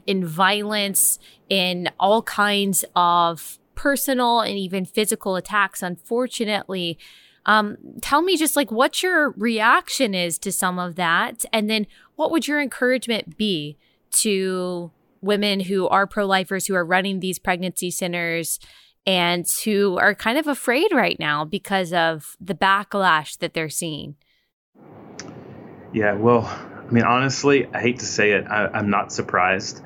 in 0.06 0.26
violence, 0.26 1.20
in 1.49 1.90
all 1.99 2.22
kinds 2.22 2.84
of 2.95 3.60
personal 3.76 4.41
and 4.41 4.57
even 4.57 4.86
physical 4.86 5.36
attacks, 5.36 5.84
unfortunately. 5.84 6.98
Um, 7.45 7.78
tell 8.02 8.22
me 8.22 8.38
just 8.38 8.56
like 8.56 8.72
what 8.72 9.03
your 9.03 9.32
reaction 9.32 10.16
is 10.16 10.40
to 10.40 10.52
some 10.52 10.80
of 10.80 10.95
that. 10.95 11.45
And 11.53 11.70
then 11.70 11.86
what 12.15 12.31
would 12.31 12.47
your 12.47 12.61
encouragement 12.61 13.37
be 13.37 13.77
to 14.11 14.91
women 15.21 15.59
who 15.61 15.87
are 15.87 16.07
pro 16.07 16.25
lifers 16.25 16.67
who 16.67 16.75
are 16.75 16.85
running 16.85 17.19
these 17.19 17.39
pregnancy 17.39 17.91
centers 17.91 18.59
and 19.05 19.47
who 19.63 19.97
are 19.97 20.15
kind 20.15 20.37
of 20.37 20.47
afraid 20.47 20.91
right 20.91 21.19
now 21.19 21.45
because 21.45 21.93
of 21.93 22.35
the 22.39 22.55
backlash 22.55 23.37
that 23.39 23.53
they're 23.53 23.69
seeing? 23.69 24.15
Yeah, 25.93 26.13
well, 26.13 26.45
I 26.45 26.91
mean, 26.91 27.03
honestly, 27.03 27.67
I 27.73 27.81
hate 27.81 27.99
to 27.99 28.05
say 28.05 28.31
it, 28.31 28.45
I, 28.47 28.77
am 28.77 28.89
not 28.89 29.11
surprised 29.11 29.81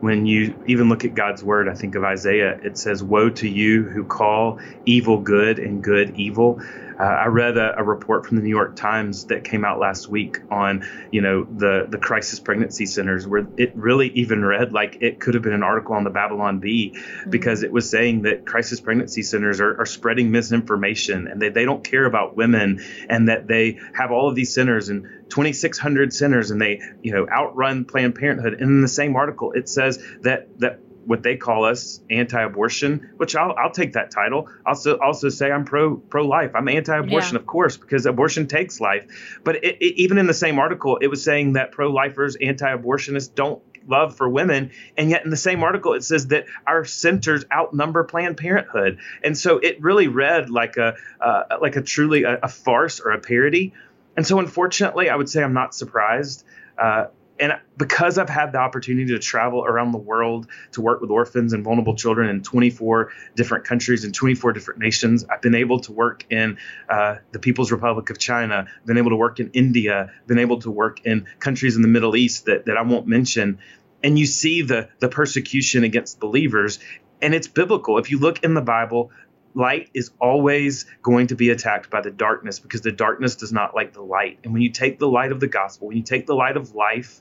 when 0.00 0.24
you 0.26 0.54
even 0.66 0.88
look 0.88 1.04
at 1.04 1.14
God's 1.14 1.44
word, 1.44 1.68
I 1.68 1.74
think 1.74 1.94
of 1.94 2.04
Isaiah, 2.04 2.58
it 2.62 2.78
says, 2.78 3.02
Woe 3.02 3.30
to 3.30 3.48
you 3.48 3.84
who 3.84 4.04
call 4.04 4.58
evil 4.86 5.18
good 5.20 5.58
and 5.58 5.84
good 5.84 6.16
evil. 6.16 6.60
Uh, 7.00 7.04
I 7.04 7.26
read 7.28 7.56
a, 7.56 7.78
a, 7.78 7.82
report 7.82 8.26
from 8.26 8.36
the 8.36 8.42
New 8.42 8.50
York 8.50 8.76
Times 8.76 9.24
that 9.26 9.42
came 9.42 9.64
out 9.64 9.78
last 9.78 10.08
week 10.08 10.38
on, 10.50 10.86
you 11.10 11.22
know, 11.22 11.44
the 11.44 11.86
the 11.88 11.96
crisis 11.96 12.40
pregnancy 12.40 12.84
centers, 12.84 13.26
where 13.26 13.46
it 13.56 13.74
really 13.74 14.08
even 14.10 14.44
read 14.44 14.74
like 14.74 14.98
it 15.00 15.18
could 15.18 15.32
have 15.32 15.42
been 15.42 15.54
an 15.54 15.62
article 15.62 15.94
on 15.94 16.04
the 16.04 16.10
Babylon 16.10 16.58
Bee, 16.58 16.94
mm-hmm. 16.94 17.30
because 17.30 17.62
it 17.62 17.72
was 17.72 17.88
saying 17.88 18.22
that 18.22 18.44
crisis 18.44 18.80
pregnancy 18.80 19.22
centers 19.22 19.62
are, 19.62 19.80
are 19.80 19.86
spreading 19.86 20.30
misinformation 20.30 21.26
and 21.26 21.40
they, 21.40 21.48
they 21.48 21.64
don't 21.64 21.82
care 21.82 22.04
about 22.04 22.36
women 22.36 22.84
and 23.08 23.30
that 23.30 23.46
they 23.46 23.78
have 23.94 24.10
all 24.10 24.28
of 24.28 24.34
these 24.34 24.52
centers 24.52 24.90
and 24.90 25.04
2,600 25.30 26.12
centers 26.12 26.50
and 26.50 26.60
they, 26.60 26.82
you 27.02 27.12
know, 27.12 27.26
outrun 27.28 27.86
Planned 27.86 28.14
Parenthood. 28.14 28.54
And 28.54 28.62
in 28.62 28.82
the 28.82 28.88
same 28.88 29.16
article, 29.16 29.52
it 29.52 29.70
says 29.70 30.04
that 30.20 30.48
that 30.58 30.80
what 31.04 31.22
they 31.22 31.36
call 31.36 31.64
us 31.64 32.00
anti-abortion, 32.10 33.10
which 33.16 33.34
I'll, 33.34 33.54
I'll 33.56 33.70
take 33.70 33.94
that 33.94 34.10
title. 34.10 34.48
I'll 34.66 34.74
also, 34.74 34.98
also 34.98 35.28
say 35.28 35.50
I'm 35.50 35.64
pro 35.64 35.96
pro-life. 35.96 36.52
I'm 36.54 36.68
anti-abortion, 36.68 37.34
yeah. 37.34 37.40
of 37.40 37.46
course, 37.46 37.76
because 37.76 38.06
abortion 38.06 38.46
takes 38.46 38.80
life. 38.80 39.06
But 39.42 39.56
it, 39.56 39.78
it, 39.80 40.00
even 40.00 40.18
in 40.18 40.26
the 40.26 40.34
same 40.34 40.58
article, 40.58 40.98
it 40.98 41.08
was 41.08 41.22
saying 41.22 41.54
that 41.54 41.72
pro-lifers, 41.72 42.36
anti-abortionists 42.36 43.34
don't 43.34 43.62
love 43.86 44.16
for 44.16 44.28
women, 44.28 44.70
and 44.96 45.10
yet 45.10 45.24
in 45.24 45.30
the 45.30 45.36
same 45.36 45.62
article 45.62 45.94
it 45.94 46.04
says 46.04 46.28
that 46.28 46.46
our 46.66 46.84
centers 46.84 47.44
outnumber 47.52 48.04
Planned 48.04 48.36
Parenthood, 48.36 48.98
and 49.24 49.36
so 49.36 49.58
it 49.58 49.80
really 49.82 50.08
read 50.08 50.50
like 50.50 50.76
a 50.76 50.96
uh, 51.20 51.42
like 51.60 51.76
a 51.76 51.82
truly 51.82 52.24
a, 52.24 52.40
a, 52.42 52.48
farce 52.48 53.00
or 53.00 53.10
a 53.12 53.18
parody. 53.18 53.72
And 54.16 54.26
so, 54.26 54.38
unfortunately, 54.38 55.08
I 55.08 55.16
would 55.16 55.28
say 55.28 55.42
I'm 55.42 55.54
not 55.54 55.74
surprised. 55.74 56.44
Uh, 56.76 57.06
and 57.40 57.58
because 57.78 58.18
I've 58.18 58.28
had 58.28 58.52
the 58.52 58.58
opportunity 58.58 59.12
to 59.12 59.18
travel 59.18 59.64
around 59.64 59.92
the 59.92 59.98
world 59.98 60.46
to 60.72 60.82
work 60.82 61.00
with 61.00 61.10
orphans 61.10 61.54
and 61.54 61.64
vulnerable 61.64 61.96
children 61.96 62.28
in 62.28 62.42
24 62.42 63.10
different 63.34 63.64
countries 63.64 64.04
and 64.04 64.14
24 64.14 64.52
different 64.52 64.78
nations, 64.78 65.24
I've 65.24 65.40
been 65.40 65.54
able 65.54 65.80
to 65.80 65.92
work 65.92 66.26
in 66.30 66.58
uh, 66.88 67.16
the 67.32 67.38
People's 67.38 67.72
Republic 67.72 68.10
of 68.10 68.18
China, 68.18 68.66
been 68.84 68.98
able 68.98 69.10
to 69.10 69.16
work 69.16 69.40
in 69.40 69.50
India, 69.54 70.12
been 70.26 70.38
able 70.38 70.60
to 70.60 70.70
work 70.70 71.06
in 71.06 71.26
countries 71.38 71.76
in 71.76 71.82
the 71.82 71.88
Middle 71.88 72.14
East 72.14 72.44
that, 72.44 72.66
that 72.66 72.76
I 72.76 72.82
won't 72.82 73.06
mention. 73.06 73.58
And 74.04 74.18
you 74.18 74.26
see 74.26 74.60
the, 74.60 74.90
the 74.98 75.08
persecution 75.08 75.82
against 75.82 76.20
believers, 76.20 76.78
and 77.22 77.34
it's 77.34 77.48
biblical. 77.48 77.96
If 77.98 78.10
you 78.10 78.18
look 78.18 78.44
in 78.44 78.52
the 78.52 78.62
Bible, 78.62 79.10
light 79.54 79.90
is 79.94 80.10
always 80.20 80.86
going 81.02 81.28
to 81.28 81.34
be 81.34 81.50
attacked 81.50 81.90
by 81.90 82.00
the 82.00 82.10
darkness 82.10 82.58
because 82.58 82.82
the 82.82 82.92
darkness 82.92 83.36
does 83.36 83.52
not 83.52 83.74
like 83.74 83.92
the 83.92 84.02
light. 84.02 84.38
And 84.44 84.52
when 84.52 84.62
you 84.62 84.70
take 84.70 84.98
the 84.98 85.08
light 85.08 85.32
of 85.32 85.40
the 85.40 85.48
gospel, 85.48 85.88
when 85.88 85.96
you 85.96 86.02
take 86.02 86.26
the 86.26 86.34
light 86.34 86.56
of 86.56 86.74
life, 86.74 87.20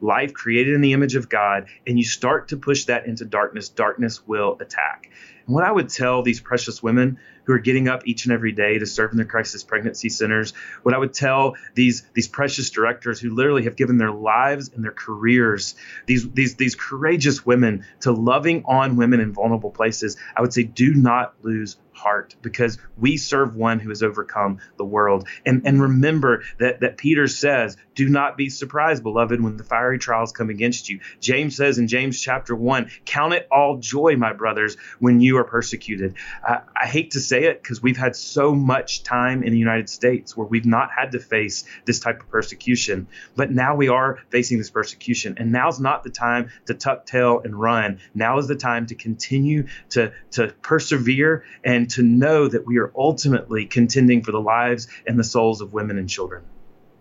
life 0.00 0.34
created 0.34 0.74
in 0.74 0.80
the 0.80 0.92
image 0.92 1.14
of 1.14 1.28
God, 1.28 1.66
and 1.86 1.98
you 1.98 2.04
start 2.04 2.48
to 2.48 2.56
push 2.56 2.84
that 2.86 3.06
into 3.06 3.24
darkness, 3.24 3.68
darkness 3.68 4.26
will 4.26 4.56
attack. 4.60 5.10
And 5.46 5.54
what 5.54 5.64
I 5.64 5.72
would 5.72 5.88
tell 5.88 6.22
these 6.22 6.40
precious 6.40 6.82
women 6.82 7.18
who 7.50 7.56
are 7.56 7.58
getting 7.58 7.88
up 7.88 8.06
each 8.06 8.26
and 8.26 8.32
every 8.32 8.52
day 8.52 8.78
to 8.78 8.86
serve 8.86 9.10
in 9.10 9.16
their 9.16 9.26
crisis 9.26 9.64
pregnancy 9.64 10.08
centers, 10.08 10.52
what 10.84 10.94
I 10.94 10.98
would 10.98 11.12
tell 11.12 11.56
these 11.74 12.04
these 12.14 12.28
precious 12.28 12.70
directors 12.70 13.18
who 13.18 13.34
literally 13.34 13.64
have 13.64 13.74
given 13.74 13.98
their 13.98 14.12
lives 14.12 14.70
and 14.72 14.84
their 14.84 14.92
careers, 14.92 15.74
these 16.06 16.30
these 16.30 16.54
these 16.54 16.76
courageous 16.76 17.44
women 17.44 17.84
to 18.02 18.12
loving 18.12 18.62
on 18.66 18.94
women 18.94 19.18
in 19.18 19.32
vulnerable 19.32 19.72
places, 19.72 20.16
I 20.36 20.42
would 20.42 20.52
say 20.52 20.62
do 20.62 20.94
not 20.94 21.34
lose 21.42 21.76
heart 22.00 22.34
because 22.42 22.78
we 22.98 23.16
serve 23.16 23.54
one 23.54 23.78
who 23.78 23.90
has 23.90 24.02
overcome 24.02 24.58
the 24.76 24.84
world. 24.84 25.28
And, 25.44 25.66
and 25.66 25.80
remember 25.80 26.42
that, 26.58 26.80
that 26.80 26.96
Peter 26.96 27.28
says, 27.28 27.76
Do 27.94 28.08
not 28.08 28.36
be 28.36 28.48
surprised, 28.48 29.02
beloved, 29.02 29.40
when 29.40 29.56
the 29.56 29.64
fiery 29.64 29.98
trials 29.98 30.32
come 30.32 30.50
against 30.50 30.88
you. 30.88 31.00
James 31.20 31.56
says 31.56 31.78
in 31.78 31.88
James 31.88 32.20
chapter 32.20 32.56
1, 32.56 32.90
Count 33.04 33.34
it 33.34 33.46
all 33.52 33.78
joy, 33.78 34.16
my 34.16 34.32
brothers, 34.32 34.76
when 34.98 35.20
you 35.20 35.36
are 35.36 35.44
persecuted. 35.44 36.14
I, 36.42 36.60
I 36.80 36.86
hate 36.86 37.12
to 37.12 37.20
say 37.20 37.44
it 37.44 37.62
because 37.62 37.82
we've 37.82 37.98
had 37.98 38.16
so 38.16 38.54
much 38.54 39.02
time 39.02 39.42
in 39.42 39.52
the 39.52 39.58
United 39.58 39.88
States 39.90 40.36
where 40.36 40.46
we've 40.46 40.66
not 40.66 40.90
had 40.96 41.12
to 41.12 41.20
face 41.20 41.64
this 41.84 42.00
type 42.00 42.20
of 42.20 42.30
persecution, 42.30 43.08
but 43.36 43.50
now 43.50 43.76
we 43.76 43.88
are 43.88 44.18
facing 44.30 44.58
this 44.58 44.70
persecution. 44.70 45.34
And 45.36 45.52
now's 45.52 45.78
not 45.78 46.02
the 46.02 46.10
time 46.10 46.50
to 46.66 46.74
tuck 46.74 47.04
tail 47.04 47.40
and 47.44 47.54
run. 47.54 48.00
Now 48.14 48.38
is 48.38 48.48
the 48.48 48.56
time 48.56 48.86
to 48.86 48.94
continue 48.94 49.66
to, 49.90 50.12
to 50.32 50.54
persevere 50.62 51.44
and 51.62 51.89
to 51.90 52.02
know 52.02 52.48
that 52.48 52.66
we 52.66 52.78
are 52.78 52.92
ultimately 52.96 53.66
contending 53.66 54.22
for 54.22 54.32
the 54.32 54.40
lives 54.40 54.88
and 55.06 55.18
the 55.18 55.24
souls 55.24 55.60
of 55.60 55.72
women 55.72 55.98
and 55.98 56.08
children. 56.08 56.42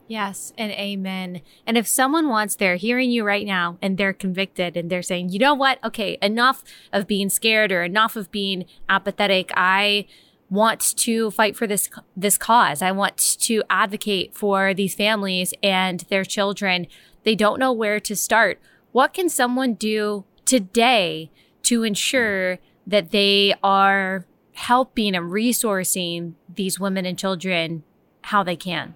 Yes, 0.09 0.53
and 0.57 0.71
amen. 0.71 1.41
And 1.67 1.77
if 1.77 1.87
someone 1.87 2.29
wants, 2.29 2.55
they're 2.55 2.77
hearing 2.77 3.11
you 3.11 3.23
right 3.23 3.45
now 3.45 3.77
and 3.79 3.95
they're 3.95 4.11
convicted 4.11 4.75
and 4.75 4.89
they're 4.89 5.03
saying, 5.03 5.29
you 5.29 5.37
know 5.37 5.53
what? 5.53 5.77
Okay, 5.83 6.17
enough 6.19 6.63
of 6.91 7.05
being 7.05 7.29
scared 7.29 7.71
or 7.71 7.83
enough 7.83 8.15
of 8.15 8.31
being 8.31 8.65
apathetic. 8.89 9.51
I 9.55 10.07
want 10.49 10.97
to 10.97 11.29
fight 11.29 11.55
for 11.55 11.67
this 11.67 11.91
this 12.17 12.39
cause. 12.39 12.81
I 12.81 12.91
want 12.91 13.17
to 13.41 13.61
advocate 13.69 14.35
for 14.35 14.73
these 14.73 14.95
families 14.95 15.53
and 15.61 15.99
their 16.09 16.25
children. 16.25 16.87
They 17.23 17.35
don't 17.35 17.59
know 17.59 17.71
where 17.71 17.99
to 17.99 18.15
start. 18.15 18.59
What 18.91 19.13
can 19.13 19.29
someone 19.29 19.75
do 19.75 20.25
today 20.45 21.29
to 21.63 21.83
ensure 21.83 22.57
that 22.87 23.11
they 23.11 23.53
are 23.61 24.25
helping 24.59 25.15
and 25.15 25.31
resourcing 25.31 26.33
these 26.53 26.79
women 26.79 27.05
and 27.05 27.17
children 27.17 27.83
how 28.23 28.43
they 28.43 28.57
can? 28.57 28.93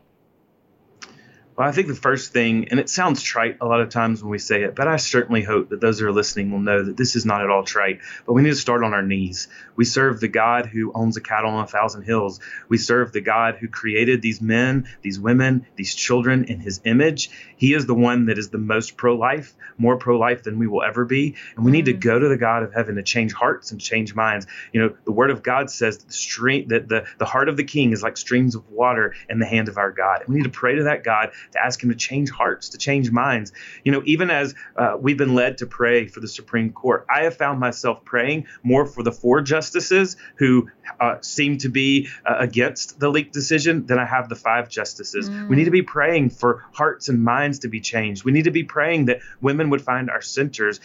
Well, 1.55 1.67
I 1.67 1.71
think 1.71 1.87
the 1.87 1.93
first 1.93 2.33
thing, 2.33 2.69
and 2.69 2.79
it 2.79 2.89
sounds 2.89 3.21
trite 3.21 3.57
a 3.61 3.67
lot 3.67 3.79
of 3.79 3.89
times 3.89 4.23
when 4.23 4.31
we 4.31 4.39
say 4.39 4.63
it, 4.63 4.75
but 4.75 4.87
I 4.87 4.97
certainly 4.97 5.43
hope 5.43 5.69
that 5.69 5.79
those 5.79 5.99
who 5.99 6.07
are 6.07 6.11
listening 6.11 6.49
will 6.49 6.59
know 6.59 6.83
that 6.83 6.97
this 6.97 7.15
is 7.15 7.27
not 7.27 7.43
at 7.43 7.51
all 7.51 7.63
trite. 7.63 7.99
But 8.25 8.33
we 8.33 8.41
need 8.41 8.49
to 8.49 8.55
start 8.55 8.83
on 8.83 8.95
our 8.95 9.03
knees. 9.03 9.49
We 9.75 9.85
serve 9.85 10.19
the 10.19 10.27
God 10.27 10.65
who 10.65 10.91
owns 10.95 11.15
a 11.15 11.21
cattle 11.21 11.51
on 11.51 11.63
a 11.63 11.67
thousand 11.67 12.03
hills. 12.03 12.39
We 12.69 12.79
serve 12.79 13.11
the 13.11 13.21
God 13.21 13.57
who 13.59 13.67
created 13.67 14.23
these 14.23 14.41
men, 14.41 14.87
these 15.03 15.19
women, 15.19 15.67
these 15.75 15.93
children 15.93 16.45
in 16.45 16.59
his 16.59 16.81
image. 16.85 17.29
He 17.55 17.75
is 17.75 17.85
the 17.85 17.93
one 17.93 18.25
that 18.25 18.39
is 18.39 18.49
the 18.49 18.57
most 18.57 18.97
pro 18.97 19.15
life, 19.15 19.53
more 19.77 19.97
pro 19.97 20.17
life 20.17 20.41
than 20.41 20.57
we 20.57 20.65
will 20.65 20.81
ever 20.81 21.05
be. 21.05 21.35
And 21.55 21.63
we 21.63 21.71
need 21.71 21.85
to 21.85 21.93
mm. 21.93 21.99
go 21.99 22.17
to 22.17 22.29
the 22.29 22.37
God 22.37 22.63
of 22.63 22.73
heaven 22.73 22.95
to 22.95 23.03
change 23.03 23.31
hearts 23.31 23.71
and 23.71 23.79
change 23.79 24.15
minds. 24.15 24.47
You 24.71 24.81
know, 24.81 24.95
the 25.05 25.11
word 25.11 25.29
of 25.29 25.43
God 25.43 25.69
says 25.69 25.99
that 25.99 26.07
the, 26.07 26.13
stream, 26.13 26.69
that 26.69 26.89
the, 26.89 27.05
the 27.19 27.25
heart 27.25 27.47
of 27.47 27.57
the 27.57 27.63
king 27.63 27.91
is 27.91 28.01
like 28.01 28.17
streams 28.17 28.55
of 28.55 28.67
water 28.71 29.13
in 29.29 29.37
the 29.37 29.45
hand 29.45 29.69
of 29.69 29.77
our 29.77 29.91
God. 29.91 30.21
And 30.21 30.29
we 30.29 30.37
need 30.37 30.45
to 30.45 30.49
pray 30.49 30.75
to 30.75 30.83
that 30.85 31.03
God 31.03 31.29
to 31.51 31.63
ask 31.63 31.81
Him 31.81 31.89
to 31.89 31.95
change 31.95 32.29
hearts, 32.29 32.69
to 32.69 32.77
change 32.77 33.11
minds. 33.11 33.51
You 33.83 33.91
know, 33.91 34.01
even 34.05 34.29
as 34.29 34.55
uh, 34.75 34.97
we've 34.99 35.17
been 35.17 35.35
led 35.35 35.59
to 35.59 35.65
pray 35.65 36.07
for 36.07 36.19
the 36.19 36.27
Supreme 36.27 36.71
Court, 36.71 37.05
I 37.13 37.23
have 37.23 37.35
found 37.35 37.59
myself 37.59 38.03
praying 38.05 38.47
more 38.63 38.85
for 38.85 39.03
the 39.03 39.11
four 39.11 39.41
justices 39.41 40.17
who 40.35 40.69
uh, 40.99 41.17
seem 41.21 41.57
to 41.59 41.69
be 41.69 42.07
uh, 42.25 42.35
against 42.39 42.99
the 42.99 43.09
leak 43.09 43.31
decision 43.31 43.85
than 43.85 43.99
I 43.99 44.05
have 44.05 44.29
the 44.29 44.35
five 44.35 44.69
justices. 44.69 45.29
Mm. 45.29 45.49
We 45.49 45.55
need 45.55 45.65
to 45.65 45.71
be 45.71 45.81
praying 45.81 46.31
for 46.31 46.65
hearts 46.73 47.09
and 47.09 47.23
minds 47.23 47.59
to 47.59 47.67
be 47.67 47.81
changed. 47.81 48.23
We 48.23 48.31
need 48.31 48.45
to 48.45 48.51
be 48.51 48.63
praying 48.63 49.05
that 49.05 49.19
women 49.41 49.69
would 49.69 49.81
find 49.81 50.09
our 50.09 50.21
centers. 50.21 50.79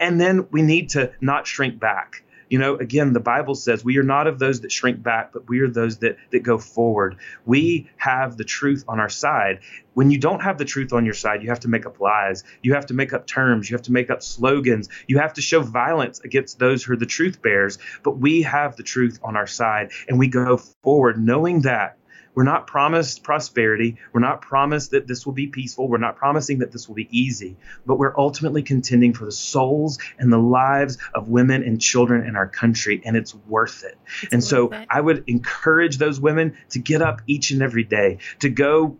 And 0.00 0.20
then 0.20 0.48
we 0.50 0.62
need 0.62 0.90
to 0.90 1.12
not 1.20 1.46
shrink 1.46 1.78
back 1.78 2.24
you 2.50 2.58
know, 2.58 2.74
again, 2.74 3.12
the 3.12 3.20
Bible 3.20 3.54
says 3.54 3.84
we 3.84 3.96
are 3.98 4.02
not 4.02 4.26
of 4.26 4.40
those 4.40 4.60
that 4.62 4.72
shrink 4.72 5.02
back, 5.02 5.32
but 5.32 5.48
we 5.48 5.60
are 5.60 5.70
those 5.70 5.98
that 5.98 6.16
that 6.32 6.42
go 6.42 6.58
forward. 6.58 7.16
We 7.46 7.88
have 7.96 8.36
the 8.36 8.44
truth 8.44 8.84
on 8.88 8.98
our 8.98 9.08
side. 9.08 9.60
When 9.94 10.10
you 10.10 10.18
don't 10.18 10.42
have 10.42 10.58
the 10.58 10.64
truth 10.64 10.92
on 10.92 11.04
your 11.04 11.14
side, 11.14 11.42
you 11.42 11.48
have 11.50 11.60
to 11.60 11.68
make 11.68 11.86
up 11.86 12.00
lies. 12.00 12.42
You 12.62 12.74
have 12.74 12.86
to 12.86 12.94
make 12.94 13.12
up 13.12 13.26
terms. 13.26 13.70
You 13.70 13.76
have 13.76 13.84
to 13.84 13.92
make 13.92 14.10
up 14.10 14.22
slogans. 14.22 14.88
You 15.06 15.18
have 15.18 15.34
to 15.34 15.42
show 15.42 15.60
violence 15.62 16.20
against 16.20 16.58
those 16.58 16.82
who 16.82 16.92
are 16.92 16.96
the 16.96 17.06
truth 17.06 17.40
bearers. 17.40 17.78
But 18.02 18.18
we 18.18 18.42
have 18.42 18.74
the 18.76 18.82
truth 18.82 19.20
on 19.22 19.36
our 19.36 19.46
side, 19.46 19.92
and 20.08 20.18
we 20.18 20.26
go 20.26 20.56
forward 20.82 21.22
knowing 21.22 21.62
that 21.62 21.99
we're 22.34 22.44
not 22.44 22.66
promised 22.66 23.22
prosperity. 23.22 23.96
We're 24.12 24.20
not 24.20 24.40
promised 24.40 24.92
that 24.92 25.06
this 25.06 25.26
will 25.26 25.32
be 25.32 25.48
peaceful. 25.48 25.88
We're 25.88 25.98
not 25.98 26.16
promising 26.16 26.60
that 26.60 26.72
this 26.72 26.88
will 26.88 26.94
be 26.94 27.08
easy, 27.10 27.56
but 27.86 27.98
we're 27.98 28.16
ultimately 28.16 28.62
contending 28.62 29.12
for 29.12 29.24
the 29.24 29.32
souls 29.32 29.98
and 30.18 30.32
the 30.32 30.38
lives 30.38 30.98
of 31.14 31.28
women 31.28 31.62
and 31.62 31.80
children 31.80 32.26
in 32.26 32.36
our 32.36 32.46
country, 32.46 33.02
and 33.04 33.16
it's 33.16 33.34
worth 33.34 33.84
it. 33.84 33.98
It's 34.22 34.32
and 34.32 34.42
worth 34.42 34.48
so 34.48 34.72
it. 34.72 34.86
I 34.88 35.00
would 35.00 35.24
encourage 35.26 35.98
those 35.98 36.20
women 36.20 36.56
to 36.70 36.78
get 36.78 37.02
up 37.02 37.20
each 37.26 37.50
and 37.50 37.62
every 37.62 37.84
day, 37.84 38.18
to 38.40 38.48
go 38.48 38.96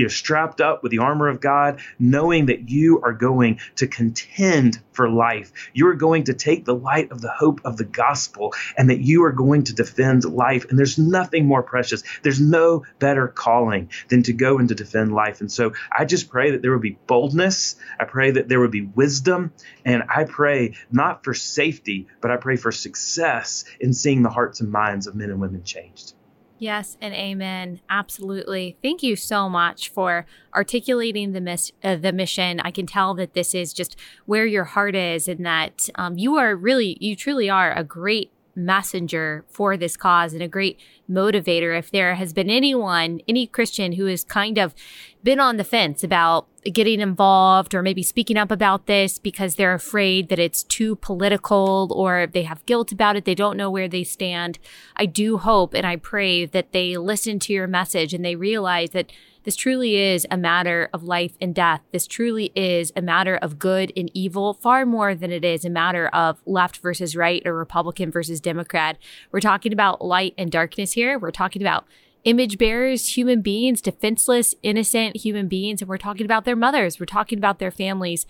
you 0.00 0.06
know, 0.06 0.08
strapped 0.08 0.62
up 0.62 0.82
with 0.82 0.90
the 0.90 0.98
armor 0.98 1.28
of 1.28 1.42
God, 1.42 1.82
knowing 1.98 2.46
that 2.46 2.70
you 2.70 3.02
are 3.02 3.12
going 3.12 3.60
to 3.76 3.86
contend 3.86 4.80
for 4.92 5.10
life. 5.10 5.52
You 5.74 5.88
are 5.88 5.94
going 5.94 6.24
to 6.24 6.32
take 6.32 6.64
the 6.64 6.74
light 6.74 7.12
of 7.12 7.20
the 7.20 7.30
hope 7.30 7.60
of 7.66 7.76
the 7.76 7.84
gospel 7.84 8.54
and 8.78 8.88
that 8.88 9.02
you 9.02 9.24
are 9.24 9.32
going 9.32 9.64
to 9.64 9.74
defend 9.74 10.24
life. 10.24 10.64
And 10.70 10.78
there's 10.78 10.96
nothing 10.96 11.44
more 11.44 11.62
precious. 11.62 12.02
There's 12.22 12.40
no 12.40 12.86
better 12.98 13.28
calling 13.28 13.90
than 14.08 14.22
to 14.22 14.32
go 14.32 14.56
and 14.56 14.70
to 14.70 14.74
defend 14.74 15.12
life. 15.12 15.42
And 15.42 15.52
so 15.52 15.74
I 15.92 16.06
just 16.06 16.30
pray 16.30 16.52
that 16.52 16.62
there 16.62 16.72
would 16.72 16.80
be 16.80 16.96
boldness. 17.06 17.76
I 17.98 18.06
pray 18.06 18.30
that 18.30 18.48
there 18.48 18.60
would 18.60 18.70
be 18.70 18.86
wisdom. 18.86 19.52
And 19.84 20.04
I 20.08 20.24
pray 20.24 20.76
not 20.90 21.24
for 21.24 21.34
safety, 21.34 22.08
but 22.22 22.30
I 22.30 22.38
pray 22.38 22.56
for 22.56 22.72
success 22.72 23.66
in 23.78 23.92
seeing 23.92 24.22
the 24.22 24.30
hearts 24.30 24.62
and 24.62 24.72
minds 24.72 25.06
of 25.06 25.14
men 25.14 25.28
and 25.28 25.42
women 25.42 25.62
changed. 25.62 26.14
Yes, 26.60 26.98
and 27.00 27.14
amen. 27.14 27.80
Absolutely. 27.88 28.76
Thank 28.82 29.02
you 29.02 29.16
so 29.16 29.48
much 29.48 29.88
for 29.88 30.26
articulating 30.54 31.32
the 31.32 31.40
miss, 31.40 31.72
uh, 31.82 31.96
the 31.96 32.12
mission. 32.12 32.60
I 32.60 32.70
can 32.70 32.86
tell 32.86 33.14
that 33.14 33.32
this 33.32 33.54
is 33.54 33.72
just 33.72 33.96
where 34.26 34.44
your 34.44 34.64
heart 34.64 34.94
is, 34.94 35.26
and 35.26 35.44
that 35.46 35.88
um, 35.94 36.18
you 36.18 36.36
are 36.36 36.54
really, 36.54 36.98
you 37.00 37.16
truly 37.16 37.48
are 37.48 37.72
a 37.72 37.82
great 37.82 38.30
messenger 38.64 39.44
for 39.48 39.76
this 39.76 39.96
cause 39.96 40.32
and 40.32 40.42
a 40.42 40.48
great 40.48 40.78
motivator. 41.10 41.78
If 41.78 41.90
there 41.90 42.14
has 42.14 42.32
been 42.32 42.50
anyone, 42.50 43.20
any 43.26 43.46
Christian 43.46 43.92
who 43.92 44.06
has 44.06 44.24
kind 44.24 44.58
of 44.58 44.74
been 45.22 45.40
on 45.40 45.56
the 45.56 45.64
fence 45.64 46.04
about 46.04 46.46
getting 46.64 47.00
involved 47.00 47.74
or 47.74 47.82
maybe 47.82 48.02
speaking 48.02 48.36
up 48.36 48.50
about 48.50 48.86
this 48.86 49.18
because 49.18 49.54
they're 49.54 49.74
afraid 49.74 50.28
that 50.28 50.38
it's 50.38 50.62
too 50.62 50.96
political 50.96 51.92
or 51.94 52.26
they 52.26 52.42
have 52.42 52.64
guilt 52.66 52.92
about 52.92 53.16
it, 53.16 53.24
they 53.24 53.34
don't 53.34 53.56
know 53.56 53.70
where 53.70 53.88
they 53.88 54.04
stand. 54.04 54.58
I 54.96 55.06
do 55.06 55.38
hope 55.38 55.74
and 55.74 55.86
I 55.86 55.96
pray 55.96 56.44
that 56.46 56.72
they 56.72 56.96
listen 56.96 57.38
to 57.40 57.52
your 57.52 57.66
message 57.66 58.12
and 58.12 58.24
they 58.24 58.36
realize 58.36 58.90
that 58.90 59.12
this 59.44 59.56
truly 59.56 59.96
is 59.96 60.26
a 60.30 60.36
matter 60.36 60.88
of 60.92 61.02
life 61.02 61.32
and 61.40 61.54
death. 61.54 61.80
This 61.92 62.06
truly 62.06 62.52
is 62.54 62.92
a 62.94 63.02
matter 63.02 63.36
of 63.36 63.58
good 63.58 63.92
and 63.96 64.10
evil, 64.14 64.54
far 64.54 64.84
more 64.84 65.14
than 65.14 65.30
it 65.30 65.44
is 65.44 65.64
a 65.64 65.70
matter 65.70 66.08
of 66.08 66.40
left 66.46 66.78
versus 66.78 67.16
right 67.16 67.42
or 67.46 67.54
Republican 67.54 68.10
versus 68.10 68.40
Democrat. 68.40 68.98
We're 69.32 69.40
talking 69.40 69.72
about 69.72 70.04
light 70.04 70.34
and 70.36 70.50
darkness 70.50 70.92
here. 70.92 71.18
We're 71.18 71.30
talking 71.30 71.62
about 71.62 71.86
image 72.24 72.58
bearers, 72.58 73.16
human 73.16 73.40
beings, 73.40 73.80
defenseless, 73.80 74.54
innocent 74.62 75.16
human 75.16 75.48
beings. 75.48 75.80
And 75.80 75.88
we're 75.88 75.98
talking 75.98 76.26
about 76.26 76.44
their 76.44 76.56
mothers. 76.56 77.00
We're 77.00 77.06
talking 77.06 77.38
about 77.38 77.58
their 77.58 77.70
families 77.70 78.26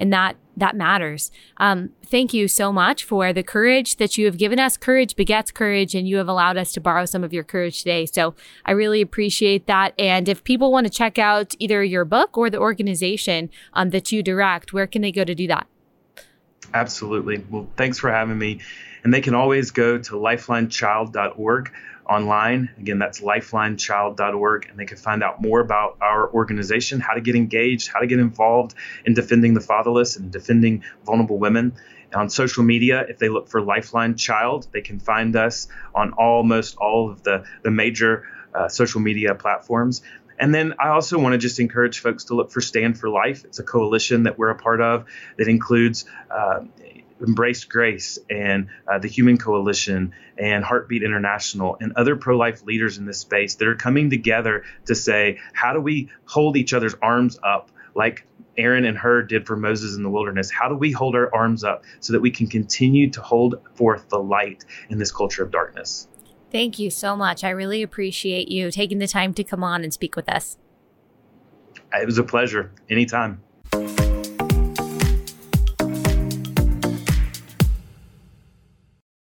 and 0.00 0.12
that 0.12 0.36
that 0.56 0.74
matters. 0.76 1.30
Um, 1.56 1.90
thank 2.04 2.34
you 2.34 2.48
so 2.48 2.72
much 2.72 3.04
for 3.04 3.32
the 3.32 3.42
courage 3.42 3.96
that 3.96 4.18
you 4.18 4.26
have 4.26 4.36
given 4.36 4.58
us. 4.58 4.76
Courage 4.76 5.16
begets 5.16 5.50
courage, 5.50 5.94
and 5.94 6.08
you 6.08 6.16
have 6.16 6.28
allowed 6.28 6.56
us 6.56 6.72
to 6.72 6.80
borrow 6.80 7.06
some 7.06 7.22
of 7.22 7.32
your 7.32 7.44
courage 7.44 7.78
today. 7.78 8.04
So 8.06 8.34
I 8.64 8.72
really 8.72 9.00
appreciate 9.00 9.66
that. 9.66 9.94
And 9.98 10.28
if 10.28 10.42
people 10.44 10.72
want 10.72 10.86
to 10.86 10.92
check 10.92 11.18
out 11.18 11.54
either 11.58 11.82
your 11.84 12.04
book 12.04 12.36
or 12.36 12.50
the 12.50 12.58
organization 12.58 13.50
um, 13.74 13.90
that 13.90 14.10
you 14.12 14.22
direct, 14.22 14.72
where 14.72 14.86
can 14.86 15.02
they 15.02 15.12
go 15.12 15.24
to 15.24 15.34
do 15.34 15.46
that? 15.46 15.66
Absolutely. 16.74 17.44
Well, 17.50 17.68
thanks 17.76 17.98
for 17.98 18.10
having 18.10 18.38
me. 18.38 18.60
And 19.02 19.14
they 19.14 19.20
can 19.22 19.34
always 19.34 19.70
go 19.70 19.98
to 19.98 20.12
lifelinechild.org 20.12 21.72
online. 22.10 22.68
Again, 22.78 22.98
that's 22.98 23.20
lifelinechild.org, 23.20 24.66
and 24.68 24.78
they 24.78 24.84
can 24.84 24.96
find 24.96 25.22
out 25.22 25.40
more 25.40 25.60
about 25.60 25.96
our 26.00 26.28
organization, 26.30 27.00
how 27.00 27.14
to 27.14 27.20
get 27.20 27.36
engaged, 27.36 27.88
how 27.88 28.00
to 28.00 28.06
get 28.06 28.18
involved 28.18 28.74
in 29.06 29.14
defending 29.14 29.54
the 29.54 29.60
fatherless 29.60 30.16
and 30.16 30.32
defending 30.32 30.82
vulnerable 31.06 31.38
women. 31.38 31.74
On 32.12 32.28
social 32.28 32.64
media, 32.64 33.06
if 33.08 33.18
they 33.18 33.28
look 33.28 33.48
for 33.48 33.62
Lifeline 33.62 34.16
Child, 34.16 34.66
they 34.72 34.80
can 34.80 34.98
find 34.98 35.36
us 35.36 35.68
on 35.94 36.12
almost 36.14 36.76
all 36.76 37.08
of 37.08 37.22
the, 37.22 37.44
the 37.62 37.70
major 37.70 38.26
uh, 38.52 38.68
social 38.68 39.00
media 39.00 39.36
platforms. 39.36 40.02
And 40.40 40.54
then 40.54 40.74
I 40.80 40.88
also 40.88 41.18
want 41.18 41.34
to 41.34 41.38
just 41.38 41.60
encourage 41.60 42.00
folks 42.00 42.24
to 42.24 42.34
look 42.34 42.50
for 42.50 42.60
Stand 42.62 42.98
for 42.98 43.10
Life. 43.10 43.44
It's 43.44 43.58
a 43.58 43.62
coalition 43.62 44.24
that 44.24 44.38
we're 44.38 44.48
a 44.48 44.56
part 44.56 44.80
of 44.80 45.04
that 45.36 45.48
includes 45.48 46.06
uh, 46.30 46.60
Embrace 47.20 47.64
Grace 47.64 48.18
and 48.28 48.68
uh, 48.88 48.98
the 48.98 49.08
Human 49.08 49.38
Coalition 49.38 50.12
and 50.38 50.64
Heartbeat 50.64 51.02
International 51.02 51.76
and 51.80 51.92
other 51.96 52.16
pro 52.16 52.36
life 52.36 52.64
leaders 52.64 52.98
in 52.98 53.06
this 53.06 53.18
space 53.18 53.56
that 53.56 53.68
are 53.68 53.74
coming 53.74 54.10
together 54.10 54.64
to 54.86 54.94
say, 54.94 55.38
how 55.52 55.72
do 55.72 55.80
we 55.80 56.10
hold 56.24 56.56
each 56.56 56.72
other's 56.72 56.94
arms 57.02 57.38
up 57.42 57.70
like 57.94 58.24
Aaron 58.56 58.84
and 58.84 58.96
Hur 58.96 59.22
did 59.22 59.46
for 59.46 59.56
Moses 59.56 59.96
in 59.96 60.02
the 60.02 60.10
wilderness. 60.10 60.50
How 60.50 60.68
do 60.68 60.74
we 60.74 60.92
hold 60.92 61.14
our 61.14 61.34
arms 61.34 61.64
up 61.64 61.84
so 62.00 62.12
that 62.12 62.20
we 62.20 62.30
can 62.30 62.46
continue 62.46 63.10
to 63.10 63.20
hold 63.20 63.56
forth 63.74 64.08
the 64.08 64.18
light 64.18 64.64
in 64.88 64.98
this 64.98 65.10
culture 65.10 65.42
of 65.42 65.50
darkness? 65.50 66.08
Thank 66.50 66.78
you 66.78 66.90
so 66.90 67.16
much. 67.16 67.44
I 67.44 67.50
really 67.50 67.82
appreciate 67.82 68.48
you 68.48 68.70
taking 68.70 68.98
the 68.98 69.06
time 69.06 69.34
to 69.34 69.44
come 69.44 69.62
on 69.62 69.82
and 69.84 69.92
speak 69.92 70.16
with 70.16 70.28
us. 70.28 70.58
It 71.92 72.06
was 72.06 72.18
a 72.18 72.24
pleasure. 72.24 72.72
Anytime. 72.88 73.42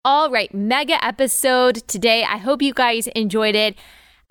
All 0.09 0.29
right, 0.29 0.53
mega 0.53 1.03
episode 1.03 1.85
today. 1.85 2.23
I 2.23 2.37
hope 2.37 2.61
you 2.61 2.73
guys 2.73 3.07
enjoyed 3.07 3.55
it. 3.55 3.75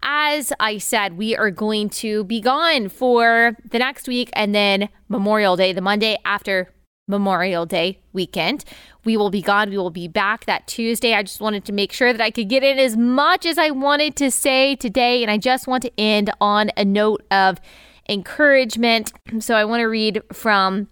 As 0.02 0.50
I 0.58 0.78
said, 0.78 1.18
we 1.18 1.36
are 1.36 1.50
going 1.50 1.90
to 2.00 2.24
be 2.24 2.40
gone 2.40 2.88
for 2.88 3.58
the 3.62 3.78
next 3.78 4.08
week 4.08 4.30
and 4.32 4.54
then 4.54 4.88
Memorial 5.10 5.54
Day, 5.54 5.74
the 5.74 5.82
Monday 5.82 6.16
after 6.24 6.72
Memorial 7.06 7.66
Day 7.66 7.98
weekend. 8.14 8.64
We 9.04 9.18
will 9.18 9.28
be 9.28 9.42
gone. 9.42 9.68
We 9.68 9.76
will 9.76 9.90
be 9.90 10.08
back 10.08 10.46
that 10.46 10.66
Tuesday. 10.66 11.12
I 11.12 11.22
just 11.22 11.42
wanted 11.42 11.66
to 11.66 11.72
make 11.72 11.92
sure 11.92 12.10
that 12.10 12.22
I 12.22 12.30
could 12.30 12.48
get 12.48 12.64
in 12.64 12.78
as 12.78 12.96
much 12.96 13.44
as 13.44 13.58
I 13.58 13.68
wanted 13.68 14.16
to 14.16 14.30
say 14.30 14.76
today. 14.76 15.20
And 15.20 15.30
I 15.30 15.36
just 15.36 15.66
want 15.66 15.82
to 15.82 16.00
end 16.00 16.30
on 16.40 16.70
a 16.78 16.86
note 16.86 17.22
of 17.30 17.60
encouragement. 18.08 19.12
So 19.40 19.54
I 19.54 19.66
want 19.66 19.80
to 19.80 19.88
read 19.88 20.22
from 20.32 20.88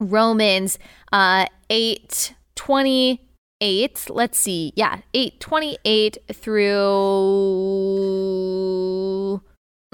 Romans 0.00 0.78
uh, 1.12 1.44
8 1.68 2.34
28. 3.62 4.10
Let's 4.10 4.38
see. 4.40 4.72
Yeah, 4.74 4.98
8 5.14 5.38
28 5.38 6.18
through. 6.32 6.66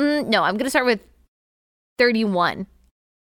Mm, 0.01 0.29
no, 0.29 0.43
I'm 0.43 0.55
going 0.55 0.65
to 0.65 0.71
start 0.71 0.87
with 0.87 1.07
31 1.99 2.67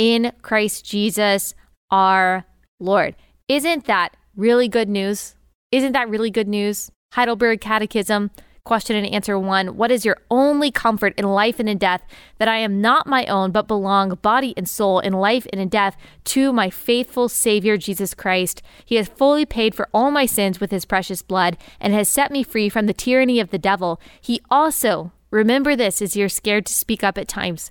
in 0.00 0.32
Christ 0.40 0.82
Jesus 0.86 1.54
our 1.90 2.46
Lord. 2.78 3.14
Isn't 3.48 3.84
that 3.84 4.16
really 4.34 4.66
good 4.66 4.88
news? 4.88 5.34
Isn't 5.70 5.92
that 5.92 6.08
really 6.08 6.30
good 6.30 6.48
news? 6.48 6.90
Heidelberg 7.12 7.60
Catechism, 7.60 8.30
question 8.64 8.96
and 8.96 9.06
answer 9.06 9.38
one 9.38 9.76
What 9.76 9.90
is 9.90 10.06
your 10.06 10.16
only 10.30 10.70
comfort 10.70 11.12
in 11.18 11.26
life 11.26 11.60
and 11.60 11.68
in 11.68 11.76
death? 11.76 12.02
That 12.38 12.48
I 12.48 12.56
am 12.56 12.80
not 12.80 13.06
my 13.06 13.26
own, 13.26 13.50
but 13.50 13.68
belong 13.68 14.14
body 14.22 14.54
and 14.56 14.66
soul 14.66 15.00
in 15.00 15.12
life 15.12 15.46
and 15.52 15.60
in 15.60 15.68
death 15.68 15.98
to 16.24 16.50
my 16.50 16.70
faithful 16.70 17.28
Savior 17.28 17.76
Jesus 17.76 18.14
Christ. 18.14 18.62
He 18.86 18.96
has 18.96 19.06
fully 19.06 19.44
paid 19.44 19.74
for 19.74 19.90
all 19.92 20.10
my 20.10 20.24
sins 20.24 20.60
with 20.60 20.70
his 20.70 20.86
precious 20.86 21.20
blood 21.20 21.58
and 21.78 21.92
has 21.92 22.08
set 22.08 22.30
me 22.30 22.42
free 22.42 22.70
from 22.70 22.86
the 22.86 22.94
tyranny 22.94 23.38
of 23.38 23.50
the 23.50 23.58
devil. 23.58 24.00
He 24.18 24.40
also, 24.50 25.12
remember 25.30 25.76
this 25.76 26.00
as 26.00 26.16
you're 26.16 26.30
scared 26.30 26.64
to 26.64 26.72
speak 26.72 27.04
up 27.04 27.18
at 27.18 27.28
times. 27.28 27.70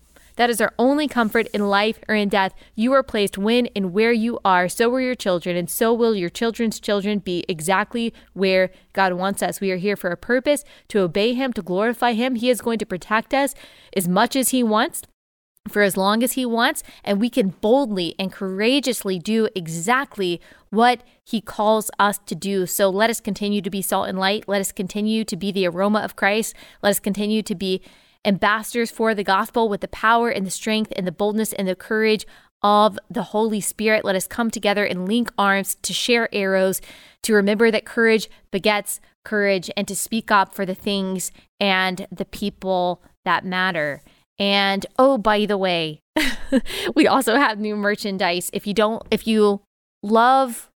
That 0.35 0.49
is 0.49 0.61
our 0.61 0.73
only 0.77 1.07
comfort 1.07 1.47
in 1.53 1.67
life 1.67 1.99
or 2.07 2.15
in 2.15 2.29
death. 2.29 2.53
You 2.75 2.93
are 2.93 3.03
placed 3.03 3.37
when 3.37 3.67
and 3.75 3.93
where 3.93 4.11
you 4.11 4.39
are, 4.43 4.69
so 4.69 4.93
are 4.93 5.01
your 5.01 5.15
children, 5.15 5.55
and 5.55 5.69
so 5.69 5.93
will 5.93 6.15
your 6.15 6.29
children's 6.29 6.79
children 6.79 7.19
be 7.19 7.45
exactly 7.47 8.13
where 8.33 8.71
God 8.93 9.13
wants 9.13 9.43
us. 9.43 9.61
We 9.61 9.71
are 9.71 9.77
here 9.77 9.95
for 9.95 10.09
a 10.09 10.17
purpose 10.17 10.63
to 10.89 10.99
obey 10.99 11.33
Him, 11.33 11.53
to 11.53 11.61
glorify 11.61 12.13
Him. 12.13 12.35
He 12.35 12.49
is 12.49 12.61
going 12.61 12.79
to 12.79 12.85
protect 12.85 13.33
us 13.33 13.53
as 13.95 14.07
much 14.07 14.35
as 14.35 14.49
He 14.49 14.63
wants 14.63 15.03
for 15.69 15.81
as 15.81 15.95
long 15.95 16.23
as 16.23 16.33
he 16.33 16.45
wants, 16.45 16.83
and 17.03 17.19
we 17.19 17.29
can 17.29 17.49
boldly 17.49 18.15
and 18.17 18.31
courageously 18.31 19.19
do 19.19 19.47
exactly 19.55 20.41
what 20.69 21.03
he 21.23 21.39
calls 21.39 21.91
us 21.99 22.17
to 22.25 22.35
do. 22.35 22.65
So 22.65 22.89
let 22.89 23.09
us 23.09 23.21
continue 23.21 23.61
to 23.61 23.69
be 23.69 23.81
salt 23.81 24.09
and 24.09 24.17
light. 24.17 24.47
Let 24.47 24.61
us 24.61 24.71
continue 24.71 25.23
to 25.25 25.35
be 25.35 25.51
the 25.51 25.67
aroma 25.67 25.99
of 25.99 26.15
Christ. 26.15 26.55
Let 26.81 26.91
us 26.91 26.99
continue 26.99 27.43
to 27.43 27.55
be 27.55 27.81
ambassadors 28.25 28.91
for 28.91 29.13
the 29.15 29.23
gospel 29.23 29.69
with 29.69 29.81
the 29.81 29.87
power 29.87 30.29
and 30.29 30.45
the 30.45 30.51
strength 30.51 30.93
and 30.95 31.07
the 31.07 31.11
boldness 31.11 31.53
and 31.53 31.67
the 31.67 31.75
courage 31.75 32.25
of 32.63 32.99
the 33.09 33.23
Holy 33.23 33.61
Spirit. 33.61 34.05
Let 34.05 34.15
us 34.15 34.27
come 34.27 34.51
together 34.51 34.85
and 34.85 35.07
link 35.07 35.31
arms 35.37 35.75
to 35.81 35.93
share 35.93 36.29
arrows, 36.33 36.81
to 37.23 37.33
remember 37.33 37.71
that 37.71 37.85
courage 37.85 38.29
begets 38.51 38.99
courage, 39.23 39.69
and 39.77 39.87
to 39.87 39.95
speak 39.95 40.31
up 40.31 40.53
for 40.53 40.65
the 40.65 40.75
things 40.75 41.31
and 41.59 42.07
the 42.11 42.25
people 42.25 43.01
that 43.25 43.45
matter. 43.45 44.01
And 44.39 44.85
oh, 44.97 45.17
by 45.17 45.45
the 45.45 45.57
way, 45.57 46.01
we 46.95 47.07
also 47.07 47.35
have 47.35 47.59
new 47.59 47.75
merchandise. 47.75 48.49
If 48.53 48.65
you 48.65 48.73
don't, 48.73 49.03
if 49.11 49.27
you 49.27 49.61
love 50.01 50.70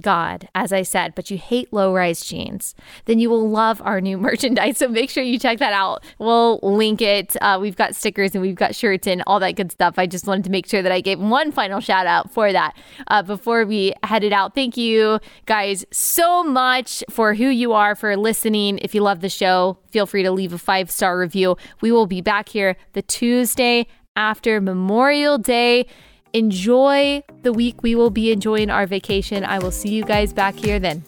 God, 0.00 0.48
as 0.54 0.72
I 0.72 0.82
said, 0.82 1.14
but 1.14 1.30
you 1.30 1.38
hate 1.38 1.72
low 1.72 1.92
rise 1.92 2.24
jeans, 2.24 2.74
then 3.06 3.18
you 3.18 3.28
will 3.28 3.48
love 3.48 3.82
our 3.84 4.00
new 4.00 4.16
merchandise. 4.28 4.78
So 4.78 4.88
make 4.88 5.10
sure 5.10 5.22
you 5.22 5.38
check 5.38 5.58
that 5.58 5.72
out. 5.72 6.04
We'll 6.18 6.60
link 6.62 7.02
it. 7.02 7.36
Uh, 7.40 7.58
we've 7.60 7.76
got 7.76 7.96
stickers 7.96 8.34
and 8.34 8.42
we've 8.42 8.54
got 8.54 8.74
shirts 8.74 9.06
and 9.06 9.22
all 9.26 9.40
that 9.40 9.56
good 9.56 9.72
stuff. 9.72 9.98
I 9.98 10.06
just 10.06 10.26
wanted 10.26 10.44
to 10.44 10.50
make 10.50 10.66
sure 10.66 10.82
that 10.82 10.92
I 10.92 11.00
gave 11.00 11.18
one 11.18 11.50
final 11.50 11.80
shout 11.80 12.06
out 12.06 12.30
for 12.30 12.52
that 12.52 12.76
uh, 13.08 13.22
before 13.22 13.66
we 13.66 13.92
headed 14.04 14.32
out. 14.32 14.54
Thank 14.54 14.76
you 14.76 15.18
guys 15.46 15.84
so 15.90 16.44
much 16.44 17.02
for 17.10 17.34
who 17.34 17.48
you 17.48 17.72
are, 17.72 17.94
for 17.94 18.16
listening. 18.16 18.78
If 18.78 18.94
you 18.94 19.02
love 19.02 19.20
the 19.20 19.28
show, 19.28 19.78
feel 19.90 20.06
free 20.06 20.22
to 20.22 20.30
leave 20.30 20.52
a 20.52 20.58
five 20.58 20.90
star 20.90 21.18
review. 21.18 21.56
We 21.80 21.90
will 21.90 22.06
be 22.06 22.20
back 22.20 22.48
here 22.48 22.76
the 22.92 23.02
Tuesday 23.02 23.86
after 24.14 24.60
Memorial 24.60 25.38
Day. 25.38 25.86
Enjoy 26.32 27.22
the 27.42 27.52
week. 27.52 27.82
We 27.82 27.94
will 27.94 28.10
be 28.10 28.32
enjoying 28.32 28.70
our 28.70 28.86
vacation. 28.86 29.44
I 29.44 29.58
will 29.58 29.70
see 29.70 29.90
you 29.90 30.04
guys 30.04 30.32
back 30.32 30.54
here 30.54 30.78
then. 30.78 31.02